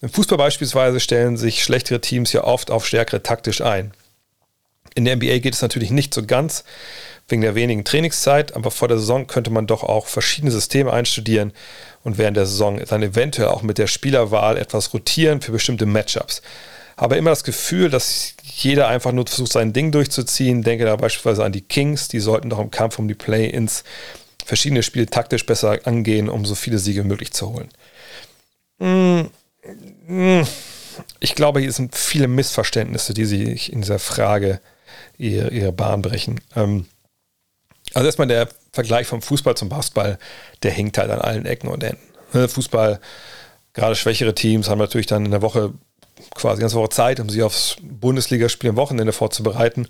Im 0.00 0.08
Fußball 0.08 0.38
beispielsweise 0.38 1.00
stellen 1.00 1.36
sich 1.36 1.62
schlechtere 1.62 2.00
Teams 2.00 2.32
ja 2.32 2.44
oft 2.44 2.70
auf 2.70 2.86
stärkere 2.86 3.22
taktisch 3.22 3.60
ein. 3.60 3.92
In 4.94 5.04
der 5.04 5.16
NBA 5.16 5.38
geht 5.38 5.54
es 5.54 5.62
natürlich 5.62 5.90
nicht 5.90 6.14
so 6.14 6.24
ganz 6.24 6.64
wegen 7.28 7.42
der 7.42 7.54
wenigen 7.54 7.84
Trainingszeit, 7.84 8.56
aber 8.56 8.70
vor 8.70 8.88
der 8.88 8.98
Saison 8.98 9.26
könnte 9.26 9.50
man 9.50 9.66
doch 9.66 9.82
auch 9.82 10.06
verschiedene 10.06 10.50
Systeme 10.50 10.92
einstudieren 10.92 11.52
und 12.02 12.16
während 12.16 12.36
der 12.36 12.46
Saison 12.46 12.80
dann 12.88 13.02
eventuell 13.02 13.48
auch 13.48 13.62
mit 13.62 13.76
der 13.76 13.86
Spielerwahl 13.86 14.56
etwas 14.56 14.94
rotieren 14.94 15.42
für 15.42 15.52
bestimmte 15.52 15.84
Matchups 15.84 16.42
habe 16.98 17.16
immer 17.16 17.30
das 17.30 17.44
Gefühl, 17.44 17.90
dass 17.90 18.34
jeder 18.64 18.88
einfach 18.88 19.12
nur 19.12 19.26
versucht, 19.26 19.52
sein 19.52 19.72
Ding 19.72 19.92
durchzuziehen. 19.92 20.62
Denke 20.62 20.84
da 20.84 20.96
beispielsweise 20.96 21.44
an 21.44 21.52
die 21.52 21.60
Kings, 21.60 22.08
die 22.08 22.20
sollten 22.20 22.50
doch 22.50 22.58
im 22.58 22.70
Kampf 22.70 22.98
um 22.98 23.08
die 23.08 23.14
Play-ins 23.14 23.84
verschiedene 24.44 24.82
Spiele 24.82 25.06
taktisch 25.06 25.44
besser 25.44 25.78
angehen, 25.84 26.28
um 26.28 26.44
so 26.44 26.54
viele 26.54 26.78
Siege 26.78 27.04
möglich 27.04 27.32
zu 27.32 27.52
holen. 27.52 27.68
Hm, 28.80 29.30
hm. 30.06 30.46
Ich 31.20 31.34
glaube, 31.34 31.60
hier 31.60 31.72
sind 31.72 31.94
viele 31.94 32.28
Missverständnisse, 32.28 33.14
die 33.14 33.24
sich 33.24 33.72
in 33.72 33.82
dieser 33.82 33.98
Frage 33.98 34.60
ihre, 35.16 35.72
Bahn 35.72 36.02
brechen. 36.02 36.40
Ähm, 36.56 36.86
also 37.94 38.06
erstmal 38.06 38.28
der 38.28 38.48
Vergleich 38.72 39.06
vom 39.06 39.22
Fußball 39.22 39.56
zum 39.56 39.68
Basketball, 39.68 40.18
der 40.62 40.72
hinkt 40.72 40.98
halt 40.98 41.10
an 41.10 41.20
allen 41.20 41.46
Ecken 41.46 41.68
und 41.68 41.82
Enden. 41.82 42.02
Ne, 42.32 42.48
Fußball, 42.48 43.00
gerade 43.72 43.96
schwächere 43.96 44.34
Teams 44.34 44.68
haben 44.68 44.78
natürlich 44.78 45.06
dann 45.06 45.24
in 45.24 45.30
der 45.30 45.42
Woche 45.42 45.74
quasi 46.34 46.60
ganze 46.60 46.76
Woche 46.76 46.90
Zeit, 46.90 47.20
um 47.20 47.28
sich 47.28 47.42
aufs 47.42 47.76
Bundesligaspiel 47.82 48.70
am 48.70 48.76
Wochenende 48.76 49.12
vorzubereiten, 49.12 49.88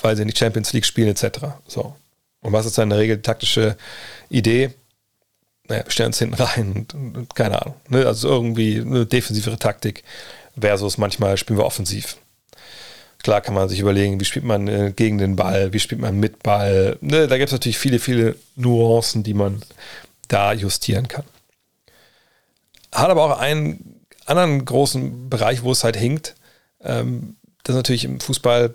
weil 0.00 0.16
sie 0.16 0.22
in 0.22 0.28
die 0.28 0.36
Champions 0.36 0.72
League 0.72 0.86
spielen 0.86 1.08
etc. 1.08 1.38
So. 1.66 1.94
Und 2.40 2.52
was 2.52 2.66
ist 2.66 2.78
dann 2.78 2.84
in 2.84 2.90
der 2.90 2.98
Regel 2.98 3.16
die 3.16 3.22
taktische 3.22 3.76
Idee? 4.28 4.70
Naja, 5.68 5.84
wir 5.84 5.90
stellen 5.90 6.08
uns 6.08 6.18
hinten 6.18 6.34
rein 6.34 6.72
und, 6.72 6.94
und, 6.94 7.16
und 7.16 7.34
keine 7.34 7.60
Ahnung. 7.60 7.74
Ne? 7.88 8.06
Also 8.06 8.28
irgendwie 8.28 8.80
eine 8.80 9.06
defensivere 9.06 9.58
Taktik 9.58 10.04
versus 10.58 10.98
manchmal 10.98 11.36
spielen 11.36 11.58
wir 11.58 11.66
offensiv. 11.66 12.18
Klar 13.22 13.40
kann 13.40 13.54
man 13.54 13.68
sich 13.68 13.80
überlegen, 13.80 14.20
wie 14.20 14.24
spielt 14.24 14.44
man 14.44 14.68
äh, 14.68 14.92
gegen 14.94 15.18
den 15.18 15.34
Ball, 15.34 15.72
wie 15.72 15.80
spielt 15.80 16.00
man 16.00 16.20
mit 16.20 16.42
Ball. 16.42 16.96
Ne? 17.00 17.26
Da 17.26 17.38
gibt 17.38 17.48
es 17.48 17.52
natürlich 17.52 17.78
viele, 17.78 17.98
viele 17.98 18.36
Nuancen, 18.54 19.24
die 19.24 19.34
man 19.34 19.62
da 20.28 20.52
justieren 20.52 21.08
kann. 21.08 21.24
Hat 22.92 23.10
aber 23.10 23.24
auch 23.24 23.38
einen 23.40 23.95
anderen 24.26 24.64
großen 24.64 25.28
Bereich, 25.30 25.62
wo 25.62 25.72
es 25.72 25.84
halt 25.84 25.96
hinkt, 25.96 26.34
ähm, 26.82 27.36
das 27.64 27.74
ist 27.74 27.78
natürlich 27.78 28.04
im 28.04 28.20
Fußball, 28.20 28.74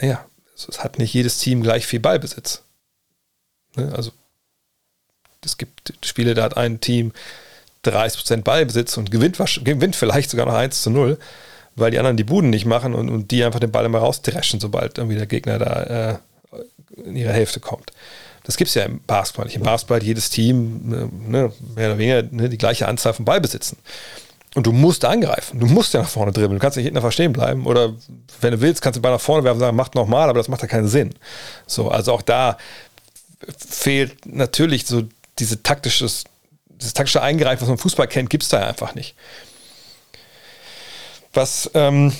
naja, 0.00 0.24
es 0.54 0.78
hat 0.78 0.98
nicht 0.98 1.12
jedes 1.12 1.38
Team 1.38 1.62
gleich 1.62 1.86
viel 1.86 2.00
Ballbesitz. 2.00 2.62
Ne? 3.76 3.92
Also 3.94 4.12
es 5.44 5.58
gibt 5.58 5.92
Spiele, 6.04 6.34
da 6.34 6.44
hat 6.44 6.56
ein 6.56 6.80
Team 6.80 7.12
30% 7.84 8.42
Ballbesitz 8.42 8.96
und 8.96 9.10
gewinnt, 9.10 9.38
gewinnt 9.64 9.96
vielleicht 9.96 10.30
sogar 10.30 10.46
noch 10.46 10.54
1 10.54 10.82
zu 10.82 10.90
0, 10.90 11.18
weil 11.74 11.90
die 11.90 11.98
anderen 11.98 12.16
die 12.16 12.24
Buden 12.24 12.50
nicht 12.50 12.64
machen 12.64 12.94
und, 12.94 13.08
und 13.08 13.30
die 13.30 13.44
einfach 13.44 13.60
den 13.60 13.72
Ball 13.72 13.84
immer 13.84 13.98
rausdreschen, 13.98 14.60
sobald 14.60 14.98
irgendwie 14.98 15.16
der 15.16 15.26
Gegner 15.26 15.58
da 15.58 15.82
äh, 15.82 16.18
in 17.04 17.16
ihre 17.16 17.32
Hälfte 17.32 17.60
kommt. 17.60 17.92
Das 18.44 18.56
gibt 18.56 18.68
es 18.68 18.74
ja 18.74 18.84
im 18.84 19.00
Basketball 19.00 19.46
nicht. 19.46 19.56
Im 19.56 19.62
Basketball 19.62 19.98
hat 19.98 20.04
jedes 20.04 20.30
Team 20.30 20.92
äh, 20.92 21.30
ne, 21.30 21.52
mehr 21.74 21.88
oder 21.88 21.98
weniger 21.98 22.22
ne, 22.22 22.48
die 22.48 22.58
gleiche 22.58 22.88
Anzahl 22.88 23.14
von 23.14 23.24
Ballbesitzen. 23.24 23.78
Und 24.54 24.66
du 24.66 24.72
musst 24.72 25.04
angreifen. 25.04 25.60
Du 25.60 25.66
musst 25.66 25.94
ja 25.94 26.02
nach 26.02 26.08
vorne 26.08 26.32
dribbeln. 26.32 26.58
Du 26.58 26.58
kannst 26.58 26.76
nicht 26.76 26.84
hinten 26.84 26.98
einfach 26.98 27.12
stehen 27.12 27.32
bleiben. 27.32 27.66
Oder 27.66 27.94
wenn 28.40 28.52
du 28.52 28.60
willst, 28.60 28.82
kannst 28.82 28.96
du 28.96 29.00
den 29.00 29.02
Ball 29.02 29.12
nach 29.12 29.20
vorne 29.20 29.44
werfen 29.44 29.56
und 29.56 29.60
sagen, 29.60 29.76
macht 29.76 29.94
nochmal, 29.94 30.28
aber 30.28 30.38
das 30.38 30.48
macht 30.48 30.60
ja 30.60 30.68
keinen 30.68 30.88
Sinn. 30.88 31.14
So, 31.66 31.90
also 31.90 32.12
auch 32.12 32.22
da 32.22 32.58
fehlt 33.56 34.26
natürlich 34.26 34.86
so 34.86 35.04
diese 35.38 35.62
taktisches, 35.62 36.24
dieses 36.68 36.92
taktische 36.92 37.22
Eingreifen, 37.22 37.62
was 37.62 37.68
man 37.68 37.76
im 37.76 37.82
Fußball 37.82 38.06
kennt, 38.08 38.28
gibt 38.28 38.42
es 38.42 38.50
da 38.50 38.66
einfach 38.66 38.94
nicht. 38.94 39.14
Was, 41.32 41.70
ähm, 41.72 42.12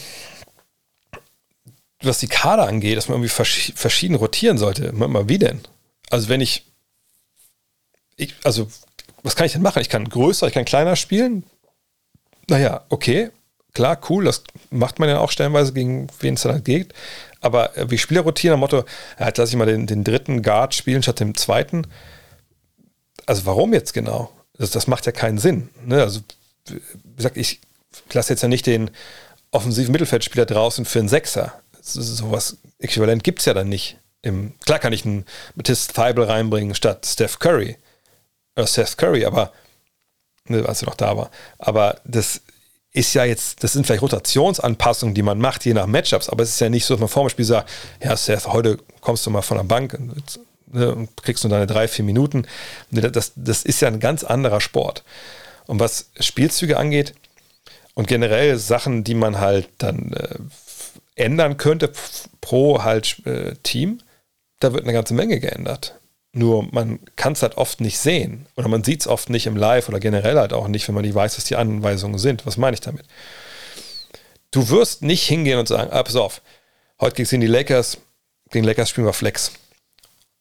was 2.01 2.18
die 2.18 2.28
Kader 2.28 2.66
angeht, 2.66 2.97
dass 2.97 3.09
man 3.09 3.16
irgendwie 3.16 3.28
vers 3.28 3.72
verschieden 3.74 4.14
rotieren 4.14 4.57
sollte. 4.57 4.93
Mal, 4.93 5.28
wie 5.28 5.39
denn? 5.39 5.61
Also 6.09 6.30
wenn 6.30 6.41
ich, 6.41 6.64
ich, 8.16 8.35
also 8.43 8.68
was 9.22 9.37
kann 9.37 9.47
ich 9.47 9.53
denn 9.53 9.62
machen? 9.62 9.83
Ich 9.83 9.91
kann 9.91 10.09
größer, 10.09 10.47
ich 10.47 10.55
kann 10.55 10.64
kleiner 10.64 10.97
spielen. 10.97 11.45
Naja, 12.53 12.85
okay, 12.91 13.31
klar, 13.73 13.99
cool, 14.11 14.27
das 14.27 14.45
macht 14.69 14.99
man 14.99 15.09
ja 15.09 15.21
auch 15.21 15.31
stellenweise, 15.31 15.73
gegen 15.73 16.09
wen 16.21 16.35
es 16.35 16.43
dann 16.43 16.53
halt 16.53 16.67
geht. 16.67 16.93
Aber 17.41 17.75
äh, 17.79 17.91
wie 17.91 17.97
Spieler 17.97 18.21
rotieren, 18.21 18.53
am 18.53 18.61
Motto, 18.61 18.85
ja, 19.19 19.29
jetzt 19.29 19.39
lasse 19.39 19.53
ich 19.53 19.57
mal 19.57 19.65
den, 19.65 19.87
den 19.87 20.05
dritten 20.05 20.43
Guard 20.43 20.75
spielen 20.75 21.03
statt 21.03 21.21
dem 21.21 21.35
zweiten. 21.35 21.87
Also 23.25 23.47
warum 23.47 23.73
jetzt 23.73 23.95
genau? 23.95 24.31
Das, 24.59 24.71
das 24.71 24.87
macht 24.87 25.07
ja 25.07 25.13
keinen 25.13 25.39
Sinn. 25.39 25.71
Ne? 25.87 26.03
Also, 26.03 26.21
wie 26.69 27.17
gesagt, 27.17 27.39
ich 27.39 27.63
lasse 28.13 28.35
jetzt 28.35 28.43
ja 28.43 28.49
nicht 28.49 28.67
den 28.67 28.91
offensiven 29.51 29.93
Mittelfeldspieler 29.93 30.45
draußen 30.45 30.85
für 30.85 30.99
einen 30.99 31.09
Sechser. 31.09 31.55
Sowas 31.81 32.59
äquivalent 32.81 33.25
gibt 33.25 33.39
es 33.39 33.47
ja 33.47 33.55
dann 33.55 33.71
nicht. 33.71 33.97
Im, 34.21 34.53
klar 34.67 34.79
kann 34.79 34.93
ich 34.93 35.07
einen 35.07 35.25
Matisse 35.55 35.91
Thibault 35.91 36.29
reinbringen 36.29 36.75
statt 36.75 37.07
Steph 37.07 37.39
Curry. 37.39 37.79
Oder 38.57 38.67
Seth 38.67 38.99
Curry, 38.99 39.25
aber 39.25 39.55
ne, 40.53 40.69
als 40.69 40.83
er 40.83 40.87
noch 40.87 40.95
da 40.95 41.17
war. 41.17 41.31
Aber 41.59 42.01
das 42.05 42.41
ist 42.93 43.15
ja 43.15 43.25
jetzt, 43.25 43.65
das 43.65 43.73
sind 43.73 43.87
vielleicht 43.87 44.03
Rotationsanpassungen, 44.03 45.15
die 45.15 45.23
man 45.23 45.39
macht, 45.39 45.65
je 45.65 45.75
nach 45.75 45.87
Matchups, 45.87 46.29
aber 46.29 46.43
es 46.43 46.51
ist 46.51 46.61
ja 46.61 46.69
nicht 46.69 46.85
so, 46.85 46.95
dass 46.95 47.01
man 47.01 47.09
vor 47.09 47.25
dem 47.25 47.31
Spiel 47.31 47.45
sagt, 47.45 47.71
ja, 48.03 48.17
Seth, 48.17 48.47
heute 48.47 48.79
kommst 49.01 49.25
du 49.25 49.31
mal 49.31 49.43
von 49.43 49.57
der 49.57 49.65
Bank 49.65 49.95
und, 49.95 50.41
ne, 50.67 50.95
und 50.95 51.17
kriegst 51.23 51.43
nur 51.45 51.51
deine 51.51 51.67
drei, 51.67 51.89
vier 51.89 52.05
Minuten. 52.05 52.47
Das, 52.91 53.33
das 53.35 53.65
ist 53.65 53.81
ja 53.81 53.89
ein 53.89 54.01
ganz 54.01 54.25
anderer 54.25 54.61
Sport. 54.61 55.05
Und 55.67 55.81
was 55.81 56.11
Spielzüge 56.21 56.77
angeht 56.77 57.15
und 57.95 58.09
generell 58.09 58.59
Sachen, 58.59 59.05
die 59.05 59.15
man 59.15 59.41
halt 59.41 59.69
dann 59.79 60.13
äh, 60.13 60.39
ändern 61.15 61.57
könnte 61.57 61.93
pro 62.41 62.83
halt 62.83 63.25
äh, 63.27 63.55
Team, 63.63 64.01
da 64.61 64.73
wird 64.75 64.85
eine 64.85 64.93
ganze 64.93 65.15
Menge 65.15 65.41
geändert. 65.41 65.99
Nur 66.33 66.66
man 66.72 66.99
kann 67.16 67.35
es 67.35 67.43
halt 67.43 67.59
oft 67.59 67.80
nicht 67.80 67.99
sehen 67.99 68.47
oder 68.57 68.68
man 68.68 68.83
sieht 68.83 69.03
es 69.03 69.07
oft 69.07 69.28
nicht 69.28 69.47
im 69.47 69.57
Live 69.57 69.89
oder 69.89 70.01
generell 70.01 70.39
halt 70.39 70.55
auch 70.55 70.66
nicht, 70.66 70.89
wenn 70.89 70.95
man 70.95 71.05
nicht 71.05 71.14
weiß, 71.14 71.37
was 71.37 71.45
die 71.45 71.57
Anweisungen 71.57 72.18
sind. 72.18 72.47
Was 72.47 72.57
meine 72.57 72.74
ich 72.74 72.80
damit? 72.80 73.05
Du 74.51 74.70
wirst 74.70 75.03
nicht 75.03 75.26
hingehen 75.26 75.59
und 75.59 75.68
sagen, 75.68 75.91
ah, 75.93 76.03
pass 76.03 76.16
auf, 76.16 76.41
heute 77.01 77.16
geht 77.16 77.24
es 77.24 77.30
gegen 77.30 77.43
die 77.43 77.47
Lakers, 77.47 77.99
gegen 78.51 78.64
Lakers 78.64 78.89
spielen 78.89 79.07
wir 79.07 79.12
Flex. 79.12 79.53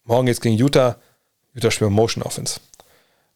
Morgen 0.04 0.26
geht 0.26 0.36
es 0.36 0.42
gegen 0.42 0.56
Utah, 0.56 0.98
Utah 1.54 1.72
spielen 1.72 1.92
wir 1.92 1.96
Motion 1.96 2.24
Offense. 2.24 2.60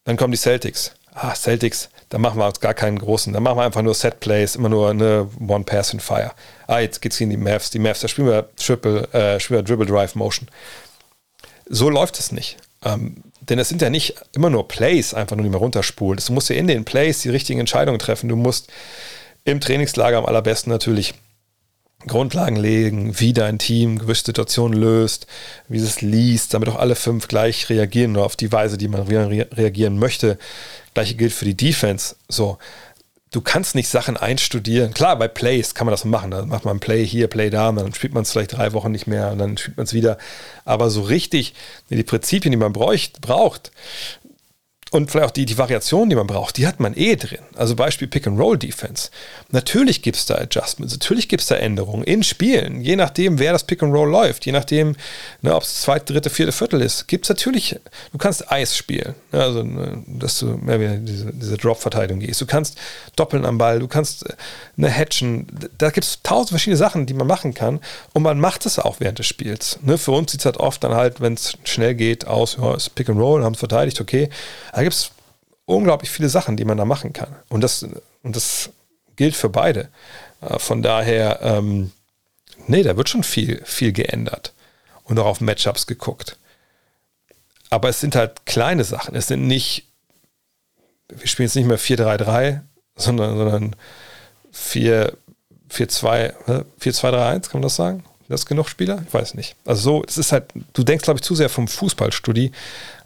Dann 0.06 0.18
kommen 0.18 0.32
die 0.32 0.38
Celtics. 0.38 0.92
Ah, 1.14 1.34
Celtics, 1.34 1.90
da 2.10 2.18
machen 2.18 2.40
wir 2.40 2.46
uns 2.46 2.60
gar 2.60 2.74
keinen 2.74 3.00
großen. 3.00 3.34
Da 3.34 3.40
machen 3.40 3.58
wir 3.58 3.64
einfach 3.64 3.82
nur 3.82 3.94
Set 3.94 4.20
Plays, 4.20 4.56
immer 4.56 4.70
nur 4.70 4.90
eine 4.90 5.30
One 5.40 5.64
Pass 5.64 5.92
and 5.92 6.02
Fire. 6.02 6.32
Ah, 6.68 6.80
jetzt 6.80 7.02
geht 7.02 7.14
es 7.14 7.18
gegen 7.18 7.32
die 7.32 7.38
Mavs. 7.38 7.70
Die 7.70 7.80
Mavs, 7.80 8.02
da 8.02 8.08
spielen 8.08 8.28
wir 8.28 8.50
Triple, 8.58 9.08
äh, 9.14 9.40
spielen 9.40 9.60
wir 9.60 9.64
Dribble 9.64 9.86
Drive 9.88 10.16
Motion. 10.16 10.48
So 11.68 11.90
läuft 11.90 12.20
es 12.20 12.32
nicht. 12.32 12.58
Ähm, 12.84 13.24
denn 13.42 13.60
es 13.60 13.70
sind 13.70 13.82
ja 13.82 13.90
nicht 13.90 14.16
immer 14.34 14.50
nur 14.50 14.68
Plays, 14.68 15.14
einfach 15.14 15.36
nur 15.36 15.44
die 15.44 15.50
man 15.50 15.60
runterspult. 15.60 16.28
Du 16.28 16.34
musst 16.34 16.50
ja 16.50 16.56
in 16.56 16.68
den 16.68 16.86
Plays 16.86 17.22
die 17.22 17.30
richtigen 17.30 17.60
Entscheidungen 17.60 18.00
treffen. 18.00 18.30
Du 18.30 18.36
musst 18.36 18.72
im 19.44 19.62
Trainingslager 19.62 20.18
am 20.18 20.26
allerbesten 20.26 20.72
natürlich 20.72 21.14
Grundlagen 22.08 22.56
legen, 22.56 23.20
wie 23.20 23.34
dein 23.34 23.58
Team 23.58 23.98
gewisse 24.00 24.26
Situationen 24.26 24.80
löst, 24.80 25.28
wie 25.68 25.80
es 25.80 26.02
liest, 26.02 26.54
damit 26.54 26.70
auch 26.70 26.76
alle 26.76 26.96
fünf 26.96 27.28
gleich 27.28 27.70
reagieren, 27.70 28.12
nur 28.12 28.26
auf 28.26 28.36
die 28.36 28.52
Weise, 28.52 28.78
die 28.78 28.88
man 28.88 29.02
reagieren 29.02 29.98
möchte. 29.98 30.38
Gleiche 30.94 31.16
gilt 31.16 31.34
für 31.34 31.46
die 31.46 31.58
Defense. 31.58 32.16
So, 32.28 32.58
du 33.36 33.42
kannst 33.42 33.76
nicht 33.76 33.90
Sachen 33.90 34.16
einstudieren. 34.16 34.94
Klar, 34.94 35.20
bei 35.20 35.28
Plays 35.28 35.76
kann 35.76 35.86
man 35.86 35.92
das 35.92 36.06
machen. 36.06 36.32
Da 36.32 36.46
macht 36.46 36.64
man 36.64 36.78
ein 36.78 36.80
Play 36.80 37.06
hier, 37.06 37.28
Play 37.28 37.50
da, 37.50 37.70
und 37.70 37.76
dann 37.76 37.94
spielt 37.94 38.14
man 38.14 38.24
es 38.24 38.32
vielleicht 38.32 38.56
drei 38.56 38.72
Wochen 38.72 38.92
nicht 38.92 39.08
mehr 39.08 39.32
und 39.32 39.40
dann 39.40 39.58
spielt 39.58 39.76
man 39.76 39.84
es 39.84 39.94
wieder. 39.94 40.18
Aber 40.64 40.90
so 40.90 41.02
richtig 41.02 41.54
die 41.90 42.04
Prinzipien, 42.04 42.52
die 42.52 42.58
man 42.58 42.72
bräucht, 42.72 43.20
braucht, 43.20 43.72
und 44.92 45.10
vielleicht 45.12 45.28
auch 45.28 45.32
die, 45.32 45.46
die 45.46 45.58
Variation, 45.58 46.10
die 46.10 46.16
man 46.16 46.28
braucht, 46.28 46.58
die 46.58 46.68
hat 46.68 46.80
man 46.80 46.96
eh 46.96 47.16
drin. 47.16 47.40
Also 47.56 47.76
Beispiel 47.76 48.08
Pick-and-Roll-Defense. 48.08 49.10
Natürlich 49.50 50.02
gibt 50.04 50.16
es 50.16 50.26
da 50.26 50.36
Adjustments, 50.36 50.94
natürlich 50.94 51.28
gibt 51.28 51.42
es 51.42 51.48
da 51.48 51.56
Änderungen 51.56 52.04
in 52.04 52.24
Spielen, 52.24 52.82
je 52.82 52.96
nachdem, 52.96 53.40
wer 53.40 53.52
das 53.52 53.64
Pick-and-Roll 53.64 54.10
läuft, 54.10 54.46
je 54.46 54.52
nachdem, 54.52 54.96
ne, 55.42 55.56
ob 55.56 55.64
es 55.64 55.82
zweite, 55.82 56.14
dritte, 56.14 56.30
vierte 56.30 56.52
Viertel 56.52 56.82
ist, 56.82 57.08
gibt 57.08 57.26
es 57.26 57.30
natürlich, 57.30 57.80
du 58.12 58.18
kannst 58.18 58.52
Eis 58.52 58.78
spielen, 58.78 59.16
ne, 59.32 59.42
also 59.42 59.64
ne, 59.64 60.04
dass 60.08 60.40
du 60.40 60.58
mehr 60.58 60.80
wie 60.80 61.04
diese, 61.04 61.34
diese 61.34 61.58
Drop-Verteidigung 61.58 62.20
gehst. 62.20 62.40
Du 62.40 62.46
kannst 62.46 62.78
doppeln 63.16 63.44
am 63.46 63.58
Ball, 63.58 63.80
du 63.80 63.88
kannst 63.88 64.26
eine 64.78 64.92
Hatchen, 64.92 65.48
da 65.78 65.90
gibt 65.90 66.06
es 66.06 66.22
tausend 66.22 66.50
verschiedene 66.50 66.78
Sachen, 66.78 67.06
die 67.06 67.16
man 67.16 67.28
machen 67.28 67.54
kann 67.54 67.80
und 68.14 68.22
man 68.22 68.40
macht 68.40 68.66
es 68.66 68.78
auch 68.78 69.00
während 69.00 69.20
des 69.20 69.26
Spiels. 69.26 69.80
Ne, 69.82 69.98
für 69.98 70.12
uns 70.12 70.32
sieht 70.32 70.42
es 70.42 70.46
halt 70.46 70.58
oft 70.58 70.84
dann 70.84 70.94
halt, 70.94 71.22
wenn 71.22 71.34
es 71.34 71.58
schnell 71.64 71.96
geht, 71.96 72.28
aus, 72.28 72.58
ja, 72.62 72.76
ist 72.76 72.94
Pick-and-Roll, 72.94 73.44
haben 73.44 73.54
es 73.54 73.60
verteidigt, 73.60 74.00
okay, 74.00 74.30
da 74.76 74.84
gibt 74.84 74.94
es 74.94 75.12
unglaublich 75.64 76.12
viele 76.12 76.28
Sachen, 76.28 76.58
die 76.58 76.66
man 76.66 76.78
da 76.78 76.84
machen 76.84 77.14
kann. 77.14 77.34
Und 77.48 77.62
das, 77.62 77.84
und 78.24 78.36
das 78.36 78.72
gilt 79.16 79.34
für 79.34 79.48
beide. 79.48 79.90
Äh, 80.42 80.60
von 80.60 80.84
daher, 80.84 81.40
ähm, 81.42 81.94
nee, 82.68 82.84
da 82.84 82.98
wird 82.98 83.08
schon 83.08 83.24
viel, 83.24 83.64
viel 83.64 83.94
geändert 83.94 84.54
und 85.06 85.18
auch 85.18 85.28
auf 85.28 85.40
Matchups 85.40 85.88
geguckt. 85.88 86.38
Aber 87.70 87.88
es 87.88 88.02
sind 88.02 88.18
halt 88.18 88.46
kleine 88.46 88.84
Sachen. 88.84 89.16
Es 89.16 89.28
sind 89.28 89.48
nicht, 89.48 89.88
wir 91.08 91.28
spielen 91.28 91.48
jetzt 91.48 91.56
nicht 91.56 91.68
mehr 91.68 91.80
4-3-3, 91.80 92.60
sondern, 92.98 93.38
sondern 93.38 93.78
4-2-3-1, 94.54 96.34
kann 97.44 97.52
man 97.54 97.62
das 97.62 97.78
sagen? 97.78 98.04
Das 98.30 98.46
genug 98.46 98.70
Spieler? 98.70 99.04
Ich 99.08 99.14
weiß 99.14 99.36
nicht. 99.36 99.56
Also 99.66 99.82
so, 99.82 100.04
es 100.08 100.18
ist 100.18 100.32
halt, 100.32 100.46
du 100.74 100.84
denkst, 100.84 101.04
glaube 101.04 101.18
ich, 101.18 101.24
zu 101.24 101.36
sehr 101.36 101.50
vom 101.50 101.68
Fußballstudie 101.68 102.52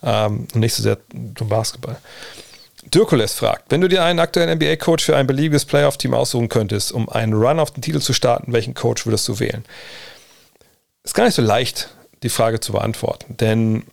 ähm, 0.03 0.47
und 0.53 0.55
nicht 0.55 0.73
so 0.73 0.83
sehr 0.83 0.97
zum 1.35 1.49
Basketball. 1.49 1.97
Dirkules 2.85 3.33
fragt, 3.33 3.71
wenn 3.71 3.81
du 3.81 3.87
dir 3.87 4.03
einen 4.03 4.19
aktuellen 4.19 4.57
NBA-Coach 4.57 5.03
für 5.03 5.15
ein 5.15 5.27
beliebiges 5.27 5.65
Playoff-Team 5.65 6.13
aussuchen 6.13 6.49
könntest, 6.49 6.91
um 6.91 7.09
einen 7.09 7.33
Run 7.33 7.59
auf 7.59 7.71
den 7.71 7.81
Titel 7.81 7.99
zu 7.99 8.13
starten, 8.13 8.53
welchen 8.53 8.73
Coach 8.73 9.05
würdest 9.05 9.27
du 9.27 9.39
wählen? 9.39 9.65
Ist 11.03 11.13
gar 11.13 11.25
nicht 11.25 11.35
so 11.35 11.41
leicht, 11.41 11.89
die 12.23 12.29
Frage 12.29 12.59
zu 12.59 12.71
beantworten, 12.71 13.35
denn 13.37 13.83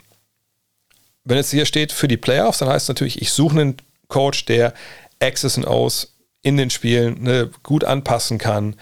wenn 1.25 1.39
es 1.39 1.51
hier 1.51 1.67
steht 1.67 1.93
für 1.93 2.07
die 2.07 2.17
Playoffs, 2.17 2.59
dann 2.59 2.69
heißt 2.69 2.85
es 2.85 2.89
natürlich, 2.89 3.21
ich 3.21 3.33
suche 3.33 3.61
einen 3.61 3.77
Coach, 4.09 4.45
der 4.45 4.73
X's 5.19 5.57
und 5.57 5.67
O's 5.67 6.13
in 6.43 6.57
den 6.57 6.71
Spielen 6.71 7.25
ne, 7.25 7.51
gut 7.65 7.83
anpassen 7.83 8.39
kann, 8.39 8.77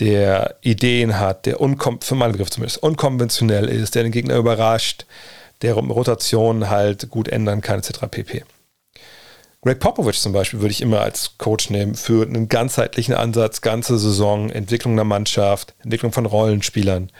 der 0.00 0.56
Ideen 0.62 1.18
hat, 1.18 1.46
der 1.46 1.58
für 2.00 2.14
meinen 2.14 2.32
Begriff 2.32 2.50
zumindest 2.50 2.82
unkonventionell 2.82 3.68
ist, 3.68 3.94
der 3.94 4.02
den 4.02 4.12
Gegner 4.12 4.36
überrascht, 4.36 5.06
der 5.62 5.74
Rotationen 5.74 6.70
halt 6.70 7.10
gut 7.10 7.28
ändern 7.28 7.60
kann, 7.60 7.78
etc. 7.78 8.00
pp. 8.10 8.44
Greg 9.64 9.78
Popovich 9.78 10.20
zum 10.20 10.32
Beispiel 10.32 10.60
würde 10.60 10.72
ich 10.72 10.80
immer 10.80 11.02
als 11.02 11.38
Coach 11.38 11.70
nehmen 11.70 11.94
für 11.94 12.26
einen 12.26 12.48
ganzheitlichen 12.48 13.14
Ansatz, 13.14 13.60
ganze 13.60 13.96
Saison, 13.96 14.50
Entwicklung 14.50 14.96
der 14.96 15.04
Mannschaft, 15.04 15.74
Entwicklung 15.84 16.10
von 16.10 16.26
Rollenspielern. 16.26 17.12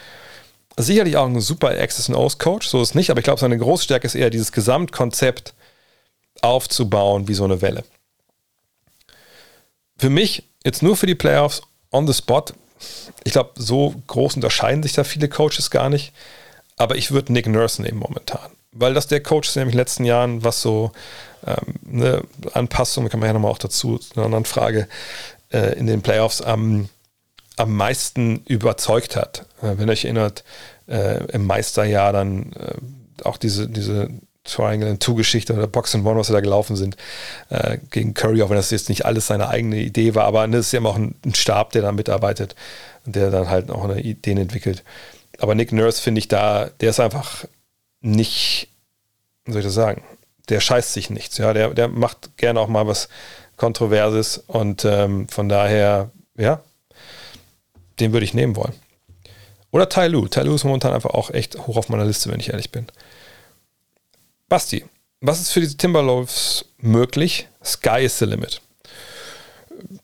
Sicherlich 0.77 1.17
auch 1.17 1.27
ein 1.27 1.41
super 1.41 1.69
Access 1.69 2.09
and 2.09 2.19
O's 2.19 2.39
Coach, 2.39 2.67
so 2.67 2.83
ist 2.83 2.91
es 2.91 2.95
nicht, 2.97 3.11
aber 3.11 3.21
ich 3.21 3.25
glaube, 3.25 3.39
seine 3.39 3.59
Großstärke 3.59 4.07
ist 4.07 4.17
eher 4.17 4.31
dieses 4.31 4.51
Gesamtkonzept 4.51 5.55
aufzubauen 6.41 7.29
wie 7.29 7.35
so 7.35 7.45
eine 7.45 7.63
Welle. 7.63 7.85
Für 9.97 10.11
mich 10.11 10.43
jetzt 10.65 10.83
nur 10.83 10.97
für 10.97 11.07
die 11.07 11.15
Playoffs 11.15 11.63
on 11.93 12.09
the 12.09 12.15
spot 12.15 12.47
ich 13.25 13.33
glaube, 13.33 13.51
so 13.57 13.95
groß 14.07 14.37
unterscheiden 14.37 14.83
sich 14.83 14.93
da 14.93 15.05
viele 15.05 15.29
Coaches 15.29 15.71
gar 15.71 15.89
nicht. 15.89 16.13
Aber 16.77 16.97
ich 16.97 17.11
würde 17.11 17.33
Nick 17.33 17.47
Nurse 17.47 17.83
nehmen 17.83 17.99
momentan. 17.99 18.51
Weil 18.73 18.95
das 18.95 19.07
der 19.07 19.23
Coach 19.23 19.49
ist, 19.49 19.57
nämlich 19.57 19.75
in 19.75 19.79
den 19.79 19.83
letzten 19.83 20.05
Jahren, 20.05 20.45
was 20.45 20.63
so 20.63 20.93
ähm, 21.47 21.75
eine 21.87 22.23
Anpassung, 22.55 23.09
kann 23.09 23.21
man 23.21 23.29
ja 23.29 23.35
nochmal 23.35 23.51
auch 23.51 23.59
dazu, 23.59 24.01
eine 24.17 24.25
andere 24.25 24.45
Frage, 24.45 24.89
äh, 25.53 25.79
in 25.79 25.87
den 25.87 26.03
Playoffs 26.03 26.41
am, 26.41 26.89
am 27.57 27.77
meisten 27.77 28.43
überzeugt 28.47 29.17
hat. 29.17 29.47
Äh, 29.61 29.77
wenn 29.77 29.89
ihr 29.89 29.93
euch 29.93 30.05
erinnert, 30.05 30.45
äh, 30.89 31.25
im 31.33 31.47
Meisterjahr 31.47 32.13
dann 32.13 32.53
äh, 32.53 33.25
auch 33.25 33.37
diese, 33.37 33.69
diese 33.69 34.09
Triangle 34.45 34.91
and 34.91 35.03
Two-Geschichte 35.03 35.53
oder 35.55 35.67
Box 35.67 35.95
and 35.95 36.05
One, 36.05 36.19
was 36.19 36.27
sie 36.27 36.33
da 36.33 36.41
gelaufen 36.41 36.77
sind, 36.77 36.97
äh, 37.49 37.79
gegen 37.91 38.15
Curry, 38.15 38.43
auch 38.43 38.51
wenn 38.51 38.57
das 38.57 38.71
jetzt 38.71 38.89
nicht 38.89 39.05
alles 39.05 39.29
seine 39.29 39.49
eigene 39.49 39.77
Idee 39.77 40.15
war, 40.15 40.25
aber 40.25 40.47
das 40.49 40.67
ist 40.67 40.73
ja 40.73 40.79
immer 40.79 40.91
auch 40.91 40.97
ein, 40.97 41.15
ein 41.25 41.35
Stab, 41.35 41.73
der 41.73 41.83
da 41.83 41.93
mitarbeitet 41.93 42.57
und 43.07 43.15
der 43.15 43.31
dann 43.31 43.49
halt 43.49 43.71
auch 43.71 43.85
eine 43.85 44.01
Ideen 44.01 44.39
entwickelt. 44.39 44.83
Aber 45.39 45.55
Nick 45.55 45.73
Nurse 45.73 46.01
finde 46.01 46.19
ich 46.19 46.29
da, 46.29 46.71
der 46.81 46.91
ist 46.91 47.01
einfach 47.01 47.45
nicht, 48.01 48.69
wie 49.45 49.53
soll 49.53 49.61
ich 49.61 49.67
das 49.67 49.75
sagen, 49.75 50.03
der 50.49 50.61
scheißt 50.61 50.93
sich 50.93 51.11
nichts. 51.11 51.39
Ja, 51.39 51.53
der, 51.53 51.71
der 51.71 51.89
macht 51.89 52.37
gerne 52.37 52.61
auch 52.61 52.69
mal 52.69 52.87
was 52.87 53.09
Kontroverses 53.57 54.39
und 54.47 54.85
ähm, 54.85 55.29
von 55.29 55.49
daher, 55.49 56.11
ja, 56.37 56.61
den 58.01 58.13
würde 58.13 58.25
ich 58.25 58.35
nehmen 58.35 58.57
wollen. 58.57 58.75
Oder 59.71 59.89
Tai 59.89 60.09
Lu. 60.09 60.27
Tai 60.29 60.43
Lu 60.43 60.55
ist 60.55 60.65
momentan 60.65 60.93
einfach 60.93 61.11
auch 61.11 61.31
echt 61.31 61.59
hoch 61.67 61.77
auf 61.77 61.89
meiner 61.89 62.05
Liste, 62.05 62.31
wenn 62.31 62.41
ich 62.41 62.51
ehrlich 62.51 62.71
bin. 62.71 62.87
Basti, 64.53 64.85
was 65.23 65.41
ist 65.41 65.51
für 65.51 65.61
diese 65.61 65.79
Timberwolves 65.79 66.67
möglich? 66.77 67.49
Sky 67.65 68.05
is 68.05 68.19
the 68.19 68.27
limit. 68.27 68.61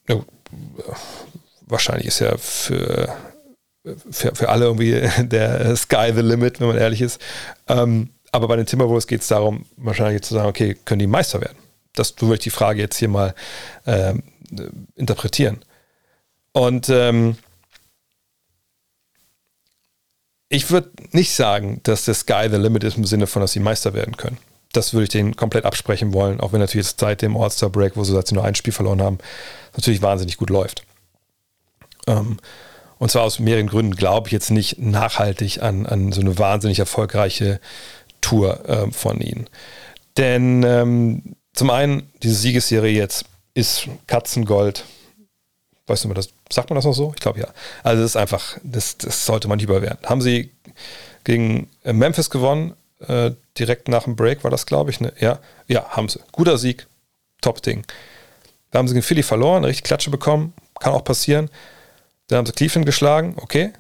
Ja, 0.09 0.25
wahrscheinlich 1.67 2.07
ist 2.07 2.21
ja 2.21 2.35
für, 2.39 3.15
für, 4.11 4.35
für 4.35 4.49
alle 4.49 4.65
irgendwie 4.65 5.07
der 5.19 5.77
Sky 5.77 6.13
the 6.15 6.23
limit, 6.23 6.61
wenn 6.61 6.69
man 6.69 6.79
ehrlich 6.79 7.03
ist. 7.03 7.21
Ähm, 7.67 8.09
aber 8.33 8.49
bei 8.49 8.57
den 8.57 8.65
Timberwolves 8.65 9.07
geht 9.07 9.21
es 9.21 9.29
darum, 9.29 9.67
wahrscheinlich 9.77 10.23
zu 10.23 10.33
sagen, 10.33 10.49
okay, 10.49 10.79
können 10.87 11.01
die 11.01 11.07
Meister 11.07 11.43
werden? 11.43 11.59
Das 11.93 12.15
würde 12.19 12.37
ich 12.37 12.41
die 12.41 12.49
Frage 12.49 12.81
jetzt 12.81 12.97
hier 12.97 13.09
mal 13.09 13.35
ähm, 13.87 14.23
interpretieren. 14.95 15.63
Und 16.53 16.89
ähm, 16.89 17.37
ich 20.49 20.71
würde 20.71 20.91
nicht 21.13 21.35
sagen, 21.35 21.81
dass 21.83 22.05
der 22.05 22.15
Sky 22.15 22.49
the 22.51 22.57
Limit 22.57 22.85
ist 22.85 22.97
im 22.97 23.05
Sinne 23.05 23.27
von, 23.27 23.41
dass 23.41 23.53
sie 23.53 23.61
Meister 23.61 23.95
werden 23.95 24.17
können. 24.17 24.39
Das 24.73 24.93
würde 24.93 25.05
ich 25.05 25.11
denen 25.11 25.37
komplett 25.37 25.65
absprechen 25.65 26.13
wollen, 26.13 26.41
auch 26.41 26.53
wenn 26.53 26.61
natürlich 26.61 26.87
jetzt 26.87 27.01
seit 27.01 27.23
dem 27.23 27.37
All-Star-Break, 27.37 27.97
wo 27.97 28.05
sie 28.05 28.13
seit 28.13 28.29
sie 28.29 28.35
nur 28.35 28.45
ein 28.45 28.55
Spiel 28.55 28.73
verloren 28.73 29.03
haben, 29.03 29.19
natürlich 29.75 30.03
wahnsinnig 30.03 30.37
gut 30.37 30.51
läuft. 30.51 30.83
Ähm, 32.07 32.39
und 32.99 33.11
zwar 33.11 33.23
aus 33.23 33.39
mehreren 33.39 33.69
Gründen 33.69 33.95
glaube 33.95 34.29
ich 34.29 34.33
jetzt 34.33 34.51
nicht 34.51 34.79
nachhaltig 34.79 35.63
an, 35.63 35.87
an 35.87 36.13
so 36.13 36.21
eine 36.21 36.39
wahnsinnig 36.39 36.79
erfolgreiche 36.79 37.61
Tour 38.21 38.69
äh, 38.69 38.91
von 38.91 39.21
ihnen. 39.21 39.49
Denn 40.17 40.63
ähm, 40.65 41.37
zum 41.55 41.71
einen, 41.71 42.11
diese 42.23 42.35
Siegesserie 42.35 42.93
jetzt 42.93 43.25
ist 43.55 43.89
Katzengold. 44.07 44.85
Weißt 45.87 46.05
du 46.05 46.09
mal, 46.09 46.15
das, 46.15 46.29
sagt 46.53 46.71
man 46.71 46.77
das 46.77 46.85
noch 46.85 46.95
so? 46.95 47.13
Ich 47.15 47.21
glaube 47.21 47.41
ja. 47.41 47.49
Also 47.83 48.03
das 48.03 48.13
ist 48.13 48.17
einfach, 48.17 48.59
das, 48.63 48.99
das 48.99 49.27
sollte 49.27 49.49
man 49.49 49.57
nicht 49.57 49.65
überwerten. 49.65 50.09
Haben 50.09 50.21
sie 50.21 50.51
gegen 51.25 51.69
äh, 51.85 51.93
Memphis 51.93 52.31
gewonnen, 52.31 52.75
äh, 53.07 53.33
direkt 53.59 53.89
nach 53.89 54.05
dem 54.05 54.17
Break 54.17 54.45
war 54.45 54.51
das, 54.51 54.67
glaube 54.67 54.91
ich. 54.91 55.01
Ne? 55.01 55.13
Ja, 55.19 55.39
ja, 55.67 55.89
haben 55.91 56.09
sie. 56.09 56.21
Guter 56.33 56.59
Sieg, 56.59 56.87
Top-Ding. 57.41 57.85
Da 58.71 58.79
haben 58.79 58.89
sie 58.89 58.95
gegen 58.95 59.05
Philly 59.05 59.23
verloren, 59.23 59.65
richtig 59.65 59.85
Klatsche 59.85 60.11
bekommen, 60.11 60.53
kann 60.81 60.93
auch 60.93 61.05
passieren. 61.05 61.51
Dann 62.29 62.39
haben 62.39 62.47
sie 62.47 62.53
Cleveland 62.53 62.87
geschlagen, 62.87 63.35
okay. 63.37 63.73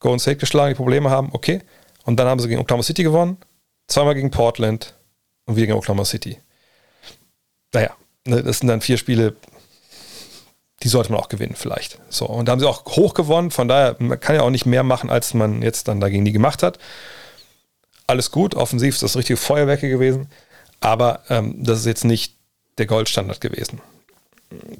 Golden 0.00 0.18
State 0.18 0.36
geschlagen, 0.36 0.74
die 0.74 0.76
Probleme 0.76 1.10
haben, 1.10 1.30
okay. 1.32 1.62
Und 2.04 2.16
dann 2.16 2.28
haben 2.28 2.38
sie 2.40 2.48
gegen 2.48 2.60
Oklahoma 2.60 2.82
City 2.82 3.02
gewonnen, 3.02 3.38
zweimal 3.86 4.14
gegen 4.14 4.30
Portland 4.30 4.94
und 5.46 5.56
wieder 5.56 5.66
gegen 5.66 5.78
Oklahoma 5.78 6.04
City. 6.04 6.38
Naja, 7.72 7.96
ne, 8.26 8.42
das 8.42 8.58
sind 8.58 8.68
dann 8.68 8.82
vier 8.82 8.98
Spiele, 8.98 9.34
die 10.84 10.88
sollte 10.88 11.10
man 11.10 11.20
auch 11.20 11.28
gewinnen, 11.28 11.54
vielleicht. 11.56 11.98
So, 12.08 12.26
und 12.26 12.46
da 12.46 12.52
haben 12.52 12.60
sie 12.60 12.68
auch 12.68 12.84
hoch 12.84 13.14
gewonnen, 13.14 13.50
von 13.50 13.66
daher, 13.66 13.96
man 13.98 14.20
kann 14.20 14.36
ja 14.36 14.42
auch 14.42 14.50
nicht 14.50 14.66
mehr 14.66 14.82
machen, 14.82 15.10
als 15.10 15.34
man 15.34 15.62
jetzt 15.62 15.88
dann 15.88 16.00
dagegen 16.00 16.24
die 16.24 16.32
gemacht 16.32 16.62
hat. 16.62 16.78
Alles 18.06 18.30
gut, 18.30 18.54
offensiv 18.54 18.94
ist 18.94 19.02
das 19.02 19.16
richtige 19.16 19.38
Feuerwerke 19.38 19.88
gewesen, 19.88 20.28
aber 20.80 21.20
ähm, 21.30 21.56
das 21.58 21.80
ist 21.80 21.86
jetzt 21.86 22.04
nicht 22.04 22.36
der 22.78 22.86
Goldstandard 22.86 23.40
gewesen 23.40 23.80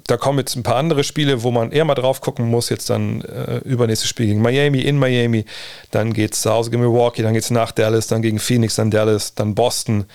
da 0.07 0.17
kommen 0.17 0.39
jetzt 0.39 0.55
ein 0.55 0.63
paar 0.63 0.75
andere 0.75 1.03
Spiele, 1.03 1.43
wo 1.43 1.51
man 1.51 1.71
eher 1.71 1.85
mal 1.85 1.95
drauf 1.95 2.21
gucken 2.21 2.49
muss. 2.49 2.69
Jetzt 2.69 2.89
dann 2.89 3.21
äh, 3.21 3.57
übernächstes 3.59 4.09
Spiel 4.09 4.27
gegen 4.27 4.41
Miami, 4.41 4.81
in 4.81 4.97
Miami. 4.97 5.45
Dann 5.91 6.13
geht 6.13 6.33
es 6.33 6.41
zu 6.41 6.51
Hause 6.51 6.71
gegen 6.71 6.83
Milwaukee, 6.83 7.23
dann 7.23 7.33
geht 7.33 7.43
es 7.43 7.51
nach 7.51 7.71
Dallas, 7.71 8.07
dann 8.07 8.21
gegen 8.21 8.39
Phoenix, 8.39 8.75
dann 8.75 8.91
Dallas, 8.91 9.35
dann 9.35 9.55
Boston. 9.55 10.05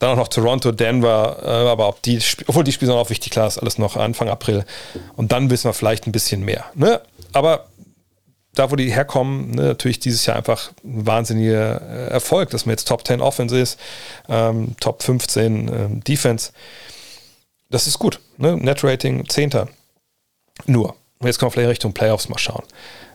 Dann 0.00 0.10
auch 0.10 0.16
noch 0.16 0.28
Toronto, 0.28 0.72
Denver, 0.72 1.38
äh, 1.44 1.68
aber 1.68 1.88
ob 1.88 2.02
die, 2.02 2.20
obwohl 2.48 2.64
die 2.64 2.72
Spiele 2.72 2.90
sind 2.90 2.98
auch 2.98 3.10
wichtig, 3.10 3.30
klar, 3.30 3.46
ist 3.46 3.58
alles 3.58 3.78
noch 3.78 3.96
Anfang 3.96 4.28
April. 4.28 4.64
Und 5.14 5.30
dann 5.30 5.48
wissen 5.50 5.68
wir 5.68 5.72
vielleicht 5.72 6.08
ein 6.08 6.12
bisschen 6.12 6.44
mehr. 6.44 6.64
Ne? 6.74 7.00
Aber 7.32 7.66
da, 8.54 8.72
wo 8.72 8.76
die 8.76 8.90
herkommen, 8.90 9.52
ne, 9.52 9.62
natürlich 9.62 10.00
dieses 10.00 10.26
Jahr 10.26 10.36
einfach 10.36 10.72
ein 10.82 11.06
wahnsinniger 11.06 11.80
äh, 11.80 12.06
Erfolg, 12.08 12.50
dass 12.50 12.66
man 12.66 12.72
jetzt 12.72 12.88
Top 12.88 13.06
10 13.06 13.20
Offense 13.20 13.56
ist, 13.56 13.78
ähm, 14.28 14.74
Top 14.80 15.04
15 15.04 15.68
ähm, 15.68 16.02
Defense 16.02 16.50
das 17.70 17.86
ist 17.86 17.98
gut. 17.98 18.20
Ne? 18.36 18.56
Net-Rating 18.56 19.28
10. 19.28 19.68
Nur. 20.66 20.96
Jetzt 21.22 21.38
kommen 21.38 21.50
wir 21.50 21.52
vielleicht 21.52 21.70
Richtung 21.70 21.92
Playoffs 21.92 22.28
mal 22.28 22.38
schauen. 22.38 22.64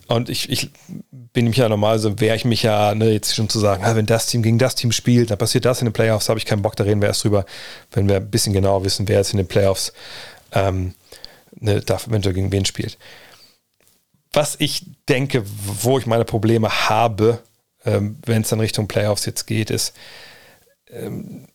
Und 0.08 0.30
ich, 0.30 0.50
ich 0.50 0.70
bin 1.10 1.46
mich 1.48 1.58
ja 1.58 1.68
normal 1.68 1.98
so, 2.00 2.20
wäre 2.20 2.36
ich 2.36 2.46
mich 2.46 2.64
ja 2.64 2.94
ne, 2.94 3.12
jetzt 3.12 3.36
schon 3.36 3.50
zu 3.50 3.60
sagen, 3.60 3.84
ah, 3.84 3.96
wenn 3.96 4.06
das 4.06 4.28
Team 4.28 4.44
gegen 4.44 4.60
das 4.60 4.76
Team 4.76 4.92
spielt, 4.92 5.32
dann 5.32 5.38
passiert 5.38 5.66
das 5.66 5.82
in 5.82 5.86
den 5.86 5.94
Playoffs, 5.94 6.30
habe 6.30 6.40
ich 6.40 6.46
keinen 6.46 6.62
Bock, 6.62 6.76
da 6.76 6.84
reden 6.84 7.02
wir 7.02 7.08
erst 7.08 7.24
drüber, 7.24 7.46
wenn 7.92 8.08
wir 8.08 8.18
ein 8.18 8.30
bisschen 8.30 8.54
genauer 8.54 8.84
wissen, 8.84 9.08
wer 9.08 9.18
jetzt 9.18 9.34
in 9.34 9.38
den 9.38 9.48
Playoffs 9.48 9.94
ähm, 10.52 10.94
ne, 11.60 11.82
darf 11.82 12.08
eventuell 12.08 12.36
gegen 12.36 12.52
wen 12.52 12.66
spielt. 12.66 12.98
Was 14.32 14.56
ich 14.60 14.86
denke, 15.10 15.44
wo 15.82 15.98
ich 15.98 16.06
meine 16.06 16.26
Probleme 16.26 16.70
habe, 16.90 17.40
ähm, 17.86 18.18
wenn 18.26 18.44
es 18.44 18.50
dann 18.50 18.60
Richtung 18.60 18.88
Playoffs 18.88 19.26
jetzt 19.26 19.48
geht, 19.48 19.72
ist, 19.72 19.94
ähm, 20.92 21.48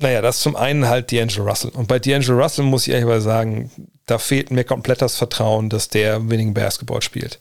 naja, 0.00 0.22
das 0.22 0.36
ist 0.36 0.42
zum 0.42 0.56
einen 0.56 0.88
halt 0.88 1.10
D'Angelo 1.10 1.42
Russell. 1.42 1.70
Und 1.70 1.88
bei 1.88 1.96
D'Angelo 1.96 2.40
Russell 2.40 2.64
muss 2.64 2.86
ich 2.86 2.94
ehrlich 2.94 3.22
sagen, 3.22 3.70
da 4.06 4.18
fehlt 4.18 4.50
mir 4.50 4.64
komplett 4.64 5.02
das 5.02 5.16
Vertrauen, 5.16 5.68
dass 5.68 5.88
der 5.88 6.30
Winning 6.30 6.54
Basketball 6.54 7.02
spielt. 7.02 7.40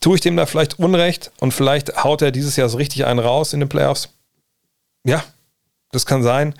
Tue 0.00 0.16
ich 0.16 0.20
dem 0.20 0.36
da 0.36 0.46
vielleicht 0.46 0.78
Unrecht 0.78 1.32
und 1.40 1.52
vielleicht 1.52 2.04
haut 2.04 2.22
er 2.22 2.30
dieses 2.30 2.56
Jahr 2.56 2.68
so 2.68 2.76
richtig 2.76 3.04
einen 3.04 3.18
raus 3.18 3.52
in 3.52 3.60
den 3.60 3.68
Playoffs? 3.68 4.10
Ja, 5.04 5.24
das 5.90 6.06
kann 6.06 6.22
sein. 6.22 6.54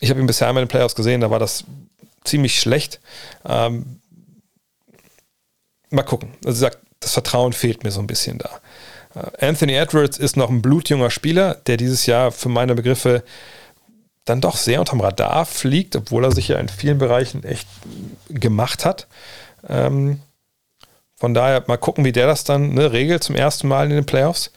Ich 0.00 0.10
habe 0.10 0.20
ihn 0.20 0.26
bisher 0.26 0.48
einmal 0.48 0.62
in 0.62 0.66
den 0.66 0.70
Playoffs 0.70 0.94
gesehen, 0.94 1.20
da 1.20 1.30
war 1.30 1.38
das 1.38 1.64
ziemlich 2.24 2.60
schlecht. 2.60 3.00
Ähm, 3.44 4.00
mal 5.90 6.02
gucken. 6.02 6.34
Also, 6.44 6.66
ich 6.66 6.72
sag, 6.72 6.80
das 7.00 7.12
Vertrauen 7.12 7.52
fehlt 7.52 7.84
mir 7.84 7.90
so 7.90 8.00
ein 8.00 8.06
bisschen 8.06 8.38
da. 8.38 8.60
Äh, 9.14 9.46
Anthony 9.46 9.74
Edwards 9.74 10.18
ist 10.18 10.36
noch 10.36 10.50
ein 10.50 10.62
blutjunger 10.62 11.10
Spieler, 11.10 11.54
der 11.66 11.76
dieses 11.76 12.06
Jahr 12.06 12.32
für 12.32 12.48
meine 12.48 12.74
Begriffe 12.74 13.22
dann 14.24 14.40
doch 14.40 14.56
sehr 14.56 14.80
unterm 14.80 15.00
Radar 15.00 15.46
fliegt, 15.46 15.96
obwohl 15.96 16.24
er 16.24 16.32
sich 16.32 16.48
ja 16.48 16.58
in 16.58 16.68
vielen 16.68 16.98
Bereichen 16.98 17.44
echt 17.44 17.66
gemacht 18.28 18.84
hat. 18.84 19.06
Ähm, 19.66 20.20
von 21.18 21.34
daher 21.34 21.64
mal 21.66 21.76
gucken, 21.76 22.04
wie 22.04 22.12
der 22.12 22.26
das 22.26 22.44
dann 22.44 22.74
ne, 22.74 22.92
regelt 22.92 23.24
zum 23.24 23.34
ersten 23.34 23.66
Mal 23.66 23.90
in 23.90 23.96
den 23.96 24.06
Playoffs. 24.06 24.52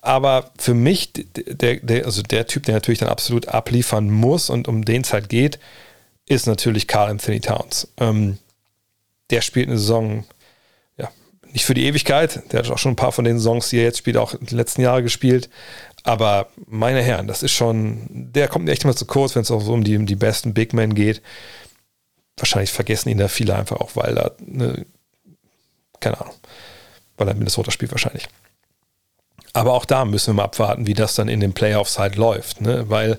Aber 0.00 0.50
für 0.58 0.74
mich, 0.74 1.12
der, 1.14 1.76
der, 1.76 2.04
also 2.04 2.22
der 2.22 2.46
Typ, 2.46 2.64
der 2.64 2.74
natürlich 2.74 2.98
dann 2.98 3.08
absolut 3.08 3.48
abliefern 3.48 4.10
muss 4.10 4.50
und 4.50 4.66
um 4.66 4.84
den 4.84 5.02
es 5.02 5.12
halt 5.12 5.28
geht, 5.28 5.58
ist 6.26 6.46
natürlich 6.46 6.88
Carl 6.88 7.10
Anthony 7.10 7.40
Towns. 7.40 7.88
Ähm, 7.98 8.38
der 9.30 9.40
spielt 9.40 9.68
eine 9.68 9.78
Saison, 9.78 10.24
ja, 10.96 11.10
nicht 11.52 11.64
für 11.64 11.74
die 11.74 11.86
Ewigkeit. 11.86 12.42
Der 12.52 12.60
hat 12.60 12.70
auch 12.70 12.78
schon 12.78 12.92
ein 12.92 12.96
paar 12.96 13.12
von 13.12 13.24
den 13.24 13.38
Songs, 13.38 13.68
die 13.68 13.78
er 13.78 13.84
jetzt 13.84 13.98
spielt, 13.98 14.16
auch 14.16 14.34
in 14.34 14.46
den 14.46 14.56
letzten 14.56 14.82
Jahren 14.82 15.04
gespielt. 15.04 15.48
Aber 16.02 16.48
meine 16.66 17.02
Herren, 17.02 17.28
das 17.28 17.42
ist 17.42 17.52
schon, 17.52 18.06
der 18.08 18.48
kommt 18.48 18.68
echt 18.68 18.84
immer 18.84 18.96
zu 18.96 19.06
kurz, 19.06 19.34
wenn 19.34 19.42
es 19.42 19.50
auch 19.50 19.60
so 19.60 19.72
um 19.72 19.84
die, 19.84 19.96
um 19.96 20.06
die 20.06 20.16
besten 20.16 20.54
Big 20.54 20.72
Men 20.72 20.94
geht. 20.94 21.22
Wahrscheinlich 22.36 22.70
vergessen 22.70 23.10
ihn 23.10 23.18
da 23.18 23.28
viele 23.28 23.54
einfach 23.54 23.76
auch, 23.76 23.94
weil 23.94 24.16
er, 24.16 24.32
ne, 24.40 24.86
keine 26.00 26.20
Ahnung, 26.20 26.34
weil 27.16 27.28
er 27.28 27.34
Minnesota 27.34 27.70
spielt 27.70 27.92
wahrscheinlich. 27.92 28.28
Aber 29.52 29.72
auch 29.72 29.84
da 29.84 30.04
müssen 30.04 30.28
wir 30.28 30.34
mal 30.34 30.44
abwarten, 30.44 30.86
wie 30.86 30.94
das 30.94 31.14
dann 31.14 31.28
in 31.28 31.40
den 31.40 31.52
Playoffs 31.52 31.98
halt 31.98 32.16
läuft, 32.16 32.60
ne? 32.60 32.88
weil 32.88 33.18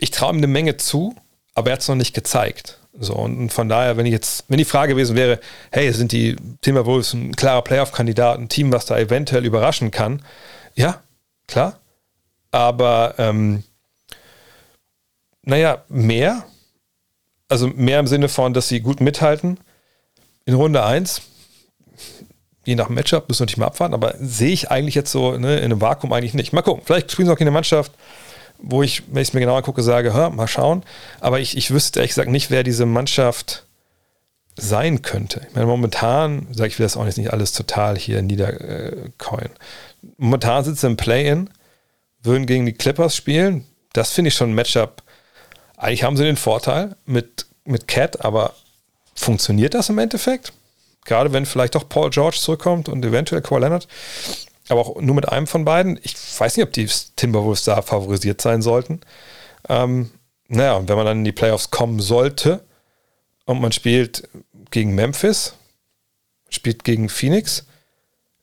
ich 0.00 0.10
traue 0.10 0.32
ihm 0.32 0.38
eine 0.38 0.46
Menge 0.46 0.76
zu, 0.76 1.14
aber 1.54 1.70
er 1.70 1.72
hat 1.74 1.80
es 1.80 1.88
noch 1.88 1.94
nicht 1.94 2.14
gezeigt. 2.14 2.78
So, 3.00 3.14
und 3.14 3.52
von 3.52 3.68
daher, 3.68 3.96
wenn 3.96 4.06
ich 4.06 4.12
jetzt, 4.12 4.44
wenn 4.48 4.58
die 4.58 4.64
Frage 4.64 4.94
gewesen 4.94 5.14
wäre, 5.14 5.38
hey, 5.70 5.92
sind 5.92 6.10
die 6.10 6.36
Timberwolves 6.62 7.12
ein 7.12 7.36
klarer 7.36 7.62
Playoff-Kandidat, 7.62 8.38
ein 8.38 8.48
Team, 8.48 8.72
was 8.72 8.86
da 8.86 8.98
eventuell 8.98 9.44
überraschen 9.44 9.90
kann, 9.90 10.24
ja, 10.74 11.02
klar. 11.46 11.78
Aber 12.50 13.14
ähm, 13.18 13.62
naja, 15.42 15.84
mehr. 15.88 16.44
Also 17.48 17.68
mehr 17.68 18.00
im 18.00 18.06
Sinne 18.06 18.28
von, 18.28 18.52
dass 18.52 18.68
sie 18.68 18.80
gut 18.80 19.00
mithalten. 19.00 19.58
In 20.48 20.54
Runde 20.54 20.82
1, 20.82 21.20
je 22.64 22.74
nach 22.74 22.88
Matchup, 22.88 23.28
müssen 23.28 23.40
wir 23.40 23.42
natürlich 23.44 23.58
mal 23.58 23.66
abwarten, 23.66 23.92
aber 23.92 24.14
sehe 24.18 24.48
ich 24.48 24.70
eigentlich 24.70 24.94
jetzt 24.94 25.12
so 25.12 25.36
ne, 25.36 25.58
in 25.58 25.64
einem 25.64 25.82
Vakuum 25.82 26.10
eigentlich 26.10 26.32
nicht. 26.32 26.54
Mal 26.54 26.62
gucken, 26.62 26.84
vielleicht 26.86 27.12
spielen 27.12 27.28
sie 27.28 27.34
auch 27.34 27.38
in 27.38 27.44
der 27.44 27.52
Mannschaft, 27.52 27.92
wo 28.56 28.82
ich, 28.82 29.02
wenn 29.08 29.20
ich 29.20 29.28
es 29.28 29.34
mir 29.34 29.40
genauer 29.40 29.60
gucke, 29.60 29.82
sage, 29.82 30.14
hör, 30.14 30.30
mal 30.30 30.48
schauen. 30.48 30.84
Aber 31.20 31.38
ich, 31.38 31.54
ich 31.58 31.70
wüsste 31.70 32.00
ehrlich 32.00 32.12
gesagt 32.12 32.30
nicht, 32.30 32.50
wer 32.50 32.62
diese 32.62 32.86
Mannschaft 32.86 33.66
sein 34.56 35.02
könnte. 35.02 35.42
Ich 35.50 35.54
meine, 35.54 35.66
momentan, 35.66 36.46
sage 36.50 36.68
ich, 36.68 36.78
will 36.78 36.86
das 36.86 36.96
auch 36.96 37.04
jetzt 37.04 37.18
nicht 37.18 37.34
alles 37.34 37.52
total 37.52 37.98
hier 37.98 38.22
niedercoin. 38.22 39.50
Momentan 40.16 40.64
sitzt 40.64 40.82
er 40.82 40.88
im 40.88 40.96
Play-In 40.96 41.50
würden 42.22 42.46
gegen 42.46 42.64
die 42.64 42.72
Clippers 42.72 43.14
spielen. 43.14 43.66
Das 43.92 44.12
finde 44.12 44.28
ich 44.28 44.34
schon 44.34 44.52
ein 44.52 44.54
Matchup. 44.54 45.02
Eigentlich 45.76 46.04
haben 46.04 46.16
sie 46.16 46.24
den 46.24 46.38
Vorteil 46.38 46.96
mit, 47.04 47.44
mit 47.64 47.86
Cat, 47.86 48.24
aber 48.24 48.54
funktioniert 49.18 49.74
das 49.74 49.88
im 49.88 49.98
Endeffekt? 49.98 50.52
Gerade 51.04 51.32
wenn 51.32 51.46
vielleicht 51.46 51.74
doch 51.74 51.88
Paul 51.88 52.10
George 52.10 52.36
zurückkommt 52.40 52.88
und 52.88 53.04
eventuell 53.04 53.42
Kawhi 53.42 53.60
Leonard. 53.60 53.88
Aber 54.68 54.80
auch 54.80 55.00
nur 55.00 55.14
mit 55.14 55.28
einem 55.28 55.46
von 55.46 55.64
beiden. 55.64 55.98
Ich 56.02 56.14
weiß 56.38 56.56
nicht, 56.56 56.66
ob 56.66 56.72
die 56.72 56.88
Timberwolves 57.16 57.64
da 57.64 57.80
favorisiert 57.80 58.40
sein 58.40 58.60
sollten. 58.60 59.00
Ähm, 59.68 60.10
naja, 60.48 60.74
und 60.74 60.88
wenn 60.88 60.96
man 60.96 61.06
dann 61.06 61.18
in 61.18 61.24
die 61.24 61.32
Playoffs 61.32 61.70
kommen 61.70 62.00
sollte 62.00 62.64
und 63.46 63.60
man 63.60 63.72
spielt 63.72 64.28
gegen 64.70 64.94
Memphis, 64.94 65.54
spielt 66.50 66.84
gegen 66.84 67.08
Phoenix, 67.08 67.66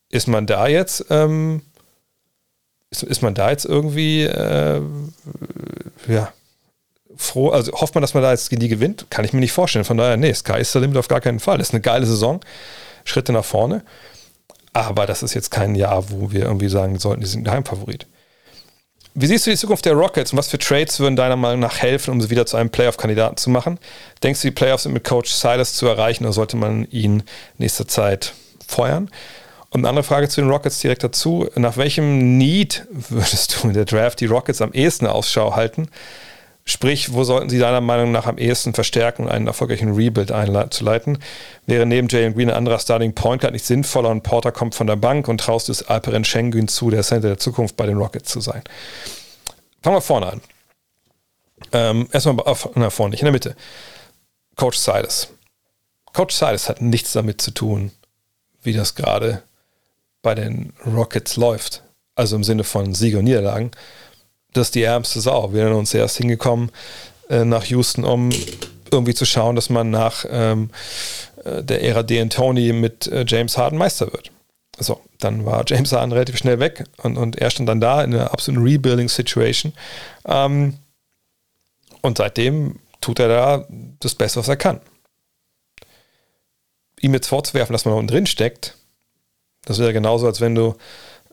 ist 0.09 0.27
man 0.27 0.47
da 0.47 0.67
jetzt, 0.67 1.05
ähm, 1.09 1.61
ist, 2.89 3.03
ist 3.03 3.21
man 3.21 3.35
da 3.35 3.51
jetzt 3.51 3.65
irgendwie, 3.65 4.23
äh, 4.23 4.81
ja, 6.07 6.33
froh, 7.17 7.49
also 7.49 7.71
hofft 7.73 7.95
man, 7.95 8.01
dass 8.01 8.13
man 8.13 8.23
da 8.23 8.31
jetzt 8.31 8.51
die 8.51 8.67
gewinnt? 8.67 9.07
Kann 9.09 9.25
ich 9.25 9.33
mir 9.33 9.39
nicht 9.39 9.51
vorstellen. 9.51 9.85
Von 9.85 9.97
daher, 9.97 10.17
nee, 10.17 10.33
Sky 10.33 10.59
ist 10.59 10.73
der 10.73 10.81
Limit 10.81 10.97
auf 10.97 11.07
gar 11.07 11.21
keinen 11.21 11.39
Fall. 11.39 11.57
Das 11.57 11.69
ist 11.69 11.73
eine 11.73 11.81
geile 11.81 12.05
Saison, 12.05 12.41
Schritte 13.03 13.31
nach 13.31 13.45
vorne. 13.45 13.83
Aber 14.73 15.05
das 15.05 15.23
ist 15.23 15.33
jetzt 15.33 15.51
kein 15.51 15.75
Jahr, 15.75 16.09
wo 16.09 16.31
wir 16.31 16.43
irgendwie 16.43 16.69
sagen 16.69 16.99
sollten, 16.99 17.21
die 17.21 17.27
sind 17.27 17.45
Geheimfavorit. 17.45 18.07
Wie 19.17 19.27
siehst 19.27 19.47
du 19.47 19.51
die 19.51 19.55
Zukunft 19.55 19.85
der 19.85 19.93
Rockets 19.93 20.33
und 20.33 20.37
was 20.37 20.49
für 20.49 20.59
Trades 20.59 20.99
würden 20.99 21.15
deiner 21.15 21.37
Meinung 21.37 21.61
nach 21.61 21.77
helfen, 21.77 22.11
um 22.11 22.19
sie 22.19 22.29
wieder 22.29 22.45
zu 22.45 22.57
einem 22.57 22.69
Playoff-Kandidaten 22.69 23.37
zu 23.37 23.49
machen? 23.49 23.79
Denkst 24.21 24.41
du, 24.41 24.49
die 24.49 24.53
Playoffs 24.53 24.83
sind 24.83 24.91
mit 24.91 25.05
Coach 25.05 25.31
Silas 25.31 25.75
zu 25.75 25.87
erreichen 25.87 26.25
oder 26.25 26.33
sollte 26.33 26.57
man 26.57 26.85
ihn 26.91 27.23
nächster 27.57 27.87
Zeit 27.87 28.33
feuern? 28.67 29.09
Und 29.69 29.81
eine 29.81 29.89
andere 29.89 30.03
Frage 30.03 30.27
zu 30.27 30.41
den 30.41 30.49
Rockets 30.49 30.79
direkt 30.79 31.03
dazu. 31.03 31.47
Nach 31.55 31.77
welchem 31.77 32.37
Need 32.37 32.85
würdest 32.91 33.63
du 33.63 33.69
in 33.69 33.73
der 33.73 33.85
Draft 33.85 34.19
die 34.19 34.25
Rockets 34.25 34.61
am 34.61 34.73
ehesten 34.73 35.07
Ausschau 35.07 35.55
halten? 35.55 35.87
Sprich, 36.67 37.13
wo 37.13 37.23
sollten 37.23 37.49
sie 37.49 37.59
deiner 37.59 37.79
Meinung 37.79 38.11
nach 38.11 38.25
am 38.25 38.39
ehesten 38.39 38.73
verstärken 38.73 39.25
und 39.25 39.29
einen 39.29 39.45
erfolgreichen 39.45 39.93
Rebuild 39.93 40.31
einzuleiten? 40.31 41.19
Wäre 41.67 41.85
neben 41.85 42.07
Jalen 42.07 42.33
Green 42.33 42.49
ein 42.49 42.55
anderer 42.55 42.79
Starting 42.79 43.13
Point 43.13 43.41
Guard 43.41 43.53
nicht 43.53 43.65
sinnvoller 43.65 44.09
und 44.09 44.23
Porter 44.23 44.51
kommt 44.51 44.73
von 44.73 44.87
der 44.87 44.95
Bank 44.95 45.27
und 45.27 45.39
traust 45.39 45.69
es 45.69 45.87
Alperen 45.87 46.25
Schengen 46.25 46.67
zu, 46.67 46.89
der 46.89 47.03
Center 47.03 47.27
der 47.27 47.37
Zukunft 47.37 47.77
bei 47.77 47.85
den 47.85 47.97
Rockets 47.97 48.31
zu 48.31 48.41
sein? 48.41 48.63
Fangen 49.83 49.97
wir 49.97 50.01
vorne 50.01 50.25
an. 50.25 50.41
Ähm, 51.71 52.09
erstmal 52.11 52.39
auf, 52.39 52.67
na, 52.73 52.89
vorne, 52.89 53.11
nicht 53.11 53.21
in 53.21 53.25
der 53.25 53.31
Mitte. 53.31 53.55
Coach 54.55 54.79
Silas. 54.79 55.29
Coach 56.13 56.33
Silas 56.33 56.67
hat 56.67 56.81
nichts 56.81 57.13
damit 57.13 57.41
zu 57.41 57.51
tun, 57.51 57.91
wie 58.63 58.73
das 58.73 58.95
gerade 58.95 59.43
bei 60.23 60.33
den 60.33 60.73
Rockets 60.83 61.35
läuft. 61.35 61.83
Also 62.15 62.35
im 62.35 62.43
Sinne 62.43 62.63
von 62.63 62.95
Siege 62.95 63.19
und 63.19 63.25
Niederlagen 63.25 63.69
das 64.55 64.67
ist 64.67 64.75
die 64.75 64.83
ärmste 64.83 65.19
Sau. 65.19 65.53
Wir 65.53 65.65
sind 65.65 65.73
uns 65.73 65.93
erst 65.93 66.17
hingekommen 66.17 66.71
äh, 67.29 67.43
nach 67.43 67.65
Houston, 67.65 68.05
um 68.05 68.29
irgendwie 68.89 69.13
zu 69.13 69.25
schauen, 69.25 69.55
dass 69.55 69.69
man 69.69 69.89
nach 69.89 70.25
ähm, 70.29 70.69
äh, 71.43 71.61
der 71.61 71.83
Ära 71.83 72.01
D'Antoni 72.01 72.73
mit 72.73 73.07
äh, 73.07 73.25
James 73.27 73.57
Harden 73.57 73.77
Meister 73.77 74.11
wird. 74.13 74.31
So, 74.77 75.01
dann 75.19 75.45
war 75.45 75.63
James 75.67 75.91
Harden 75.91 76.11
relativ 76.11 76.37
schnell 76.37 76.59
weg 76.59 76.85
und, 76.97 77.17
und 77.17 77.37
er 77.37 77.49
stand 77.49 77.67
dann 77.67 77.81
da 77.81 78.03
in 78.03 78.13
einer 78.13 78.31
absoluten 78.31 78.63
Rebuilding-Situation. 78.63 79.73
Ähm, 80.25 80.77
und 82.01 82.17
seitdem 82.17 82.79
tut 83.01 83.19
er 83.19 83.27
da 83.27 83.67
das 83.99 84.15
Beste, 84.15 84.39
was 84.39 84.47
er 84.47 84.57
kann. 84.57 84.79
Ihm 87.01 87.13
jetzt 87.13 87.27
vorzuwerfen, 87.27 87.73
dass 87.73 87.85
man 87.85 87.93
unten 87.95 88.07
drin 88.07 88.25
steckt, 88.25 88.77
das 89.65 89.79
wäre 89.79 89.93
genauso, 89.93 90.27
als 90.27 90.39
wenn 90.39 90.55
du 90.55 90.75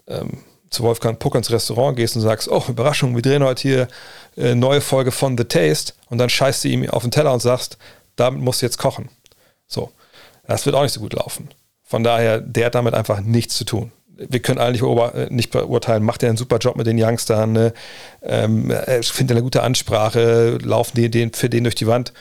ähm, 0.09 0.43
zu 0.73 0.83
Wolfgang 0.83 1.19
Puck 1.19 1.35
ins 1.35 1.51
Restaurant 1.51 1.97
gehst 1.97 2.17
und 2.17 2.23
sagst, 2.23 2.49
oh, 2.49 2.63
Überraschung, 2.69 3.15
wir 3.15 3.23
drehen 3.23 3.45
heute 3.45 3.63
hier 3.63 3.89
eine 4.37 4.57
neue 4.57 4.81
Folge 4.81 5.13
von 5.13 5.37
The 5.37 5.45
Taste 5.45 5.93
und 6.09 6.19
dann 6.19 6.31
scheißt 6.31 6.65
du 6.65 6.69
ihm 6.69 6.89
auf 6.89 7.03
den 7.03 7.11
Teller 7.11 7.33
und 7.33 7.41
sagst, 7.41 7.79
damit 8.17 8.41
musst 8.43 8.63
du 8.63 8.67
jetzt 8.67 8.79
kochen. 8.79 9.09
So, 9.67 9.91
das 10.47 10.67
wird 10.67 10.75
auch 10.75 10.83
nicht 10.83 10.93
so 10.93 11.01
gut 11.01 11.13
laufen. 11.13 11.49
Von 11.83 12.03
daher, 12.03 12.41
der 12.41 12.67
hat 12.67 12.75
damit 12.75 12.95
einfach 12.95 13.21
nichts 13.21 13.57
zu 13.57 13.65
tun. 13.65 13.93
Wir 14.17 14.41
können 14.41 14.59
eigentlich 14.59 14.83
äh, 14.83 15.27
nicht 15.31 15.51
beurteilen, 15.51 16.03
macht 16.03 16.23
er 16.23 16.29
einen 16.29 16.39
super 16.39 16.59
Job 16.59 16.77
mit 16.77 16.87
den 16.87 17.03
Youngstern, 17.03 17.53
ne? 17.53 17.75
ähm, 18.23 18.73
findet 19.01 19.37
eine 19.37 19.43
gute 19.43 19.63
Ansprache, 19.63 20.59
laufen 20.63 20.97
die 20.97 21.11
den, 21.11 21.33
für 21.33 21.51
den 21.51 21.65
durch 21.65 21.75
die 21.75 21.87
Wand 21.87 22.13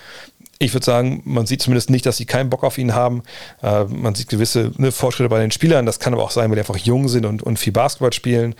ich 0.61 0.73
würde 0.75 0.85
sagen, 0.85 1.23
man 1.25 1.47
sieht 1.47 1.61
zumindest 1.63 1.89
nicht, 1.89 2.05
dass 2.05 2.17
sie 2.17 2.25
keinen 2.25 2.51
Bock 2.51 2.63
auf 2.63 2.77
ihn 2.77 2.93
haben. 2.93 3.23
Äh, 3.63 3.85
man 3.85 4.13
sieht 4.13 4.29
gewisse 4.29 4.71
ne, 4.77 4.91
Fortschritte 4.91 5.27
bei 5.27 5.39
den 5.39 5.49
Spielern. 5.49 5.87
Das 5.87 5.99
kann 5.99 6.13
aber 6.13 6.23
auch 6.23 6.29
sein, 6.29 6.49
weil 6.49 6.55
die 6.55 6.61
einfach 6.61 6.77
jung 6.77 7.07
sind 7.07 7.25
und, 7.25 7.41
und 7.41 7.57
viel 7.57 7.73
Basketball 7.73 8.13
spielen. 8.13 8.53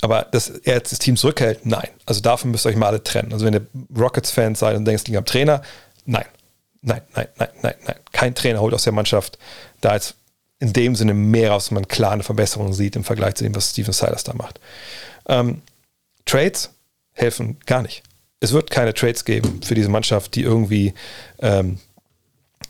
Aber 0.00 0.22
dass 0.22 0.48
er 0.48 0.74
jetzt 0.74 0.92
das 0.92 1.00
Team 1.00 1.16
zurückhält, 1.16 1.66
nein. 1.66 1.88
Also 2.04 2.20
davon 2.20 2.52
müsst 2.52 2.66
ihr 2.66 2.68
euch 2.70 2.76
mal 2.76 2.86
alle 2.86 3.02
trennen. 3.02 3.32
Also 3.32 3.44
wenn 3.44 3.54
ihr 3.54 3.66
Rockets-Fans 3.98 4.60
seid 4.60 4.76
und 4.76 4.84
denkt, 4.84 5.00
es 5.00 5.06
liegt 5.08 5.18
am 5.18 5.24
Trainer, 5.24 5.62
nein. 6.04 6.26
Nein, 6.82 7.02
nein, 7.14 7.26
nein, 7.36 7.48
nein, 7.62 7.74
nein. 7.84 7.96
Kein 8.12 8.34
Trainer 8.36 8.60
holt 8.60 8.72
aus 8.72 8.84
der 8.84 8.92
Mannschaft 8.92 9.38
da 9.80 9.94
jetzt 9.94 10.14
in 10.60 10.72
dem 10.72 10.94
Sinne 10.94 11.14
mehr 11.14 11.50
raus, 11.50 11.70
wenn 11.70 11.76
man 11.76 11.88
klar 11.88 12.12
eine 12.12 12.22
Verbesserung 12.22 12.72
sieht 12.72 12.94
im 12.94 13.02
Vergleich 13.02 13.34
zu 13.34 13.42
dem, 13.42 13.56
was 13.56 13.70
Steven 13.70 13.92
Silas 13.92 14.22
da 14.22 14.34
macht. 14.34 14.60
Ähm, 15.28 15.62
Trades 16.26 16.70
helfen 17.12 17.58
gar 17.66 17.82
nicht 17.82 18.04
es 18.40 18.52
wird 18.52 18.70
keine 18.70 18.94
Trades 18.94 19.24
geben 19.24 19.62
für 19.62 19.74
diese 19.74 19.88
Mannschaft, 19.88 20.34
die 20.34 20.42
irgendwie 20.42 20.94
ähm, 21.40 21.78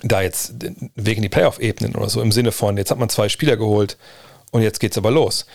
da 0.03 0.23
jetzt 0.23 0.55
wegen 0.95 1.23
die 1.23 1.29
Playoff-Ebenen 1.29 1.97
oder 1.97 2.09
so 2.09 2.21
im 2.21 2.33
Sinne 2.33 2.53
von, 2.53 2.77
jetzt 2.77 2.91
hat 2.91 2.99
man 2.99 3.09
zwei 3.09 3.29
Spieler 3.29 3.57
geholt 3.57 3.97
und 4.51 4.62
jetzt 4.62 4.81
geht 4.81 4.93
es 4.93 4.99
aber 4.99 5.11
los. 5.11 5.47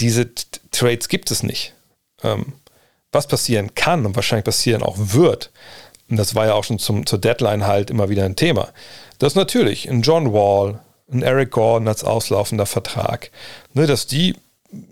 Diese 0.00 0.28
Trades 0.70 1.08
gibt 1.08 1.30
es 1.30 1.42
nicht. 1.42 1.74
Ähm, 2.22 2.54
was 3.12 3.26
passieren 3.26 3.74
kann 3.74 4.04
und 4.06 4.14
wahrscheinlich 4.14 4.44
passieren 4.44 4.82
auch 4.82 4.96
wird, 4.98 5.50
und 6.08 6.16
das 6.16 6.34
war 6.34 6.46
ja 6.46 6.54
auch 6.54 6.64
schon 6.64 6.78
zum, 6.78 7.06
zur 7.06 7.18
Deadline 7.18 7.66
halt 7.66 7.90
immer 7.90 8.08
wieder 8.08 8.24
ein 8.24 8.36
Thema, 8.36 8.68
dass 9.18 9.34
natürlich 9.34 9.88
ein 9.88 10.02
John 10.02 10.32
Wall, 10.32 10.78
ein 11.10 11.22
Eric 11.22 11.50
Gordon 11.50 11.88
als 11.88 12.04
auslaufender 12.04 12.66
Vertrag, 12.66 13.30
ne, 13.74 13.86
dass 13.86 14.06
die 14.06 14.36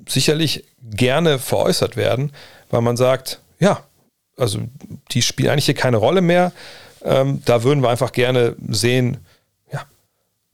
sicherlich 0.08 0.64
gerne 0.82 1.38
veräußert 1.38 1.96
werden, 1.96 2.32
weil 2.70 2.80
man 2.80 2.96
sagt, 2.96 3.40
ja, 3.58 3.84
also 4.36 4.60
die 5.10 5.22
spielen 5.22 5.50
eigentlich 5.50 5.66
hier 5.66 5.74
keine 5.74 5.96
Rolle 5.96 6.20
mehr. 6.20 6.52
Ähm, 7.02 7.42
da 7.44 7.62
würden 7.62 7.82
wir 7.82 7.90
einfach 7.90 8.12
gerne 8.12 8.56
sehen, 8.68 9.18
ja, 9.72 9.84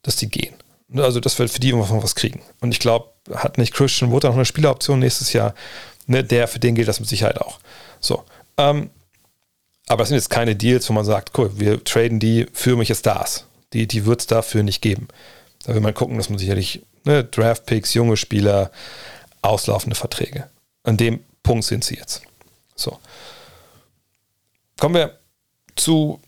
dass 0.03 0.17
die 0.17 0.29
gehen. 0.29 0.55
Ne, 0.89 1.05
also, 1.05 1.21
dass 1.21 1.39
wir 1.39 1.49
für 1.49 1.61
die 1.61 1.71
immer 1.71 1.89
was 2.03 2.15
kriegen. 2.17 2.43
Und 2.61 2.73
ich 2.73 2.81
glaube, 2.81 3.11
hat 3.33 3.59
nicht 3.59 3.73
Christian 3.73 4.11
Wood 4.11 4.25
auch 4.25 4.35
eine 4.35 4.45
Spieleroption 4.45 4.99
nächstes 4.99 5.33
Jahr? 5.33 5.55
Ne, 6.07 6.25
der, 6.25 6.49
für 6.49 6.59
den 6.59 6.75
gilt 6.75 6.89
das 6.89 6.99
mit 6.99 7.09
Sicherheit 7.09 7.41
auch. 7.41 7.61
So. 8.01 8.25
Ähm, 8.57 8.91
aber 9.87 10.03
es 10.03 10.09
sind 10.09 10.17
jetzt 10.17 10.31
keine 10.31 10.57
Deals, 10.57 10.89
wo 10.89 10.93
man 10.93 11.05
sagt, 11.05 11.39
cool, 11.39 11.53
wir 11.55 11.83
traden 11.85 12.19
die 12.19 12.47
für 12.53 12.77
mich 12.77 12.93
Stars. 12.95 13.47
Die, 13.73 13.87
die 13.87 14.05
wird 14.05 14.21
es 14.21 14.27
dafür 14.27 14.65
nicht 14.65 14.83
geben. 14.83 15.09
Da 15.65 15.75
will 15.75 15.81
man 15.81 15.95
gucken, 15.95 16.17
dass 16.17 16.29
man 16.29 16.39
sicherlich 16.39 16.83
ne, 17.05 17.23
Draft-Picks, 17.23 17.95
junge 17.95 18.17
Spieler, 18.17 18.71
auslaufende 19.43 19.97
Verträge. 19.97 20.49
An 20.83 20.97
dem 20.97 21.21
Punkt 21.43 21.65
sind 21.65 21.85
sie 21.85 21.95
jetzt. 21.97 22.23
So. 22.75 22.99
Kommen 24.81 24.95
wir 24.95 25.19
zu, 25.77 26.21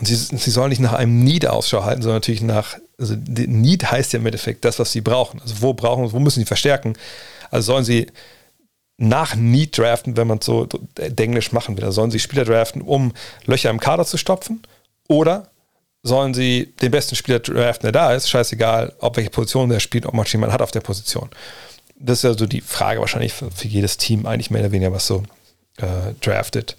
sie, 0.00 0.16
sie 0.16 0.50
sollen 0.50 0.70
nicht 0.70 0.80
nach 0.80 0.92
einem 0.92 1.22
Need 1.24 1.46
Ausschau 1.46 1.84
halten, 1.84 2.02
sondern 2.02 2.16
natürlich 2.16 2.42
nach, 2.42 2.76
also 2.98 3.14
Need 3.14 3.90
heißt 3.90 4.12
ja 4.12 4.18
im 4.18 4.26
Endeffekt 4.26 4.64
das, 4.64 4.78
was 4.78 4.92
sie 4.92 5.00
brauchen. 5.00 5.40
Also 5.40 5.62
wo 5.62 5.72
brauchen, 5.72 6.12
wo 6.12 6.18
müssen 6.18 6.40
sie 6.40 6.46
verstärken? 6.46 6.98
Also 7.50 7.72
sollen 7.72 7.84
sie 7.84 8.08
nach 8.98 9.36
Need 9.36 9.78
draften, 9.78 10.16
wenn 10.16 10.26
man 10.26 10.38
es 10.38 10.46
so 10.46 10.68
englisch 11.16 11.52
machen 11.52 11.76
will. 11.76 11.84
Also 11.84 11.96
sollen 11.96 12.10
sie 12.10 12.18
Spieler 12.18 12.44
draften, 12.44 12.82
um 12.82 13.12
Löcher 13.44 13.70
im 13.70 13.80
Kader 13.80 14.04
zu 14.04 14.16
stopfen? 14.16 14.62
Oder 15.08 15.48
sollen 16.02 16.34
sie 16.34 16.74
den 16.82 16.90
besten 16.90 17.14
Spieler 17.14 17.38
draften, 17.38 17.84
der 17.84 17.92
da 17.92 18.14
ist? 18.14 18.28
Scheißegal, 18.28 18.94
ob 18.98 19.16
welche 19.16 19.30
Position 19.30 19.68
der 19.68 19.80
spielt, 19.80 20.06
ob 20.06 20.14
man 20.14 20.26
jemanden 20.26 20.52
hat 20.52 20.62
auf 20.62 20.72
der 20.72 20.80
Position. 20.80 21.30
Das 21.98 22.18
ist 22.18 22.22
ja 22.24 22.36
so 22.36 22.46
die 22.46 22.62
Frage 22.62 23.00
wahrscheinlich 23.00 23.32
für, 23.32 23.50
für 23.50 23.68
jedes 23.68 23.96
Team, 23.96 24.26
eigentlich 24.26 24.50
mehr 24.50 24.62
oder 24.62 24.72
weniger, 24.72 24.92
was 24.92 25.06
so 25.06 25.22
äh, 25.76 26.14
draftet 26.20 26.76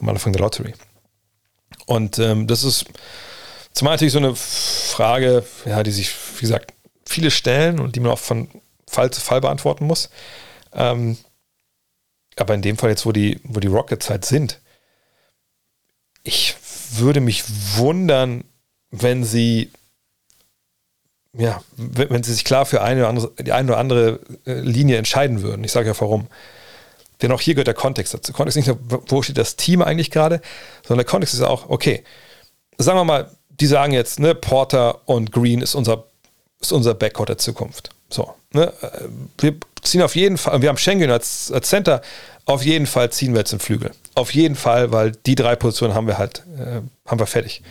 am 0.00 0.08
Anfang 0.08 0.32
der 0.32 0.42
Lottery. 0.42 0.74
Und 1.86 2.18
ähm, 2.18 2.46
das 2.46 2.64
ist 2.64 2.86
zumal 3.72 3.94
natürlich 3.94 4.12
so 4.12 4.18
eine 4.18 4.34
Frage, 4.34 5.44
ja, 5.64 5.82
die 5.82 5.90
sich, 5.90 6.14
wie 6.36 6.42
gesagt, 6.42 6.72
viele 7.04 7.30
stellen 7.30 7.78
und 7.78 7.96
die 7.96 8.00
man 8.00 8.12
auch 8.12 8.18
von 8.18 8.48
Fall 8.88 9.10
zu 9.10 9.20
Fall 9.20 9.40
beantworten 9.40 9.86
muss. 9.86 10.10
Ähm, 10.72 11.16
aber 12.36 12.54
in 12.54 12.62
dem 12.62 12.76
Fall 12.76 12.90
jetzt, 12.90 13.06
wo 13.06 13.12
die, 13.12 13.40
wo 13.44 13.60
die 13.60 13.68
Rockets 13.68 14.10
halt 14.10 14.24
sind, 14.24 14.60
ich 16.22 16.56
würde 16.90 17.20
mich 17.20 17.44
wundern, 17.76 18.44
wenn 18.90 19.24
sie 19.24 19.70
ja, 21.38 21.62
wenn 21.76 22.22
sie 22.22 22.32
sich 22.32 22.44
klar 22.44 22.64
für 22.64 22.82
eine 22.82 23.00
oder 23.00 23.08
andere, 23.10 23.32
die 23.42 23.52
eine 23.52 23.68
oder 23.68 23.78
andere 23.78 24.20
äh, 24.46 24.60
Linie 24.60 24.96
entscheiden 24.96 25.42
würden. 25.42 25.64
Ich 25.64 25.72
sage 25.72 25.88
ja 25.88 26.00
warum. 26.00 26.28
Denn 27.22 27.32
auch 27.32 27.40
hier 27.40 27.54
gehört 27.54 27.66
der 27.66 27.74
Kontext 27.74 28.14
dazu. 28.14 28.32
Kontext 28.32 28.56
nicht 28.56 28.66
nur, 28.66 28.78
wo 29.08 29.22
steht 29.22 29.38
das 29.38 29.56
Team 29.56 29.82
eigentlich 29.82 30.10
gerade, 30.10 30.40
sondern 30.82 31.04
der 31.04 31.10
Kontext 31.10 31.34
ist 31.34 31.42
auch, 31.42 31.68
okay, 31.68 32.04
sagen 32.78 32.98
wir 32.98 33.04
mal, 33.04 33.30
die 33.48 33.66
sagen 33.66 33.92
jetzt, 33.92 34.20
ne, 34.20 34.34
Porter 34.34 35.08
und 35.08 35.32
Green 35.32 35.62
ist 35.62 35.74
unser, 35.74 36.04
ist 36.60 36.72
unser 36.72 36.94
Backcourt 36.94 37.30
der 37.30 37.38
Zukunft. 37.38 37.90
So, 38.10 38.34
ne? 38.52 38.72
Wir 39.38 39.56
ziehen 39.82 40.02
auf 40.02 40.14
jeden 40.14 40.36
Fall, 40.36 40.60
wir 40.62 40.68
haben 40.68 40.76
Schengen 40.76 41.10
als, 41.10 41.50
als 41.50 41.68
Center, 41.68 42.02
auf 42.44 42.64
jeden 42.64 42.86
Fall 42.86 43.10
ziehen 43.10 43.32
wir 43.32 43.40
jetzt 43.40 43.52
den 43.52 43.58
Flügel. 43.58 43.90
Auf 44.14 44.32
jeden 44.34 44.54
Fall, 44.54 44.92
weil 44.92 45.12
die 45.12 45.34
drei 45.34 45.56
Positionen 45.56 45.94
haben 45.94 46.06
wir 46.06 46.18
halt, 46.18 46.44
äh, 46.58 46.80
haben 47.06 47.18
wir 47.18 47.26
fertig. 47.26 47.62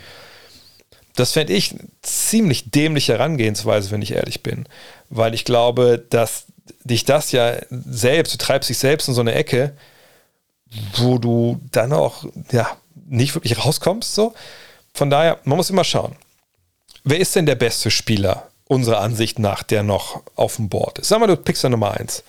Das 1.14 1.32
fände 1.32 1.54
ich 1.54 1.74
ziemlich 2.02 2.70
dämliche 2.70 3.14
Herangehensweise, 3.14 3.90
wenn 3.90 4.02
ich 4.02 4.12
ehrlich 4.12 4.42
bin. 4.42 4.68
Weil 5.08 5.32
ich 5.32 5.46
glaube, 5.46 6.04
dass 6.10 6.44
dich 6.84 7.04
das 7.04 7.32
ja 7.32 7.56
selbst, 7.70 8.34
du 8.34 8.38
treibst 8.38 8.68
dich 8.68 8.78
selbst 8.78 9.08
in 9.08 9.14
so 9.14 9.20
eine 9.20 9.34
Ecke, 9.34 9.76
wo 10.96 11.18
du 11.18 11.60
dann 11.72 11.92
auch 11.92 12.24
ja, 12.50 12.76
nicht 13.08 13.34
wirklich 13.34 13.64
rauskommst. 13.64 14.14
So. 14.14 14.34
Von 14.94 15.10
daher, 15.10 15.38
man 15.44 15.56
muss 15.56 15.70
immer 15.70 15.84
schauen. 15.84 16.16
Wer 17.04 17.20
ist 17.20 17.36
denn 17.36 17.46
der 17.46 17.54
beste 17.54 17.90
Spieler 17.90 18.48
unserer 18.66 19.00
Ansicht 19.00 19.38
nach, 19.38 19.62
der 19.62 19.82
noch 19.82 20.22
auf 20.34 20.56
dem 20.56 20.68
Board 20.68 20.98
ist? 20.98 21.08
Sag 21.08 21.20
mal, 21.20 21.26
du 21.26 21.36
pickst 21.36 21.62
da 21.62 21.68
Nummer 21.68 21.92
eins. 21.92 22.24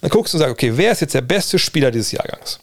Dann 0.00 0.10
guckst 0.10 0.32
du 0.32 0.38
und 0.38 0.40
sagst, 0.40 0.52
okay, 0.52 0.76
wer 0.76 0.92
ist 0.92 1.00
jetzt 1.00 1.14
der 1.14 1.20
beste 1.20 1.58
Spieler 1.58 1.90
dieses 1.90 2.12
Jahrgangs? 2.12 2.60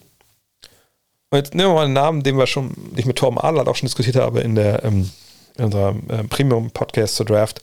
Und 1.29 1.37
jetzt 1.37 1.53
nehmen 1.53 1.69
wir 1.69 1.75
mal 1.75 1.85
einen 1.85 1.93
Namen, 1.93 2.23
den 2.23 2.37
wir 2.37 2.47
schon, 2.47 2.73
den 2.73 2.97
ich 2.97 3.05
mit 3.05 3.17
Torben 3.17 3.37
Adler 3.37 3.67
auch 3.67 3.75
schon 3.75 3.87
diskutiert 3.87 4.15
habe 4.15 4.41
in, 4.41 4.55
der, 4.55 4.83
ähm, 4.83 5.11
in 5.57 5.65
unserem 5.65 6.09
äh, 6.09 6.23
Premium-Podcast 6.23 7.15
zur 7.15 7.25
Draft. 7.25 7.61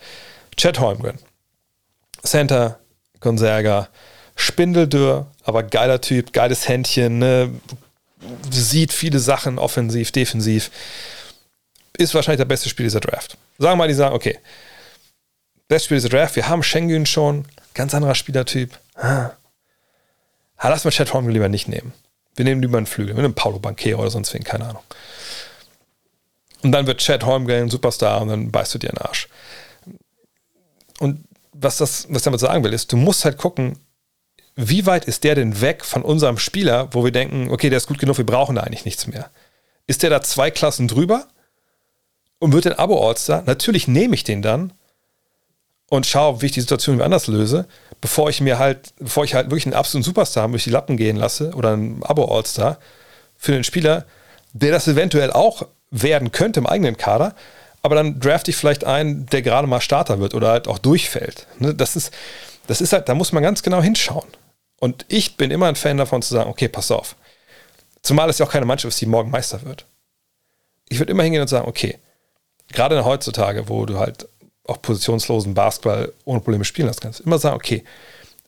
Chad 0.56 0.78
Holmgren. 0.78 1.18
Center, 2.22 2.78
Gonzaga, 3.22 3.88
Spindeldürr, 4.36 5.26
aber 5.44 5.62
geiler 5.62 6.00
Typ, 6.00 6.32
geiles 6.32 6.68
Händchen, 6.68 7.18
ne? 7.18 7.50
sieht 8.50 8.92
viele 8.92 9.18
Sachen 9.18 9.58
offensiv, 9.58 10.12
defensiv. 10.12 10.70
Ist 11.96 12.14
wahrscheinlich 12.14 12.38
der 12.38 12.46
beste 12.46 12.68
Spiel 12.68 12.86
dieser 12.86 13.00
Draft. 13.00 13.36
Sagen 13.58 13.72
wir 13.72 13.76
mal, 13.76 13.88
die 13.88 13.94
sagen, 13.94 14.14
okay, 14.14 14.38
beste 15.68 15.86
Spiel 15.86 15.96
dieser 15.98 16.08
Draft, 16.08 16.36
wir 16.36 16.48
haben 16.48 16.62
Schengen 16.62 17.06
schon, 17.06 17.46
ganz 17.74 17.94
anderer 17.94 18.14
Spielertyp. 18.14 18.78
Ha, 18.96 19.36
lass 20.62 20.84
mal 20.84 20.90
Chad 20.90 21.12
Holmgren 21.12 21.34
lieber 21.34 21.48
nicht 21.48 21.68
nehmen. 21.68 21.92
Wir 22.36 22.44
nehmen 22.44 22.62
lieber 22.62 22.78
einen 22.78 22.86
Flügel, 22.86 23.14
wir 23.14 23.22
nehmen 23.22 23.34
Paulo 23.34 23.58
Banquero 23.58 24.00
oder 24.00 24.10
sonst 24.10 24.32
wen, 24.32 24.44
keine 24.44 24.66
Ahnung. 24.66 24.82
Und 26.62 26.72
dann 26.72 26.86
wird 26.86 27.00
Chad 27.00 27.24
Holmgren 27.24 27.64
ein 27.64 27.70
Superstar 27.70 28.22
und 28.22 28.28
dann 28.28 28.50
beißt 28.50 28.74
du 28.74 28.78
dir 28.78 28.90
den 28.90 28.98
Arsch. 28.98 29.28
Und 31.00 31.24
was 31.52 31.76
das, 31.76 32.06
was 32.08 32.22
damit 32.22 32.40
sagen 32.40 32.64
will, 32.64 32.72
ist, 32.72 32.92
du 32.92 32.96
musst 32.96 33.24
halt 33.24 33.38
gucken, 33.38 33.78
wie 34.54 34.86
weit 34.86 35.06
ist 35.06 35.24
der 35.24 35.34
denn 35.34 35.60
weg 35.60 35.84
von 35.84 36.02
unserem 36.02 36.38
Spieler, 36.38 36.88
wo 36.92 37.04
wir 37.04 37.12
denken, 37.12 37.50
okay, 37.50 37.70
der 37.70 37.78
ist 37.78 37.86
gut 37.86 37.98
genug, 37.98 38.18
wir 38.18 38.26
brauchen 38.26 38.56
da 38.56 38.62
eigentlich 38.62 38.84
nichts 38.84 39.06
mehr. 39.06 39.30
Ist 39.86 40.02
der 40.02 40.10
da 40.10 40.20
zwei 40.22 40.50
Klassen 40.50 40.88
drüber 40.88 41.26
und 42.38 42.52
wird 42.52 42.66
ein 42.66 42.78
Abo-All-Star? 42.78 43.42
Natürlich 43.46 43.88
nehme 43.88 44.14
ich 44.14 44.24
den 44.24 44.42
dann 44.42 44.72
und 45.88 46.06
schaue, 46.06 46.40
wie 46.40 46.46
ich 46.46 46.52
die 46.52 46.60
Situation 46.60 47.00
anders 47.00 47.26
löse, 47.26 47.66
bevor 48.00 48.30
ich 48.30 48.40
mir 48.40 48.58
halt, 48.58 48.94
bevor 48.98 49.24
ich 49.24 49.34
halt 49.34 49.46
wirklich 49.46 49.66
einen 49.66 49.74
absoluten 49.74 50.04
Superstar 50.04 50.48
durch 50.48 50.64
die 50.64 50.70
Lappen 50.70 50.96
gehen 50.96 51.16
lasse 51.16 51.52
oder 51.54 51.72
einen 51.72 52.02
Abo-All-Star 52.02 52.78
für 53.36 53.52
den 53.52 53.64
Spieler, 53.64 54.06
der 54.52 54.70
das 54.70 54.88
eventuell 54.88 55.30
auch 55.30 55.66
werden 55.90 56.32
könnte 56.32 56.60
im 56.60 56.66
eigenen 56.66 56.96
Kader, 56.96 57.34
aber 57.82 57.96
dann 57.96 58.20
draft 58.20 58.48
ich 58.48 58.56
vielleicht 58.56 58.84
einen, 58.84 59.26
der 59.26 59.42
gerade 59.42 59.66
mal 59.66 59.80
Starter 59.80 60.20
wird 60.20 60.34
oder 60.34 60.48
halt 60.48 60.68
auch 60.68 60.78
durchfällt. 60.78 61.46
Ne, 61.58 61.74
das 61.74 61.96
ist, 61.96 62.12
das 62.68 62.80
ist 62.80 62.92
halt, 62.92 63.08
da 63.08 63.14
muss 63.14 63.32
man 63.32 63.42
ganz 63.42 63.62
genau 63.62 63.82
hinschauen. 63.82 64.28
Und 64.78 65.04
ich 65.08 65.36
bin 65.36 65.50
immer 65.50 65.66
ein 65.66 65.76
Fan 65.76 65.96
davon 65.96 66.22
zu 66.22 66.34
sagen, 66.34 66.50
okay, 66.50 66.68
pass 66.68 66.90
auf. 66.90 67.16
Zumal 68.02 68.30
es 68.30 68.38
ja 68.38 68.46
auch 68.46 68.50
keine 68.50 68.66
Mannschaft 68.66 68.94
ist, 68.94 69.00
die 69.00 69.06
morgen 69.06 69.30
Meister 69.30 69.62
wird. 69.62 69.84
Ich 70.88 70.98
würde 70.98 71.12
immer 71.12 71.22
hingehen 71.22 71.42
und 71.42 71.48
sagen, 71.48 71.68
okay, 71.68 71.98
gerade 72.72 73.04
heutzutage, 73.04 73.68
wo 73.68 73.84
du 73.86 73.98
halt 73.98 74.28
auch 74.64 74.80
positionslosen 74.80 75.54
Basketball 75.54 76.12
ohne 76.24 76.40
Probleme 76.40 76.64
spielen 76.64 76.86
lassen 76.86 77.00
kannst, 77.00 77.20
immer 77.20 77.38
sagen, 77.38 77.56
okay, 77.56 77.84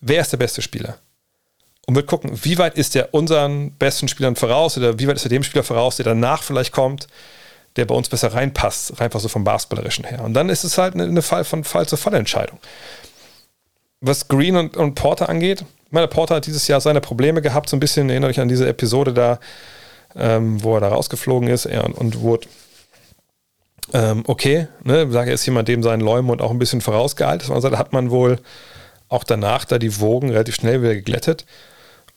wer 0.01 0.20
ist 0.20 0.32
der 0.32 0.39
beste 0.39 0.62
Spieler? 0.62 0.99
Und 1.87 1.97
wird 1.97 2.07
gucken, 2.07 2.30
wie 2.45 2.59
weit 2.59 2.76
ist 2.76 2.95
der 2.95 3.12
unseren 3.12 3.72
besten 3.72 4.09
Spielern 4.09 4.37
voraus 4.37 4.76
oder 4.78 4.99
wie 4.99 5.07
weit 5.07 5.16
ist 5.16 5.26
er 5.26 5.28
dem 5.28 5.43
Spieler 5.43 5.64
voraus, 5.64 5.97
der 5.97 6.05
danach 6.05 6.43
vielleicht 6.43 6.72
kommt 6.72 7.09
der 7.77 7.85
bei 7.87 7.95
uns 7.95 8.09
besser 8.09 8.33
reinpasst, 8.33 9.01
einfach 9.01 9.20
so 9.20 9.29
vom 9.29 9.45
Basketballerischen 9.45 10.05
her. 10.05 10.22
Und 10.22 10.35
dann 10.35 10.49
ist 10.49 10.64
es 10.64 10.79
halt 10.79 10.95
eine, 10.95 11.22
Fall 11.22 11.45
von 11.45 11.64
Fall 11.64 11.87
zu 11.87 11.97
Fall 11.97 12.14
Entscheidung. 12.14 12.59
Was 14.01 14.29
Green 14.29 14.57
und, 14.57 14.77
und 14.77 14.95
Porter 14.95 15.29
angeht, 15.29 15.64
meine 15.91 16.09
Porter 16.09 16.37
hat 16.37 16.47
dieses 16.47 16.68
Jahr 16.68 16.81
seine 16.81 17.01
Probleme 17.01 17.43
gehabt, 17.43 17.68
so 17.68 17.77
ein 17.77 17.81
bisschen 17.81 18.11
erinnere 18.11 18.31
ich 18.31 18.41
an 18.41 18.49
diese 18.49 18.68
Episode 18.68 19.12
da, 19.12 19.39
ähm, 20.16 20.62
wo 20.62 20.75
er 20.77 20.81
da 20.81 20.89
rausgeflogen 20.89 21.49
ist 21.49 21.66
er 21.66 21.85
und, 21.85 21.95
und 21.95 22.20
wurde 22.20 22.47
ähm, 23.93 24.25
okay, 24.27 24.66
ne, 24.83 25.11
sage 25.11 25.31
er 25.31 25.35
ist 25.35 25.47
jemand, 25.47 25.68
dem 25.68 25.83
seinen 25.83 26.01
Leumund 26.01 26.41
auch 26.43 26.51
ein 26.51 26.59
bisschen 26.59 26.81
vorausgeeilt 26.81 27.43
ist. 27.43 27.51
Also 27.51 27.70
hat 27.77 27.93
man 27.93 28.11
wohl 28.11 28.39
auch 29.09 29.25
danach 29.25 29.64
da 29.64 29.79
die 29.79 30.01
Wogen 30.01 30.31
relativ 30.31 30.55
schnell 30.55 30.83
wieder 30.83 30.95
geglättet. 30.95 31.45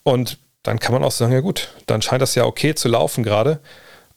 Und 0.03 0.39
dann 0.63 0.79
kann 0.79 0.93
man 0.93 1.03
auch 1.03 1.11
sagen, 1.11 1.33
ja 1.33 1.41
gut, 1.41 1.69
dann 1.85 2.01
scheint 2.01 2.21
das 2.21 2.35
ja 2.35 2.45
okay 2.45 2.73
zu 2.73 2.87
laufen 2.87 3.23
gerade. 3.23 3.59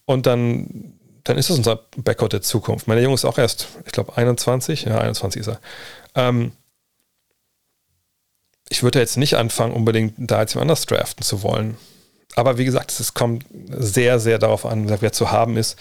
Und 0.07 0.27
dann 0.27 0.95
dann 1.25 1.39
ist 1.39 1.51
das 1.51 1.59
unser 1.59 1.81
Backcourt 1.97 2.33
der 2.33 2.43
Zukunft. 2.43 2.89
Meine 2.89 3.03
Junge 3.03 3.15
ist 3.15 3.25
auch 3.25 3.39
erst, 3.39 3.69
ich 3.85 3.93
glaube, 3.93 4.17
21. 4.17 4.85
Ja, 4.85 4.99
21 4.99 5.41
ist 5.41 5.49
er. 5.49 5.61
Ähm, 6.15 6.53
ich 8.69 8.83
würde 8.83 9.01
jetzt 9.01 9.17
nicht 9.17 9.37
anfangen, 9.37 9.73
unbedingt 9.73 10.15
da 10.17 10.41
jetzt 10.41 10.55
jemand 10.55 10.71
anders 10.71 10.87
draften 10.87 11.25
zu 11.25 11.43
wollen. 11.43 11.77
Aber 12.37 12.59
wie 12.59 12.65
gesagt, 12.65 12.99
es 12.99 13.15
kommt 13.15 13.45
sehr, 13.69 14.21
sehr 14.21 14.39
darauf 14.39 14.65
an, 14.65 14.89
wer 15.01 15.13
zu 15.13 15.33
haben 15.33 15.57
ist. 15.57 15.77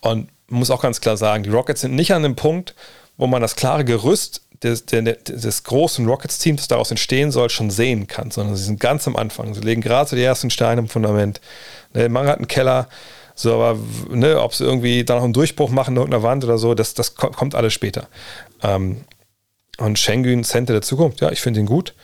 Und 0.00 0.28
man 0.48 0.58
muss 0.58 0.70
auch 0.70 0.82
ganz 0.82 1.00
klar 1.00 1.16
sagen, 1.16 1.44
die 1.44 1.50
Rockets 1.50 1.82
sind 1.82 1.94
nicht 1.94 2.12
an 2.12 2.24
dem 2.24 2.36
Punkt, 2.36 2.74
wo 3.16 3.26
man 3.26 3.40
das 3.40 3.56
klare 3.56 3.84
Gerüst 3.84 4.42
des, 4.62 4.86
des, 4.86 5.04
des 5.24 5.64
großen 5.64 6.06
Rockets-Teams, 6.06 6.62
das 6.62 6.68
daraus 6.68 6.90
entstehen 6.90 7.30
soll, 7.30 7.50
schon 7.50 7.70
sehen 7.70 8.06
kann, 8.06 8.30
sondern 8.30 8.56
sie 8.56 8.64
sind 8.64 8.80
ganz 8.80 9.06
am 9.06 9.16
Anfang. 9.16 9.54
Sie 9.54 9.60
legen 9.60 9.80
gerade 9.80 10.10
so 10.10 10.16
die 10.16 10.22
ersten 10.22 10.50
Steine 10.50 10.80
im 10.80 10.88
Fundament. 10.88 11.40
Manga 11.92 12.32
hat 12.32 12.38
einen 12.38 12.48
Keller, 12.48 12.88
so, 13.34 13.54
aber 13.54 13.78
ne, 14.10 14.40
ob 14.40 14.54
sie 14.54 14.64
irgendwie 14.64 15.04
da 15.04 15.16
noch 15.16 15.24
einen 15.24 15.32
Durchbruch 15.32 15.70
machen 15.70 15.94
in 15.94 15.96
irgendeiner 15.96 16.22
Wand 16.22 16.44
oder 16.44 16.58
so, 16.58 16.74
das, 16.74 16.94
das 16.94 17.14
kommt 17.16 17.54
alles 17.54 17.72
später. 17.72 18.08
Ähm, 18.62 19.04
und 19.78 19.98
Schengen, 19.98 20.44
Center 20.44 20.72
der 20.72 20.82
Zukunft, 20.82 21.20
ja, 21.20 21.32
ich 21.32 21.40
finde 21.40 21.60
ihn 21.60 21.66
gut. 21.66 21.94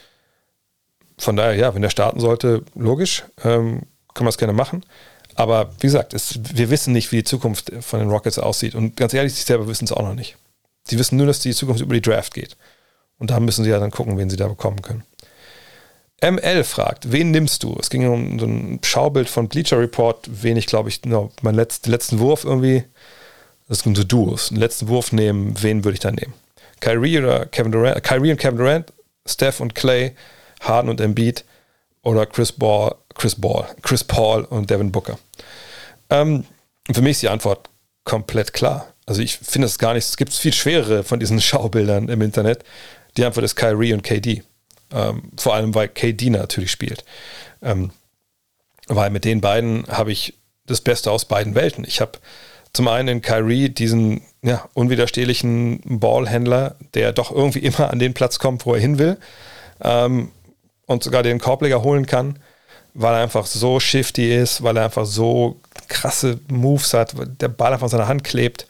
Von 1.19 1.37
daher, 1.37 1.55
ja, 1.55 1.75
wenn 1.75 1.83
er 1.83 1.91
starten 1.91 2.19
sollte, 2.19 2.65
logisch, 2.75 3.25
ähm, 3.45 3.83
kann 4.15 4.25
man 4.25 4.31
es 4.31 4.39
gerne 4.39 4.53
machen. 4.53 4.85
Aber 5.37 5.71
wie 5.79 5.87
gesagt, 5.87 6.15
es, 6.15 6.41
wir 6.55 6.71
wissen 6.71 6.93
nicht, 6.93 7.13
wie 7.13 7.19
die 7.19 7.25
Zukunft 7.25 7.71
von 7.81 8.01
den 8.01 8.11
Rockets 8.11 8.39
aussieht. 8.39 8.75
Und 8.75 8.97
ganz 8.97 9.15
ehrlich, 9.15 9.35
sie 9.35 9.43
selber 9.43 9.69
wissen 9.69 9.85
es 9.85 9.93
auch 9.93 10.03
noch 10.03 10.15
nicht. 10.15 10.37
Sie 10.85 10.99
wissen 10.99 11.17
nur, 11.17 11.27
dass 11.27 11.39
die 11.39 11.55
Zukunft 11.55 11.81
über 11.81 11.95
die 11.95 12.03
Draft 12.03 12.35
geht. 12.35 12.57
Und 13.19 13.31
da 13.31 13.39
müssen 13.39 13.65
sie 13.65 13.71
ja 13.71 13.79
dann 13.79 13.91
gucken, 13.91 14.19
wen 14.19 14.31
sie 14.31 14.37
da 14.37 14.49
bekommen 14.49 14.83
können. 14.83 15.05
ML 16.23 16.65
fragt, 16.65 17.13
wen 17.13 17.31
nimmst 17.31 17.63
du? 17.63 17.77
Es 17.81 17.89
ging 17.89 18.07
um 18.07 18.39
so 18.39 18.47
ein 18.47 18.81
Schaubild 18.85 19.29
von 19.29 19.49
Bleacher 19.49 19.79
Report, 19.79 20.29
wen 20.31 20.57
ich 20.57 20.67
glaube 20.67 20.89
ich, 20.89 21.05
no, 21.05 21.31
mein 21.43 21.55
letzt, 21.55 21.87
letzten 21.87 22.19
Wurf 22.19 22.45
irgendwie, 22.45 22.85
das 23.69 23.81
sind 23.81 23.97
so 23.97 24.05
Duos, 24.05 24.49
den 24.49 24.59
letzten 24.59 24.89
Wurf 24.89 25.13
nehmen, 25.13 25.55
wen 25.63 25.85
würde 25.85 25.95
ich 25.95 26.01
da 26.01 26.11
nehmen? 26.11 26.35
Kyrie 26.81 27.19
oder 27.19 27.47
Kevin 27.47 27.73
Durant, 27.73 28.03
Kyrie 28.03 28.33
und 28.33 28.39
Kevin 28.39 28.59
Durant, 28.59 28.93
Steph 29.27 29.61
und 29.61 29.75
Clay, 29.75 30.15
Harden 30.61 30.91
und 30.91 31.01
Embiid 31.01 31.45
oder 32.03 32.27
Chris 32.27 32.53
Ball, 32.53 32.95
Chris 33.15 33.35
Ball, 33.35 33.67
Chris 33.83 34.05
Paul 34.05 34.45
und 34.45 34.69
Devin 34.71 34.93
Booker. 34.93 35.19
Ähm, 36.11 36.45
für 36.93 37.03
mich 37.03 37.13
ist 37.13 37.23
die 37.23 37.29
Antwort 37.29 37.69
komplett 38.05 38.53
klar. 38.53 38.93
Also 39.07 39.23
ich 39.23 39.39
finde 39.39 39.67
es 39.67 39.79
gar 39.79 39.95
nicht, 39.95 40.05
es 40.05 40.17
gibt 40.17 40.33
viel 40.33 40.53
schwerere 40.53 41.03
von 41.03 41.21
diesen 41.21 41.41
Schaubildern 41.41 42.09
im 42.09 42.21
Internet. 42.23 42.65
Die 43.17 43.25
Antwort 43.25 43.45
ist 43.45 43.57
Kyrie 43.57 43.93
und 43.93 44.03
KD. 44.03 44.43
Ähm, 44.93 45.31
vor 45.37 45.55
allem, 45.55 45.75
weil 45.75 45.89
KD 45.89 46.31
natürlich 46.31 46.71
spielt. 46.71 47.05
Ähm, 47.63 47.91
weil 48.89 49.11
mit 49.11 49.25
den 49.25 49.41
beiden 49.41 49.87
habe 49.89 50.13
ich 50.13 50.35
das 50.67 50.81
Beste 50.81 51.11
aus 51.11 51.25
beiden 51.25 51.55
Welten. 51.55 51.85
Ich 51.85 52.01
habe 52.01 52.13
zum 52.73 52.89
einen 52.89 53.09
in 53.09 53.23
Kyrie 53.23 53.69
diesen 53.69 54.23
ja, 54.43 54.69
unwiderstehlichen 54.75 55.81
Ballhändler, 55.85 56.77
der 56.95 57.13
doch 57.13 57.31
irgendwie 57.31 57.61
immer 57.61 57.91
an 57.91 57.99
den 57.99 58.15
Platz 58.15 58.39
kommt, 58.39 58.67
wo 58.67 58.75
er 58.75 58.81
hin 58.81 58.99
will 58.99 59.19
ähm, 59.81 60.31
und 60.87 61.03
sogar 61.03 61.23
den 61.23 61.41
Korbleger 61.41 61.83
holen 61.83 62.07
kann, 62.07 62.39
weil 62.95 63.15
er 63.15 63.23
einfach 63.23 63.47
so 63.47 63.81
shifty 63.81 64.35
ist, 64.35 64.63
weil 64.63 64.77
er 64.77 64.85
einfach 64.85 65.07
so 65.07 65.61
krasse 65.89 66.39
Moves 66.49 66.95
hat, 66.95 67.15
der 67.41 67.49
Ball 67.49 67.73
einfach 67.73 67.85
an 67.85 67.91
seiner 67.91 68.09
Hand 68.09 68.25
klebt. 68.25 68.67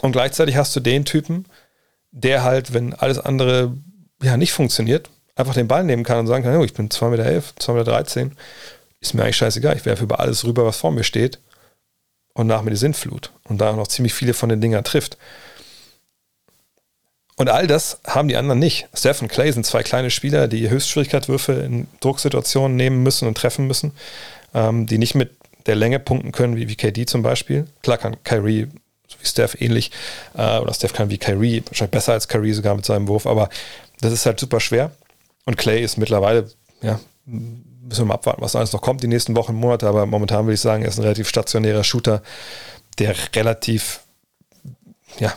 Und 0.00 0.12
gleichzeitig 0.12 0.56
hast 0.56 0.74
du 0.76 0.80
den 0.80 1.04
Typen, 1.04 1.46
der 2.10 2.42
halt, 2.44 2.72
wenn 2.72 2.94
alles 2.94 3.18
andere 3.18 3.76
ja 4.22 4.36
nicht 4.36 4.52
funktioniert, 4.52 5.10
einfach 5.34 5.54
den 5.54 5.68
Ball 5.68 5.84
nehmen 5.84 6.04
kann 6.04 6.18
und 6.18 6.26
sagen 6.26 6.44
kann, 6.44 6.56
oh, 6.56 6.64
ich 6.64 6.74
bin 6.74 6.88
2,11 6.88 7.10
Meter, 7.10 7.24
2,13 7.24 8.24
Meter, 8.24 8.36
ist 9.00 9.14
mir 9.14 9.22
eigentlich 9.22 9.36
scheißegal, 9.36 9.76
ich 9.76 9.84
werfe 9.84 10.04
über 10.04 10.20
alles 10.20 10.44
rüber, 10.44 10.64
was 10.64 10.76
vor 10.76 10.92
mir 10.92 11.04
steht 11.04 11.38
und 12.34 12.46
nach 12.46 12.62
mir 12.62 12.70
die 12.70 12.76
Sintflut 12.76 13.32
und 13.44 13.60
da 13.60 13.72
noch 13.72 13.88
ziemlich 13.88 14.14
viele 14.14 14.34
von 14.34 14.48
den 14.48 14.60
Dingern 14.60 14.84
trifft. 14.84 15.18
Und 17.36 17.48
all 17.48 17.66
das 17.66 17.98
haben 18.06 18.28
die 18.28 18.36
anderen 18.36 18.58
nicht. 18.58 18.88
Steph 18.94 19.22
und 19.22 19.28
Clay 19.28 19.50
sind 19.52 19.66
zwei 19.66 19.82
kleine 19.82 20.10
Spieler, 20.10 20.48
die 20.48 20.68
Höchstschwierigkeitswürfe 20.68 21.52
in 21.52 21.88
Drucksituationen 22.00 22.76
nehmen 22.76 23.02
müssen 23.02 23.26
und 23.26 23.36
treffen 23.36 23.66
müssen, 23.66 23.92
ähm, 24.54 24.86
die 24.86 24.98
nicht 24.98 25.14
mit 25.14 25.30
der 25.66 25.74
Länge 25.74 25.98
punkten 25.98 26.32
können, 26.32 26.56
wie, 26.56 26.68
wie 26.68 26.76
KD 26.76 27.06
zum 27.06 27.22
Beispiel. 27.22 27.66
Klar 27.82 27.98
kann 27.98 28.22
Kyrie 28.22 28.68
so 29.08 29.16
wie 29.20 29.26
Steph 29.26 29.60
ähnlich. 29.60 29.90
Äh, 30.36 30.58
oder 30.58 30.74
Steph 30.74 30.92
kann 30.92 31.10
wie 31.10 31.18
Kyrie, 31.18 31.62
wahrscheinlich 31.66 31.92
besser 31.92 32.12
als 32.12 32.28
Kyrie 32.28 32.52
sogar 32.52 32.74
mit 32.74 32.84
seinem 32.84 33.08
Wurf, 33.08 33.26
aber 33.26 33.48
das 34.00 34.12
ist 34.12 34.26
halt 34.26 34.38
super 34.38 34.60
schwer. 34.60 34.90
Und 35.44 35.56
Clay 35.56 35.82
ist 35.82 35.98
mittlerweile, 35.98 36.50
ja, 36.82 37.00
müssen 37.24 38.02
wir 38.02 38.04
mal 38.06 38.14
abwarten, 38.14 38.42
was 38.42 38.56
alles 38.56 38.72
noch 38.72 38.80
kommt 38.80 39.02
die 39.02 39.08
nächsten 39.08 39.36
Wochen, 39.36 39.54
Monate, 39.54 39.88
aber 39.88 40.06
momentan 40.06 40.44
würde 40.44 40.54
ich 40.54 40.60
sagen, 40.60 40.82
er 40.82 40.88
ist 40.88 40.98
ein 40.98 41.02
relativ 41.02 41.28
stationärer 41.28 41.84
Shooter, 41.84 42.22
der 42.98 43.14
relativ, 43.34 44.00
ja, 45.18 45.32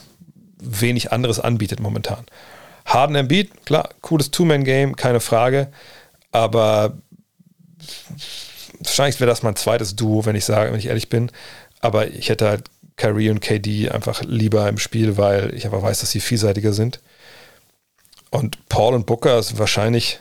wenig 0.57 1.11
anderes 1.11 1.39
anbietet 1.39 1.79
momentan. 1.79 2.25
Harden 2.85 3.15
Embiid, 3.15 3.65
klar, 3.65 3.89
cooles 4.01 4.31
Two-Man-Game, 4.31 4.95
keine 4.95 5.19
Frage, 5.19 5.71
aber 6.31 6.97
wahrscheinlich 8.79 9.19
wäre 9.19 9.29
das 9.29 9.43
mein 9.43 9.55
zweites 9.55 9.95
Duo, 9.95 10.25
wenn 10.25 10.35
ich 10.35 10.45
sage, 10.45 10.71
wenn 10.71 10.79
ich 10.79 10.87
ehrlich 10.87 11.09
bin, 11.09 11.31
aber 11.79 12.07
ich 12.07 12.29
hätte 12.29 12.47
halt 12.47 12.69
Kyrie 12.97 13.29
und 13.29 13.41
KD 13.41 13.89
einfach 13.89 14.23
lieber 14.23 14.69
im 14.69 14.77
Spiel, 14.77 15.17
weil 15.17 15.53
ich 15.53 15.65
einfach 15.65 15.81
weiß, 15.81 15.99
dass 15.99 16.11
sie 16.11 16.19
vielseitiger 16.19 16.73
sind. 16.73 17.01
Und 18.31 18.67
Paul 18.69 18.93
und 18.93 19.05
Booker 19.05 19.39
ist 19.39 19.57
wahrscheinlich 19.57 20.19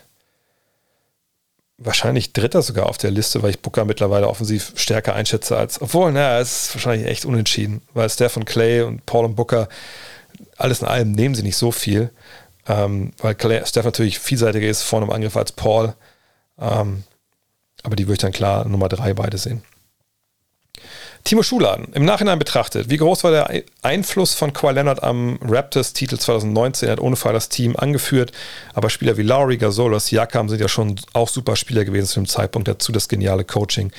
wahrscheinlich 1.78 2.32
Dritter 2.32 2.62
sogar 2.62 2.86
auf 2.86 2.98
der 2.98 3.10
Liste, 3.10 3.42
weil 3.42 3.50
ich 3.50 3.60
Booker 3.60 3.84
mittlerweile 3.84 4.28
offensiv 4.28 4.72
stärker 4.76 5.14
einschätze 5.14 5.56
als, 5.56 5.80
obwohl, 5.80 6.12
naja, 6.12 6.40
es 6.40 6.66
ist 6.66 6.74
wahrscheinlich 6.74 7.08
echt 7.08 7.24
unentschieden, 7.24 7.82
weil 7.94 8.08
Steph 8.08 8.36
und 8.36 8.44
Clay 8.44 8.82
und 8.82 9.04
Paul 9.06 9.24
und 9.24 9.34
Booker, 9.34 9.68
alles 10.56 10.82
in 10.82 10.88
allem 10.88 11.12
nehmen 11.12 11.34
sie 11.34 11.42
nicht 11.42 11.56
so 11.56 11.72
viel, 11.72 12.10
ähm, 12.68 13.12
weil 13.18 13.34
Clay, 13.34 13.64
Steph 13.66 13.84
natürlich 13.84 14.18
vielseitiger 14.18 14.68
ist 14.68 14.82
vorne 14.82 15.06
im 15.06 15.12
Angriff 15.12 15.36
als 15.36 15.52
Paul, 15.52 15.94
ähm, 16.60 17.02
aber 17.82 17.96
die 17.96 18.04
würde 18.04 18.14
ich 18.14 18.18
dann 18.20 18.32
klar 18.32 18.64
Nummer 18.66 18.88
drei 18.88 19.12
beide 19.12 19.38
sehen. 19.38 19.62
Timo 21.24 21.42
Schuladen, 21.42 21.90
im 21.94 22.04
Nachhinein 22.04 22.38
betrachtet, 22.38 22.90
wie 22.90 22.98
groß 22.98 23.24
war 23.24 23.30
der 23.30 23.62
Einfluss 23.80 24.34
von 24.34 24.52
Kawhi 24.52 24.74
Leonard 24.74 25.02
am 25.02 25.38
Raptors-Titel 25.40 26.18
2019? 26.18 26.86
Er 26.86 26.92
hat 26.92 27.00
ohne 27.00 27.16
Fall 27.16 27.32
das 27.32 27.48
Team 27.48 27.76
angeführt, 27.76 28.30
aber 28.74 28.90
Spieler 28.90 29.16
wie 29.16 29.22
Lowry, 29.22 29.56
Gasol 29.56 29.98
Siakam 29.98 30.50
sind 30.50 30.60
ja 30.60 30.68
schon 30.68 31.00
auch 31.14 31.30
super 31.30 31.56
Spieler 31.56 31.86
gewesen 31.86 32.08
zu 32.08 32.20
dem 32.20 32.28
Zeitpunkt. 32.28 32.68
Dazu 32.68 32.92
das 32.92 33.08
geniale 33.08 33.44
Coaching 33.44 33.90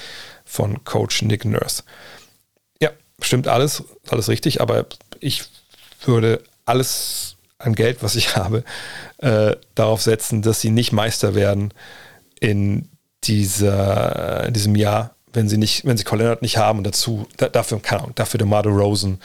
von 0.46 0.84
Coach 0.84 1.24
Nick 1.24 1.46
Nurse. 1.46 1.82
Ja, 2.80 2.92
stimmt 3.20 3.48
alles, 3.48 3.84
alles 4.08 4.30
richtig, 4.30 4.62
aber 4.62 4.86
ich 5.20 5.46
würde 6.04 6.44
alles 6.66 7.38
an 7.58 7.74
Geld, 7.74 8.04
was 8.04 8.16
ich 8.16 8.36
habe, 8.36 8.64
äh, 9.18 9.56
darauf 9.74 10.04
setzen, 10.04 10.44
dass 10.44 10.62
sie 10.62 10.70
nicht 10.70 10.92
Meister 10.92 11.34
werden 11.34 11.74
in, 12.40 12.88
dieser, 13.24 14.46
in 14.46 14.54
diesem 14.54 14.76
Jahr 14.76 15.15
wenn 15.36 15.50
sie 15.50 15.58
nicht, 15.58 15.86
wenn 15.86 15.98
sie 15.98 16.04
Colin 16.04 16.38
nicht 16.42 16.58
haben 16.58 16.80
und 16.80 16.84
dazu, 16.86 17.28
da, 17.38 17.50
dafür, 17.50 17.82
keine 17.82 18.04
Ahnung, 18.04 18.16
dafür 18.16 18.38
DeMar 18.38 18.66
Rosen 18.66 19.20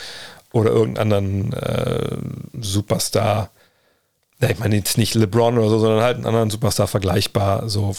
oder 0.52 0.70
irgendeinen 0.70 1.12
anderen 1.12 1.52
äh, 1.52 2.16
Superstar, 2.60 3.50
ich 4.40 4.58
meine 4.58 4.76
jetzt 4.76 4.98
nicht 4.98 5.14
LeBron 5.14 5.58
oder 5.58 5.68
so, 5.68 5.78
sondern 5.78 6.02
halt 6.02 6.16
einen 6.16 6.26
anderen 6.26 6.50
Superstar 6.50 6.86
vergleichbar, 6.86 7.68
so 7.68 7.94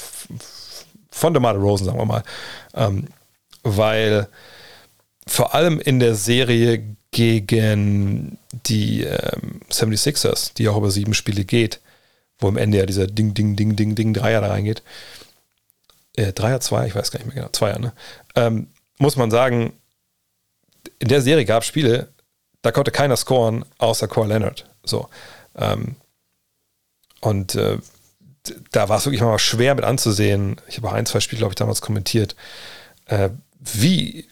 von 1.11 1.33
DeMar 1.33 1.55
Rosen, 1.55 1.85
sagen 1.85 1.99
wir 1.99 2.05
mal. 2.05 2.23
Ähm, 2.73 3.07
weil 3.63 4.27
vor 5.27 5.53
allem 5.53 5.79
in 5.79 5.99
der 5.99 6.15
Serie 6.15 6.83
gegen 7.11 8.37
die 8.51 9.03
ähm, 9.03 9.61
76ers, 9.69 10.53
die 10.55 10.67
auch 10.67 10.77
über 10.77 10.91
sieben 10.91 11.13
Spiele 11.13 11.45
geht, 11.45 11.79
wo 12.39 12.47
am 12.47 12.57
Ende 12.57 12.79
ja 12.79 12.85
dieser 12.85 13.07
Ding, 13.07 13.33
Ding, 13.33 13.55
Ding, 13.55 13.75
Ding, 13.75 13.95
Ding 13.95 14.13
Dreier 14.13 14.41
da 14.41 14.47
reingeht, 14.47 14.81
äh, 16.15 16.33
Dreier, 16.33 16.59
zwei, 16.59 16.87
ich 16.87 16.95
weiß 16.95 17.11
gar 17.11 17.19
nicht 17.19 17.27
mehr 17.27 17.35
genau, 17.35 17.49
Zweier, 17.49 17.79
ne? 17.79 17.93
Ähm, 18.35 18.67
muss 18.97 19.15
man 19.15 19.31
sagen, 19.31 19.73
in 20.99 21.07
der 21.07 21.21
Serie 21.21 21.45
gab 21.45 21.63
es 21.63 21.67
Spiele, 21.67 22.09
da 22.61 22.71
konnte 22.71 22.91
keiner 22.91 23.17
scoren, 23.17 23.65
außer 23.77 24.07
Kawhi 24.07 24.27
Leonard. 24.27 24.65
So. 24.83 25.09
Ähm, 25.55 25.95
und 27.21 27.55
äh, 27.55 27.77
da 28.71 28.89
war 28.89 28.97
es 28.97 29.05
wirklich 29.05 29.21
mal 29.21 29.37
schwer 29.39 29.75
mit 29.75 29.85
anzusehen. 29.85 30.59
Ich 30.67 30.77
habe 30.77 30.89
auch 30.89 30.93
ein, 30.93 31.05
zwei 31.05 31.19
Spiele, 31.19 31.39
glaube 31.39 31.51
ich, 31.51 31.55
damals 31.55 31.81
kommentiert, 31.81 32.35
äh, 33.05 33.29
wie 33.59 34.27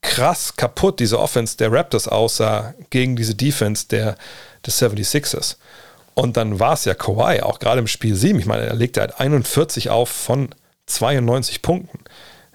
krass 0.00 0.56
kaputt 0.56 1.00
diese 1.00 1.18
Offense 1.18 1.56
der 1.56 1.72
Raptors 1.72 2.08
aussah 2.08 2.74
gegen 2.90 3.16
diese 3.16 3.34
Defense 3.34 3.88
der, 3.88 4.16
des 4.64 4.80
76ers. 4.80 5.56
Und 6.14 6.36
dann 6.36 6.58
war 6.58 6.72
es 6.72 6.84
ja 6.86 6.94
Kawhi, 6.94 7.42
auch 7.42 7.58
gerade 7.58 7.80
im 7.80 7.86
Spiel 7.86 8.14
7. 8.14 8.38
Ich 8.38 8.46
meine, 8.46 8.64
er 8.64 8.74
legte 8.74 9.00
halt 9.00 9.20
41 9.20 9.90
auf 9.90 10.08
von 10.08 10.48
92 10.86 11.62
Punkten. 11.62 11.98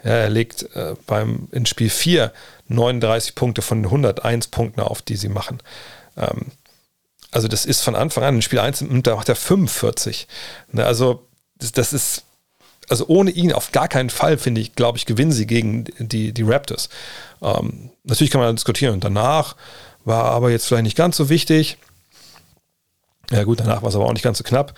Er 0.04 0.30
legt 0.30 0.64
äh, 0.76 0.96
beim, 1.06 1.48
in 1.52 1.66
Spiel 1.66 1.90
4 1.90 2.32
39 2.68 3.36
Punkte 3.36 3.62
von 3.62 3.80
den 3.80 3.86
101 3.86 4.48
Punkten 4.48 4.82
auf, 4.82 5.02
die 5.02 5.16
sie 5.16 5.30
machen. 5.30 5.60
Ähm, 6.18 6.48
also 7.32 7.48
das 7.48 7.66
ist 7.66 7.82
von 7.82 7.96
Anfang 7.96 8.24
an 8.24 8.36
in 8.36 8.42
Spiel 8.42 8.60
1 8.60 8.82
und 8.82 9.08
da 9.08 9.16
macht 9.16 9.30
er 9.30 9.36
45. 9.36 10.28
Ne, 10.72 10.86
also 10.86 11.28
das, 11.60 11.72
das, 11.72 11.94
ist, 11.94 12.24
also 12.90 13.06
ohne 13.08 13.32
ihn 13.32 13.54
auf 13.54 13.72
gar 13.72 13.88
keinen 13.88 14.10
Fall, 14.10 14.38
finde 14.38 14.62
ich, 14.62 14.76
glaube 14.76 14.98
ich, 14.98 15.06
gewinnen 15.06 15.32
sie 15.32 15.48
gegen 15.48 15.86
die, 16.00 16.34
die 16.34 16.44
Raptors. 16.44 16.90
Ähm, 17.42 17.92
natürlich 18.04 18.32
kann 18.32 18.42
man 18.42 18.56
diskutieren 18.56 18.94
und 18.94 19.04
danach 19.04 19.56
war 20.04 20.26
aber 20.26 20.50
jetzt 20.50 20.68
vielleicht 20.68 20.84
nicht 20.84 20.98
ganz 20.98 21.16
so 21.16 21.30
wichtig. 21.30 21.78
Ja 23.32 23.44
gut, 23.44 23.60
danach 23.60 23.82
war 23.82 23.90
es 23.90 23.96
aber 23.96 24.06
auch 24.06 24.14
nicht 24.14 24.24
ganz 24.24 24.40
so 24.40 24.44
knapp. 24.44 24.78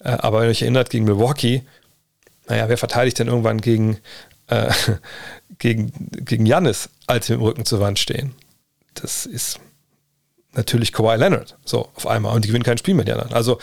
Äh, 0.00 0.08
aber 0.08 0.40
wenn 0.40 0.48
ihr 0.48 0.50
euch 0.50 0.62
erinnert, 0.62 0.90
gegen 0.90 1.04
Milwaukee 1.04 1.62
naja, 2.46 2.68
wer 2.68 2.78
verteidigt 2.78 3.18
denn 3.18 3.28
irgendwann 3.28 3.60
gegen, 3.60 3.98
äh, 4.48 4.72
gegen, 5.58 5.92
gegen 6.10 6.46
als 7.06 7.28
wir 7.28 7.36
im 7.36 7.42
Rücken 7.42 7.64
zur 7.64 7.80
Wand 7.80 7.98
stehen? 7.98 8.34
Das 8.94 9.26
ist 9.26 9.58
natürlich 10.52 10.92
Kawhi 10.92 11.16
Leonard, 11.16 11.56
so 11.64 11.88
auf 11.94 12.06
einmal. 12.06 12.34
Und 12.34 12.44
die 12.44 12.48
gewinnen 12.48 12.64
kein 12.64 12.78
Spiel 12.78 12.94
mit 12.94 13.08
Jannis. 13.08 13.32
Also, 13.32 13.58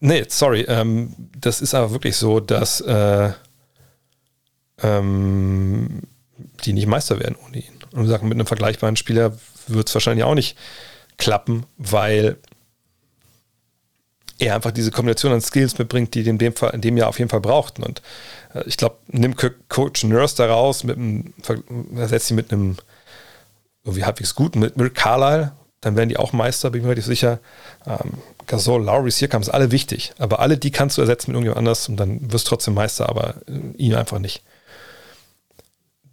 nee, 0.00 0.24
sorry, 0.28 0.62
ähm, 0.62 1.14
das 1.38 1.60
ist 1.60 1.74
aber 1.74 1.92
wirklich 1.92 2.16
so, 2.16 2.40
dass 2.40 2.80
äh, 2.80 3.30
ähm, 4.82 6.02
die 6.64 6.72
nicht 6.72 6.86
Meister 6.86 7.20
werden 7.20 7.36
ohne 7.46 7.58
ihn. 7.58 7.72
Und 7.92 8.02
wir 8.02 8.08
sagen, 8.08 8.28
mit 8.28 8.36
einem 8.36 8.46
vergleichbaren 8.46 8.96
Spieler 8.96 9.36
wird 9.68 9.88
es 9.88 9.94
wahrscheinlich 9.94 10.24
auch 10.24 10.34
nicht 10.34 10.56
klappen, 11.18 11.66
weil 11.76 12.38
er 14.46 14.54
einfach 14.56 14.70
diese 14.70 14.90
Kombination 14.90 15.32
an 15.32 15.40
Skills 15.40 15.78
mitbringt, 15.78 16.14
die 16.14 16.26
in 16.28 16.38
dem, 16.38 16.54
Fall, 16.54 16.70
in 16.74 16.80
dem 16.80 16.96
Jahr 16.96 17.08
auf 17.08 17.18
jeden 17.18 17.30
Fall 17.30 17.40
brauchten. 17.40 17.82
Und 17.82 18.02
äh, 18.54 18.62
ich 18.66 18.76
glaube, 18.76 18.96
nimm 19.08 19.34
Coach 19.68 20.04
Nurse 20.04 20.36
da 20.36 20.46
raus, 20.46 20.84
ersetzt 21.96 22.28
sie 22.28 22.34
mit 22.34 22.52
einem 22.52 22.76
irgendwie 23.84 24.04
halbwegs 24.04 24.34
guten, 24.34 24.60
mit 24.60 24.78
Rick 24.78 24.94
Carlisle, 24.94 25.52
dann 25.80 25.96
werden 25.96 26.08
die 26.08 26.16
auch 26.16 26.32
Meister, 26.32 26.70
bin 26.70 26.80
ich 26.80 26.84
mir 26.84 26.90
relativ 26.90 27.06
sicher. 27.06 27.40
Ähm, 27.86 28.12
Gasol, 28.46 28.84
Lowry, 28.84 29.10
Siakam 29.10 29.42
ist 29.42 29.48
alle 29.48 29.72
wichtig, 29.72 30.12
aber 30.18 30.38
alle 30.38 30.56
die 30.56 30.70
kannst 30.70 30.96
du 30.96 31.00
ersetzen 31.00 31.30
mit 31.30 31.34
irgendjemand 31.34 31.58
anders 31.58 31.88
und 31.88 31.96
dann 31.96 32.32
wirst 32.32 32.46
du 32.46 32.50
trotzdem 32.50 32.74
Meister, 32.74 33.08
aber 33.08 33.34
äh, 33.48 33.76
ihn 33.76 33.94
einfach 33.94 34.20
nicht. 34.20 34.42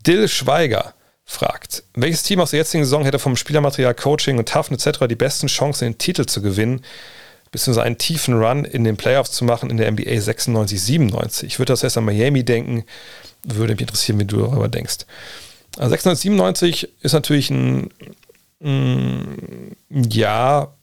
Dill 0.06 0.28
Schweiger 0.28 0.94
fragt, 1.24 1.84
welches 1.94 2.24
Team 2.24 2.40
aus 2.40 2.52
der 2.52 2.60
jetzigen 2.60 2.84
Saison 2.84 3.04
hätte 3.04 3.20
vom 3.20 3.36
Spielermaterial, 3.36 3.94
Coaching 3.94 4.40
und 4.40 4.50
Toughen 4.50 4.74
etc. 4.74 5.06
die 5.08 5.16
besten 5.16 5.48
Chancen, 5.48 5.86
den 5.86 5.98
Titel 6.00 6.26
zu 6.26 6.42
gewinnen? 6.42 6.82
Beziehungsweise 7.52 7.86
einen 7.86 7.98
tiefen 7.98 8.36
Run 8.36 8.66
in 8.66 8.84
den 8.84 8.98
Playoffs 8.98 9.32
zu 9.32 9.46
machen 9.46 9.70
in 9.70 9.78
der 9.78 9.92
NBA 9.92 10.20
96, 10.20 10.82
97. 10.82 11.48
Ich 11.48 11.60
würde 11.60 11.74
das 11.74 11.84
erst 11.84 11.98
an 11.98 12.06
Miami 12.06 12.44
denken, 12.44 12.84
würde 13.44 13.74
mich 13.74 13.82
interessieren, 13.82 14.20
wie 14.20 14.26
du 14.26 14.38
darüber 14.38 14.68
denkst. 14.68 15.06
Also 15.78 15.90
96, 15.92 16.24
97 16.24 16.90
ist 17.02 17.14
natürlich 17.14 17.50
ein, 17.50 17.90
ein 18.62 19.76
Jahr, 19.90 20.76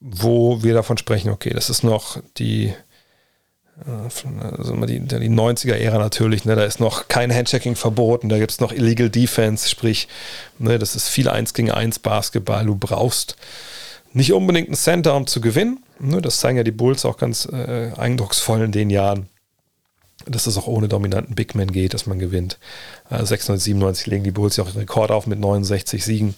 wo 0.00 0.62
wir 0.62 0.74
davon 0.74 0.98
sprechen, 0.98 1.30
okay, 1.30 1.50
das 1.50 1.70
ist 1.70 1.82
noch 1.84 2.18
die, 2.36 2.74
also 3.86 4.74
die, 4.86 5.00
die 5.00 5.30
90er-Ära 5.30 5.98
natürlich, 5.98 6.44
ne, 6.44 6.56
da 6.56 6.64
ist 6.64 6.80
noch 6.80 7.08
kein 7.08 7.32
Handchecking 7.32 7.76
verboten, 7.76 8.28
da 8.28 8.38
gibt 8.38 8.50
es 8.50 8.60
noch 8.60 8.72
Illegal 8.72 9.10
Defense, 9.10 9.68
sprich, 9.68 10.08
ne, 10.58 10.78
das 10.78 10.96
ist 10.96 11.08
viel 11.08 11.28
1 11.28 11.54
gegen 11.54 11.70
1 11.70 12.00
Basketball, 12.00 12.66
du 12.66 12.74
brauchst 12.74 13.36
nicht 14.12 14.32
unbedingt 14.32 14.68
ein 14.68 14.74
Center, 14.74 15.14
um 15.14 15.26
zu 15.26 15.40
gewinnen. 15.40 15.82
Ne, 16.04 16.20
das 16.20 16.38
zeigen 16.38 16.56
ja 16.56 16.64
die 16.64 16.72
Bulls 16.72 17.04
auch 17.04 17.16
ganz 17.16 17.46
äh, 17.46 17.92
eindrucksvoll 17.96 18.62
in 18.62 18.72
den 18.72 18.90
Jahren, 18.90 19.28
dass 20.26 20.48
es 20.48 20.58
auch 20.58 20.66
ohne 20.66 20.88
dominanten 20.88 21.36
Big 21.36 21.54
Man 21.54 21.70
geht, 21.70 21.94
dass 21.94 22.06
man 22.06 22.18
gewinnt. 22.18 22.58
Äh, 23.08 23.24
96, 23.24 23.62
97 23.62 24.06
legen 24.06 24.24
die 24.24 24.32
Bulls 24.32 24.56
ja 24.56 24.64
auch 24.64 24.68
einen 24.68 24.78
Rekord 24.78 25.12
auf 25.12 25.28
mit 25.28 25.38
69 25.38 26.04
Siegen. 26.04 26.34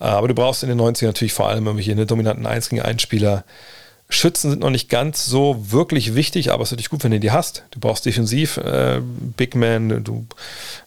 Äh, 0.00 0.04
aber 0.06 0.26
du 0.26 0.34
brauchst 0.34 0.64
in 0.64 0.68
den 0.68 0.80
90ern 0.80 1.06
natürlich 1.06 1.34
vor 1.34 1.48
allem 1.48 1.66
irgendwelche 1.66 1.94
ne, 1.94 2.04
dominanten 2.04 2.46
1 2.46 2.68
gegen 2.68 2.82
1 2.82 3.00
Spieler, 3.00 3.44
Schützen 4.08 4.50
sind 4.50 4.60
noch 4.60 4.70
nicht 4.70 4.88
ganz 4.88 5.26
so 5.26 5.56
wirklich 5.70 6.14
wichtig, 6.14 6.52
aber 6.52 6.62
es 6.62 6.68
ist 6.68 6.72
natürlich 6.72 6.90
gut, 6.90 7.02
wenn 7.02 7.10
du 7.10 7.18
die 7.18 7.32
hast. 7.32 7.64
Du 7.72 7.80
brauchst 7.80 8.06
defensiv 8.06 8.56
äh, 8.56 9.00
Big 9.36 9.56
Man, 9.56 10.02
du 10.04 10.26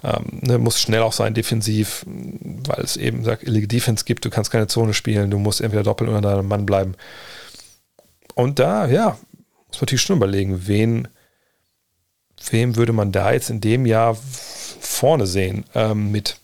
ähm, 0.03 0.39
ne, 0.41 0.57
musst 0.57 0.79
schnell 0.79 1.01
auch 1.01 1.11
sein 1.11 1.33
defensiv, 1.33 2.05
weil 2.05 2.83
es 2.83 2.95
eben 2.95 3.25
sagt, 3.25 3.43
Illegal 3.43 3.67
Defense 3.67 4.05
gibt, 4.05 4.23
du 4.23 4.29
kannst 4.29 4.51
keine 4.51 4.67
Zone 4.67 4.93
spielen, 4.93 5.31
du 5.31 5.37
musst 5.37 5.59
entweder 5.59 5.83
doppelt 5.83 6.09
unter 6.09 6.35
deinem 6.35 6.47
Mann 6.47 6.65
bleiben. 6.65 6.95
Und 8.39 8.57
da, 8.57 8.87
ja, 8.87 9.17
muss 9.67 9.77
man 9.77 9.81
natürlich 9.81 10.01
schon 10.01 10.15
überlegen, 10.15 10.67
wen, 10.67 11.07
wem 12.49 12.77
würde 12.77 12.93
man 12.93 13.11
da 13.11 13.33
jetzt 13.33 13.49
in 13.49 13.59
dem 13.59 13.85
Jahr 13.85 14.15
vorne 14.15 15.27
sehen 15.27 15.65
ähm, 15.75 16.11
mit 16.11 16.39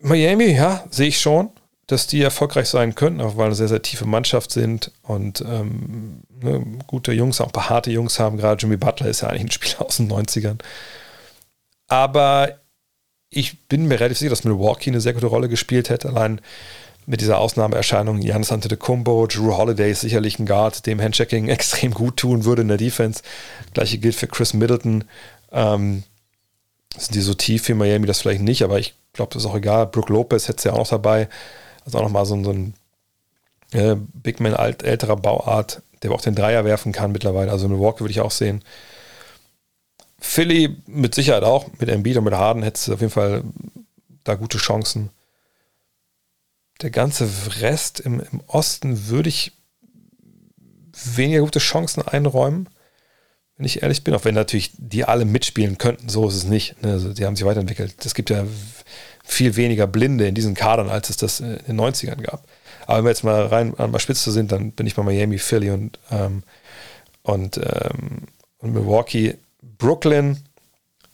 Miami, 0.00 0.52
ja, 0.52 0.84
sehe 0.90 1.08
ich 1.08 1.20
schon, 1.20 1.50
dass 1.86 2.08
die 2.08 2.22
erfolgreich 2.22 2.68
sein 2.68 2.94
könnten, 2.96 3.20
auch 3.20 3.36
weil 3.36 3.46
eine 3.46 3.54
sehr, 3.54 3.68
sehr 3.68 3.82
tiefe 3.82 4.06
Mannschaft 4.06 4.50
sind 4.50 4.90
und 5.02 5.42
ähm, 5.42 6.22
ne, 6.42 6.64
gute 6.88 7.12
Jungs, 7.12 7.40
auch 7.40 7.46
ein 7.46 7.52
paar 7.52 7.70
harte 7.70 7.92
Jungs 7.92 8.18
haben. 8.18 8.36
Gerade 8.36 8.60
Jimmy 8.60 8.78
Butler 8.78 9.08
ist 9.08 9.20
ja 9.20 9.28
eigentlich 9.28 9.44
ein 9.44 9.50
Spieler 9.52 9.82
aus 9.82 9.98
den 9.98 10.10
90ern. 10.10 10.58
Aber 11.86 12.58
ich 13.28 13.68
bin 13.68 13.86
mir 13.86 14.00
relativ 14.00 14.18
sicher, 14.18 14.30
dass 14.30 14.42
Milwaukee 14.42 14.90
eine 14.90 15.00
sehr 15.00 15.12
gute 15.12 15.26
Rolle 15.26 15.48
gespielt 15.48 15.88
hätte. 15.88 16.08
Allein 16.08 16.40
mit 17.06 17.20
dieser 17.20 17.38
Ausnahmeerscheinung 17.38 18.20
Janis 18.20 18.52
Antetokounmpo, 18.52 19.26
Drew 19.26 19.56
Holiday 19.56 19.90
ist 19.90 20.00
sicherlich 20.00 20.38
ein 20.38 20.46
Guard, 20.46 20.86
dem 20.86 21.00
Handchecking 21.00 21.48
extrem 21.48 21.92
gut 21.92 22.18
tun 22.18 22.44
würde 22.44 22.62
in 22.62 22.68
der 22.68 22.76
Defense. 22.76 23.22
Gleiche 23.74 23.98
gilt 23.98 24.14
für 24.14 24.26
Chris 24.26 24.54
Middleton. 24.54 25.04
Ähm, 25.52 26.04
sind 26.96 27.14
die 27.14 27.20
so 27.20 27.34
tief 27.34 27.68
wie 27.68 27.74
Miami 27.74 28.06
das 28.06 28.20
vielleicht 28.20 28.42
nicht, 28.42 28.62
aber 28.62 28.78
ich 28.78 28.94
glaube, 29.12 29.32
das 29.32 29.44
ist 29.44 29.48
auch 29.48 29.56
egal. 29.56 29.86
Brook 29.86 30.08
Lopez 30.08 30.48
hätte 30.48 30.58
es 30.58 30.64
ja 30.64 30.72
auch 30.72 30.78
noch 30.78 30.88
dabei. 30.88 31.28
Also 31.84 31.98
auch 31.98 32.02
nochmal 32.02 32.26
so, 32.26 32.42
so 32.42 32.50
ein 32.50 32.74
äh, 33.72 33.96
Big 33.96 34.40
Man 34.40 34.54
alt, 34.54 34.82
älterer 34.82 35.16
Bauart, 35.16 35.82
der 36.02 36.12
auch 36.12 36.20
den 36.20 36.34
Dreier 36.34 36.64
werfen 36.64 36.92
kann 36.92 37.12
mittlerweile. 37.12 37.50
Also 37.50 37.68
Milwaukee 37.68 38.00
würde 38.00 38.12
ich 38.12 38.20
auch 38.20 38.30
sehen. 38.30 38.62
Philly 40.18 40.76
mit 40.86 41.14
Sicherheit 41.14 41.44
auch. 41.44 41.66
Mit 41.78 41.88
Embiid 41.88 42.16
und 42.16 42.24
mit 42.24 42.34
Harden 42.34 42.62
hätte 42.62 42.76
es 42.76 42.90
auf 42.90 43.00
jeden 43.00 43.12
Fall 43.12 43.42
da 44.24 44.34
gute 44.34 44.58
Chancen. 44.58 45.10
Der 46.82 46.90
ganze 46.90 47.28
Rest 47.60 48.00
im, 48.00 48.20
im 48.20 48.40
Osten 48.46 49.08
würde 49.08 49.28
ich 49.28 49.52
weniger 50.92 51.40
gute 51.40 51.58
Chancen 51.58 52.02
einräumen 52.02 52.68
wenn 53.60 53.66
ich 53.66 53.82
ehrlich 53.82 54.04
bin, 54.04 54.14
auch 54.14 54.24
wenn 54.24 54.34
natürlich 54.34 54.72
die 54.78 55.04
alle 55.04 55.26
mitspielen 55.26 55.76
könnten, 55.76 56.08
so 56.08 56.26
ist 56.26 56.34
es 56.34 56.44
nicht. 56.44 56.82
Ne? 56.82 56.92
Also 56.92 57.12
die 57.12 57.26
haben 57.26 57.36
sich 57.36 57.44
weiterentwickelt. 57.44 57.94
Es 58.06 58.14
gibt 58.14 58.30
ja 58.30 58.46
viel 59.22 59.54
weniger 59.54 59.86
Blinde 59.86 60.26
in 60.26 60.34
diesen 60.34 60.54
Kadern, 60.54 60.88
als 60.88 61.10
es 61.10 61.18
das 61.18 61.40
in 61.40 61.58
den 61.68 61.78
90ern 61.78 62.22
gab. 62.22 62.42
Aber 62.86 62.96
wenn 62.96 63.04
wir 63.04 63.10
jetzt 63.10 63.22
mal 63.22 63.44
rein 63.44 63.74
an 63.76 63.92
der 63.92 63.98
Spitze 63.98 64.32
sind, 64.32 64.50
dann 64.50 64.72
bin 64.72 64.86
ich 64.86 64.94
bei 64.94 65.02
Miami, 65.02 65.36
Philly 65.36 65.72
und, 65.72 65.98
ähm, 66.10 66.42
und, 67.22 67.58
ähm, 67.58 68.28
und 68.60 68.72
Milwaukee. 68.72 69.36
Brooklyn, 69.76 70.38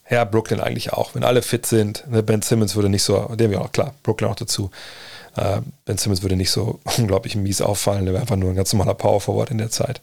ja, 0.08 0.24
Brooklyn 0.24 0.60
eigentlich 0.60 0.92
auch. 0.92 1.16
Wenn 1.16 1.24
alle 1.24 1.42
fit 1.42 1.66
sind, 1.66 2.04
ne? 2.08 2.22
Ben 2.22 2.42
Simmons 2.42 2.76
würde 2.76 2.88
nicht 2.88 3.02
so, 3.02 3.34
der 3.34 3.50
wäre 3.50 3.62
auch 3.62 3.72
klar, 3.72 3.92
Brooklyn 4.04 4.30
auch 4.30 4.36
dazu. 4.36 4.70
Äh, 5.36 5.60
ben 5.84 5.98
Simmons 5.98 6.22
würde 6.22 6.36
nicht 6.36 6.50
so 6.50 6.80
unglaublich 6.98 7.36
mies 7.36 7.60
auffallen, 7.60 8.04
der 8.04 8.14
wäre 8.14 8.22
einfach 8.22 8.36
nur 8.36 8.50
ein 8.50 8.56
ganz 8.56 8.72
normaler 8.72 8.94
Power 8.94 9.20
Forward 9.20 9.50
in 9.50 9.58
der 9.58 9.70
Zeit. 9.70 10.00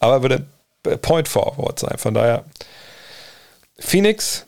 Aber 0.00 0.14
er 0.14 0.22
würde 0.22 0.98
Point 0.98 1.28
Forward 1.28 1.78
sein. 1.78 1.96
Von 1.98 2.14
daher, 2.14 2.44
Phoenix, 3.78 4.46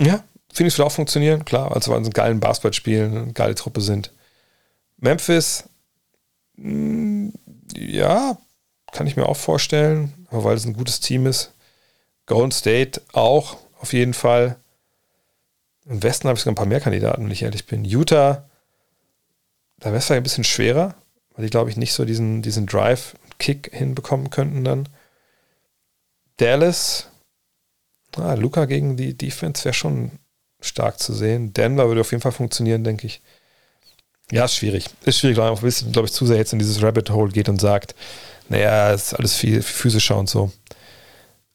ja, 0.00 0.22
Phoenix 0.52 0.78
wird 0.78 0.86
auch 0.86 0.92
funktionieren, 0.92 1.44
klar, 1.44 1.74
also 1.74 1.90
weil 1.90 2.00
sie 2.00 2.06
einen 2.06 2.12
geilen 2.12 2.40
Basketball 2.40 2.72
spielen, 2.72 3.16
eine 3.16 3.32
geile 3.32 3.54
Truppe 3.54 3.80
sind. 3.80 4.12
Memphis, 4.98 5.64
mh, 6.56 6.68
mm, 6.68 7.32
ja, 7.74 8.38
kann 8.92 9.06
ich 9.06 9.16
mir 9.16 9.26
auch 9.26 9.36
vorstellen, 9.36 10.26
weil 10.30 10.56
es 10.56 10.66
ein 10.66 10.74
gutes 10.74 11.00
Team 11.00 11.26
ist. 11.26 11.52
Golden 12.26 12.52
State 12.52 13.00
auch, 13.12 13.56
auf 13.80 13.92
jeden 13.92 14.14
Fall. 14.14 14.56
Im 15.86 16.02
Westen 16.02 16.28
habe 16.28 16.36
ich 16.36 16.42
sogar 16.42 16.52
ein 16.52 16.56
paar 16.56 16.66
mehr 16.66 16.80
Kandidaten, 16.80 17.24
wenn 17.24 17.30
ich 17.30 17.42
ehrlich 17.42 17.66
bin. 17.66 17.84
Utah, 17.84 18.48
da 19.78 19.86
wäre 19.86 19.96
es 19.96 20.10
ein 20.10 20.22
bisschen 20.22 20.44
schwerer, 20.44 20.94
weil 21.34 21.44
die, 21.44 21.50
glaube 21.50 21.70
ich, 21.70 21.76
nicht 21.76 21.92
so 21.92 22.04
diesen, 22.04 22.42
diesen 22.42 22.66
Drive 22.66 23.16
Kick 23.38 23.70
hinbekommen 23.72 24.30
könnten 24.30 24.62
dann. 24.62 24.88
Dallas, 26.36 27.08
ah, 28.16 28.34
Luca 28.34 28.66
gegen 28.66 28.96
die 28.96 29.16
Defense 29.16 29.64
wäre 29.64 29.74
schon 29.74 30.12
stark 30.60 31.00
zu 31.00 31.12
sehen. 31.12 31.52
Denver 31.52 31.88
würde 31.88 32.02
auf 32.02 32.12
jeden 32.12 32.22
Fall 32.22 32.32
funktionieren, 32.32 32.84
denke 32.84 33.06
ich. 33.06 33.20
Ja, 34.30 34.44
ist 34.44 34.54
schwierig. 34.54 34.86
Ist 35.04 35.18
schwierig, 35.18 35.36
weil 35.36 35.50
man 35.50 35.58
ein 35.58 35.62
bisschen, 35.62 35.92
glaube 35.92 36.06
ich, 36.06 36.14
zu 36.14 36.24
sehr 36.26 36.36
jetzt 36.36 36.52
in 36.52 36.58
dieses 36.58 36.82
Rabbit 36.82 37.10
Hole 37.10 37.32
geht 37.32 37.48
und 37.48 37.60
sagt, 37.60 37.94
naja, 38.48 38.92
ist 38.92 39.14
alles 39.14 39.36
viel 39.36 39.62
physischer 39.62 40.16
und 40.16 40.28
so. 40.28 40.52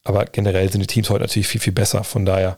Aber 0.03 0.25
generell 0.25 0.71
sind 0.71 0.81
die 0.81 0.87
Teams 0.87 1.09
heute 1.09 1.23
natürlich 1.23 1.47
viel, 1.47 1.61
viel 1.61 1.73
besser. 1.73 2.03
Von 2.03 2.25
daher 2.25 2.57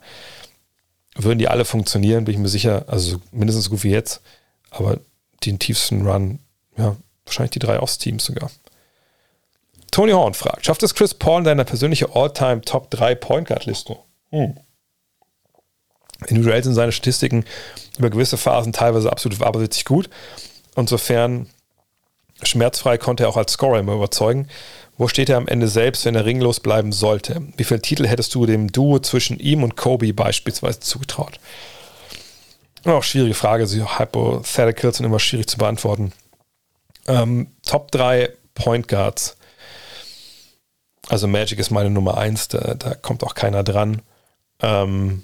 würden 1.24 1.40
die 1.40 1.48
alle 1.48 1.66
funktionieren, 1.66 2.26
bin 2.26 2.36
ich 2.36 2.40
mir 2.40 2.50
sicher. 2.50 2.86
Also 2.88 3.20
mindestens 3.32 3.66
so 3.66 3.72
gut 3.72 3.84
wie 3.84 3.92
jetzt. 3.92 4.22
Aber 4.70 5.00
den 5.46 5.60
tiefsten 5.60 6.08
Run, 6.08 6.40
ja, 6.78 6.96
wahrscheinlich 7.26 7.52
die 7.52 7.60
drei 7.60 7.80
Ostteams 7.80 8.26
sogar. 8.26 8.52
Tony 9.92 10.12
Horn 10.12 10.34
fragt, 10.34 10.66
schafft 10.66 10.84
es 10.84 10.94
Chris 10.94 11.14
Paul 11.14 11.40
in 11.40 11.46
seiner 11.46 11.64
persönliche 11.64 12.16
All-Time 12.16 12.62
Top 12.62 12.92
3 12.92 13.16
Point 13.16 13.48
Guard 13.48 13.66
Liste? 13.66 13.98
Hm. 14.30 14.56
Individuell 16.28 16.64
sind 16.64 16.74
seine 16.76 16.92
Statistiken 16.92 17.46
über 17.98 18.10
gewisse 18.10 18.38
Phasen 18.38 18.74
teilweise 18.74 19.12
absolut 19.12 19.42
aberwitzig 19.42 19.86
gut. 19.86 20.10
Insofern 20.76 21.48
schmerzfrei 22.44 22.98
konnte 22.98 23.24
er 23.24 23.30
auch 23.30 23.38
als 23.38 23.54
Scorer 23.54 23.80
immer 23.80 23.96
überzeugen. 23.96 24.48
Wo 25.00 25.08
steht 25.08 25.30
er 25.30 25.38
am 25.38 25.48
Ende 25.48 25.70
selbst, 25.70 26.04
wenn 26.04 26.16
er 26.16 26.26
ringlos 26.26 26.60
bleiben 26.60 26.92
sollte? 26.92 27.42
Wie 27.56 27.64
viele 27.64 27.82
Titel 27.82 28.06
hättest 28.06 28.36
du 28.36 28.46
dem 28.46 28.70
Duo 28.70 29.00
zwischen 29.00 29.40
ihm 29.40 29.64
und 29.64 29.78
Kobe 29.78 30.14
beispielsweise 30.14 30.82
zugetraut? 30.82 31.40
Auch 32.84 33.04
schwierige 33.04 33.34
Frage, 33.34 33.66
so 33.66 33.98
Hypotheticals 33.98 34.98
sind 34.98 35.06
immer 35.06 35.20
schwierig 35.20 35.48
zu 35.48 35.58
beantworten. 35.58 36.12
Ähm, 37.08 37.48
Top 37.66 37.92
3 37.92 38.30
Point 38.56 38.90
Guards. 38.90 39.38
Also 41.08 41.28
Magic 41.28 41.60
ist 41.60 41.72
meine 41.72 41.90
Nummer 41.90 42.18
eins, 42.18 42.50
da, 42.50 42.74
da 42.74 42.94
kommt 42.94 43.24
auch 43.24 43.36
keiner 43.36 43.64
dran. 43.64 44.02
Ähm, 44.62 45.24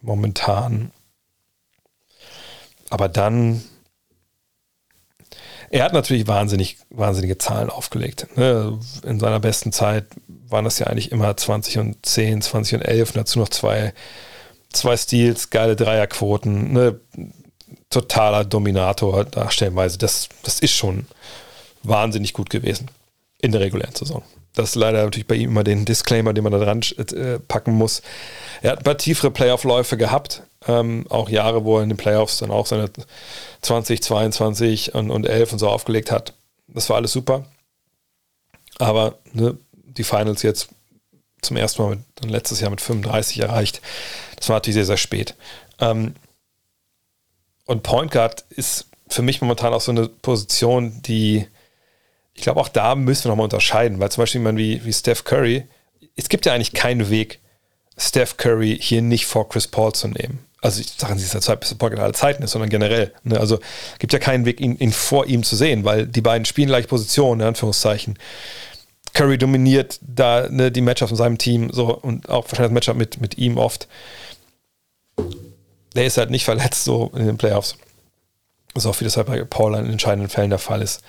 momentan. 0.00 0.92
Aber 2.88 3.08
dann, 3.08 3.64
er 5.72 5.84
hat 5.84 5.94
natürlich 5.94 6.28
wahnsinnig, 6.28 6.76
wahnsinnige 6.90 7.38
Zahlen 7.38 7.70
aufgelegt. 7.70 8.26
Ne? 8.36 8.78
In 9.04 9.18
seiner 9.18 9.40
besten 9.40 9.72
Zeit 9.72 10.04
waren 10.48 10.66
das 10.66 10.78
ja 10.78 10.86
eigentlich 10.86 11.10
immer 11.12 11.34
20 11.34 11.78
und 11.78 12.04
10, 12.04 12.42
20 12.42 12.74
und 12.74 12.82
11 12.82 13.10
und 13.10 13.16
dazu 13.16 13.38
noch 13.38 13.48
zwei, 13.48 13.94
zwei 14.70 14.96
Steals, 14.98 15.48
geile 15.48 15.74
Dreierquoten, 15.74 16.74
ne? 16.74 17.00
totaler 17.88 18.44
Dominator 18.44 19.24
da 19.24 19.50
stellenweise. 19.50 19.96
Das, 19.96 20.28
das 20.42 20.60
ist 20.60 20.72
schon 20.72 21.06
wahnsinnig 21.82 22.34
gut 22.34 22.50
gewesen 22.50 22.90
in 23.40 23.50
der 23.52 23.62
regulären 23.62 23.94
Saison. 23.94 24.22
Das 24.54 24.70
ist 24.70 24.74
leider 24.74 25.02
natürlich 25.02 25.26
bei 25.26 25.36
ihm 25.36 25.50
immer 25.50 25.64
den 25.64 25.86
Disclaimer, 25.86 26.34
den 26.34 26.44
man 26.44 26.52
da 26.52 26.58
dran 26.58 26.82
äh, 26.98 27.38
packen 27.38 27.72
muss. 27.72 28.02
Er 28.60 28.72
hat 28.72 28.80
ein 28.80 28.84
paar 28.84 28.98
tiefere 28.98 29.30
Playoff-Läufe 29.30 29.96
gehabt. 29.96 30.42
Ähm, 30.66 31.06
auch 31.08 31.28
Jahre, 31.28 31.64
wo 31.64 31.78
er 31.78 31.82
in 31.82 31.88
den 31.88 31.98
Playoffs 31.98 32.38
dann 32.38 32.50
auch 32.50 32.66
seine 32.66 32.90
20, 33.62 34.02
22 34.02 34.94
und, 34.94 35.10
und 35.10 35.26
11 35.26 35.54
und 35.54 35.58
so 35.58 35.68
aufgelegt 35.68 36.10
hat. 36.10 36.34
Das 36.68 36.88
war 36.88 36.96
alles 36.96 37.12
super. 37.12 37.44
Aber 38.78 39.18
ne, 39.32 39.56
die 39.72 40.04
Finals 40.04 40.42
jetzt 40.42 40.68
zum 41.40 41.56
ersten 41.56 41.82
Mal 41.82 41.90
mit, 41.96 42.00
dann 42.16 42.28
letztes 42.28 42.60
Jahr 42.60 42.70
mit 42.70 42.80
35 42.80 43.40
erreicht. 43.40 43.80
Das 44.36 44.48
war 44.48 44.56
natürlich 44.56 44.74
sehr, 44.74 44.86
sehr 44.86 44.96
spät. 44.96 45.34
Ähm, 45.80 46.14
und 47.66 47.82
Point 47.82 48.12
Guard 48.12 48.44
ist 48.50 48.86
für 49.08 49.22
mich 49.22 49.40
momentan 49.40 49.74
auch 49.74 49.80
so 49.80 49.90
eine 49.90 50.08
Position, 50.08 51.02
die 51.02 51.46
ich 52.34 52.42
glaube, 52.42 52.60
auch 52.60 52.68
da 52.68 52.94
müssen 52.94 53.24
wir 53.24 53.28
nochmal 53.30 53.44
unterscheiden, 53.44 54.00
weil 54.00 54.10
zum 54.10 54.22
Beispiel 54.22 54.40
jemand 54.40 54.58
wie, 54.58 54.84
wie 54.84 54.92
Steph 54.92 55.24
Curry, 55.24 55.64
es 56.16 56.28
gibt 56.28 56.46
ja 56.46 56.54
eigentlich 56.54 56.72
keinen 56.72 57.10
Weg, 57.10 57.40
Steph 57.96 58.36
Curry 58.36 58.78
hier 58.80 59.02
nicht 59.02 59.26
vor 59.26 59.48
Chris 59.48 59.68
Paul 59.68 59.92
zu 59.92 60.08
nehmen. 60.08 60.44
Also 60.62 60.80
ich 60.80 60.92
sage 60.96 61.14
nicht, 61.14 61.26
dass 61.26 61.34
er 61.34 61.40
zweitbeste 61.40 61.74
Pocket 61.74 61.98
aller 61.98 62.12
Zeiten 62.12 62.42
ist, 62.44 62.52
sondern 62.52 62.70
generell. 62.70 63.12
Ne? 63.24 63.38
Also 63.38 63.58
gibt 63.98 64.12
ja 64.12 64.20
keinen 64.20 64.44
Weg, 64.44 64.60
ihn, 64.60 64.76
ihn, 64.76 64.92
vor 64.92 65.26
ihm 65.26 65.42
zu 65.42 65.56
sehen, 65.56 65.84
weil 65.84 66.06
die 66.06 66.20
beiden 66.20 66.44
spielen 66.44 66.68
gleich 66.68 66.86
Positionen, 66.86 67.40
in 67.40 67.48
Anführungszeichen. 67.48 68.16
Curry 69.12 69.38
dominiert 69.38 69.98
da 70.00 70.48
ne, 70.48 70.70
die 70.70 70.80
Matchups 70.80 71.10
in 71.10 71.16
seinem 71.16 71.36
Team 71.36 71.70
so 71.72 71.94
und 71.94 72.28
auch 72.28 72.44
wahrscheinlich 72.44 72.68
das 72.68 72.74
Matchup 72.74 72.96
mit, 72.96 73.20
mit 73.20 73.38
ihm 73.38 73.58
oft. 73.58 73.88
Der 75.96 76.06
ist 76.06 76.16
halt 76.16 76.30
nicht 76.30 76.44
verletzt 76.44 76.84
so 76.84 77.10
in 77.14 77.26
den 77.26 77.38
Playoffs. 77.38 77.76
So 78.76 78.88
auch 78.88 79.00
wie 79.00 79.04
das 79.04 79.16
halt 79.16 79.26
bei 79.26 79.42
Paul 79.44 79.74
in 79.74 79.90
entscheidenden 79.90 80.30
Fällen 80.30 80.50
der 80.50 80.60
Fall 80.60 80.80
ist. 80.80 81.02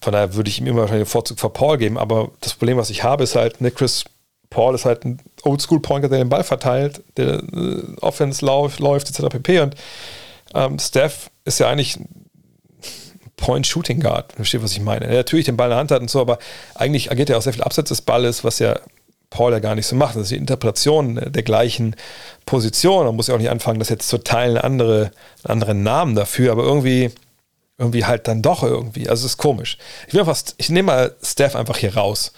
Von 0.00 0.12
daher 0.12 0.34
würde 0.34 0.48
ich 0.48 0.60
ihm 0.60 0.68
immer 0.68 0.82
wahrscheinlich 0.82 1.08
den 1.08 1.10
Vorzug 1.10 1.40
vor 1.40 1.52
Paul 1.52 1.78
geben. 1.78 1.98
Aber 1.98 2.30
das 2.40 2.54
Problem, 2.54 2.76
was 2.76 2.90
ich 2.90 3.02
habe, 3.02 3.24
ist 3.24 3.34
halt, 3.34 3.60
ne, 3.60 3.72
Chris 3.72 4.04
Paul 4.50 4.74
ist 4.74 4.84
halt 4.84 5.04
ein 5.04 5.20
Oldschool-Pointer, 5.42 6.08
der 6.08 6.18
den 6.18 6.28
Ball 6.28 6.44
verteilt, 6.44 7.02
der 7.16 7.42
äh, 7.42 7.82
Offense 8.00 8.44
läuft, 8.44 8.80
läuft 8.80 9.08
etc. 9.10 9.28
pp. 9.28 9.60
Und 9.60 9.74
ähm, 10.54 10.78
Steph 10.78 11.30
ist 11.44 11.60
ja 11.60 11.68
eigentlich 11.68 11.98
Point-Shooting 13.36 14.00
Guard, 14.00 14.32
versteht, 14.32 14.62
was 14.62 14.72
ich 14.72 14.80
meine. 14.80 15.06
Er 15.06 15.16
natürlich 15.16 15.46
den 15.46 15.56
Ball 15.56 15.68
in 15.68 15.70
der 15.70 15.78
Hand 15.78 15.90
hat 15.90 16.00
und 16.00 16.10
so, 16.10 16.20
aber 16.20 16.38
eigentlich 16.74 17.10
agiert 17.10 17.30
er 17.30 17.38
auch 17.38 17.42
sehr 17.42 17.52
viel 17.52 17.62
abseits 17.62 17.88
des 17.88 18.02
Balles, 18.02 18.42
was 18.42 18.58
ja 18.58 18.78
Paul 19.30 19.52
ja 19.52 19.58
gar 19.58 19.74
nicht 19.74 19.86
so 19.86 19.94
macht. 19.94 20.16
Das 20.16 20.22
ist 20.24 20.30
die 20.30 20.36
Interpretation 20.36 21.20
der 21.24 21.42
gleichen 21.42 21.94
Position. 22.46 23.06
Man 23.06 23.16
muss 23.16 23.28
ja 23.28 23.34
auch 23.34 23.38
nicht 23.38 23.50
anfangen, 23.50 23.78
das 23.78 23.90
jetzt 23.90 24.08
zu 24.08 24.18
teilen, 24.18 24.56
andere, 24.56 25.10
andere 25.44 25.74
Namen 25.74 26.14
dafür, 26.14 26.52
aber 26.52 26.64
irgendwie 26.64 27.10
irgendwie 27.78 28.04
halt 28.04 28.26
dann 28.26 28.42
doch 28.42 28.64
irgendwie. 28.64 29.08
Also 29.08 29.24
es 29.24 29.32
ist 29.32 29.38
komisch. 29.38 29.78
Ich 30.08 30.14
ich 30.56 30.68
nehme 30.68 30.86
mal 30.86 31.14
Steph 31.22 31.54
einfach 31.54 31.76
hier 31.76 31.94
raus. 31.94 32.32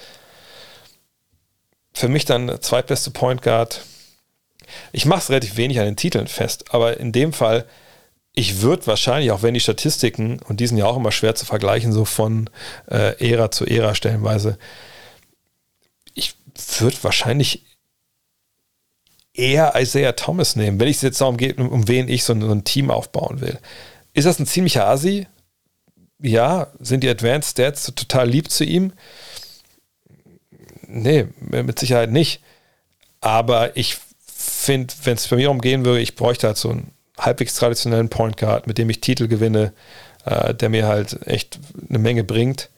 Für 1.93 2.09
mich 2.09 2.25
dann 2.25 2.61
zweitbeste 2.61 3.11
Point 3.11 3.43
Guard. 3.43 3.83
ich 4.93 5.05
mache 5.05 5.21
es 5.21 5.31
relativ 5.31 5.57
wenig 5.57 5.79
an 5.79 5.87
den 5.87 5.97
Titeln 5.97 6.29
fest, 6.29 6.73
aber 6.73 6.99
in 6.99 7.13
dem 7.13 7.33
Fall, 7.33 7.67
ich 8.35 8.63
würde 8.63 8.87
wahrscheinlich, 8.87 9.33
auch 9.33 9.43
wenn 9.43 9.55
die 9.55 9.61
Statistiken, 9.61 10.41
und 10.49 10.61
die 10.61 10.67
sind 10.67 10.79
ja 10.79 10.87
auch 10.87 10.97
immer 10.97 11.13
schwer 11.13 11.35
zu 11.35 11.45
vergleichen, 11.45 11.93
so 11.93 12.05
von 12.05 12.49
äh, 12.91 13.31
Ära 13.31 13.51
zu 13.51 13.67
Ära 13.67 13.95
stellenweise, 13.95 14.59
ich 16.15 16.35
würde 16.79 16.97
wahrscheinlich 17.03 17.65
eher 19.35 19.73
Isaiah 19.77 20.13
Thomas 20.13 20.57
nehmen, 20.57 20.79
wenn 20.81 20.89
es 20.89 21.03
jetzt 21.03 21.21
darum 21.21 21.37
geht, 21.37 21.59
um, 21.59 21.69
um 21.69 21.89
wen 21.89 22.09
ich 22.09 22.25
so 22.25 22.33
ein, 22.33 22.41
so 22.41 22.51
ein, 22.51 22.65
Team 22.65 22.91
aufbauen 22.91 23.41
will. 23.41 23.59
Ist 24.13 24.27
das 24.27 24.39
ein 24.39 24.47
ziemlicher 24.47 24.87
Asi? 24.87 25.27
Ja, 26.19 26.69
sind 26.79 27.03
die 27.03 27.09
Advanced 27.09 27.53
Stats 27.53 27.93
total 27.95 28.29
lieb 28.29 28.51
zu 28.51 28.65
ihm? 28.65 28.93
Nee, 30.93 31.27
mit 31.41 31.79
Sicherheit 31.79 32.11
nicht. 32.11 32.43
Aber 33.21 33.77
ich 33.77 33.99
finde, 34.27 34.93
wenn 35.05 35.15
es 35.15 35.29
bei 35.29 35.37
mir 35.37 35.51
umgehen 35.51 35.85
würde, 35.85 36.01
ich 36.01 36.17
bräuchte 36.17 36.49
halt 36.49 36.57
so 36.57 36.71
einen 36.71 36.93
halbwegs 37.19 37.55
traditionellen 37.55 38.09
Point 38.09 38.37
Guard, 38.37 38.67
mit 38.67 38.79
dem 38.79 38.91
ich 38.91 39.01
Titel 39.01 39.29
gewinne, 39.29 39.73
äh, 40.25 40.55
der 40.55 40.69
mir 40.69 40.87
halt 40.87 41.27
echt 41.27 41.59
eine 41.89 41.99
Menge 41.99 42.25
bringt. 42.25 42.71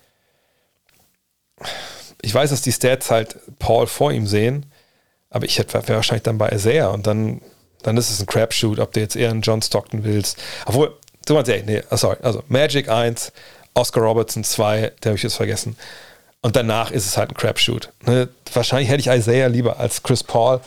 Ich 2.20 2.34
weiß, 2.34 2.50
dass 2.50 2.62
die 2.62 2.72
Stats 2.72 3.10
halt 3.10 3.36
Paul 3.58 3.86
vor 3.86 4.12
ihm 4.12 4.26
sehen, 4.26 4.66
aber 5.30 5.46
ich 5.46 5.58
wäre 5.58 5.88
wahrscheinlich 5.88 6.22
dann 6.22 6.38
bei 6.38 6.50
Isaiah 6.50 6.88
und 6.88 7.06
dann, 7.06 7.40
dann 7.82 7.96
ist 7.96 8.10
es 8.10 8.20
ein 8.20 8.26
Crapshoot, 8.26 8.78
ob 8.78 8.92
du 8.92 9.00
jetzt 9.00 9.16
eher 9.16 9.30
einen 9.30 9.42
John 9.42 9.62
Stockton 9.62 10.04
willst. 10.04 10.38
Obwohl, 10.66 10.96
du 11.26 11.34
meinst, 11.34 11.50
ey, 11.50 11.62
nee, 11.64 11.82
sorry, 11.90 12.16
also 12.22 12.42
Magic 12.48 12.88
1, 12.88 13.32
Oscar 13.74 14.02
Robertson 14.02 14.44
2, 14.44 14.92
der 15.02 15.10
habe 15.10 15.16
ich 15.16 15.22
jetzt 15.22 15.36
vergessen. 15.36 15.76
Und 16.42 16.56
danach 16.56 16.90
ist 16.90 17.06
es 17.06 17.16
halt 17.16 17.30
ein 17.30 17.34
Crapshoot. 17.34 17.90
Ne? 18.04 18.28
Wahrscheinlich 18.52 18.90
hätte 18.90 19.00
ich 19.00 19.06
Isaiah 19.06 19.48
lieber 19.48 19.78
als 19.78 20.02
Chris 20.02 20.24
Paul, 20.24 20.60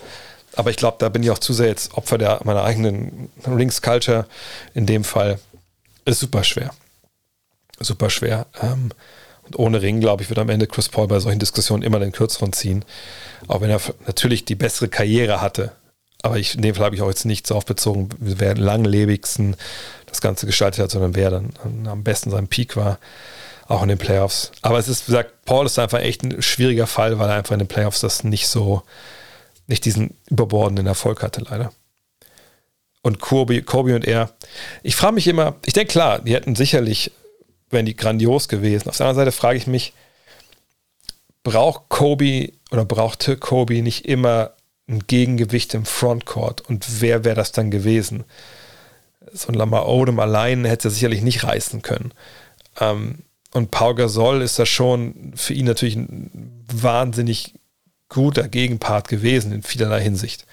aber 0.56 0.69
ich 0.69 0.77
glaube, 0.77 0.97
da 0.99 1.10
bin 1.10 1.22
ich 1.22 1.30
auch 1.31 1.39
zu 1.39 1.53
sehr 1.53 1.68
jetzt 1.68 1.95
Opfer 1.95 2.18
der, 2.18 2.39
meiner 2.45 2.64
eigenen 2.64 3.30
Rings-Culture. 3.45 4.26
In 4.73 4.85
dem 4.85 5.03
Fall 5.03 5.39
ist 6.06 6.22
super 6.22 6.43
schwer. 6.43 6.72
Super 7.80 8.10
schwer. 8.10 8.47
Ähm, 8.61 8.91
und 9.43 9.60
ohne 9.60 9.81
Ring, 9.81 9.99
glaube 9.99 10.23
ich, 10.23 10.30
wird 10.30 10.39
am 10.39 10.49
Ende 10.49 10.65
Chris 10.65 10.89
Paul 10.89 11.07
bei 11.07 11.19
solchen 11.19 11.39
Diskussionen 11.39 11.84
immer 11.84 11.99
den 11.99 12.14
kürzeren 12.14 12.53
ziehen. 12.53 12.85
Auch 13.47 13.61
wenn 13.61 13.69
er 13.69 13.81
natürlich 14.07 14.45
die 14.45 14.56
bessere 14.56 14.88
Karriere 14.88 15.41
hatte. 15.41 15.73
Aber 16.23 16.38
ich, 16.38 16.56
in 16.56 16.61
dem 16.61 16.73
Fall 16.73 16.85
habe 16.85 16.95
ich 16.95 17.02
auch 17.02 17.10
jetzt 17.10 17.26
nicht 17.26 17.45
so 17.45 17.56
auf 17.56 17.65
bezogen, 17.65 18.10
wer 18.18 18.56
langlebigsten 18.56 19.56
das 20.07 20.22
Ganze 20.22 20.45
gestaltet 20.45 20.81
hat, 20.81 20.91
sondern 20.91 21.15
wer 21.15 21.30
dann 21.30 21.52
am 21.85 22.03
besten 22.03 22.31
sein 22.31 22.47
Peak 22.47 22.76
war, 22.77 22.97
auch 23.67 23.81
in 23.81 23.89
den 23.89 23.97
Playoffs. 23.97 24.51
Aber 24.61 24.77
es 24.77 24.87
ist, 24.87 25.07
wie 25.07 25.11
gesagt, 25.11 25.45
Paul 25.45 25.65
ist 25.65 25.79
einfach 25.79 25.99
echt 25.99 26.23
ein 26.23 26.41
schwieriger 26.41 26.87
Fall, 26.87 27.19
weil 27.19 27.29
er 27.29 27.35
einfach 27.35 27.53
in 27.53 27.59
den 27.59 27.67
Playoffs 27.67 28.01
das 28.01 28.23
nicht 28.23 28.47
so, 28.47 28.83
nicht 29.67 29.85
diesen 29.85 30.15
überbordenden 30.29 30.87
Erfolg 30.87 31.23
hatte, 31.23 31.41
leider. 31.41 31.71
Und 33.01 33.19
Kobe, 33.19 33.61
Kobe 33.61 33.95
und 33.95 34.05
er, 34.05 34.31
ich 34.81 34.95
frage 34.95 35.15
mich 35.15 35.27
immer, 35.27 35.55
ich 35.65 35.73
denke 35.73 35.91
klar, 35.91 36.19
die 36.19 36.33
hätten 36.33 36.55
sicherlich 36.55 37.11
wären 37.69 37.85
die 37.85 37.95
grandios 37.95 38.47
gewesen. 38.47 38.89
Auf 38.89 38.97
der 38.97 39.07
anderen 39.07 39.25
Seite 39.25 39.35
frage 39.35 39.57
ich 39.57 39.67
mich, 39.67 39.93
braucht 41.43 41.89
Kobe 41.89 42.51
oder 42.71 42.85
brauchte 42.85 43.37
Kobe 43.37 43.81
nicht 43.81 44.05
immer 44.05 44.51
ein 44.87 45.05
Gegengewicht 45.07 45.73
im 45.73 45.85
Frontcourt 45.85 46.61
und 46.61 47.01
wer 47.01 47.23
wäre 47.23 47.35
das 47.35 47.51
dann 47.51 47.71
gewesen? 47.71 48.23
So 49.33 49.49
ein 49.49 49.55
Lamar 49.55 49.87
Odom 49.87 50.19
allein 50.19 50.65
hätte 50.65 50.87
er 50.87 50.91
sicherlich 50.91 51.21
nicht 51.21 51.43
reißen 51.43 51.81
können. 51.81 52.13
Ähm, 52.79 53.23
und 53.56 53.72
Paul 53.72 53.95
Gasol 53.95 54.41
ist 54.41 54.60
da 54.60 54.65
schon 54.65 55.32
für 55.34 55.53
ihn 55.53 55.65
natürlich 55.65 55.95
ein 55.95 56.65
wahnsinnig 56.68 57.53
guter 58.10 58.49
Gegenpart 58.49 59.07
gewesen 59.07 59.53
in 59.53 59.64
vielerlei 59.64 60.02
Hinsicht. 60.02 60.45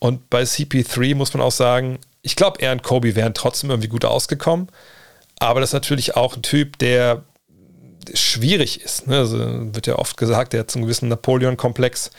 Und 0.00 0.28
bei 0.28 0.42
CP3 0.42 1.14
muss 1.14 1.32
man 1.34 1.40
auch 1.40 1.52
sagen, 1.52 2.00
ich 2.22 2.34
glaube, 2.34 2.60
er 2.60 2.72
und 2.72 2.82
Kobe 2.82 3.14
wären 3.14 3.32
trotzdem 3.32 3.70
irgendwie 3.70 3.88
gut 3.88 4.04
ausgekommen. 4.04 4.66
Aber 5.38 5.60
das 5.60 5.70
ist 5.70 5.74
natürlich 5.74 6.16
auch 6.16 6.34
ein 6.34 6.42
Typ, 6.42 6.78
der 6.78 7.22
schwierig 8.12 8.80
ist. 8.80 9.06
Ne? 9.06 9.18
Also 9.18 9.38
wird 9.72 9.86
ja 9.86 10.00
oft 10.00 10.16
gesagt, 10.16 10.54
der 10.54 10.60
hat 10.60 10.72
so 10.72 10.80
einen 10.80 10.86
gewissen 10.86 11.08
Napoleon-Komplex. 11.08 12.10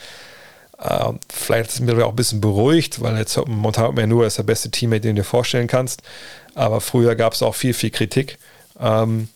Äh, 0.77 1.11
vielleicht 1.29 1.71
ist 1.71 1.75
es 1.75 1.81
mir 1.81 2.05
auch 2.05 2.11
ein 2.11 2.15
bisschen 2.15 2.39
beruhigt, 2.39 3.01
weil 3.01 3.17
jetzt 3.17 3.35
momentan 3.35 3.93
mehr 3.93 4.07
nur 4.07 4.25
ist 4.25 4.37
der 4.37 4.43
beste 4.43 4.71
Teammate, 4.71 5.01
den 5.01 5.17
du 5.17 5.21
dir 5.21 5.27
vorstellen 5.27 5.67
kannst. 5.67 6.01
Aber 6.55 6.79
früher 6.79 7.15
gab 7.15 7.33
es 7.33 7.43
auch 7.43 7.55
viel, 7.55 7.73
viel 7.73 7.89
Kritik. 7.89 8.37
Ähm, 8.79 9.27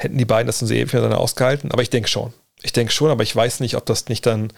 hätten 0.00 0.16
die 0.16 0.24
beiden 0.24 0.46
das 0.46 0.58
dann 0.58 0.68
so 0.68 0.74
ewig 0.74 0.90
dann 0.90 1.12
ausgehalten? 1.12 1.70
Aber 1.72 1.82
ich 1.82 1.90
denke 1.90 2.08
schon. 2.08 2.32
Ich 2.62 2.72
denke 2.72 2.92
schon, 2.92 3.10
aber 3.10 3.22
ich 3.22 3.36
weiß 3.36 3.60
nicht, 3.60 3.76
ob 3.76 3.84
das 3.84 4.08
nicht 4.08 4.24
dann, 4.24 4.50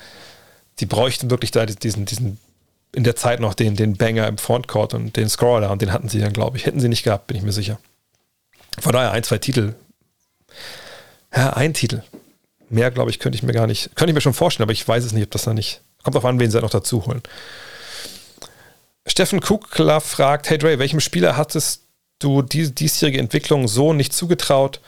die 0.79 0.87
bräuchten 0.87 1.31
wirklich 1.31 1.51
da 1.51 1.67
diesen, 1.67 2.05
diesen 2.05 2.39
in 2.95 3.03
der 3.03 3.17
Zeit 3.17 3.41
noch 3.41 3.55
den, 3.55 3.75
den 3.75 3.97
Banger 3.97 4.29
im 4.29 4.39
Frontcourt 4.39 4.95
und 4.95 5.17
den 5.17 5.29
Scroller 5.29 5.71
und 5.71 5.83
den 5.83 5.93
hatten 5.93 6.09
sie 6.09 6.21
dann, 6.21 6.33
glaube 6.33 6.57
ich. 6.57 6.67
Hätten 6.67 6.79
sie 6.79 6.89
nicht 6.89 7.03
gehabt, 7.03 7.27
bin 7.27 7.37
ich 7.37 7.43
mir 7.43 7.53
sicher. 7.53 7.81
Von 8.79 8.93
daher 8.93 9.11
ein, 9.11 9.25
zwei 9.25 9.39
Titel. 9.39 9.75
Ja, 11.35 11.55
ein 11.55 11.75
Titel. 11.75 12.03
Mehr, 12.69 12.93
glaube 12.93 13.11
ich, 13.11 13.19
könnte 13.19 13.37
ich 13.37 13.43
mir 13.43 13.53
gar 13.53 13.67
nicht, 13.67 13.97
könnte 13.97 14.13
ich 14.13 14.15
mir 14.15 14.21
schon 14.21 14.35
vorstellen, 14.35 14.67
aber 14.67 14.73
ich 14.73 14.87
weiß 14.87 15.05
es 15.05 15.13
nicht, 15.13 15.25
ob 15.25 15.31
das 15.33 15.43
da 15.43 15.55
nicht. 15.55 15.81
Kommt 16.05 16.17
auf 16.17 16.25
an, 16.25 16.39
wen 16.39 16.51
sie 16.51 16.61
noch 16.61 16.71
dazu 16.71 17.05
holen. 17.05 17.23
Steffen 19.07 19.41
Kukler 19.41 20.01
fragt: 20.01 20.49
Hey 20.49 20.59
Dre, 20.59 20.79
welchem 20.79 21.01
Spieler 21.01 21.37
hattest 21.37 21.83
du 22.21 22.43
die 22.43 22.73
diesjährige 22.73 23.19
Entwicklung 23.19 23.67
so 23.67 23.93
nicht 23.93 24.13
zugetraut, 24.13 24.81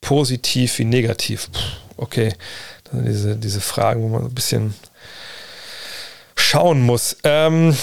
positiv 0.00 0.78
wie 0.78 0.84
negativ? 0.84 1.50
Puh, 1.52 2.02
okay, 2.02 2.32
diese, 2.92 3.36
diese 3.36 3.60
Fragen, 3.60 4.02
wo 4.02 4.08
man 4.08 4.24
ein 4.24 4.34
bisschen 4.34 4.74
schauen 6.36 6.82
muss. 6.82 7.16
Ähm, 7.24 7.76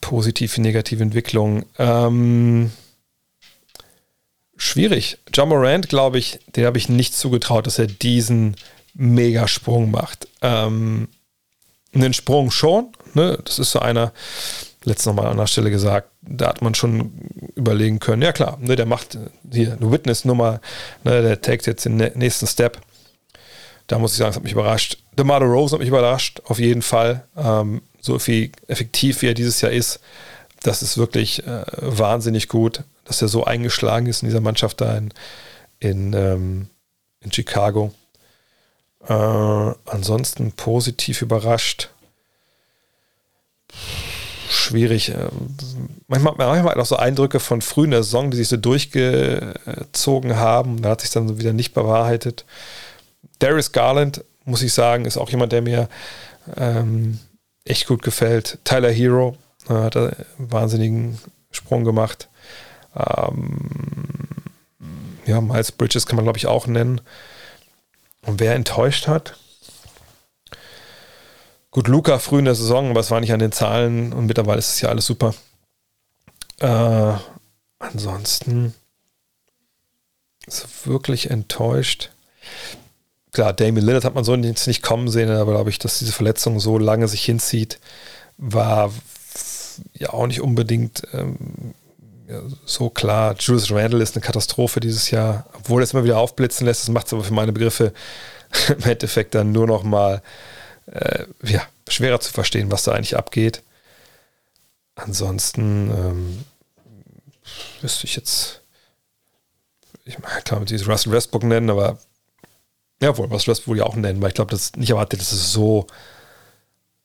positive, 0.00 0.60
negative 0.60 1.02
Entwicklung. 1.02 1.64
Ähm, 1.78 2.72
schwierig. 4.56 5.18
John 5.32 5.48
Morant, 5.48 5.88
glaube 5.88 6.18
ich, 6.18 6.40
den 6.56 6.66
habe 6.66 6.78
ich 6.78 6.88
nicht 6.88 7.14
zugetraut, 7.14 7.66
dass 7.66 7.78
er 7.78 7.86
diesen 7.86 8.56
Megasprung 8.94 9.90
macht. 9.90 10.28
Ähm, 10.42 11.08
einen 11.94 12.12
Sprung 12.12 12.50
schon. 12.50 12.92
Ne? 13.14 13.38
Das 13.44 13.58
ist 13.58 13.70
so 13.70 13.78
einer, 13.78 14.12
letztes 14.84 15.06
nochmal 15.06 15.26
an 15.26 15.36
der 15.36 15.46
Stelle 15.46 15.70
gesagt, 15.70 16.08
da 16.22 16.48
hat 16.48 16.62
man 16.62 16.74
schon 16.74 17.12
überlegen 17.54 17.98
können, 17.98 18.22
ja 18.22 18.32
klar, 18.32 18.58
ne, 18.60 18.76
der 18.76 18.86
macht 18.86 19.18
hier 19.50 19.72
eine 19.72 19.90
Witness-Nummer, 19.90 20.60
ne, 21.04 21.22
der 21.22 21.40
tagt 21.40 21.66
jetzt 21.66 21.84
den 21.84 21.96
nächsten 21.96 22.46
Step. 22.46 22.80
Da 23.86 23.98
muss 23.98 24.12
ich 24.12 24.18
sagen, 24.18 24.30
es 24.30 24.36
hat 24.36 24.44
mich 24.44 24.52
überrascht. 24.52 24.98
DeMar 25.18 25.42
Rose 25.42 25.74
hat 25.74 25.80
mich 25.80 25.88
überrascht, 25.88 26.40
auf 26.44 26.58
jeden 26.58 26.82
Fall. 26.82 27.24
Ähm, 27.36 27.82
so 28.00 28.18
viel 28.18 28.50
effektiv, 28.66 29.22
wie 29.22 29.28
er 29.28 29.34
dieses 29.34 29.60
Jahr 29.60 29.72
ist, 29.72 30.00
das 30.62 30.82
ist 30.82 30.96
wirklich 30.96 31.46
äh, 31.46 31.64
wahnsinnig 31.76 32.48
gut, 32.48 32.82
dass 33.04 33.20
er 33.20 33.28
so 33.28 33.44
eingeschlagen 33.44 34.06
ist 34.06 34.22
in 34.22 34.28
dieser 34.28 34.40
Mannschaft 34.40 34.80
da 34.80 34.96
in, 34.96 35.12
in, 35.78 36.12
ähm, 36.14 36.68
in 37.20 37.32
Chicago. 37.32 37.92
Äh, 39.06 39.12
ansonsten 39.12 40.52
positiv 40.52 41.20
überrascht. 41.20 41.90
Schwierig. 44.64 45.10
Äh, 45.10 45.28
manchmal, 46.08 46.34
manchmal 46.38 46.72
hat 46.72 46.78
auch 46.78 46.86
so 46.86 46.96
Eindrücke 46.96 47.38
von 47.38 47.60
frühen 47.60 47.90
der 47.90 48.02
Saison, 48.02 48.30
die 48.30 48.38
sich 48.38 48.48
so 48.48 48.56
durchgezogen 48.56 50.36
haben. 50.36 50.80
Da 50.80 50.90
hat 50.90 51.02
sich 51.02 51.10
dann 51.10 51.38
wieder 51.38 51.52
nicht 51.52 51.74
bewahrheitet. 51.74 52.46
Darius 53.40 53.72
Garland, 53.72 54.24
muss 54.46 54.62
ich 54.62 54.72
sagen, 54.72 55.04
ist 55.04 55.18
auch 55.18 55.28
jemand, 55.28 55.52
der 55.52 55.60
mir 55.60 55.88
ähm, 56.56 57.18
echt 57.64 57.86
gut 57.86 58.02
gefällt. 58.02 58.58
Tyler 58.64 58.90
Hero 58.90 59.36
äh, 59.68 59.74
hat 59.74 59.96
einen 59.98 60.14
wahnsinnigen 60.38 61.18
Sprung 61.50 61.84
gemacht. 61.84 62.28
Ähm, 62.96 63.68
ja, 65.26 65.42
Miles 65.42 65.72
Bridges 65.72 66.06
kann 66.06 66.16
man, 66.16 66.24
glaube 66.24 66.38
ich, 66.38 66.46
auch 66.46 66.66
nennen. 66.66 67.02
Und 68.22 68.40
wer 68.40 68.54
enttäuscht 68.54 69.08
hat? 69.08 69.36
Gut, 71.74 71.88
Luca 71.88 72.18
früh 72.18 72.38
in 72.38 72.46
der 72.46 72.54
Saison, 72.54 72.88
aber 72.88 73.00
es 73.00 73.10
war 73.10 73.20
nicht 73.20 73.32
an 73.32 73.40
den 73.40 73.52
Zahlen 73.52 74.14
und 74.14 74.24
mittlerweile 74.26 74.58
ist 74.58 74.70
es 74.70 74.80
ja 74.80 74.88
alles 74.88 75.04
super. 75.04 75.34
Äh, 76.60 77.12
ansonsten 77.80 78.74
ist 80.46 80.86
wirklich 80.86 81.30
enttäuscht 81.30 82.10
klar, 83.34 83.52
Damien 83.52 83.84
Lillard 83.84 84.04
hat 84.06 84.14
man 84.14 84.24
so 84.24 84.34
jetzt 84.34 84.66
nicht 84.66 84.82
kommen 84.82 85.08
sehen, 85.08 85.30
aber 85.30 85.52
glaube 85.52 85.68
ich, 85.68 85.78
dass 85.78 85.98
diese 85.98 86.12
Verletzung 86.12 86.60
so 86.60 86.78
lange 86.78 87.08
sich 87.08 87.24
hinzieht, 87.24 87.78
war 88.38 88.90
ja 89.92 90.10
auch 90.10 90.26
nicht 90.26 90.40
unbedingt 90.40 91.02
ähm, 91.12 91.74
ja, 92.28 92.40
so 92.64 92.88
klar. 92.88 93.34
Julius 93.38 93.70
Randle 93.70 94.02
ist 94.02 94.16
eine 94.16 94.24
Katastrophe 94.24 94.80
dieses 94.80 95.10
Jahr, 95.10 95.46
obwohl 95.54 95.82
er 95.82 95.84
es 95.84 95.92
immer 95.92 96.04
wieder 96.04 96.18
aufblitzen 96.18 96.66
lässt. 96.66 96.82
Das 96.82 96.88
macht 96.88 97.08
es 97.08 97.12
aber 97.12 97.24
für 97.24 97.34
meine 97.34 97.52
Begriffe 97.52 97.92
im 98.68 98.88
Endeffekt 98.88 99.34
dann 99.34 99.52
nur 99.52 99.66
noch 99.66 99.82
mal 99.82 100.22
äh, 100.86 101.26
ja, 101.42 101.62
schwerer 101.88 102.20
zu 102.20 102.32
verstehen, 102.32 102.70
was 102.70 102.84
da 102.84 102.92
eigentlich 102.92 103.16
abgeht. 103.16 103.62
Ansonsten 104.96 105.90
ähm, 105.90 106.44
wüsste 107.80 108.06
ich 108.06 108.16
jetzt, 108.16 108.62
ich 110.04 110.18
meine, 110.18 110.42
klar, 110.42 110.60
mit 110.60 110.70
dieses 110.70 110.88
Russell 110.88 111.12
Westbrook 111.12 111.42
nennen, 111.42 111.70
aber 111.70 111.98
ja, 113.02 113.16
wohl, 113.18 113.28
das 113.28 113.66
wohl 113.66 113.78
ja 113.78 113.84
auch 113.84 113.96
nennen, 113.96 114.22
weil 114.22 114.28
ich 114.28 114.34
glaube, 114.34 114.50
das 114.50 114.72
nicht 114.76 114.90
erwartet, 114.90 115.20
dass 115.20 115.32
es 115.32 115.52
so, 115.52 115.86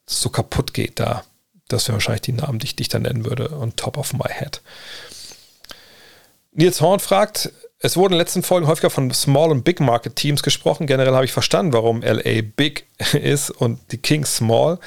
so 0.06 0.30
kaputt 0.30 0.72
geht 0.72 1.00
da. 1.00 1.24
Das 1.68 1.86
wären 1.86 1.96
wahrscheinlich 1.96 2.22
die 2.22 2.32
Namen, 2.32 2.58
die 2.58 2.66
ich 2.66 2.76
dich 2.76 2.88
dann 2.88 3.02
nennen 3.02 3.24
würde. 3.24 3.48
Und 3.48 3.76
top 3.76 3.96
of 3.96 4.12
my 4.12 4.28
head. 4.28 4.60
Nils 6.52 6.80
Horn 6.80 7.00
fragt, 7.00 7.52
es 7.82 7.96
wurde 7.96 8.12
in 8.12 8.18
den 8.18 8.24
letzten 8.24 8.42
Folgen 8.42 8.66
häufiger 8.66 8.90
von 8.90 9.10
Small- 9.10 9.50
und 9.50 9.64
Big-Market-Teams 9.64 10.42
gesprochen. 10.42 10.86
Generell 10.86 11.14
habe 11.14 11.24
ich 11.24 11.32
verstanden, 11.32 11.72
warum 11.72 12.02
LA 12.02 12.42
Big 12.54 12.86
ist 13.14 13.50
und 13.50 13.80
die 13.90 13.96
Kings 13.96 14.36
Small. 14.36 14.78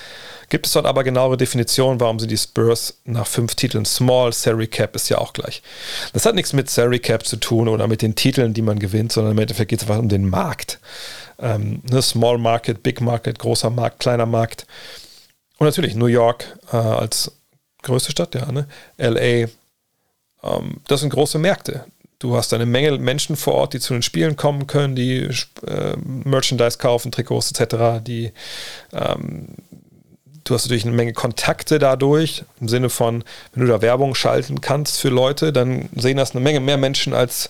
Gibt 0.49 0.67
es 0.67 0.73
dort 0.73 0.85
aber 0.85 1.03
genauere 1.03 1.35
Definitionen, 1.35 1.99
warum 1.99 2.19
sind 2.19 2.29
die 2.29 2.37
Spurs 2.37 2.99
nach 3.05 3.25
fünf 3.25 3.55
Titeln 3.55 3.85
Small? 3.85 4.31
Salary 4.31 4.67
Cap 4.67 4.95
ist 4.95 5.09
ja 5.09 5.17
auch 5.17 5.33
gleich. 5.33 5.63
Das 6.13 6.27
hat 6.27 6.35
nichts 6.35 6.53
mit 6.53 6.69
Salary 6.69 6.99
Cap 6.99 7.25
zu 7.25 7.37
tun 7.37 7.67
oder 7.67 7.87
mit 7.87 8.03
den 8.03 8.13
Titeln, 8.13 8.53
die 8.53 8.61
man 8.61 8.77
gewinnt, 8.77 9.11
sondern 9.11 9.31
im 9.31 9.39
Endeffekt 9.39 9.69
geht 9.69 9.81
es 9.81 9.87
einfach 9.87 9.99
um 9.99 10.09
den 10.09 10.29
Markt. 10.29 10.79
Ähm, 11.39 11.81
ne, 11.89 11.99
Small 12.03 12.37
Market, 12.37 12.83
Big 12.83 13.01
Market, 13.01 13.39
großer 13.39 13.71
Markt, 13.71 14.01
kleiner 14.01 14.27
Markt. 14.27 14.67
Und 15.57 15.65
natürlich 15.65 15.95
New 15.95 16.05
York 16.05 16.45
äh, 16.71 16.77
als 16.77 17.31
größte 17.81 18.11
Stadt, 18.11 18.35
ja, 18.35 18.51
ne? 18.51 18.67
LA, 18.97 19.47
ähm, 20.43 20.77
das 20.87 20.99
sind 20.99 21.09
große 21.09 21.39
Märkte. 21.39 21.85
Du 22.23 22.37
hast 22.37 22.53
eine 22.53 22.65
Menge 22.65 22.97
Menschen 22.99 23.35
vor 23.35 23.55
Ort, 23.55 23.73
die 23.73 23.81
zu 23.81 23.91
den 23.91 24.01
Spielen 24.01 24.37
kommen 24.37 24.65
können, 24.65 24.95
die 24.95 25.27
äh, 25.67 25.97
Merchandise 25.97 26.77
kaufen, 26.77 27.11
Trikots 27.11 27.51
etc., 27.51 28.01
die 28.01 28.31
ähm, 28.93 29.49
du 30.45 30.53
hast 30.53 30.63
natürlich 30.63 30.85
eine 30.85 30.95
Menge 30.95 31.11
Kontakte 31.11 31.79
dadurch, 31.79 32.45
im 32.61 32.69
Sinne 32.69 32.89
von, 32.89 33.25
wenn 33.53 33.65
du 33.65 33.69
da 33.69 33.81
Werbung 33.81 34.15
schalten 34.15 34.61
kannst 34.61 35.01
für 35.01 35.09
Leute, 35.09 35.51
dann 35.51 35.89
sehen 35.97 36.15
das 36.15 36.31
eine 36.31 36.39
Menge 36.39 36.61
mehr 36.61 36.77
Menschen 36.77 37.13
als 37.13 37.49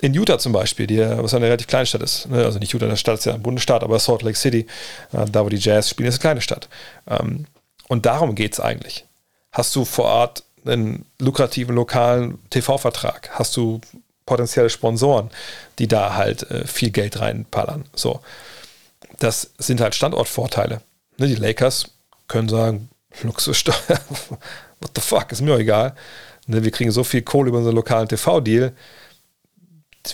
in 0.00 0.14
Utah 0.14 0.38
zum 0.38 0.52
Beispiel, 0.52 0.86
die, 0.86 1.00
was 1.00 1.34
eine 1.34 1.46
relativ 1.46 1.66
kleine 1.66 1.86
Stadt 1.86 2.02
ist. 2.02 2.28
Ne? 2.30 2.44
Also 2.44 2.60
nicht 2.60 2.72
Utah, 2.72 2.86
der 2.86 2.94
Stadt 2.94 3.18
ist 3.18 3.24
ja 3.24 3.34
ein 3.34 3.42
Bundesstaat, 3.42 3.82
aber 3.82 3.98
Salt 3.98 4.22
Lake 4.22 4.38
City, 4.38 4.68
äh, 5.12 5.24
da 5.28 5.44
wo 5.44 5.48
die 5.48 5.56
Jazz 5.56 5.90
spielen, 5.90 6.08
ist 6.08 6.14
eine 6.14 6.20
kleine 6.20 6.40
Stadt. 6.40 6.68
Ähm, 7.08 7.46
und 7.88 8.06
darum 8.06 8.36
geht 8.36 8.52
es 8.52 8.60
eigentlich. 8.60 9.06
Hast 9.50 9.74
du 9.74 9.84
vor 9.84 10.04
Ort 10.04 10.44
einen 10.64 11.04
lukrativen 11.20 11.74
lokalen 11.74 12.38
TV-Vertrag? 12.50 13.30
Hast 13.32 13.56
du 13.56 13.80
potenzielle 14.26 14.70
Sponsoren, 14.70 15.30
die 15.78 15.88
da 15.88 16.14
halt 16.14 16.50
äh, 16.50 16.66
viel 16.66 16.90
Geld 16.90 17.20
reinpallern. 17.20 17.84
So. 17.94 18.20
Das 19.18 19.52
sind 19.58 19.80
halt 19.80 19.94
Standortvorteile. 19.94 20.80
Ne, 21.18 21.28
die 21.28 21.34
Lakers 21.34 21.86
können 22.26 22.48
sagen, 22.48 22.88
Luxussteuer, 23.22 23.74
what 24.80 24.90
the 24.94 25.00
fuck, 25.00 25.30
ist 25.30 25.40
mir 25.40 25.54
auch 25.54 25.58
egal. 25.58 25.94
Ne, 26.46 26.64
wir 26.64 26.70
kriegen 26.70 26.90
so 26.90 27.04
viel 27.04 27.22
Kohle 27.22 27.48
über 27.48 27.58
unseren 27.58 27.76
lokalen 27.76 28.08
TV-Deal. 28.08 28.72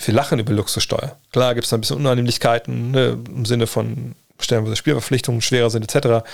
Wir 0.05 0.15
lachen 0.15 0.39
über 0.39 0.53
Luxussteuer. 0.53 1.17
Klar 1.33 1.55
gibt 1.55 1.65
es 1.65 1.71
da 1.71 1.77
ein 1.77 1.81
bisschen 1.81 1.97
Unannehmlichkeiten 1.97 2.91
ne, 2.91 3.19
im 3.27 3.45
Sinne 3.45 3.67
von 3.67 4.15
stellenweise 4.39 4.77
Spielverpflichtungen 4.77 5.41
schwerer 5.41 5.71
sind 5.71 5.93
etc. 5.93 6.25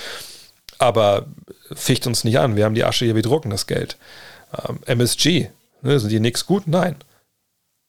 Aber 0.77 1.25
ficht 1.73 2.05
uns 2.07 2.23
nicht 2.23 2.39
an. 2.39 2.55
Wir 2.55 2.65
haben 2.65 2.75
die 2.75 2.83
Asche 2.83 3.05
hier, 3.05 3.15
wir 3.15 3.23
drucken 3.23 3.49
das 3.49 3.67
Geld. 3.67 3.97
Ähm, 4.67 4.79
MSG, 4.85 5.49
ne, 5.81 5.99
sind 5.99 6.11
die 6.11 6.19
nix 6.19 6.45
gut? 6.45 6.67
Nein 6.67 6.95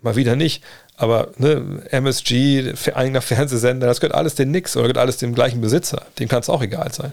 mal 0.01 0.16
wieder 0.16 0.37
nicht. 0.37 0.62
Aber 0.97 1.31
ne, 1.37 1.83
MSG, 1.91 2.75
eigener 2.95 3.23
Fernsehsender, 3.23 3.87
das 3.87 4.01
gehört 4.01 4.16
alles 4.16 4.35
dem 4.35 4.51
Nix 4.51 4.77
oder 4.77 4.85
gehört 4.85 4.99
alles 4.99 5.16
dem 5.19 5.35
gleichen 5.35 5.61
Besitzer. 5.61 6.07
Dem 6.19 6.29
kann 6.29 6.41
es 6.41 6.49
auch 6.49 6.62
egal 6.62 6.93
sein. 6.93 7.12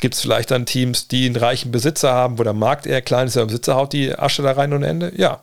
Gibt 0.00 0.14
es 0.14 0.20
vielleicht 0.20 0.50
dann 0.50 0.66
Teams, 0.66 1.08
die 1.08 1.26
einen 1.26 1.36
reichen 1.36 1.70
Besitzer 1.70 2.12
haben, 2.12 2.38
wo 2.38 2.42
der 2.42 2.52
Markt 2.52 2.86
eher 2.86 3.00
klein 3.00 3.28
ist, 3.28 3.36
der 3.36 3.46
Besitzer 3.46 3.76
haut 3.76 3.92
die 3.92 4.14
Asche 4.14 4.42
da 4.42 4.52
rein 4.52 4.72
und 4.72 4.82
Ende? 4.82 5.12
Ja. 5.16 5.40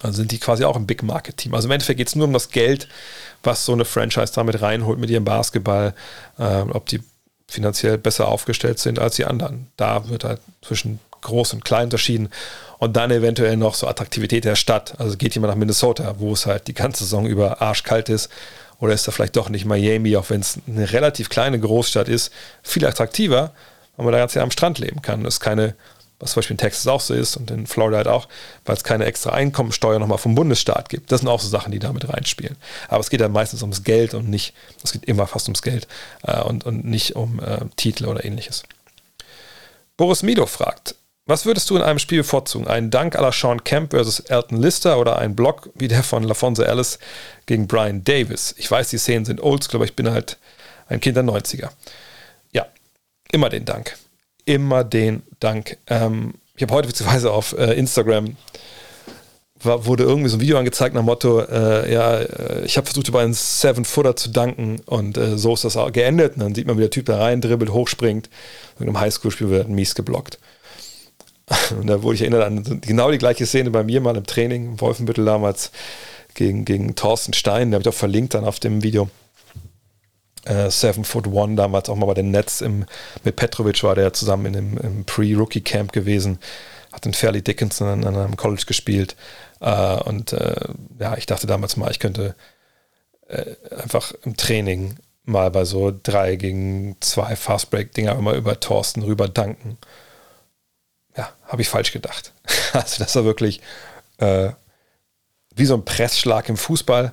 Also 0.00 0.16
sind 0.16 0.32
die 0.32 0.38
quasi 0.38 0.64
auch 0.64 0.76
ein 0.76 0.86
Big 0.86 1.02
Market 1.02 1.36
Team. 1.36 1.54
Also 1.54 1.68
im 1.68 1.72
Endeffekt 1.72 1.98
geht 1.98 2.08
es 2.08 2.16
nur 2.16 2.26
um 2.26 2.32
das 2.32 2.50
Geld, 2.50 2.88
was 3.42 3.64
so 3.64 3.72
eine 3.72 3.84
Franchise 3.84 4.32
damit 4.34 4.62
reinholt 4.62 4.98
mit 4.98 5.10
ihrem 5.10 5.24
Basketball, 5.24 5.94
äh, 6.38 6.62
ob 6.62 6.86
die 6.86 7.00
finanziell 7.46 7.98
besser 7.98 8.28
aufgestellt 8.28 8.78
sind 8.78 8.98
als 8.98 9.16
die 9.16 9.26
anderen. 9.26 9.68
Da 9.76 10.08
wird 10.08 10.24
halt 10.24 10.40
zwischen 10.62 10.98
groß 11.20 11.52
und 11.52 11.64
klein 11.64 11.84
unterschieden 11.84 12.30
und 12.82 12.96
dann 12.96 13.12
eventuell 13.12 13.56
noch 13.56 13.76
so 13.76 13.86
Attraktivität 13.86 14.44
der 14.44 14.56
Stadt. 14.56 14.94
Also 14.98 15.16
geht 15.16 15.36
jemand 15.36 15.52
nach 15.52 15.56
Minnesota, 15.56 16.16
wo 16.18 16.32
es 16.32 16.46
halt 16.46 16.66
die 16.66 16.74
ganze 16.74 17.04
Saison 17.04 17.26
über 17.26 17.62
arschkalt 17.62 18.08
ist. 18.08 18.28
Oder 18.80 18.92
ist 18.92 19.06
da 19.06 19.12
vielleicht 19.12 19.36
doch 19.36 19.50
nicht 19.50 19.64
Miami, 19.64 20.16
auch 20.16 20.30
wenn 20.30 20.40
es 20.40 20.58
eine 20.66 20.92
relativ 20.92 21.28
kleine 21.28 21.60
Großstadt 21.60 22.08
ist, 22.08 22.32
viel 22.64 22.84
attraktiver, 22.84 23.52
weil 23.96 24.04
man 24.04 24.12
da 24.12 24.18
ganz 24.18 24.34
ja 24.34 24.42
am 24.42 24.50
Strand 24.50 24.80
leben 24.80 25.00
kann. 25.00 25.22
Das 25.22 25.34
ist 25.34 25.40
keine, 25.40 25.76
was 26.18 26.32
zum 26.32 26.40
Beispiel 26.40 26.54
in 26.54 26.58
Texas 26.58 26.88
auch 26.88 27.00
so 27.00 27.14
ist 27.14 27.36
und 27.36 27.52
in 27.52 27.68
Florida 27.68 27.98
halt 27.98 28.08
auch, 28.08 28.26
weil 28.64 28.74
es 28.74 28.82
keine 28.82 29.04
extra 29.04 29.30
Einkommensteuer 29.30 30.00
nochmal 30.00 30.18
vom 30.18 30.34
Bundesstaat 30.34 30.88
gibt. 30.88 31.12
Das 31.12 31.20
sind 31.20 31.28
auch 31.28 31.38
so 31.38 31.46
Sachen, 31.46 31.70
die 31.70 31.78
damit 31.78 32.08
reinspielen. 32.08 32.56
Aber 32.88 32.98
es 32.98 33.10
geht 33.10 33.20
dann 33.20 33.30
meistens 33.30 33.62
ums 33.62 33.84
Geld 33.84 34.12
und 34.12 34.28
nicht, 34.28 34.54
es 34.82 34.90
geht 34.90 35.04
immer 35.04 35.28
fast 35.28 35.46
ums 35.46 35.62
Geld 35.62 35.86
äh, 36.24 36.40
und, 36.40 36.66
und 36.66 36.84
nicht 36.84 37.14
um 37.14 37.38
äh, 37.38 37.60
Titel 37.76 38.06
oder 38.06 38.24
ähnliches. 38.24 38.64
Boris 39.96 40.24
Mido 40.24 40.46
fragt, 40.46 40.96
was 41.26 41.46
würdest 41.46 41.70
du 41.70 41.76
in 41.76 41.82
einem 41.82 41.98
Spiel 41.98 42.18
bevorzugen? 42.18 42.66
Einen 42.66 42.90
Dank 42.90 43.16
aller 43.16 43.32
Sean 43.32 43.62
Kemp 43.62 43.92
versus 43.92 44.20
Elton 44.20 44.60
Lister 44.60 44.98
oder 44.98 45.18
ein 45.18 45.36
Block 45.36 45.70
wie 45.74 45.88
der 45.88 46.02
von 46.02 46.24
LaFonso 46.24 46.62
Ellis 46.62 46.98
gegen 47.46 47.66
Brian 47.68 48.02
Davis? 48.02 48.54
Ich 48.58 48.70
weiß, 48.70 48.90
die 48.90 48.98
Szenen 48.98 49.24
sind 49.24 49.40
oldschool, 49.40 49.76
aber 49.76 49.84
ich 49.84 49.94
bin 49.94 50.10
halt 50.10 50.38
ein 50.88 51.00
Kind 51.00 51.16
der 51.16 51.24
90er. 51.24 51.68
Ja, 52.52 52.66
immer 53.30 53.48
den 53.48 53.64
Dank. 53.64 53.96
Immer 54.44 54.82
den 54.82 55.22
Dank. 55.38 55.78
Ähm, 55.86 56.34
ich 56.56 56.62
habe 56.62 56.74
heute 56.74 56.88
beziehungsweise 56.88 57.30
auf 57.30 57.56
äh, 57.56 57.72
Instagram 57.74 58.36
war, 59.64 59.86
wurde 59.86 60.04
irgendwie 60.04 60.28
so 60.28 60.36
ein 60.36 60.40
Video 60.40 60.58
angezeigt 60.58 60.94
nach 60.94 61.02
dem 61.02 61.06
Motto, 61.06 61.40
äh, 61.40 61.92
ja, 61.92 62.18
äh, 62.18 62.64
ich 62.64 62.76
habe 62.76 62.86
versucht 62.86 63.08
über 63.08 63.20
einen 63.20 63.34
Seven-Footer 63.34 64.16
zu 64.16 64.30
danken 64.30 64.80
und 64.86 65.16
äh, 65.16 65.38
so 65.38 65.54
ist 65.54 65.64
das 65.64 65.76
auch 65.76 65.92
geendet. 65.92 66.34
Und 66.34 66.40
dann 66.40 66.54
sieht 66.54 66.66
man, 66.66 66.76
wie 66.76 66.82
der 66.82 66.90
Typ 66.90 67.06
da 67.06 67.18
rein 67.18 67.40
dribbelt, 67.40 67.72
hochspringt. 67.72 68.28
In 68.78 68.86
einem 68.86 68.98
Highschool-Spiel 68.98 69.50
wird 69.50 69.68
mies 69.68 69.94
geblockt. 69.94 70.38
Und 71.70 71.86
da 71.86 72.02
wurde 72.02 72.16
ich 72.16 72.22
erinnert 72.22 72.44
an 72.44 72.80
genau 72.80 73.10
die 73.10 73.18
gleiche 73.18 73.46
Szene 73.46 73.70
bei 73.70 73.82
mir 73.82 74.00
mal 74.00 74.16
im 74.16 74.26
Training, 74.26 74.66
im 74.66 74.80
Wolfenbüttel 74.80 75.24
damals 75.24 75.70
gegen, 76.34 76.64
gegen 76.64 76.94
Thorsten 76.94 77.32
Stein, 77.32 77.70
der 77.70 77.78
habe 77.78 77.88
ich 77.88 77.94
auch 77.94 77.98
verlinkt 77.98 78.34
dann 78.34 78.44
auf 78.44 78.60
dem 78.60 78.82
Video. 78.82 79.08
Äh, 80.44 80.70
Seven 80.70 81.04
Foot 81.04 81.28
One 81.28 81.54
damals 81.54 81.88
auch 81.88 81.96
mal 81.96 82.06
bei 82.06 82.14
den 82.14 82.30
Nets 82.30 82.60
im, 82.62 82.84
mit 83.22 83.36
Petrovic 83.36 83.82
war 83.84 83.94
der 83.94 84.12
zusammen 84.12 84.46
in 84.46 84.56
einem, 84.56 84.78
im 84.78 85.04
Pre-Rookie-Camp 85.04 85.92
gewesen, 85.92 86.38
hat 86.92 87.06
in 87.06 87.12
Fairleigh 87.12 87.42
Dickinson 87.42 87.86
an, 87.86 88.04
an 88.04 88.16
einem 88.16 88.36
College 88.36 88.64
gespielt. 88.66 89.14
Äh, 89.60 90.00
und 90.00 90.32
äh, 90.32 90.68
ja, 90.98 91.16
ich 91.16 91.26
dachte 91.26 91.46
damals 91.46 91.76
mal, 91.76 91.90
ich 91.90 92.00
könnte 92.00 92.34
äh, 93.28 93.54
einfach 93.76 94.12
im 94.24 94.36
Training 94.36 94.96
mal 95.24 95.50
bei 95.52 95.64
so 95.64 95.92
drei 96.02 96.34
gegen 96.34 96.96
zwei 97.00 97.36
Fastbreak-Dinger 97.36 98.16
immer 98.18 98.32
über 98.32 98.58
Thorsten 98.58 99.02
rüber 99.02 99.28
danken 99.28 99.78
habe 101.52 101.62
ich 101.62 101.68
falsch 101.68 101.92
gedacht. 101.92 102.32
Also 102.72 103.04
das 103.04 103.14
war 103.14 103.24
wirklich 103.24 103.60
äh, 104.16 104.48
wie 105.54 105.66
so 105.66 105.74
ein 105.74 105.84
Pressschlag 105.84 106.48
im 106.48 106.56
Fußball. 106.56 107.12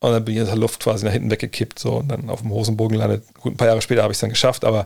Und 0.00 0.12
dann 0.12 0.22
bin 0.22 0.34
ich 0.34 0.40
in 0.40 0.46
der 0.46 0.56
Luft 0.56 0.80
quasi 0.80 1.06
nach 1.06 1.12
hinten 1.12 1.30
weggekippt 1.30 1.78
so, 1.78 1.94
und 1.94 2.08
dann 2.08 2.28
auf 2.28 2.42
dem 2.42 2.50
Hosenbogen 2.50 2.98
landet. 2.98 3.24
Gut, 3.40 3.54
ein 3.54 3.56
paar 3.56 3.68
Jahre 3.68 3.80
später 3.80 4.02
habe 4.02 4.12
ich 4.12 4.16
es 4.16 4.20
dann 4.20 4.28
geschafft, 4.28 4.66
aber 4.66 4.84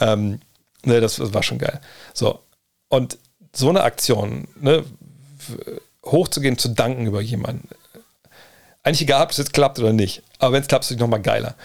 ähm, 0.00 0.40
ne, 0.84 1.02
das, 1.02 1.16
das, 1.16 1.34
war 1.34 1.42
schon 1.42 1.58
geil. 1.58 1.78
So, 2.14 2.40
und 2.88 3.18
so 3.52 3.68
eine 3.68 3.82
Aktion, 3.82 4.48
ne, 4.58 4.82
hochzugehen, 6.02 6.56
zu 6.56 6.70
danken 6.70 7.06
über 7.06 7.20
jemanden, 7.20 7.68
eigentlich 8.82 9.02
egal, 9.02 9.24
ob 9.24 9.32
es 9.32 9.36
jetzt 9.36 9.52
klappt 9.52 9.78
oder 9.78 9.92
nicht, 9.92 10.22
aber 10.38 10.54
wenn 10.54 10.62
es 10.62 10.68
klappt, 10.68 10.86
ist 10.86 10.92
es 10.92 10.96
nochmal 10.96 11.20
geiler 11.20 11.56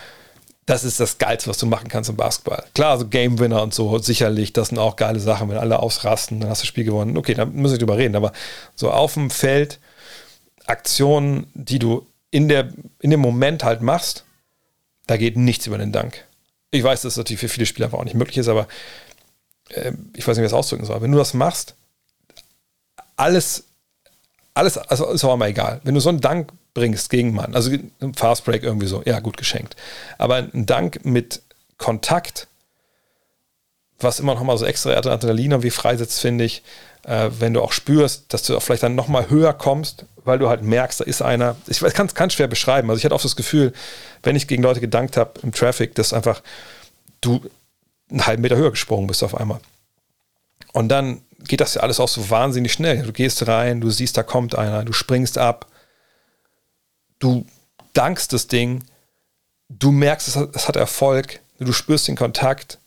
das 0.69 0.83
ist 0.83 0.99
das 0.99 1.17
Geilste, 1.17 1.49
was 1.49 1.57
du 1.57 1.65
machen 1.65 1.87
kannst 1.87 2.11
im 2.11 2.15
Basketball. 2.15 2.63
Klar, 2.75 2.99
so 2.99 3.07
Game 3.07 3.39
Winner 3.39 3.63
und 3.63 3.73
so, 3.73 3.97
sicherlich, 3.97 4.53
das 4.53 4.67
sind 4.67 4.77
auch 4.77 4.97
geile 4.97 5.19
Sachen, 5.19 5.49
wenn 5.49 5.57
alle 5.57 5.79
ausrasten, 5.79 6.39
dann 6.39 6.49
hast 6.51 6.61
du 6.61 6.63
das 6.63 6.67
Spiel 6.67 6.83
gewonnen. 6.83 7.17
Okay, 7.17 7.33
da 7.33 7.45
muss 7.45 7.71
ich 7.71 7.79
drüber 7.79 7.97
reden, 7.97 8.15
aber 8.15 8.33
so 8.75 8.91
auf 8.91 9.15
dem 9.15 9.31
Feld 9.31 9.79
Aktionen, 10.67 11.47
die 11.55 11.79
du 11.79 12.05
in, 12.29 12.49
der, 12.49 12.71
in 12.99 13.09
dem 13.09 13.19
Moment 13.19 13.63
halt 13.63 13.81
machst, 13.81 14.25
da 15.07 15.17
geht 15.17 15.37
nichts 15.37 15.65
über 15.65 15.79
den 15.79 15.91
Dank. 15.91 16.23
Ich 16.69 16.83
weiß, 16.83 17.01
dass 17.01 17.13
das 17.13 17.17
natürlich 17.17 17.39
für 17.39 17.49
viele 17.49 17.65
Spieler 17.65 17.87
einfach 17.87 17.97
auch 17.97 18.03
nicht 18.03 18.13
möglich 18.13 18.37
ist, 18.37 18.47
aber 18.47 18.67
äh, 19.69 19.93
ich 20.15 20.27
weiß 20.27 20.37
nicht, 20.37 20.43
wie 20.43 20.49
das 20.49 20.53
ausdrücken 20.53 20.85
soll. 20.85 21.01
Wenn 21.01 21.11
du 21.11 21.17
das 21.17 21.33
machst, 21.33 21.73
alles, 23.15 23.63
alles, 24.53 24.77
also 24.77 25.09
ist 25.09 25.23
auch 25.23 25.33
immer 25.33 25.47
egal. 25.47 25.81
Wenn 25.83 25.95
du 25.95 25.99
so 25.99 26.09
einen 26.09 26.21
Dank 26.21 26.51
bringst 26.79 27.09
gegen 27.09 27.33
Mann. 27.33 27.55
Also 27.55 27.71
ein 27.71 28.13
Fast 28.13 28.45
Break 28.45 28.63
irgendwie 28.63 28.87
so, 28.87 29.03
ja, 29.05 29.19
gut 29.19 29.37
geschenkt. 29.37 29.75
Aber 30.17 30.35
ein 30.35 30.65
Dank 30.65 31.03
mit 31.03 31.41
Kontakt, 31.77 32.47
was 33.99 34.19
immer 34.19 34.33
noch 34.33 34.43
mal 34.43 34.57
so 34.57 34.65
extra 34.65 34.91
Adrenalin 34.91 35.51
irgendwie 35.51 35.71
freisetzt, 35.71 36.21
finde 36.21 36.45
ich, 36.45 36.63
äh, 37.03 37.29
wenn 37.39 37.53
du 37.53 37.61
auch 37.61 37.73
spürst, 37.73 38.33
dass 38.33 38.43
du 38.43 38.55
auch 38.55 38.63
vielleicht 38.63 38.83
dann 38.83 38.95
noch 38.95 39.09
mal 39.09 39.29
höher 39.29 39.53
kommst, 39.53 40.05
weil 40.23 40.39
du 40.39 40.47
halt 40.47 40.63
merkst, 40.63 41.01
da 41.01 41.03
ist 41.03 41.21
einer. 41.21 41.55
Ich 41.67 41.79
kann 41.79 42.07
es 42.07 42.15
ganz 42.15 42.33
schwer 42.33 42.47
beschreiben. 42.47 42.89
Also 42.89 42.99
ich 42.99 43.05
hatte 43.05 43.15
oft 43.15 43.25
das 43.25 43.35
Gefühl, 43.35 43.73
wenn 44.23 44.35
ich 44.35 44.47
gegen 44.47 44.63
Leute 44.63 44.79
gedankt 44.79 45.17
habe 45.17 45.39
im 45.43 45.51
Traffic, 45.51 45.95
dass 45.95 46.13
einfach 46.13 46.41
du 47.21 47.41
einen 48.09 48.25
halben 48.25 48.41
Meter 48.41 48.55
höher 48.55 48.71
gesprungen 48.71 49.07
bist 49.07 49.23
auf 49.23 49.35
einmal. 49.35 49.59
Und 50.71 50.89
dann 50.89 51.21
geht 51.45 51.61
das 51.61 51.73
ja 51.73 51.81
alles 51.81 51.99
auch 51.99 52.07
so 52.07 52.29
wahnsinnig 52.29 52.71
schnell. 52.71 53.03
Du 53.03 53.11
gehst 53.11 53.47
rein, 53.47 53.81
du 53.81 53.89
siehst, 53.89 54.17
da 54.17 54.23
kommt 54.23 54.55
einer, 54.55 54.83
du 54.85 54.93
springst 54.93 55.37
ab, 55.37 55.65
du 57.19 57.45
dankst 57.93 58.33
das 58.33 58.47
Ding, 58.47 58.83
du 59.69 59.91
merkst, 59.91 60.27
es 60.27 60.35
hat, 60.35 60.55
es 60.55 60.67
hat 60.67 60.75
Erfolg, 60.75 61.41
du 61.59 61.71
spürst 61.73 62.07
den 62.07 62.15
Kontakt 62.15 62.79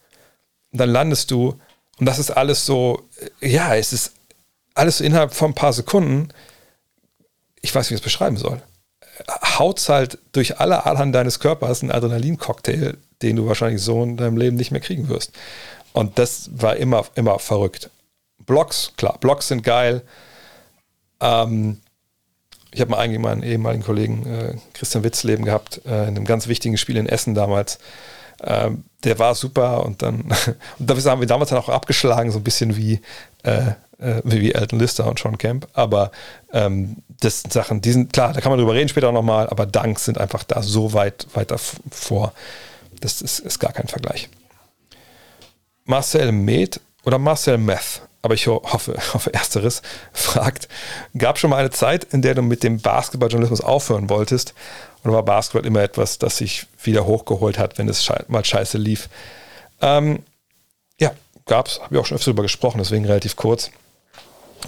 Und 0.73 0.79
dann 0.81 0.91
landest 0.91 1.31
du 1.31 1.59
und 1.99 2.07
das 2.07 2.19
ist 2.19 2.31
alles 2.31 2.67
so, 2.67 3.09
ja, 3.41 3.77
es 3.77 3.93
ist 3.93 4.13
alles 4.75 4.99
so 4.99 5.05
innerhalb 5.05 5.35
von 5.35 5.51
ein 5.51 5.55
paar 5.55 5.73
Sekunden, 5.73 6.29
ich 7.61 7.75
weiß, 7.75 7.91
wie 7.91 7.95
ich 7.95 8.01
es 8.01 8.05
beschreiben 8.05 8.37
soll, 8.37 8.61
haut 9.59 9.87
halt 9.89 10.19
durch 10.33 10.59
alle 10.59 10.87
Adern 10.87 11.13
deines 11.13 11.39
Körpers 11.39 11.83
einen 11.83 11.93
Adrenalin-Cocktail, 11.93 12.97
den 13.21 13.37
du 13.37 13.47
wahrscheinlich 13.47 13.83
so 13.83 14.03
in 14.03 14.17
deinem 14.17 14.37
Leben 14.37 14.57
nicht 14.57 14.71
mehr 14.71 14.81
kriegen 14.81 15.09
wirst. 15.09 15.33
Und 15.93 16.19
das 16.19 16.51
war 16.53 16.77
immer, 16.77 17.05
immer 17.15 17.39
verrückt. 17.39 17.91
Blocks, 18.47 18.93
klar, 18.97 19.19
Blocks 19.21 19.49
sind 19.49 19.63
geil. 19.63 20.03
Ähm, 21.21 21.81
ich 22.73 22.81
habe 22.81 22.91
mal 22.91 22.99
eigentlich 22.99 23.21
meinen 23.21 23.43
ehemaligen 23.43 23.85
Kollegen 23.85 24.27
äh, 24.27 24.55
Christian 24.73 25.05
Witzleben 25.05 25.45
gehabt, 25.45 25.83
äh, 25.85 26.03
in 26.03 26.17
einem 26.17 26.25
ganz 26.25 26.49
wichtigen 26.49 26.79
Spiel 26.79 26.97
in 26.97 27.07
Essen 27.07 27.35
damals. 27.35 27.79
Ähm, 28.43 28.85
der 29.05 29.19
war 29.19 29.35
super 29.35 29.85
und 29.85 30.03
dann, 30.03 30.23
und 30.79 30.91
dafür 30.91 31.11
haben 31.11 31.21
wir 31.21 31.29
damals 31.29 31.51
dann 31.51 31.59
auch 31.59 31.69
abgeschlagen, 31.69 32.31
so 32.31 32.39
ein 32.39 32.45
bisschen 32.45 32.77
wie, 32.77 33.01
äh, 33.45 33.73
äh 33.99 34.23
wie 34.25 34.53
Elton 34.53 34.79
Lister 34.79 35.07
und 35.07 35.19
Sean 35.19 35.39
Camp. 35.39 35.69
Aber 35.75 36.11
ähm, 36.53 36.97
das 37.21 37.43
sind 37.43 37.53
Sachen, 37.53 37.83
die 37.83 37.93
sind, 37.93 38.13
klar, 38.13 38.33
da 38.33 38.41
kann 38.41 38.51
man 38.51 38.59
drüber 38.59 38.75
reden 38.75 38.89
später 38.89 39.09
auch 39.09 39.13
nochmal, 39.13 39.49
aber 39.49 39.67
Dunks 39.67 40.07
sind 40.07 40.19
einfach 40.19 40.43
da 40.45 40.63
so 40.63 40.93
weit 40.93 41.27
weiter 41.35 41.59
vor. 41.59 42.33
Das 43.01 43.21
ist, 43.21 43.39
ist 43.41 43.59
gar 43.59 43.73
kein 43.73 43.89
Vergleich. 43.89 44.29
Marcel 45.85 46.33
Med 46.33 46.81
oder 47.05 47.19
Marcel 47.19 47.59
Meth, 47.59 48.03
aber 48.23 48.35
ich 48.35 48.47
hoffe, 48.47 48.97
hoffe 49.13 49.35
ersteres, 49.35 49.83
fragt, 50.13 50.69
gab 51.19 51.39
schon 51.39 51.51
mal 51.51 51.59
eine 51.59 51.71
Zeit, 51.71 52.05
in 52.13 52.23
der 52.23 52.35
du 52.35 52.43
mit 52.43 52.63
dem 52.63 52.81
Basketballjournalismus 52.81 53.61
aufhören 53.61 54.09
wolltest? 54.09 54.55
Oder 55.05 55.15
war 55.15 55.25
Basketball 55.25 55.67
immer 55.67 55.83
etwas, 55.83 56.19
das 56.19 56.37
sich 56.37 56.67
wieder 56.83 57.05
hochgeholt 57.05 57.59
hat, 57.59 57.77
wenn 57.79 57.89
es 57.89 58.09
mal 58.29 58.45
scheiße 58.45 58.79
lief? 58.79 59.09
Ähm, 59.81 60.21
ja, 61.01 61.11
es, 61.47 61.81
habe 61.81 61.95
ich 61.95 61.99
auch 62.01 62.07
schon 62.07 62.17
öfter 62.17 62.31
darüber 62.31 62.45
gesprochen, 62.45 62.79
deswegen 62.79 63.05
relativ 63.05 63.35
kurz. 63.35 63.71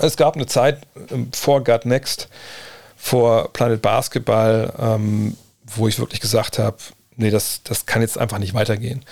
Es 0.01 0.17
gab 0.17 0.35
eine 0.35 0.47
Zeit 0.47 0.81
ähm, 1.11 1.31
vor 1.33 1.63
God 1.63 1.87
Next, 1.87 2.29
vor 2.97 3.53
Planet 3.53 3.81
Basketball, 3.81 4.73
ähm, 4.79 5.37
wo 5.65 5.87
ich 5.87 6.01
wirklich 6.01 6.21
gesagt 6.21 6.59
habe, 6.59 6.79
nee, 7.17 7.31
das, 7.31 7.61
das 7.63 7.87
kann 7.87 8.03
jetzt 8.03 8.19
einfach 8.19 8.39
nicht 8.39 8.55
weitergehen. 8.55 9.05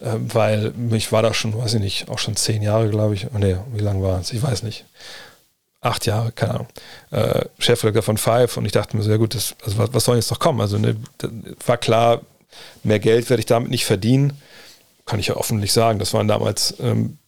Äh, 0.00 0.16
weil 0.18 0.72
ich 0.92 1.12
war 1.12 1.22
da 1.22 1.34
schon, 1.34 1.56
weiß 1.56 1.74
ich 1.74 1.80
nicht, 1.80 2.08
auch 2.08 2.18
schon 2.18 2.36
zehn 2.36 2.62
Jahre, 2.62 2.88
glaube 2.88 3.14
ich. 3.14 3.30
Nee, 3.32 3.56
wie 3.72 3.80
lange 3.80 4.02
war 4.02 4.20
es? 4.20 4.32
Ich 4.32 4.42
weiß 4.42 4.62
nicht. 4.62 4.84
Acht 5.82 6.04
Jahre, 6.06 6.32
keine 6.32 6.54
Ahnung. 6.54 6.68
Äh, 7.10 7.44
Chefredakteur 7.58 8.02
von 8.02 8.18
Five 8.18 8.56
und 8.56 8.66
ich 8.66 8.72
dachte 8.72 8.96
mir 8.96 9.02
so, 9.02 9.10
ja 9.10 9.16
gut, 9.16 9.34
das, 9.34 9.54
also 9.64 9.78
was, 9.78 9.94
was 9.94 10.04
soll 10.04 10.16
jetzt 10.16 10.30
noch 10.30 10.38
kommen? 10.38 10.60
Also 10.60 10.78
ne, 10.78 10.96
war 11.64 11.78
klar, 11.78 12.20
mehr 12.82 12.98
Geld 12.98 13.30
werde 13.30 13.40
ich 13.40 13.46
damit 13.46 13.70
nicht 13.70 13.86
verdienen. 13.86 14.34
Kann 15.06 15.20
ich 15.20 15.28
ja 15.28 15.36
offentlich 15.36 15.72
sagen. 15.72 15.98
Das 15.98 16.12
waren 16.12 16.28
damals 16.28 16.74
ähm, 16.80 17.18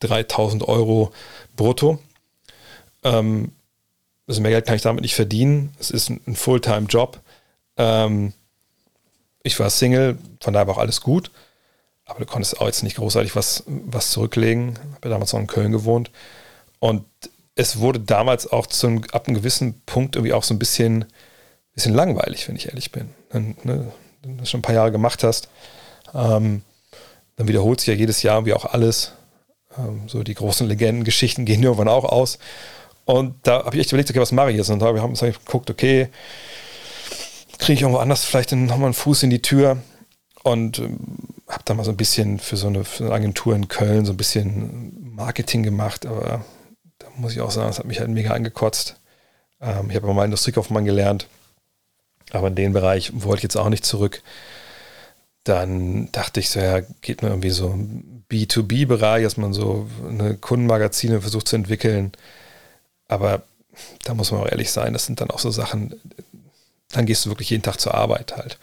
3000 0.00 0.66
Euro 0.68 1.12
brutto. 1.56 2.00
Ähm, 3.04 3.52
also 4.26 4.40
mehr 4.40 4.50
Geld 4.50 4.66
kann 4.66 4.76
ich 4.76 4.82
damit 4.82 5.02
nicht 5.02 5.14
verdienen. 5.14 5.72
Es 5.78 5.90
ist 5.90 6.10
ein, 6.10 6.20
ein 6.26 6.36
Fulltime-Job. 6.36 7.20
Ähm, 7.76 8.32
ich 9.42 9.58
war 9.58 9.70
Single, 9.70 10.18
von 10.40 10.52
daher 10.52 10.66
war 10.66 10.74
auch 10.74 10.80
alles 10.80 11.00
gut. 11.00 11.30
Aber 12.10 12.18
du 12.18 12.26
konntest 12.26 12.60
auch 12.60 12.66
jetzt 12.66 12.82
nicht 12.82 12.96
großartig 12.96 13.36
was, 13.36 13.62
was 13.66 14.10
zurücklegen. 14.10 14.70
Ich 14.70 14.96
habe 14.96 15.08
ja 15.08 15.10
damals 15.10 15.32
noch 15.32 15.40
in 15.40 15.46
Köln 15.46 15.70
gewohnt. 15.70 16.10
Und 16.80 17.04
es 17.54 17.78
wurde 17.78 18.00
damals 18.00 18.50
auch 18.50 18.66
zum, 18.66 19.04
ab 19.12 19.28
einem 19.28 19.36
gewissen 19.36 19.80
Punkt 19.86 20.16
irgendwie 20.16 20.32
auch 20.32 20.42
so 20.42 20.52
ein 20.52 20.58
bisschen, 20.58 21.04
bisschen 21.72 21.94
langweilig, 21.94 22.48
wenn 22.48 22.56
ich 22.56 22.66
ehrlich 22.66 22.90
bin. 22.90 23.10
Dann, 23.30 23.56
ne, 23.62 23.92
wenn 24.22 24.36
du 24.36 24.40
das 24.40 24.50
schon 24.50 24.58
ein 24.58 24.62
paar 24.62 24.74
Jahre 24.74 24.90
gemacht 24.90 25.22
hast, 25.22 25.48
ähm, 26.12 26.62
dann 27.36 27.48
wiederholt 27.48 27.80
sich 27.80 27.88
ja 27.88 27.94
jedes 27.94 28.22
Jahr 28.22 28.36
irgendwie 28.36 28.54
auch 28.54 28.64
alles. 28.64 29.12
Ähm, 29.78 30.08
so 30.08 30.24
die 30.24 30.34
großen 30.34 30.66
Legendengeschichten 30.66 31.44
gehen 31.44 31.62
irgendwann 31.62 31.88
auch 31.88 32.04
aus. 32.04 32.38
Und 33.04 33.34
da 33.44 33.64
habe 33.64 33.76
ich 33.76 33.82
echt 33.82 33.92
überlegt, 33.92 34.10
okay, 34.10 34.20
was 34.20 34.32
mache 34.32 34.50
ich 34.50 34.56
jetzt? 34.56 34.70
Und 34.70 34.80
da 34.80 34.86
habe 34.86 35.12
ich 35.12 35.44
geguckt, 35.44 35.70
okay, 35.70 36.08
kriege 37.58 37.74
ich 37.74 37.82
irgendwo 37.82 38.00
anders 38.00 38.24
vielleicht 38.24 38.52
nochmal 38.52 38.86
einen 38.86 38.94
Fuß 38.94 39.22
in 39.22 39.30
die 39.30 39.42
Tür 39.42 39.76
und 40.42 40.78
ähm, 40.78 40.98
habe 41.50 41.64
da 41.64 41.74
mal 41.74 41.84
so 41.84 41.90
ein 41.90 41.96
bisschen 41.96 42.38
für 42.38 42.56
so, 42.56 42.68
eine, 42.68 42.84
für 42.84 43.04
eine 43.04 43.14
Agentur 43.14 43.54
in 43.54 43.68
Köln 43.68 44.04
so 44.04 44.12
ein 44.12 44.16
bisschen 44.16 45.14
Marketing 45.14 45.62
gemacht, 45.62 46.06
aber 46.06 46.44
da 46.98 47.06
muss 47.16 47.32
ich 47.32 47.40
auch 47.40 47.50
sagen, 47.50 47.68
das 47.68 47.78
hat 47.78 47.86
mich 47.86 48.00
halt 48.00 48.10
mega 48.10 48.32
angekotzt. 48.32 48.96
Ähm, 49.60 49.90
ich 49.90 49.96
habe 49.96 50.12
mal 50.12 50.24
Industriekaufmann 50.24 50.84
gelernt, 50.84 51.26
aber 52.30 52.48
in 52.48 52.54
den 52.54 52.72
Bereich 52.72 53.12
wollte 53.14 53.38
ich 53.38 53.42
jetzt 53.44 53.56
auch 53.56 53.68
nicht 53.68 53.84
zurück. 53.84 54.22
Dann 55.44 56.10
dachte 56.12 56.40
ich 56.40 56.50
so, 56.50 56.60
ja, 56.60 56.80
geht 57.00 57.22
mir 57.22 57.28
irgendwie 57.28 57.50
so 57.50 57.78
B2B-Bereich, 58.30 59.24
dass 59.24 59.36
man 59.36 59.52
so 59.52 59.88
eine 60.08 60.36
Kundenmagazine 60.36 61.20
versucht 61.20 61.48
zu 61.48 61.56
entwickeln. 61.56 62.12
Aber 63.08 63.42
da 64.04 64.14
muss 64.14 64.30
man 64.30 64.42
auch 64.42 64.50
ehrlich 64.50 64.70
sein, 64.70 64.92
das 64.92 65.06
sind 65.06 65.20
dann 65.20 65.30
auch 65.30 65.38
so 65.38 65.50
Sachen, 65.50 65.98
dann 66.90 67.06
gehst 67.06 67.24
du 67.24 67.30
wirklich 67.30 67.50
jeden 67.50 67.62
Tag 67.62 67.80
zur 67.80 67.94
Arbeit 67.94 68.36
halt. 68.36 68.58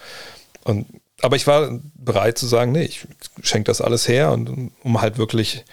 Und 0.63 0.85
aber 1.21 1.35
ich 1.35 1.47
war 1.47 1.79
bereit 1.95 2.37
zu 2.37 2.45
sagen, 2.45 2.71
nee, 2.71 2.83
ich 2.83 3.07
schenke 3.41 3.65
das 3.65 3.81
alles 3.81 4.07
her 4.07 4.31
und 4.31 4.71
um 4.83 5.01
halt 5.01 5.17
wirklich 5.17 5.65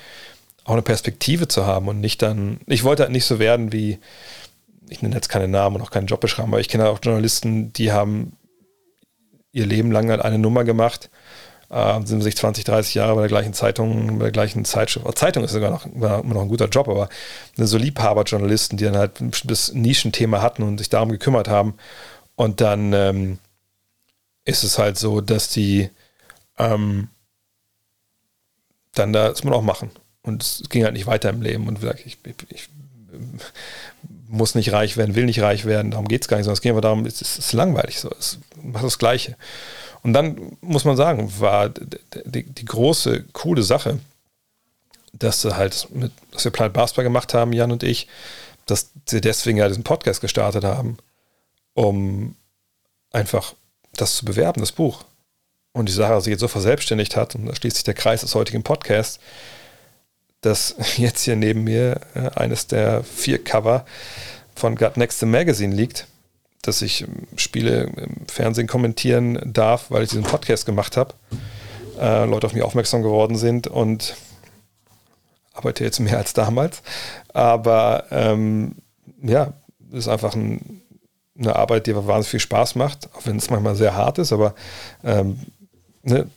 auch 0.65 0.73
eine 0.73 0.83
Perspektive 0.83 1.49
zu 1.49 1.67
haben 1.67 1.89
und 1.89 2.01
nicht 2.01 2.23
dann, 2.23 2.61
ich 2.67 2.85
wollte 2.85 3.03
halt 3.03 3.13
nicht 3.13 3.27
so 3.27 3.39
werden 3.39 3.73
wie, 3.73 3.99
ich 4.89 5.03
nenne 5.03 5.15
jetzt 5.15 5.29
keine 5.29 5.49
Namen 5.49 5.77
und 5.77 5.83
auch 5.83 5.91
keinen 5.91 6.07
Job 6.07 6.21
beschreiben, 6.21 6.49
aber 6.49 6.61
ich 6.61 6.69
kenne 6.69 6.89
auch 6.89 6.99
Journalisten, 7.03 7.73
die 7.73 7.93
haben 7.93 8.33
ihr 9.53 9.67
Leben 9.67 9.93
lang 9.93 10.09
halt 10.11 10.23
eine 10.23 10.39
Nummer 10.39 10.65
gemacht, 10.65 11.11
äh, 11.69 12.01
sind 12.05 12.23
sich 12.23 12.37
20, 12.37 12.65
30 12.65 12.95
Jahre 12.95 13.15
bei 13.15 13.21
der 13.21 13.29
gleichen 13.29 13.53
Zeitung, 13.53 14.19
bei 14.19 14.25
der 14.25 14.33
gleichen 14.33 14.65
Zeitschrift. 14.65 15.19
Zeitung 15.19 15.45
ist 15.45 15.53
sogar 15.53 15.71
noch, 15.71 15.85
immer 15.87 16.23
noch 16.23 16.43
ein 16.43 16.49
guter 16.49 16.69
Job, 16.69 16.89
aber 16.89 17.11
so 17.57 17.77
Liebhaberjournalisten, 17.77 18.79
die 18.79 18.85
dann 18.85 18.97
halt 18.97 19.13
bestimmtes 19.19 19.75
Nischenthema 19.75 20.41
hatten 20.41 20.63
und 20.63 20.79
sich 20.79 20.89
darum 20.89 21.11
gekümmert 21.11 21.49
haben 21.49 21.75
und 22.37 22.63
dann 22.63 22.93
ähm, 22.95 23.39
ist 24.45 24.63
es 24.63 24.79
halt 24.79 24.99
so, 24.99 25.21
dass 25.21 25.49
die 25.49 25.91
ähm, 26.59 27.09
dann 28.95 29.13
das 29.13 29.45
man 29.45 29.55
auch 29.55 29.63
machen. 29.63 29.91
Und 30.23 30.43
es 30.43 30.63
ging 30.69 30.85
halt 30.85 30.95
nicht 30.95 31.07
weiter 31.07 31.31
im 31.31 31.43
Leben. 31.43 31.69
Und 31.69 31.83
ich, 32.05 32.19
ich, 32.25 32.35
ich 32.49 32.69
muss 34.29 34.55
nicht 34.55 34.73
reich 34.73 34.97
werden, 34.97 35.15
will 35.15 35.27
nicht 35.27 35.41
reich 35.41 35.65
werden, 35.65 35.91
darum 35.91 36.09
geht 36.09 36.23
es 36.23 36.29
gar 36.29 36.37
nicht, 36.37 36.45
sondern 36.45 36.57
es 36.57 36.61
geht 36.63 36.71
einfach 36.71 36.83
darum, 36.83 37.07
es 37.07 37.21
ist, 37.21 37.39
es 37.39 37.47
ist 37.47 37.53
langweilig 37.53 38.01
so, 38.01 38.11
es 38.19 38.39
macht 38.63 38.85
das 38.85 38.99
Gleiche. 38.99 39.37
Und 40.03 40.13
dann 40.13 40.57
muss 40.61 40.85
man 40.85 40.97
sagen, 40.97 41.33
war 41.39 41.69
die, 41.69 42.43
die 42.43 42.65
große, 42.65 43.25
coole 43.33 43.63
Sache, 43.63 44.01
dass 45.13 45.45
wir 45.45 45.57
halt 45.57 45.89
mit, 45.93 46.13
dass 46.33 46.45
wir 46.45 46.51
Planet 46.51 46.73
Basketball 46.73 47.05
gemacht 47.05 47.33
haben, 47.35 47.53
Jan 47.53 47.73
und 47.73 47.83
ich, 47.83 48.09
dass 48.67 48.91
sie 49.07 49.21
deswegen 49.21 49.59
ja 49.59 49.69
diesen 49.69 49.85
Podcast 49.85 50.21
gestartet 50.21 50.65
haben, 50.65 50.99
um 51.75 52.35
einfach 53.13 53.55
das 53.97 54.17
zu 54.17 54.25
bewerben, 54.25 54.61
das 54.61 54.73
Buch. 54.73 55.05
Und 55.73 55.89
die 55.89 55.93
Sache 55.93 56.21
sich 56.21 56.31
jetzt 56.31 56.41
so 56.41 56.49
verselbstständigt 56.49 57.17
hat, 57.17 57.35
und 57.35 57.47
da 57.47 57.55
schließt 57.55 57.77
sich 57.77 57.85
der 57.85 57.95
Kreis 57.95 58.21
des 58.21 58.35
heutigen 58.35 58.63
Podcasts, 58.63 59.19
dass 60.41 60.77
jetzt 60.97 61.23
hier 61.23 61.37
neben 61.37 61.65
mir 61.65 62.01
äh, 62.15 62.31
eines 62.37 62.67
der 62.67 63.03
vier 63.03 63.43
Cover 63.43 63.85
von 64.55 64.77
Got 64.77 64.97
Next 64.97 65.21
the 65.21 65.27
Magazine 65.27 65.75
liegt, 65.75 66.07
dass 66.63 66.83
ich 66.83 67.03
ähm, 67.03 67.27
Spiele 67.37 67.85
im 67.97 68.27
Fernsehen 68.29 68.67
kommentieren 68.67 69.41
darf, 69.45 69.91
weil 69.91 70.05
ich 70.05 70.11
diesen 70.11 70.25
Podcast 70.25 70.67
gemacht 70.67 70.97
habe. 70.97 71.15
Äh, 71.99 72.25
Leute 72.27 72.47
auf 72.47 72.53
mich 72.53 72.63
aufmerksam 72.63 73.03
geworden 73.03 73.37
sind 73.37 73.67
und 73.67 74.17
arbeite 75.53 75.85
jetzt 75.85 76.01
mehr 76.01 76.19
als 76.19 76.35
damals. 76.35 76.83
Aber 77.33 78.05
ähm, 78.11 78.77
ja, 79.23 79.55
ist 79.93 80.09
einfach 80.09 80.35
ein 80.35 80.83
eine 81.39 81.57
Arbeit, 81.57 81.87
die 81.87 81.95
wahnsinnig 81.95 82.29
viel 82.29 82.41
Spaß 82.41 82.75
macht, 82.77 83.09
auch 83.15 83.27
wenn 83.27 83.37
es 83.37 83.51
manchmal 83.51 83.75
sehr 83.75 83.95
hart 83.95 84.19
ist, 84.19 84.33
aber 84.33 84.55
ähm, 85.03 85.41
ne, 86.03 86.29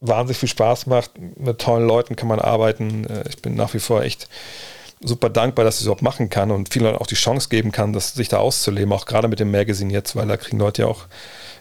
wahnsinnig 0.00 0.38
viel 0.38 0.48
Spaß 0.48 0.86
macht. 0.86 1.12
Mit 1.18 1.58
tollen 1.58 1.86
Leuten 1.86 2.16
kann 2.16 2.28
man 2.28 2.38
arbeiten. 2.38 3.04
Äh, 3.04 3.28
ich 3.28 3.42
bin 3.42 3.54
nach 3.54 3.74
wie 3.74 3.80
vor 3.80 4.02
echt 4.02 4.28
super 5.00 5.30
dankbar, 5.30 5.64
dass 5.64 5.76
ich 5.76 5.80
es 5.80 5.86
überhaupt 5.86 6.02
machen 6.02 6.28
kann 6.28 6.50
und 6.50 6.72
vielen 6.72 6.84
Leuten 6.84 6.98
auch 6.98 7.06
die 7.06 7.14
Chance 7.14 7.48
geben 7.48 7.72
kann, 7.72 7.92
das, 7.92 8.14
sich 8.14 8.28
da 8.28 8.38
auszuleben, 8.38 8.92
auch 8.92 9.06
gerade 9.06 9.28
mit 9.28 9.40
dem 9.40 9.50
Magazine 9.50 9.92
jetzt, 9.92 10.16
weil 10.16 10.26
da 10.26 10.36
kriegen 10.36 10.58
Leute 10.58 10.82
ja 10.82 10.88
auch 10.88 11.06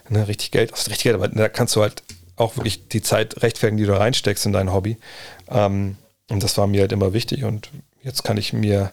ne, 0.09 0.27
richtig 0.27 0.51
Geld, 0.51 0.71
also 0.71 0.89
richtig 0.89 1.03
Geld, 1.03 1.15
aber 1.15 1.27
da 1.27 1.49
kannst 1.49 1.75
du 1.75 1.81
halt 1.81 2.03
auch 2.35 2.55
wirklich 2.55 2.87
die 2.87 3.01
Zeit 3.01 3.41
rechtfertigen, 3.41 3.77
die 3.77 3.85
du 3.85 3.97
reinsteckst 3.97 4.45
in 4.45 4.53
dein 4.53 4.73
Hobby. 4.73 4.97
Ähm, 5.49 5.97
und 6.29 6.43
das 6.43 6.57
war 6.57 6.67
mir 6.67 6.81
halt 6.81 6.91
immer 6.91 7.13
wichtig 7.13 7.43
und 7.43 7.69
jetzt 8.01 8.23
kann 8.23 8.37
ich 8.37 8.53
mir 8.53 8.91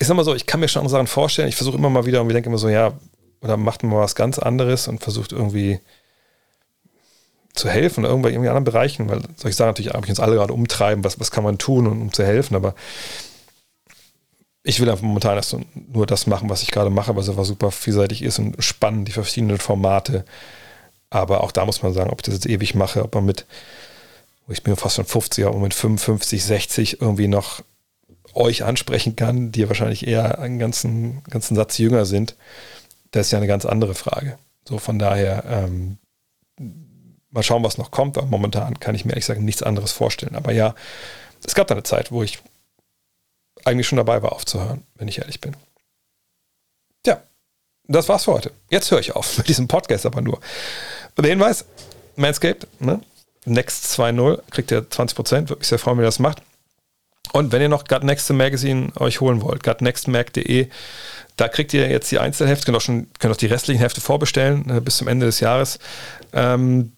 ich 0.00 0.06
sag 0.06 0.16
mal 0.16 0.24
so, 0.24 0.34
ich 0.34 0.46
kann 0.46 0.60
mir 0.60 0.68
schon 0.68 0.80
andere 0.80 0.92
Sachen 0.92 1.06
vorstellen. 1.06 1.48
Ich 1.48 1.56
versuche 1.56 1.76
immer 1.76 1.90
mal 1.90 2.06
wieder 2.06 2.22
und 2.22 2.28
wir 2.28 2.32
denken 2.32 2.48
immer 2.48 2.58
so, 2.58 2.70
ja, 2.70 2.94
oder 3.42 3.56
macht 3.56 3.82
man 3.82 3.92
mal 3.92 4.00
was 4.00 4.14
ganz 4.14 4.38
anderes 4.38 4.88
und 4.88 5.02
versucht 5.02 5.32
irgendwie 5.32 5.78
zu 7.52 7.68
helfen 7.68 8.04
oder 8.04 8.10
irgendwie 8.12 8.30
in 8.30 8.40
anderen 8.40 8.64
Bereichen, 8.64 9.10
weil 9.10 9.20
solche 9.36 9.56
Sachen 9.56 9.68
natürlich 9.68 9.94
eigentlich 9.94 10.10
uns 10.10 10.20
alle 10.20 10.36
gerade 10.36 10.54
umtreiben, 10.54 11.04
was, 11.04 11.20
was 11.20 11.30
kann 11.30 11.44
man 11.44 11.58
tun, 11.58 11.86
um, 11.86 12.00
um 12.00 12.12
zu 12.12 12.24
helfen, 12.24 12.54
aber 12.54 12.74
ich 14.62 14.80
will 14.80 14.88
einfach 14.88 15.02
momentan 15.02 15.36
erst 15.36 15.56
nur 15.74 16.06
das 16.06 16.26
machen, 16.26 16.48
was 16.48 16.62
ich 16.62 16.70
gerade 16.70 16.90
mache, 16.90 17.16
was 17.16 17.28
einfach 17.28 17.44
super 17.44 17.70
vielseitig 17.70 18.22
ist 18.22 18.38
und 18.38 18.62
spannend, 18.62 19.08
die 19.08 19.12
verschiedenen 19.12 19.58
Formate. 19.58 20.24
Aber 21.08 21.42
auch 21.42 21.50
da 21.50 21.64
muss 21.64 21.82
man 21.82 21.92
sagen, 21.92 22.10
ob 22.10 22.20
ich 22.20 22.24
das 22.24 22.34
jetzt 22.34 22.46
ewig 22.46 22.74
mache, 22.74 23.02
ob 23.02 23.14
man 23.14 23.24
mit 23.24 23.46
ich 24.48 24.62
bin 24.64 24.74
fast 24.76 24.96
schon 24.96 25.04
50, 25.04 25.46
aber 25.46 25.58
mit 25.58 25.74
55, 25.74 26.44
60 26.44 27.00
irgendwie 27.00 27.28
noch 27.28 27.62
euch 28.34 28.64
ansprechen 28.64 29.16
kann, 29.16 29.52
die 29.52 29.68
wahrscheinlich 29.68 30.06
eher 30.06 30.38
einen 30.38 30.58
ganzen, 30.58 31.22
ganzen 31.24 31.56
Satz 31.56 31.78
jünger 31.78 32.04
sind, 32.04 32.36
das 33.10 33.26
ist 33.26 33.32
ja 33.32 33.38
eine 33.38 33.46
ganz 33.46 33.64
andere 33.64 33.94
Frage. 33.94 34.38
So 34.68 34.78
von 34.78 34.98
daher, 34.98 35.44
ähm, 35.46 35.98
mal 37.30 37.42
schauen, 37.42 37.64
was 37.64 37.78
noch 37.78 37.90
kommt, 37.90 38.16
weil 38.16 38.26
momentan 38.26 38.78
kann 38.78 38.94
ich 38.94 39.04
mir 39.04 39.12
ehrlich 39.12 39.26
gesagt 39.26 39.40
nichts 39.40 39.62
anderes 39.62 39.92
vorstellen. 39.92 40.36
Aber 40.36 40.52
ja, 40.52 40.74
es 41.44 41.54
gab 41.54 41.66
da 41.68 41.74
eine 41.74 41.82
Zeit, 41.82 42.12
wo 42.12 42.22
ich 42.22 42.38
eigentlich 43.64 43.86
schon 43.86 43.96
dabei 43.96 44.22
war 44.22 44.32
aufzuhören, 44.32 44.84
wenn 44.94 45.08
ich 45.08 45.18
ehrlich 45.18 45.40
bin. 45.40 45.56
Tja, 47.02 47.22
das 47.84 48.08
war's 48.08 48.24
für 48.24 48.32
heute. 48.32 48.52
Jetzt 48.68 48.90
höre 48.90 49.00
ich 49.00 49.14
auf 49.14 49.38
mit 49.38 49.48
diesem 49.48 49.68
Podcast 49.68 50.06
aber 50.06 50.20
nur. 50.20 50.40
Der 51.16 51.30
Hinweis, 51.30 51.64
Manscaped, 52.16 52.66
ne? 52.80 53.00
Next 53.44 53.98
2.0 53.98 54.40
kriegt 54.50 54.70
ihr 54.70 54.82
20%, 54.82 55.48
würde 55.48 55.56
mich 55.56 55.68
sehr 55.68 55.78
freuen, 55.78 55.96
wenn 55.96 56.04
ihr 56.04 56.08
das 56.08 56.18
macht. 56.18 56.42
Und 57.32 57.52
wenn 57.52 57.62
ihr 57.62 57.68
noch 57.68 57.84
Gut 57.84 58.04
Next 58.04 58.30
Magazine 58.30 58.88
euch 58.96 59.20
holen 59.20 59.42
wollt, 59.42 59.62
gutnextmag.de, 59.62 60.68
da 61.36 61.48
kriegt 61.48 61.72
ihr 61.72 61.88
jetzt 61.88 62.10
die 62.10 62.18
Einzelhefte, 62.18 62.66
könnt 62.66 62.76
auch, 62.76 62.82
schon, 62.82 63.08
könnt 63.18 63.32
auch 63.32 63.38
die 63.38 63.46
restlichen 63.46 63.80
Hefte 63.80 64.00
vorbestellen 64.00 64.68
äh, 64.68 64.80
bis 64.80 64.96
zum 64.96 65.08
Ende 65.08 65.26
des 65.26 65.40
Jahres. 65.40 65.78
Ähm, 66.32 66.92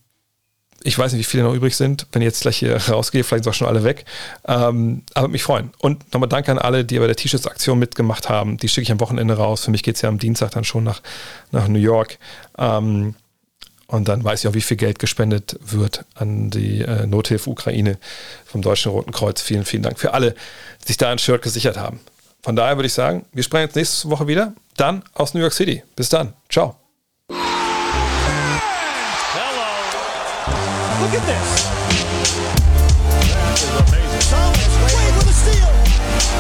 ich 0.84 0.98
weiß 0.98 1.12
nicht, 1.12 1.20
wie 1.20 1.30
viele 1.30 1.44
noch 1.44 1.54
übrig 1.54 1.76
sind. 1.76 2.06
Wenn 2.12 2.22
ich 2.22 2.26
jetzt 2.26 2.42
gleich 2.42 2.56
hier 2.56 2.76
rausgehe, 2.88 3.24
vielleicht 3.24 3.44
sind 3.44 3.52
auch 3.52 3.56
schon 3.56 3.68
alle 3.68 3.84
weg. 3.84 4.04
Ähm, 4.46 5.02
aber 5.14 5.28
mich 5.28 5.42
freuen. 5.42 5.70
Und 5.78 6.12
nochmal 6.12 6.28
danke 6.28 6.50
an 6.50 6.58
alle, 6.58 6.84
die 6.84 6.98
bei 6.98 7.06
der 7.06 7.16
T-Shirts-Aktion 7.16 7.78
mitgemacht 7.78 8.28
haben. 8.28 8.56
Die 8.56 8.68
schicke 8.68 8.82
ich 8.82 8.92
am 8.92 9.00
Wochenende 9.00 9.34
raus. 9.34 9.64
Für 9.64 9.70
mich 9.70 9.82
geht 9.82 9.96
es 9.96 10.02
ja 10.02 10.08
am 10.08 10.18
Dienstag 10.18 10.50
dann 10.52 10.64
schon 10.64 10.84
nach, 10.84 11.02
nach 11.52 11.68
New 11.68 11.78
York. 11.78 12.18
Ähm, 12.58 13.14
und 13.92 14.08
dann 14.08 14.24
weiß 14.24 14.40
ich 14.42 14.48
auch, 14.48 14.54
wie 14.54 14.62
viel 14.62 14.78
Geld 14.78 14.98
gespendet 14.98 15.58
wird 15.60 16.06
an 16.14 16.48
die 16.48 16.80
äh, 16.80 17.06
Nothilfe 17.06 17.50
Ukraine 17.50 17.98
vom 18.46 18.62
Deutschen 18.62 18.90
Roten 18.90 19.12
Kreuz. 19.12 19.42
Vielen, 19.42 19.66
vielen 19.66 19.82
Dank 19.82 20.00
für 20.00 20.14
alle, 20.14 20.34
die 20.82 20.86
sich 20.88 20.96
da 20.96 21.10
ein 21.10 21.18
Shirt 21.18 21.42
gesichert 21.42 21.76
haben. 21.76 22.00
Von 22.42 22.56
daher 22.56 22.78
würde 22.78 22.86
ich 22.86 22.94
sagen, 22.94 23.26
wir 23.32 23.42
sprechen 23.42 23.66
jetzt 23.66 23.76
nächste 23.76 24.08
Woche 24.08 24.26
wieder. 24.26 24.54
Dann 24.78 25.02
aus 25.12 25.34
New 25.34 25.40
York 25.40 25.52
City. 25.52 25.82
Bis 25.94 26.08
dann. 26.08 26.32
Ciao. 26.48 26.76
Hello. 27.28 27.38
Look 31.02 31.12
at 31.12 31.26
this. 31.28 31.68
That 33.28 33.58
is 33.60 33.68
amazing. 33.76 34.24
Thomas 34.32 34.72
Wade 34.88 35.14
with 35.20 35.28
a 35.28 35.36
steal. 35.36 35.68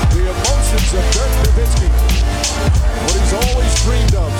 The 0.08 0.24
emotions 0.24 0.88
of 0.96 1.04
Dirk 1.12 1.32
Nowitzki. 1.44 1.88
What 3.04 3.14
he's 3.20 3.34
always 3.34 3.72
dreamed 3.84 4.14
of. 4.14 4.32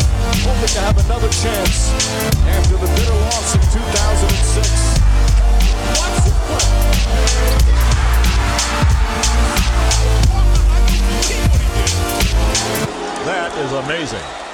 Hoping 0.45 0.75
to 0.75 0.81
have 0.81 0.99
another 1.05 1.29
chance 1.29 1.93
after 2.49 2.77
the 2.77 3.02
loss 3.33 3.55
in 3.55 3.61
2006. 3.61 4.69
Watch 5.97 6.17
this 6.25 6.37
play. 6.49 6.69
That 13.25 13.51
is 13.59 13.73
amazing. 13.73 14.52